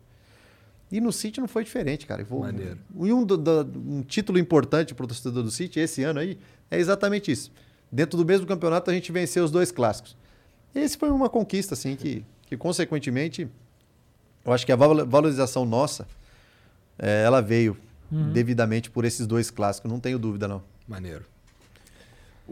E 0.90 1.00
no 1.00 1.10
City 1.12 1.40
não 1.40 1.48
foi 1.48 1.64
diferente, 1.64 2.06
cara. 2.06 2.22
Vou- 2.22 2.40
Maneiro. 2.40 2.78
E 3.00 3.12
um, 3.12 3.24
do- 3.24 3.36
do- 3.38 3.78
um 3.78 4.02
título 4.02 4.38
importante 4.38 4.94
para 4.94 5.04
o 5.04 5.06
torcedor 5.08 5.42
do 5.42 5.50
City 5.50 5.80
esse 5.80 6.02
ano 6.04 6.20
aí 6.20 6.38
é 6.70 6.78
exatamente 6.78 7.30
isso. 7.32 7.50
Dentro 7.90 8.16
do 8.18 8.24
mesmo 8.24 8.46
campeonato 8.46 8.90
a 8.90 8.94
gente 8.94 9.10
venceu 9.10 9.44
os 9.44 9.50
dois 9.50 9.70
clássicos. 9.72 10.16
Esse 10.74 10.96
foi 10.98 11.10
uma 11.10 11.28
conquista, 11.30 11.74
assim, 11.74 11.96
que, 11.96 12.24
que 12.46 12.56
consequentemente, 12.56 13.48
eu 14.44 14.52
acho 14.52 14.64
que 14.66 14.72
a 14.72 14.76
val- 14.76 15.06
valorização 15.06 15.64
nossa, 15.64 16.06
eh, 16.98 17.22
ela 17.24 17.40
veio 17.40 17.76
devidamente 18.32 18.90
por 18.90 19.06
esses 19.06 19.26
dois 19.26 19.50
clássicos, 19.50 19.90
não 19.90 19.98
tenho 19.98 20.18
dúvida 20.18 20.46
não. 20.46 20.62
Maneiro. 20.86 21.24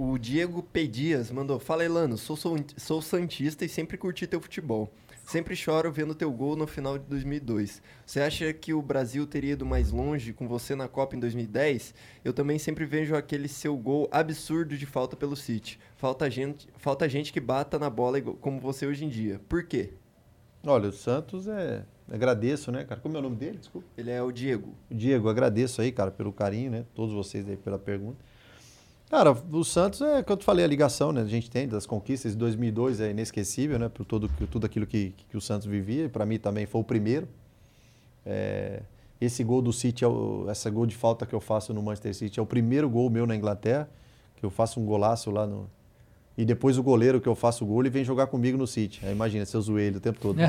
O 0.02 0.16
Diego 0.16 0.62
P. 0.62 0.86
Dias 0.86 1.31
mandou: 1.31 1.59
Fala, 1.59 1.85
Elano, 1.85 2.16
sou, 2.16 2.35
sou, 2.35 2.56
sou 2.78 3.02
Santista 3.02 3.66
e 3.66 3.68
sempre 3.68 3.98
curti 3.98 4.27
teu 4.27 4.40
futebol. 4.40 4.90
Sempre 5.27 5.55
choro 5.55 5.93
vendo 5.93 6.14
teu 6.14 6.32
gol 6.32 6.56
no 6.56 6.66
final 6.66 6.97
de 6.97 7.05
2002. 7.05 7.82
Você 8.06 8.18
acha 8.18 8.51
que 8.55 8.72
o 8.72 8.81
Brasil 8.81 9.27
teria 9.27 9.52
ido 9.52 9.66
mais 9.66 9.93
longe 9.93 10.32
com 10.32 10.48
você 10.48 10.74
na 10.74 10.89
Copa 10.89 11.16
em 11.16 11.20
2010? 11.20 11.93
Eu 12.24 12.32
também 12.32 12.59
sempre 12.59 12.86
vejo 12.86 13.14
aquele 13.14 13.47
seu 13.47 13.77
gol 13.77 14.09
absurdo 14.10 14.74
de 14.74 14.86
falta 14.86 15.16
pelo 15.16 15.36
City. 15.36 15.78
Falta 15.97 16.31
gente, 16.31 16.66
falta 16.78 17.06
gente 17.06 17.31
que 17.31 17.39
bata 17.39 17.78
na 17.78 17.90
bola 17.90 18.22
como 18.22 18.59
você 18.59 18.86
hoje 18.86 19.05
em 19.05 19.10
dia. 19.10 19.39
Por 19.51 19.64
quê? 19.64 19.93
Olha, 20.64 20.89
o 20.89 20.93
Santos 20.93 21.47
é. 21.47 21.85
Agradeço, 22.10 22.72
né, 22.72 22.85
cara? 22.85 23.02
Como 23.02 23.16
é 23.16 23.20
o 23.20 23.22
nome 23.22 23.36
dele? 23.36 23.59
Desculpa. 23.59 23.86
Ele 23.98 24.10
é 24.10 24.22
o 24.22 24.32
Diego. 24.32 24.74
Diego, 24.90 25.28
agradeço 25.28 25.82
aí, 25.82 25.93
cara, 25.93 26.10
pelo 26.10 26.32
carinho, 26.32 26.70
né? 26.70 26.86
Todos 26.94 27.14
vocês 27.14 27.47
aí 27.47 27.59
pela 27.59 27.78
pergunta. 27.78 28.24
Cara, 29.11 29.32
o 29.32 29.65
Santos 29.65 30.01
é 30.03 30.23
que 30.23 30.31
eu 30.31 30.37
te 30.37 30.45
falei, 30.45 30.65
a 30.65 30.69
ligação, 30.69 31.11
né? 31.11 31.23
A 31.23 31.27
gente 31.27 31.51
tem 31.51 31.66
das 31.66 31.85
conquistas 31.85 32.31
de 32.31 32.39
2002 32.39 33.01
é 33.01 33.11
inesquecível, 33.11 33.77
né? 33.77 33.89
Por 33.89 34.05
tudo, 34.05 34.31
tudo 34.49 34.65
aquilo 34.65 34.87
que, 34.87 35.12
que 35.28 35.37
o 35.37 35.41
Santos 35.41 35.66
vivia. 35.66 36.05
E 36.05 36.09
para 36.09 36.24
mim 36.24 36.39
também 36.39 36.65
foi 36.65 36.81
o 36.81 36.85
primeiro. 36.85 37.27
É, 38.24 38.82
esse 39.20 39.43
gol 39.43 39.61
do 39.61 39.73
City, 39.73 40.05
é 40.05 40.07
o, 40.07 40.47
essa 40.49 40.70
gol 40.70 40.87
de 40.87 40.95
falta 40.95 41.27
que 41.27 41.35
eu 41.35 41.41
faço 41.41 41.74
no 41.74 41.82
Manchester 41.82 42.15
City 42.15 42.39
é 42.39 42.43
o 42.43 42.47
primeiro 42.47 42.89
gol 42.89 43.11
meu 43.11 43.27
na 43.27 43.35
Inglaterra, 43.35 43.91
que 44.37 44.47
eu 44.47 44.51
faço 44.51 44.78
um 44.78 44.87
golaço 44.87 45.28
lá 45.32 45.45
no. 45.45 45.69
E 46.39 46.45
depois 46.45 46.78
o 46.78 46.82
goleiro 46.82 47.20
que 47.20 47.28
eu 47.28 47.35
faço 47.35 47.65
o 47.65 47.66
gol, 47.66 47.81
ele 47.81 47.91
vem 47.91 48.05
jogar 48.05 48.28
comigo 48.28 48.57
no 48.57 48.65
City. 48.65 49.01
Aí 49.05 49.11
imagina, 49.11 49.45
seu 49.45 49.77
ele 49.77 49.97
o 49.97 50.01
tempo 50.01 50.20
todo. 50.20 50.39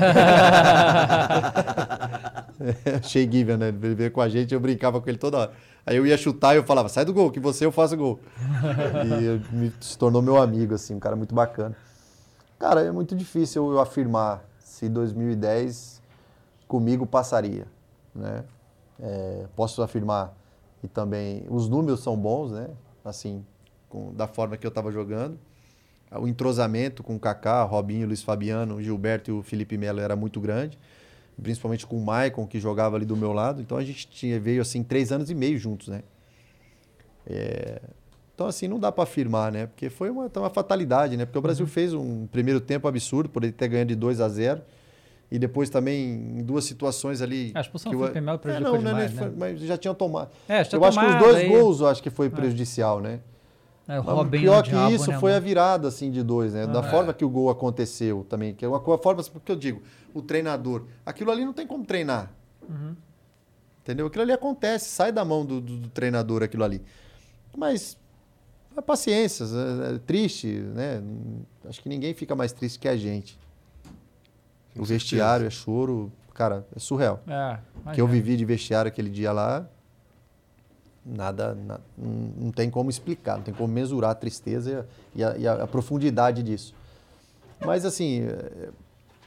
Shea 3.02 3.30
Given, 3.30 3.56
né? 3.56 3.68
Ele 3.68 3.94
veio 3.94 4.10
com 4.10 4.20
a 4.20 4.28
gente, 4.28 4.52
eu 4.54 4.60
brincava 4.60 5.00
com 5.00 5.08
ele 5.08 5.18
toda 5.18 5.38
hora. 5.38 5.52
Aí 5.84 5.96
eu 5.96 6.06
ia 6.06 6.16
chutar 6.16 6.54
e 6.54 6.58
eu 6.58 6.64
falava, 6.64 6.88
sai 6.88 7.04
do 7.04 7.12
gol, 7.12 7.30
que 7.30 7.40
você 7.40 7.66
eu 7.66 7.72
faço 7.72 7.96
gol. 7.96 8.20
e 9.20 9.24
ele 9.24 9.44
me, 9.50 9.72
se 9.80 9.98
tornou 9.98 10.22
meu 10.22 10.40
amigo, 10.40 10.74
assim, 10.74 10.94
um 10.94 11.00
cara 11.00 11.16
muito 11.16 11.34
bacana. 11.34 11.76
Cara, 12.58 12.82
é 12.82 12.92
muito 12.92 13.16
difícil 13.16 13.72
eu 13.72 13.80
afirmar 13.80 14.44
se 14.60 14.88
2010 14.88 16.00
comigo 16.68 17.04
passaria, 17.06 17.66
né? 18.14 18.44
É, 19.00 19.46
posso 19.56 19.82
afirmar 19.82 20.32
e 20.82 20.88
também 20.88 21.44
os 21.48 21.68
números 21.68 22.00
são 22.00 22.16
bons, 22.16 22.52
né? 22.52 22.68
Assim, 23.04 23.44
com- 23.88 24.12
da 24.14 24.26
forma 24.28 24.56
que 24.56 24.66
eu 24.66 24.68
estava 24.68 24.92
jogando. 24.92 25.38
O 26.14 26.28
entrosamento 26.28 27.02
com 27.02 27.16
o 27.16 27.18
Kaká, 27.18 27.62
Robinho, 27.62 28.06
Luiz 28.06 28.22
Fabiano, 28.22 28.82
Gilberto 28.82 29.30
e 29.30 29.32
o 29.34 29.42
Felipe 29.42 29.78
Melo 29.78 29.98
era 30.00 30.14
muito 30.14 30.40
grande, 30.40 30.78
principalmente 31.40 31.86
com 31.86 31.96
o 31.96 32.04
Maicon, 32.04 32.46
que 32.46 32.58
jogava 32.58 32.96
ali 32.96 33.04
do 33.06 33.16
meu 33.16 33.32
lado. 33.32 33.60
Então 33.62 33.78
a 33.78 33.84
gente 33.84 34.06
tinha, 34.08 34.38
veio 34.40 34.60
assim 34.62 34.82
três 34.82 35.12
anos 35.12 35.30
e 35.30 35.34
meio 35.34 35.58
juntos, 35.58 35.88
né? 35.88 36.02
É, 37.26 37.80
Então, 38.34 38.46
assim, 38.46 38.66
não 38.66 38.78
dá 38.80 38.90
para 38.90 39.04
afirmar, 39.04 39.52
né? 39.52 39.66
Porque 39.66 39.88
foi 39.90 40.10
uma, 40.10 40.28
uma 40.36 40.50
fatalidade, 40.50 41.16
né? 41.16 41.24
Porque 41.26 41.38
o 41.38 41.42
Brasil 41.42 41.66
fez 41.66 41.92
um 41.94 42.26
primeiro 42.26 42.60
tempo 42.60 42.88
absurdo, 42.88 43.28
por 43.28 43.44
ele 43.44 43.52
ter 43.52 43.68
ganho 43.68 43.84
de 43.84 43.94
2 43.94 44.20
a 44.20 44.28
0 44.28 44.60
E 45.30 45.38
depois 45.38 45.70
também, 45.70 46.12
em 46.38 46.42
duas 46.42 46.64
situações 46.64 47.22
ali... 47.22 47.52
A 47.54 47.60
expulsão 47.60 47.90
que 47.90 47.96
o- 47.96 48.00
Felipe 48.00 48.20
Melo 48.20 48.36
É, 48.36 48.38
prejudicou 48.40 48.74
não, 48.74 48.82
não, 48.82 48.90
demais, 48.90 49.12
foi- 49.12 49.28
né? 49.28 49.34
Mas 49.36 49.60
já 49.60 49.76
tinham 49.78 49.94
tomado. 49.94 50.30
É, 50.48 50.64
já 50.64 50.76
eu 50.76 50.84
acho 50.84 50.98
que 50.98 51.06
os 51.06 51.16
dois 51.18 51.36
aí- 51.36 51.48
gols, 51.48 51.80
eu 51.80 51.86
acho 51.88 52.02
que 52.02 52.10
foi 52.10 52.26
É. 52.26 52.30
prejudicial, 52.30 53.00
né? 53.00 53.20
É, 53.88 53.98
o 53.98 54.04
Mas 54.04 54.14
Robinho 54.14 54.42
pior 54.44 54.62
que 54.62 54.70
diabo, 54.70 54.94
isso 54.94 55.10
né, 55.10 55.18
foi 55.18 55.34
a 55.34 55.40
virada 55.40 55.88
assim 55.88 56.10
de 56.10 56.22
dois, 56.22 56.52
né? 56.54 56.66
Da 56.66 56.80
Ah. 56.80 56.82
forma 56.84 57.12
que 57.12 57.24
o 57.24 57.28
gol 57.28 57.50
aconteceu 57.50 58.24
também, 58.28 58.54
que 58.54 58.64
é 58.64 58.68
uma 58.68 58.80
forma 58.98 59.22
porque 59.32 59.50
eu 59.50 59.56
digo, 59.56 59.82
o 60.14 60.22
treinador, 60.22 60.84
aquilo 61.04 61.30
ali 61.32 61.44
não 61.44 61.52
tem 61.52 61.66
como 61.66 61.84
treinar. 61.84 62.30
Uhum. 62.68 62.94
Entendeu? 63.82 64.06
Aquilo 64.06 64.22
ali 64.22 64.32
acontece, 64.32 64.88
sai 64.90 65.10
da 65.10 65.24
mão 65.24 65.44
do, 65.44 65.60
do- 65.60 65.76
do 65.78 65.88
treinador 65.88 66.42
aquilo 66.44 66.62
ali. 66.62 66.80
Mas 67.56 67.98
é 68.76 68.80
paciência, 68.80 69.44
é, 69.90 69.96
é 69.96 69.98
triste, 69.98 70.46
né? 70.46 71.02
Acho 71.68 71.82
que 71.82 71.88
ninguém 71.88 72.14
fica 72.14 72.36
mais 72.36 72.52
triste 72.52 72.78
que 72.78 72.86
a 72.88 72.96
gente. 72.96 73.36
o 74.78 74.84
vestiário 74.84 75.44
é 75.46 75.50
choro, 75.50 76.10
cara, 76.32 76.64
é 76.74 76.78
surreal. 76.78 77.20
É, 77.26 77.58
que 77.92 78.00
eu 78.00 78.06
vivi 78.06 78.36
de 78.36 78.44
vestiário 78.44 78.88
aquele 78.88 79.10
dia 79.10 79.32
lá, 79.32 79.68
nada, 81.04 81.54
na- 81.54 81.80
não, 81.98 82.50
tem 82.52 82.70
como 82.70 82.88
explicar, 82.90 83.36
não 83.36 83.42
tem 83.44 83.52
como 83.54 83.72
mensurar 83.72 84.10
a 84.10 84.14
tristeza 84.14 84.86
e 85.14 85.22
a, 85.24 85.36
e 85.36 85.46
a- 85.46 85.64
a- 85.64 85.66
profundidade 85.66 86.42
disso. 86.42 86.74
Mas 87.60 87.84
assim, 87.84 88.20
eh, 88.22 88.70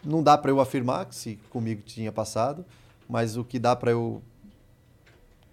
não 0.04 0.22
dá 0.24 0.38
para 0.38 0.52
eu 0.52 0.60
afirmar 0.60 1.06
que 1.06 1.16
se 1.16 1.36
comigo 1.50 1.82
tinha 1.82 2.12
passado, 2.12 2.66
mas 3.10 3.38
o 3.38 3.44
que 3.44 3.60
dá 3.60 3.76
para 3.76 3.92
eu 3.92 4.22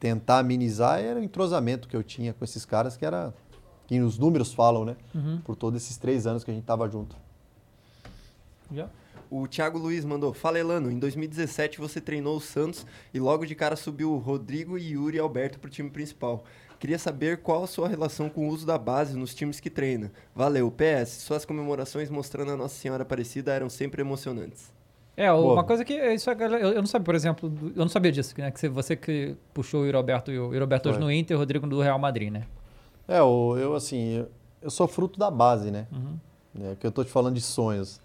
tentar 0.00 0.38
amenizar 0.38 0.98
era 1.00 1.20
o 1.20 1.22
entrosamento 1.22 1.86
que 1.88 1.96
eu 1.96 2.02
tinha 2.02 2.32
com 2.32 2.44
esses 2.44 2.64
caras, 2.64 2.96
que 2.96 3.04
era 3.06 3.32
que 3.86 4.00
os 4.00 4.18
números 4.18 4.52
falam, 4.52 4.84
né? 4.84 4.96
Uhum. 5.14 5.40
Por 5.44 5.54
todos 5.56 5.82
esses 5.82 5.96
três 5.96 6.26
anos 6.26 6.42
que 6.44 6.50
a 6.50 6.54
gente 6.54 6.64
tava 6.64 6.88
junto. 6.88 7.14
Já? 8.72 8.88
O 9.34 9.48
Thiago 9.48 9.78
Luiz 9.78 10.04
mandou: 10.04 10.34
Fala 10.34 10.58
Elano, 10.58 10.90
em 10.90 10.98
2017 10.98 11.78
você 11.80 12.02
treinou 12.02 12.36
o 12.36 12.40
Santos 12.40 12.84
e 13.14 13.18
logo 13.18 13.46
de 13.46 13.54
cara 13.54 13.76
subiu 13.76 14.12
o 14.12 14.18
Rodrigo 14.18 14.76
e 14.76 14.90
Yuri 14.92 15.18
Alberto 15.18 15.58
pro 15.58 15.70
time 15.70 15.88
principal. 15.88 16.44
Queria 16.78 16.98
saber 16.98 17.38
qual 17.38 17.64
a 17.64 17.66
sua 17.66 17.88
relação 17.88 18.28
com 18.28 18.46
o 18.46 18.50
uso 18.50 18.66
da 18.66 18.76
base 18.76 19.16
nos 19.16 19.34
times 19.34 19.58
que 19.58 19.70
treina. 19.70 20.12
Valeu, 20.34 20.70
PS. 20.70 21.08
Suas 21.22 21.46
comemorações 21.46 22.10
mostrando 22.10 22.50
a 22.52 22.56
Nossa 22.58 22.74
Senhora 22.74 23.04
Aparecida 23.04 23.54
eram 23.54 23.70
sempre 23.70 24.02
emocionantes. 24.02 24.70
É, 25.16 25.32
o- 25.32 25.40
Pô. 25.42 25.52
uma 25.54 25.64
coisa 25.64 25.82
que 25.82 25.94
isso 26.12 26.28
a 26.30 26.34
galera- 26.34 26.62
eu, 26.62 26.70
eu 26.72 26.80
não 26.82 26.86
sabia, 26.86 27.04
por 27.06 27.14
exemplo, 27.14 27.50
eu 27.74 27.80
não 27.82 27.88
sabia 27.88 28.12
disso, 28.12 28.34
né? 28.36 28.50
Que 28.50 28.68
você, 28.68 28.94
que 28.96 29.34
puxou 29.54 29.82
o 29.84 29.90
Roberto 29.92 30.30
e 30.30 30.38
o 30.38 30.58
Roberto 30.58 30.90
hoje 30.90 30.98
Foi. 30.98 31.04
no 31.06 31.10
Inter, 31.10 31.36
o 31.38 31.40
Rodrigo 31.40 31.66
do 31.66 31.80
Real 31.80 31.98
Madrid, 31.98 32.30
né? 32.30 32.42
É, 33.08 33.18
eu, 33.20 33.56
eu, 33.58 33.74
assim, 33.74 34.16
eu, 34.18 34.28
eu 34.60 34.70
sou 34.70 34.86
fruto 34.86 35.18
da 35.18 35.30
base, 35.30 35.70
né? 35.70 35.86
Uhum. 35.90 36.18
É, 36.70 36.74
que 36.78 36.86
eu 36.86 36.92
tô 36.92 37.02
te 37.02 37.10
falando 37.10 37.34
de 37.36 37.40
sonhos. 37.40 37.98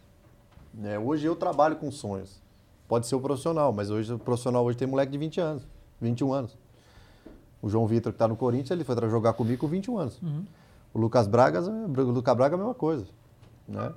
É, 0.84 0.98
hoje 1.00 1.26
eu 1.26 1.36
trabalho 1.36 1.76
com 1.78 1.92
sonhos. 1.92 2.42
Pode 2.88 3.08
ser 3.08 3.16
o 3.16 3.20
profissional, 3.20 3.74
mas 3.74 3.90
hoje 3.90 4.14
o 4.14 4.20
profissional 4.20 4.64
hoje 4.64 4.78
tem 4.78 4.88
moleque 4.88 5.12
de 5.12 5.18
20 5.18 5.42
anos, 5.42 5.68
21 6.00 6.32
anos. 6.34 6.58
O 7.62 7.70
João 7.70 7.88
Vitor, 7.88 8.12
que 8.12 8.16
está 8.16 8.28
no 8.28 8.36
Corinthians, 8.36 8.72
ele 8.72 8.84
foi 8.84 8.96
tra- 8.96 9.10
jogar 9.10 9.34
comigo 9.34 9.60
com 9.62 9.68
21 9.68 9.98
anos. 9.98 10.22
Uhum. 10.22 10.46
O 10.94 11.00
Lucas 11.00 11.28
Braga, 11.28 11.60
o 11.62 12.12
Lucas 12.12 12.36
Braga 12.36 12.54
é 12.54 12.56
a 12.56 12.58
mesma 12.60 12.74
coisa, 12.74 13.06
né? 13.68 13.92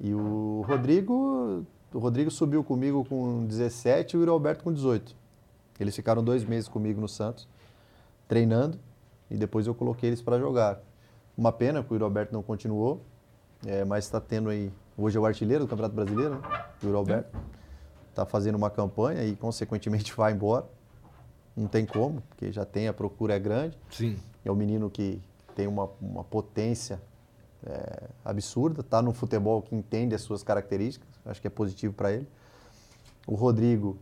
E 0.00 0.12
o 0.12 0.64
Rodrigo, 0.66 1.64
o 1.94 1.98
Rodrigo 1.98 2.30
subiu 2.30 2.64
comigo 2.64 3.04
com 3.04 3.46
17 3.46 4.16
e 4.16 4.18
o 4.20 4.24
Roberto 4.30 4.64
com 4.64 4.72
18. 4.72 5.14
Eles 5.78 5.94
ficaram 5.94 6.22
dois 6.24 6.44
meses 6.44 6.68
comigo 6.68 7.00
no 7.00 7.08
Santos, 7.08 7.46
treinando, 8.26 8.78
e 9.30 9.36
depois 9.36 9.66
eu 9.66 9.74
coloquei 9.74 10.08
eles 10.10 10.20
para 10.22 10.38
jogar. 10.38 10.80
Uma 11.36 11.52
pena 11.52 11.82
que 11.82 11.94
o 11.94 11.98
Roberto 11.98 12.32
não 12.32 12.42
continuou, 12.42 13.02
é, 13.64 13.84
mas 13.84 14.04
está 14.04 14.20
tendo 14.20 14.50
aí. 14.50 14.72
Hoje 14.98 15.16
é 15.16 15.20
o 15.20 15.26
artilheiro 15.26 15.64
do 15.64 15.68
Campeonato 15.68 15.94
Brasileiro, 15.94 16.34
né? 16.36 16.64
o 16.82 16.92
Roberto. 16.92 17.36
Está 18.10 18.24
fazendo 18.24 18.56
uma 18.56 18.70
campanha 18.70 19.24
e, 19.24 19.36
consequentemente, 19.36 20.12
vai 20.16 20.32
embora. 20.32 20.66
Não 21.56 21.66
tem 21.66 21.86
como, 21.86 22.20
porque 22.22 22.52
já 22.52 22.64
tem, 22.64 22.88
a 22.88 22.92
procura 22.92 23.34
é 23.34 23.38
grande. 23.38 23.78
Sim. 23.90 24.18
É 24.44 24.50
um 24.50 24.54
menino 24.54 24.90
que 24.90 25.22
tem 25.54 25.66
uma, 25.66 25.88
uma 26.00 26.22
potência 26.22 27.00
é, 27.64 28.08
absurda, 28.24 28.80
está 28.80 29.00
no 29.00 29.12
futebol 29.12 29.62
que 29.62 29.74
entende 29.74 30.14
as 30.14 30.20
suas 30.20 30.42
características, 30.42 31.08
acho 31.24 31.40
que 31.40 31.46
é 31.46 31.50
positivo 31.50 31.94
para 31.94 32.12
ele. 32.12 32.28
O 33.26 33.34
Rodrigo 33.34 33.98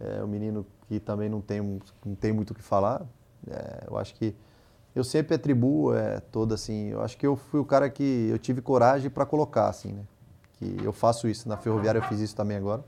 é 0.00 0.22
um 0.22 0.26
menino 0.26 0.64
que 0.88 1.00
também 1.00 1.28
não 1.28 1.40
tem, 1.40 1.60
não 2.04 2.14
tem 2.14 2.32
muito 2.32 2.52
o 2.52 2.54
que 2.54 2.62
falar. 2.62 3.04
É, 3.50 3.84
eu 3.88 3.98
acho 3.98 4.14
que 4.14 4.34
eu 4.94 5.02
sempre 5.04 5.34
atribuo 5.34 5.94
é, 5.94 6.20
toda 6.20 6.54
assim. 6.54 6.88
Eu 6.88 7.02
acho 7.02 7.16
que 7.16 7.26
eu 7.26 7.36
fui 7.36 7.60
o 7.60 7.64
cara 7.64 7.88
que 7.90 8.28
eu 8.30 8.38
tive 8.38 8.60
coragem 8.60 9.10
para 9.10 9.26
colocar 9.26 9.68
assim, 9.68 9.92
né? 9.92 10.02
Que 10.58 10.76
eu 10.84 10.92
faço 10.92 11.28
isso 11.28 11.48
na 11.48 11.56
Ferroviária, 11.56 11.98
eu 11.98 12.02
fiz 12.04 12.20
isso 12.20 12.36
também 12.36 12.56
agora. 12.56 12.84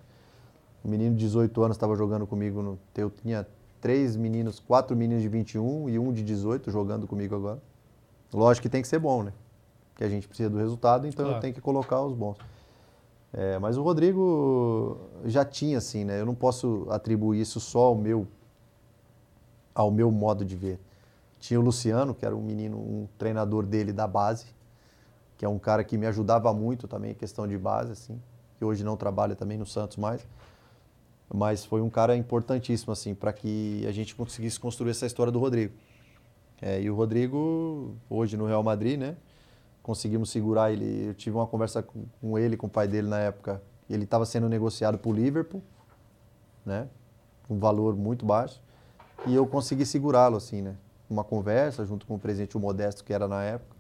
O 0.84 0.88
menino 0.88 1.14
de 1.16 1.20
18 1.24 1.62
anos 1.62 1.76
estava 1.76 1.96
jogando 1.96 2.26
comigo. 2.26 2.62
No, 2.62 2.78
eu 2.96 3.10
tinha 3.10 3.46
três 3.80 4.16
meninos, 4.16 4.60
quatro 4.60 4.96
meninos 4.96 5.22
de 5.22 5.28
21 5.28 5.88
e 5.88 5.98
um 5.98 6.12
de 6.12 6.22
18 6.22 6.70
jogando 6.70 7.06
comigo 7.06 7.34
agora. 7.34 7.60
Lógico 8.32 8.62
que 8.62 8.68
tem 8.68 8.82
que 8.82 8.88
ser 8.88 8.98
bom, 8.98 9.22
né? 9.24 9.32
Que 9.96 10.04
a 10.04 10.08
gente 10.08 10.28
precisa 10.28 10.48
do 10.50 10.58
resultado, 10.58 11.06
então 11.06 11.24
Claro. 11.24 11.38
eu 11.38 11.40
tenho 11.40 11.54
que 11.54 11.60
colocar 11.60 12.00
os 12.02 12.12
bons. 12.12 12.36
É, 13.32 13.58
mas 13.58 13.76
o 13.76 13.82
Rodrigo 13.82 14.98
já 15.24 15.44
tinha 15.44 15.78
assim, 15.78 16.04
né? 16.04 16.20
Eu 16.20 16.26
não 16.26 16.34
posso 16.34 16.86
atribuir 16.90 17.40
isso 17.40 17.58
só 17.60 17.86
ao 17.86 17.94
meu 17.94 18.26
ao 19.74 19.90
meu 19.90 20.10
modo 20.10 20.44
de 20.44 20.56
ver. 20.56 20.80
Tinha 21.46 21.60
o 21.60 21.62
Luciano, 21.62 22.12
que 22.12 22.26
era 22.26 22.34
um 22.34 22.42
menino, 22.42 22.76
um 22.76 23.06
treinador 23.16 23.64
dele 23.64 23.92
da 23.92 24.04
base, 24.08 24.46
que 25.38 25.44
é 25.44 25.48
um 25.48 25.60
cara 25.60 25.84
que 25.84 25.96
me 25.96 26.04
ajudava 26.04 26.52
muito 26.52 26.88
também 26.88 27.12
em 27.12 27.14
questão 27.14 27.46
de 27.46 27.56
base, 27.56 27.92
assim, 27.92 28.20
que 28.58 28.64
hoje 28.64 28.82
não 28.82 28.96
trabalha 28.96 29.36
também 29.36 29.56
no 29.56 29.64
Santos 29.64 29.96
mais. 29.96 30.26
Mas 31.32 31.64
foi 31.64 31.80
um 31.80 31.88
cara 31.88 32.16
importantíssimo, 32.16 32.92
assim, 32.92 33.14
para 33.14 33.32
que 33.32 33.86
a 33.86 33.92
gente 33.92 34.16
conseguisse 34.16 34.58
construir 34.58 34.90
essa 34.90 35.06
história 35.06 35.30
do 35.30 35.38
Rodrigo. 35.38 35.72
É, 36.60 36.82
e 36.82 36.90
o 36.90 36.96
Rodrigo, 36.96 37.94
hoje 38.10 38.36
no 38.36 38.46
Real 38.46 38.64
Madrid, 38.64 38.98
né? 38.98 39.16
Conseguimos 39.84 40.30
segurar 40.30 40.72
ele. 40.72 41.10
Eu 41.10 41.14
tive 41.14 41.36
uma 41.36 41.46
conversa 41.46 41.80
com, 41.80 42.36
ele, 42.36 42.56
com 42.56 42.66
o 42.66 42.70
pai 42.70 42.88
dele 42.88 43.06
na 43.06 43.20
época. 43.20 43.62
Ele 43.88 44.02
estava 44.02 44.26
sendo 44.26 44.48
negociado 44.48 44.98
para 44.98 45.08
o 45.08 45.12
Liverpool, 45.12 45.62
né? 46.64 46.88
Um 47.48 47.60
valor 47.60 47.94
muito 47.94 48.26
baixo. 48.26 48.60
E 49.28 49.32
eu 49.32 49.46
consegui 49.46 49.86
segurá-lo, 49.86 50.36
assim, 50.36 50.60
né? 50.60 50.76
Uma 51.08 51.22
conversa 51.24 51.84
junto 51.84 52.06
com 52.06 52.14
o 52.16 52.18
presidente 52.18 52.56
o 52.56 52.60
Modesto, 52.60 53.04
que 53.04 53.12
era 53.12 53.28
na 53.28 53.42
época. 53.42 53.76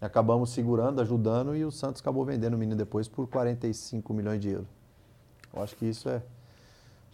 Acabamos 0.00 0.50
segurando, 0.50 1.00
ajudando, 1.00 1.56
e 1.56 1.64
o 1.64 1.70
Santos 1.70 2.00
acabou 2.02 2.24
vendendo 2.24 2.54
o 2.54 2.58
menino 2.58 2.76
depois 2.76 3.08
por 3.08 3.26
45 3.26 4.12
milhões 4.12 4.40
de 4.40 4.50
euros. 4.50 4.68
Eu 5.52 5.62
acho 5.62 5.74
que 5.76 5.86
isso 5.86 6.08
é. 6.08 6.22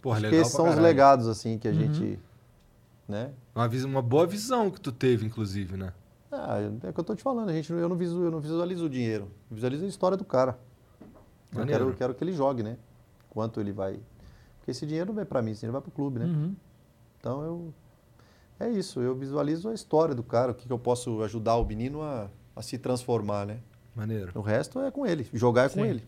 Porra, 0.01 0.17
acho 0.17 0.29
que 0.29 0.35
esses 0.35 0.53
são 0.53 0.65
os 0.65 0.71
caralho. 0.71 0.83
legados, 0.87 1.27
assim, 1.27 1.57
que 1.57 1.67
a 1.67 1.71
Uhum. 1.71 1.77
gente. 1.77 2.19
Né? 3.07 3.31
Uma, 3.55 3.67
vis- 3.67 3.83
uma 3.83 4.01
boa 4.01 4.25
visão 4.27 4.69
que 4.71 4.79
tu 4.79 4.91
teve, 4.91 5.25
inclusive, 5.25 5.75
né? 5.77 5.93
Ah, 6.31 6.59
é 6.83 6.89
o 6.89 6.93
que 6.93 6.99
eu 6.99 7.03
tô 7.03 7.13
te 7.15 7.21
falando, 7.21 7.49
a 7.49 7.53
gente, 7.53 7.71
eu, 7.71 7.89
não 7.89 7.95
visualizo, 7.95 8.25
eu 8.27 8.31
não 8.31 8.39
visualizo 8.39 8.85
o 8.85 8.89
dinheiro. 8.89 9.25
Eu 9.49 9.55
visualizo 9.55 9.83
a 9.85 9.87
história 9.87 10.15
do 10.17 10.23
cara. 10.23 10.57
Eu 11.53 11.65
quero, 11.65 11.89
eu 11.89 11.93
quero 11.93 12.13
que 12.13 12.23
ele 12.23 12.31
jogue, 12.33 12.63
né? 12.63 12.77
Quanto 13.29 13.59
ele 13.59 13.71
vai. 13.73 13.99
Porque 14.59 14.71
esse 14.71 14.85
dinheiro 14.85 15.07
não 15.07 15.15
vai 15.15 15.25
pra 15.25 15.41
mim, 15.41 15.51
esse 15.51 15.61
dinheiro 15.61 15.73
vai 15.73 15.81
pro 15.81 15.91
clube, 15.91 16.19
né? 16.19 16.25
Uhum. 16.25 16.55
Então 17.19 17.43
eu. 17.43 17.73
É 18.61 18.69
isso, 18.69 19.01
eu 19.01 19.15
visualizo 19.15 19.69
a 19.69 19.73
história 19.73 20.13
do 20.13 20.21
cara, 20.21 20.51
o 20.51 20.55
que, 20.55 20.67
que 20.67 20.73
eu 20.73 20.77
posso 20.77 21.23
ajudar 21.23 21.55
o 21.55 21.65
menino 21.65 22.03
a, 22.03 22.29
a 22.55 22.61
se 22.61 22.77
transformar, 22.77 23.45
né? 23.45 23.57
Maneiro. 23.95 24.31
O 24.35 24.41
resto 24.41 24.79
é 24.79 24.91
com 24.91 25.05
ele, 25.05 25.27
jogar 25.33 25.65
é 25.65 25.69
com 25.69 25.81
Sim. 25.81 25.87
ele. 25.87 26.03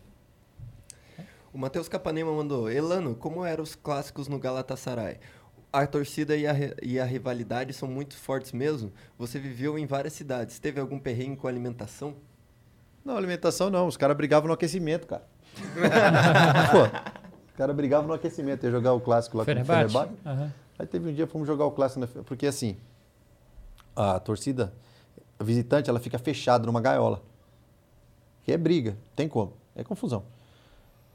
O 1.52 1.58
Matheus 1.58 1.88
Capanema 1.88 2.32
mandou: 2.32 2.70
Elano, 2.70 3.14
como 3.16 3.44
eram 3.44 3.64
os 3.64 3.74
clássicos 3.74 4.28
no 4.28 4.38
Galatasaray? 4.38 5.18
A 5.72 5.84
torcida 5.84 6.36
e 6.36 6.46
a, 6.46 6.54
e 6.80 7.00
a 7.00 7.04
rivalidade 7.04 7.72
são 7.72 7.88
muito 7.88 8.16
fortes 8.16 8.52
mesmo. 8.52 8.92
Você 9.18 9.40
viveu 9.40 9.76
em 9.76 9.86
várias 9.86 10.12
cidades. 10.12 10.60
Teve 10.60 10.80
algum 10.80 11.00
perrengue 11.00 11.36
com 11.36 11.48
alimentação? 11.48 12.14
Não, 13.04 13.16
alimentação 13.16 13.68
não, 13.68 13.88
os 13.88 13.96
caras 13.96 14.16
brigavam 14.16 14.46
no 14.46 14.54
aquecimento, 14.54 15.08
cara. 15.08 15.26
Pô, 16.70 16.82
os 17.48 17.56
caras 17.56 17.74
brigavam 17.74 18.06
no 18.06 18.14
aquecimento, 18.14 18.64
ia 18.64 18.70
jogar 18.70 18.92
o 18.92 19.00
clássico 19.00 19.36
lá 19.36 19.44
com 19.44 19.50
o 19.50 19.54
Fenerbahçe? 19.54 19.92
Fenerbahçe. 20.22 20.63
Aí 20.78 20.86
teve 20.86 21.08
um 21.10 21.14
dia, 21.14 21.26
fomos 21.26 21.46
jogar 21.46 21.64
o 21.66 21.70
clássico, 21.70 22.00
na, 22.00 22.06
porque 22.24 22.46
assim, 22.46 22.76
a 23.94 24.18
torcida, 24.18 24.72
a 25.38 25.44
visitante, 25.44 25.88
ela 25.88 26.00
fica 26.00 26.18
fechada 26.18 26.66
numa 26.66 26.80
gaiola. 26.80 27.22
Que 28.42 28.52
é 28.52 28.58
briga, 28.58 28.96
tem 29.16 29.28
como, 29.28 29.52
é 29.74 29.82
confusão. 29.84 30.24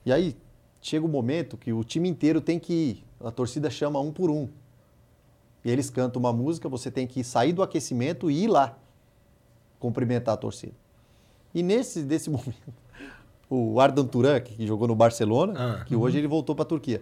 E 0.05 0.11
aí, 0.13 0.35
chega 0.81 1.05
o 1.05 1.09
momento 1.09 1.57
que 1.57 1.73
o 1.73 1.83
time 1.83 2.07
inteiro 2.09 2.39
tem 2.41 2.57
que 2.57 2.73
ir, 2.73 3.05
a 3.23 3.31
torcida 3.31 3.69
chama 3.69 3.99
um 3.99 4.11
por 4.11 4.29
um. 4.29 4.47
E 5.63 5.69
eles 5.69 5.89
cantam 5.89 6.19
uma 6.21 6.31
música, 6.31 6.69
você 6.69 6.89
tem 6.89 7.05
que 7.05 7.23
sair 7.23 7.51
do 7.51 7.61
aquecimento 7.61 8.31
e 8.31 8.45
ir 8.45 8.47
lá 8.47 8.77
cumprimentar 9.77 10.33
a 10.33 10.37
torcida. 10.37 10.73
E 11.53 11.61
nesse 11.61 12.01
desse 12.03 12.29
momento, 12.31 12.73
o 13.49 13.79
Ardan 13.79 14.05
Turan, 14.07 14.39
que 14.39 14.65
jogou 14.65 14.87
no 14.87 14.95
Barcelona, 14.95 15.81
Ah. 15.81 15.85
que 15.85 15.95
hoje 15.95 16.17
ele 16.17 16.27
voltou 16.27 16.55
para 16.55 16.63
a 16.63 16.67
Turquia. 16.67 17.01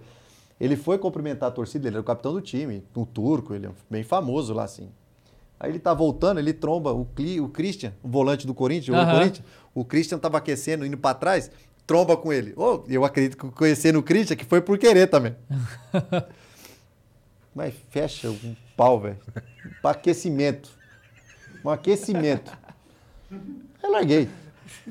Ele 0.59 0.75
foi 0.75 0.97
cumprimentar 0.97 1.49
a 1.49 1.51
torcida, 1.51 1.87
ele 1.87 1.97
era 1.97 2.01
o 2.01 2.05
capitão 2.05 2.33
do 2.33 2.41
time, 2.41 2.83
um 2.95 3.05
turco, 3.05 3.53
ele 3.53 3.67
é 3.67 3.71
bem 3.89 4.03
famoso 4.03 4.53
lá 4.53 4.63
assim. 4.63 4.89
Aí 5.59 5.71
ele 5.71 5.79
tá 5.79 5.93
voltando, 5.93 6.39
ele 6.39 6.53
tromba 6.53 6.91
o, 6.91 7.05
Cli, 7.05 7.39
o 7.39 7.49
Christian, 7.49 7.93
o 8.03 8.07
volante 8.07 8.45
do 8.45 8.53
Corinthians, 8.53 8.95
no 8.95 9.01
Aham. 9.01 9.17
Corinthians. 9.17 9.45
O 9.73 9.83
Christian 9.83 10.19
tava 10.19 10.37
aquecendo, 10.37 10.85
indo 10.85 10.97
para 10.97 11.15
trás, 11.15 11.51
tromba 11.85 12.15
com 12.15 12.31
ele. 12.31 12.53
Ô, 12.55 12.83
eu 12.87 13.03
acredito 13.03 13.37
que 13.37 13.49
conhecendo 13.51 13.99
o 13.99 14.03
Christian, 14.03 14.35
que 14.35 14.45
foi 14.45 14.61
por 14.61 14.77
querer 14.77 15.07
também. 15.07 15.35
Mas 17.55 17.73
fecha 17.89 18.29
um 18.29 18.55
pau, 18.75 18.99
velho. 18.99 19.17
Para 19.81 19.91
aquecimento. 19.91 20.69
Um 21.65 21.69
aquecimento. 21.69 22.55
Eu 23.81 23.91
larguei. 23.91 24.29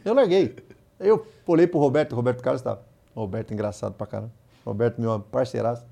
Eu 0.05 0.15
larguei. 0.15 0.57
Eu 0.99 1.27
olhei 1.47 1.67
pro 1.67 1.79
Roberto, 1.79 2.13
o 2.13 2.17
Roberto 2.17 2.43
Carlos 2.43 2.63
tava. 2.63 2.83
Roberto 3.15 3.53
engraçado 3.55 3.95
pra 3.95 4.07
caramba. 4.07 4.33
Roberto, 4.67 5.01
meu 5.01 5.21
parceiraço. 5.21 5.87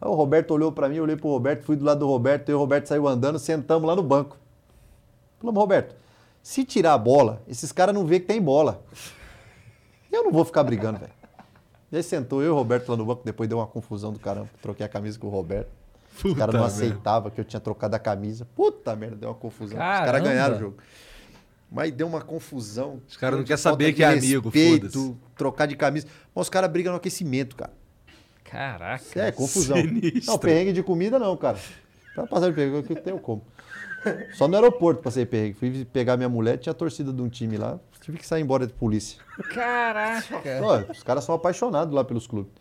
Aí 0.00 0.08
o 0.08 0.14
Roberto 0.14 0.52
olhou 0.52 0.72
pra 0.72 0.88
mim, 0.88 0.96
eu 0.96 1.02
olhei 1.02 1.16
pro 1.16 1.28
Roberto, 1.28 1.64
fui 1.64 1.76
do 1.76 1.84
lado 1.84 2.00
do 2.00 2.06
Roberto, 2.06 2.50
e 2.50 2.54
o 2.54 2.58
Roberto 2.58 2.86
saiu 2.86 3.06
andando, 3.06 3.38
sentamos 3.38 3.86
lá 3.86 3.94
no 3.94 4.02
banco. 4.02 4.36
Falamos, 5.38 5.60
Roberto, 5.60 5.94
se 6.42 6.64
tirar 6.64 6.94
a 6.94 6.98
bola, 6.98 7.42
esses 7.46 7.72
caras 7.72 7.94
não 7.94 8.04
vê 8.04 8.20
que 8.20 8.26
tem 8.26 8.40
bola. 8.40 8.82
Eu 10.10 10.24
não 10.24 10.32
vou 10.32 10.44
ficar 10.44 10.62
brigando, 10.62 10.98
velho. 10.98 11.12
E 11.92 11.96
aí 11.96 12.02
sentou 12.02 12.42
eu 12.42 12.48
e 12.48 12.50
o 12.50 12.54
Roberto 12.54 12.88
lá 12.88 12.96
no 12.96 13.04
banco, 13.04 13.22
depois 13.24 13.48
deu 13.48 13.58
uma 13.58 13.66
confusão 13.66 14.12
do 14.12 14.18
caramba. 14.18 14.48
Troquei 14.62 14.84
a 14.84 14.88
camisa 14.88 15.18
com 15.18 15.26
o 15.26 15.30
Roberto. 15.30 15.70
Os 16.16 16.22
Puta 16.22 16.38
caras 16.38 16.54
não 16.54 16.64
aceitavam 16.64 17.30
que 17.30 17.40
eu 17.40 17.44
tinha 17.44 17.60
trocado 17.60 17.96
a 17.96 17.98
camisa. 17.98 18.46
Puta 18.54 18.94
merda, 18.94 19.16
deu 19.16 19.28
uma 19.28 19.34
confusão. 19.34 19.76
Os 19.76 19.82
Caramba. 19.82 20.06
caras 20.06 20.22
ganharam 20.22 20.56
o 20.56 20.58
jogo. 20.58 20.76
Mas 21.74 21.90
deu 21.92 22.06
uma 22.06 22.20
confusão. 22.20 23.02
Os 23.08 23.16
caras 23.16 23.36
não 23.36 23.44
querem 23.44 23.60
saber 23.60 23.92
que 23.92 24.04
é 24.04 24.06
amigo, 24.06 24.48
respeito, 24.48 24.92
foda-se. 24.92 25.16
trocar 25.36 25.66
de 25.66 25.74
camisa. 25.74 26.06
Mas 26.32 26.42
os 26.46 26.48
caras 26.48 26.70
brigam 26.70 26.92
no 26.92 26.98
aquecimento, 26.98 27.56
cara. 27.56 27.72
Caraca. 28.44 29.02
É, 29.20 29.32
confusão. 29.32 29.76
Sinistro. 29.76 30.22
Não, 30.24 30.38
perrengue 30.38 30.72
de 30.72 30.84
comida 30.84 31.18
não, 31.18 31.36
cara. 31.36 31.58
Pra 32.14 32.28
passar 32.28 32.50
de 32.50 32.54
perrengue, 32.54 32.86
que 32.86 32.94
tem 32.94 33.18
como. 33.18 33.42
Só 34.34 34.46
no 34.46 34.54
aeroporto 34.54 35.02
passei 35.02 35.26
perrengue. 35.26 35.54
Fui 35.54 35.84
pegar 35.86 36.16
minha 36.16 36.28
mulher, 36.28 36.58
tinha 36.58 36.70
a 36.70 36.74
torcida 36.74 37.12
de 37.12 37.20
um 37.20 37.28
time 37.28 37.56
lá. 37.56 37.80
Tive 38.00 38.18
que 38.18 38.26
sair 38.26 38.42
embora 38.42 38.68
de 38.68 38.72
polícia. 38.72 39.18
Caraca. 39.52 40.38
Os 40.92 41.02
caras 41.02 41.24
são 41.24 41.34
apaixonados 41.34 41.92
lá 41.92 42.04
pelos 42.04 42.28
clubes. 42.28 42.52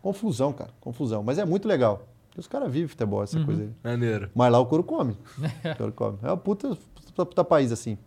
Confusão, 0.00 0.52
cara. 0.52 0.70
Confusão. 0.80 1.24
Mas 1.24 1.36
é 1.36 1.44
muito 1.44 1.66
legal. 1.66 2.06
Porque 2.28 2.38
os 2.38 2.46
caras 2.46 2.70
vivem 2.70 2.86
futebol, 2.86 3.24
essa 3.24 3.42
coisa 3.44 3.62
aí. 3.62 3.70
Maneiro. 3.82 4.30
Mas 4.32 4.52
lá 4.52 4.60
o 4.60 4.66
couro 4.66 4.84
come. 4.84 5.16
O 5.64 5.76
couro 5.76 5.92
come. 5.92 6.18
É 6.22 6.28
uma 6.28 6.36
puta, 6.36 6.78
puta, 6.94 7.26
puta 7.26 7.44
país, 7.44 7.72
assim. 7.72 7.98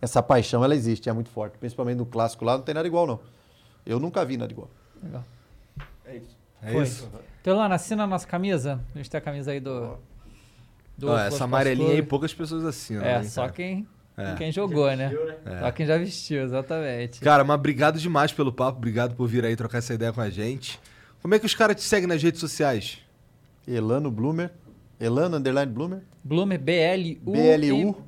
Essa 0.00 0.22
paixão, 0.22 0.62
ela 0.64 0.74
existe, 0.74 1.08
é 1.08 1.12
muito 1.12 1.30
forte. 1.30 1.58
Principalmente 1.58 1.96
no 1.98 2.06
clássico 2.06 2.44
lá, 2.44 2.56
não 2.56 2.62
tem 2.64 2.74
nada 2.74 2.86
igual, 2.86 3.06
não. 3.06 3.20
Eu 3.84 3.98
nunca 3.98 4.24
vi 4.24 4.36
nada 4.36 4.52
igual. 4.52 4.70
Legal. 5.02 5.24
É 6.62 6.72
Foi. 6.72 6.82
isso? 6.82 7.08
Telana, 7.42 7.74
assina 7.74 8.04
a 8.04 8.06
nossa 8.06 8.26
camisa. 8.26 8.80
A 8.94 8.98
gente 8.98 9.10
tem 9.10 9.18
a 9.18 9.20
camisa 9.22 9.50
aí 9.52 9.60
do. 9.60 9.96
do 10.96 11.06
Flow 11.06 11.18
essa 11.18 11.44
amarelinha 11.44 11.92
aí 11.92 12.02
poucas 12.02 12.34
pessoas 12.34 12.64
assinam. 12.64 13.04
É, 13.04 13.22
só 13.22 13.42
cara? 13.42 13.52
quem, 13.52 13.86
É. 14.16 14.34
quem 14.34 14.50
jogou, 14.52 14.94
né? 14.96 15.12
É. 15.46 15.60
Só 15.60 15.70
quem 15.72 15.86
já 15.86 15.96
vestiu, 15.96 16.42
exatamente. 16.42 17.20
Cara, 17.20 17.44
mas 17.44 17.54
obrigado 17.54 17.98
demais 17.98 18.32
pelo 18.32 18.52
papo, 18.52 18.78
obrigado 18.78 19.14
por 19.14 19.26
vir 19.28 19.44
aí 19.44 19.54
trocar 19.56 19.78
essa 19.78 19.94
ideia 19.94 20.12
com 20.12 20.20
a 20.20 20.28
gente. 20.30 20.80
Como 21.22 21.34
é 21.34 21.38
que 21.38 21.46
os 21.46 21.54
caras 21.54 21.76
te 21.76 21.82
seguem 21.82 22.08
nas 22.08 22.22
redes 22.22 22.40
sociais? 22.40 22.98
Elano 23.66 24.10
Bloomer. 24.10 24.50
Elano 25.00 25.36
Underline 25.36 25.70
Bloomer. 25.72 26.02
Bloomer, 26.24 26.58
B-L-U. 26.58 28.04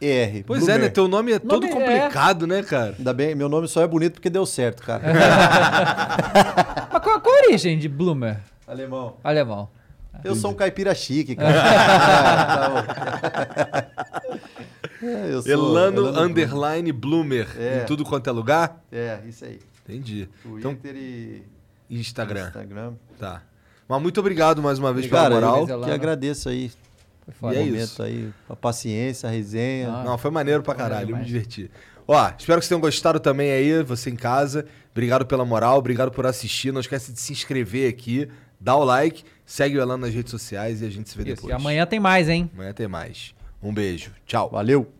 B-L-U-M-E-R. 0.00 0.44
Pois 0.44 0.66
é, 0.68 0.78
né? 0.78 0.88
Teu 0.88 1.06
nome 1.06 1.32
é 1.32 1.38
todo 1.38 1.66
Nome 1.66 1.68
é- 1.68 1.72
complicado, 2.00 2.46
né, 2.46 2.62
cara? 2.62 2.94
Ainda 2.98 3.12
bem, 3.12 3.34
meu 3.34 3.48
nome 3.48 3.68
só 3.68 3.82
é 3.82 3.86
bonito 3.86 4.14
porque 4.14 4.30
deu 4.30 4.46
certo, 4.46 4.82
cara. 4.82 5.02
Mas 6.92 7.02
qual, 7.02 7.20
qual 7.20 7.34
a 7.36 7.38
origem 7.46 7.78
de 7.78 7.88
Bloomer? 7.88 8.38
Alemão. 8.66 9.16
Alemão. 9.22 9.68
Eu 10.24 10.34
sou 10.34 10.50
um 10.50 10.54
caipira 10.54 10.94
chique, 10.94 11.34
cara. 11.36 12.86
É, 15.02 15.32
eu 15.32 15.42
sou 15.42 15.50
Elano 15.50 16.08
Elano 16.08 16.20
Underline 16.20 16.92
Bloomer. 16.92 17.48
É. 17.58 17.82
Em 17.82 17.86
tudo 17.86 18.04
quanto 18.04 18.28
é 18.28 18.32
lugar? 18.32 18.82
É, 18.92 19.18
isso 19.26 19.44
aí. 19.44 19.58
Entendi. 19.88 20.28
Twitter 20.42 20.58
Então, 20.58 20.78
e 20.94 21.42
Instagram. 21.90 22.46
Instagram. 22.48 22.92
Tá. 23.18 23.42
Mas 23.88 24.02
muito 24.02 24.20
obrigado 24.20 24.62
mais 24.62 24.78
uma 24.78 24.92
vez 24.92 25.06
Cara, 25.08 25.34
pela 25.36 25.40
moral. 25.40 25.68
eu 25.68 25.80
que 25.80 25.90
agradeço 25.90 26.48
aí. 26.48 26.70
Foi. 27.32 27.54
E 27.54 27.58
é 27.58 27.64
momento 27.64 27.84
isso. 27.84 28.02
aí, 28.02 28.30
a 28.48 28.56
paciência, 28.56 29.28
a 29.28 29.32
resenha. 29.32 29.88
Ah. 29.90 30.04
Não, 30.04 30.18
foi 30.18 30.30
maneiro 30.30 30.62
pra 30.62 30.74
caralho, 30.74 31.10
eu 31.10 31.16
me 31.16 31.24
diverti. 31.24 31.70
Ó, 32.06 32.16
espero 32.26 32.38
que 32.58 32.66
vocês 32.66 32.68
tenham 32.68 32.80
gostado 32.80 33.20
também 33.20 33.52
aí, 33.52 33.82
você 33.82 34.10
em 34.10 34.16
casa. 34.16 34.66
Obrigado 34.90 35.24
pela 35.26 35.44
moral, 35.44 35.78
obrigado 35.78 36.10
por 36.10 36.26
assistir. 36.26 36.72
Não 36.72 36.80
esquece 36.80 37.12
de 37.12 37.20
se 37.20 37.32
inscrever 37.32 37.88
aqui, 37.88 38.28
dá 38.58 38.74
o 38.74 38.82
like, 38.82 39.22
segue 39.46 39.78
o 39.78 39.80
Elano 39.80 40.06
nas 40.06 40.14
redes 40.14 40.30
sociais 40.30 40.82
e 40.82 40.86
a 40.86 40.90
gente 40.90 41.08
se 41.08 41.16
vê 41.16 41.22
Isso, 41.22 41.36
depois. 41.36 41.50
e 41.50 41.54
amanhã 41.54 41.86
tem 41.86 42.00
mais, 42.00 42.28
hein? 42.28 42.50
Amanhã 42.52 42.72
tem 42.72 42.88
mais. 42.88 43.32
Um 43.62 43.72
beijo. 43.72 44.10
Tchau. 44.26 44.50
Valeu. 44.50 44.99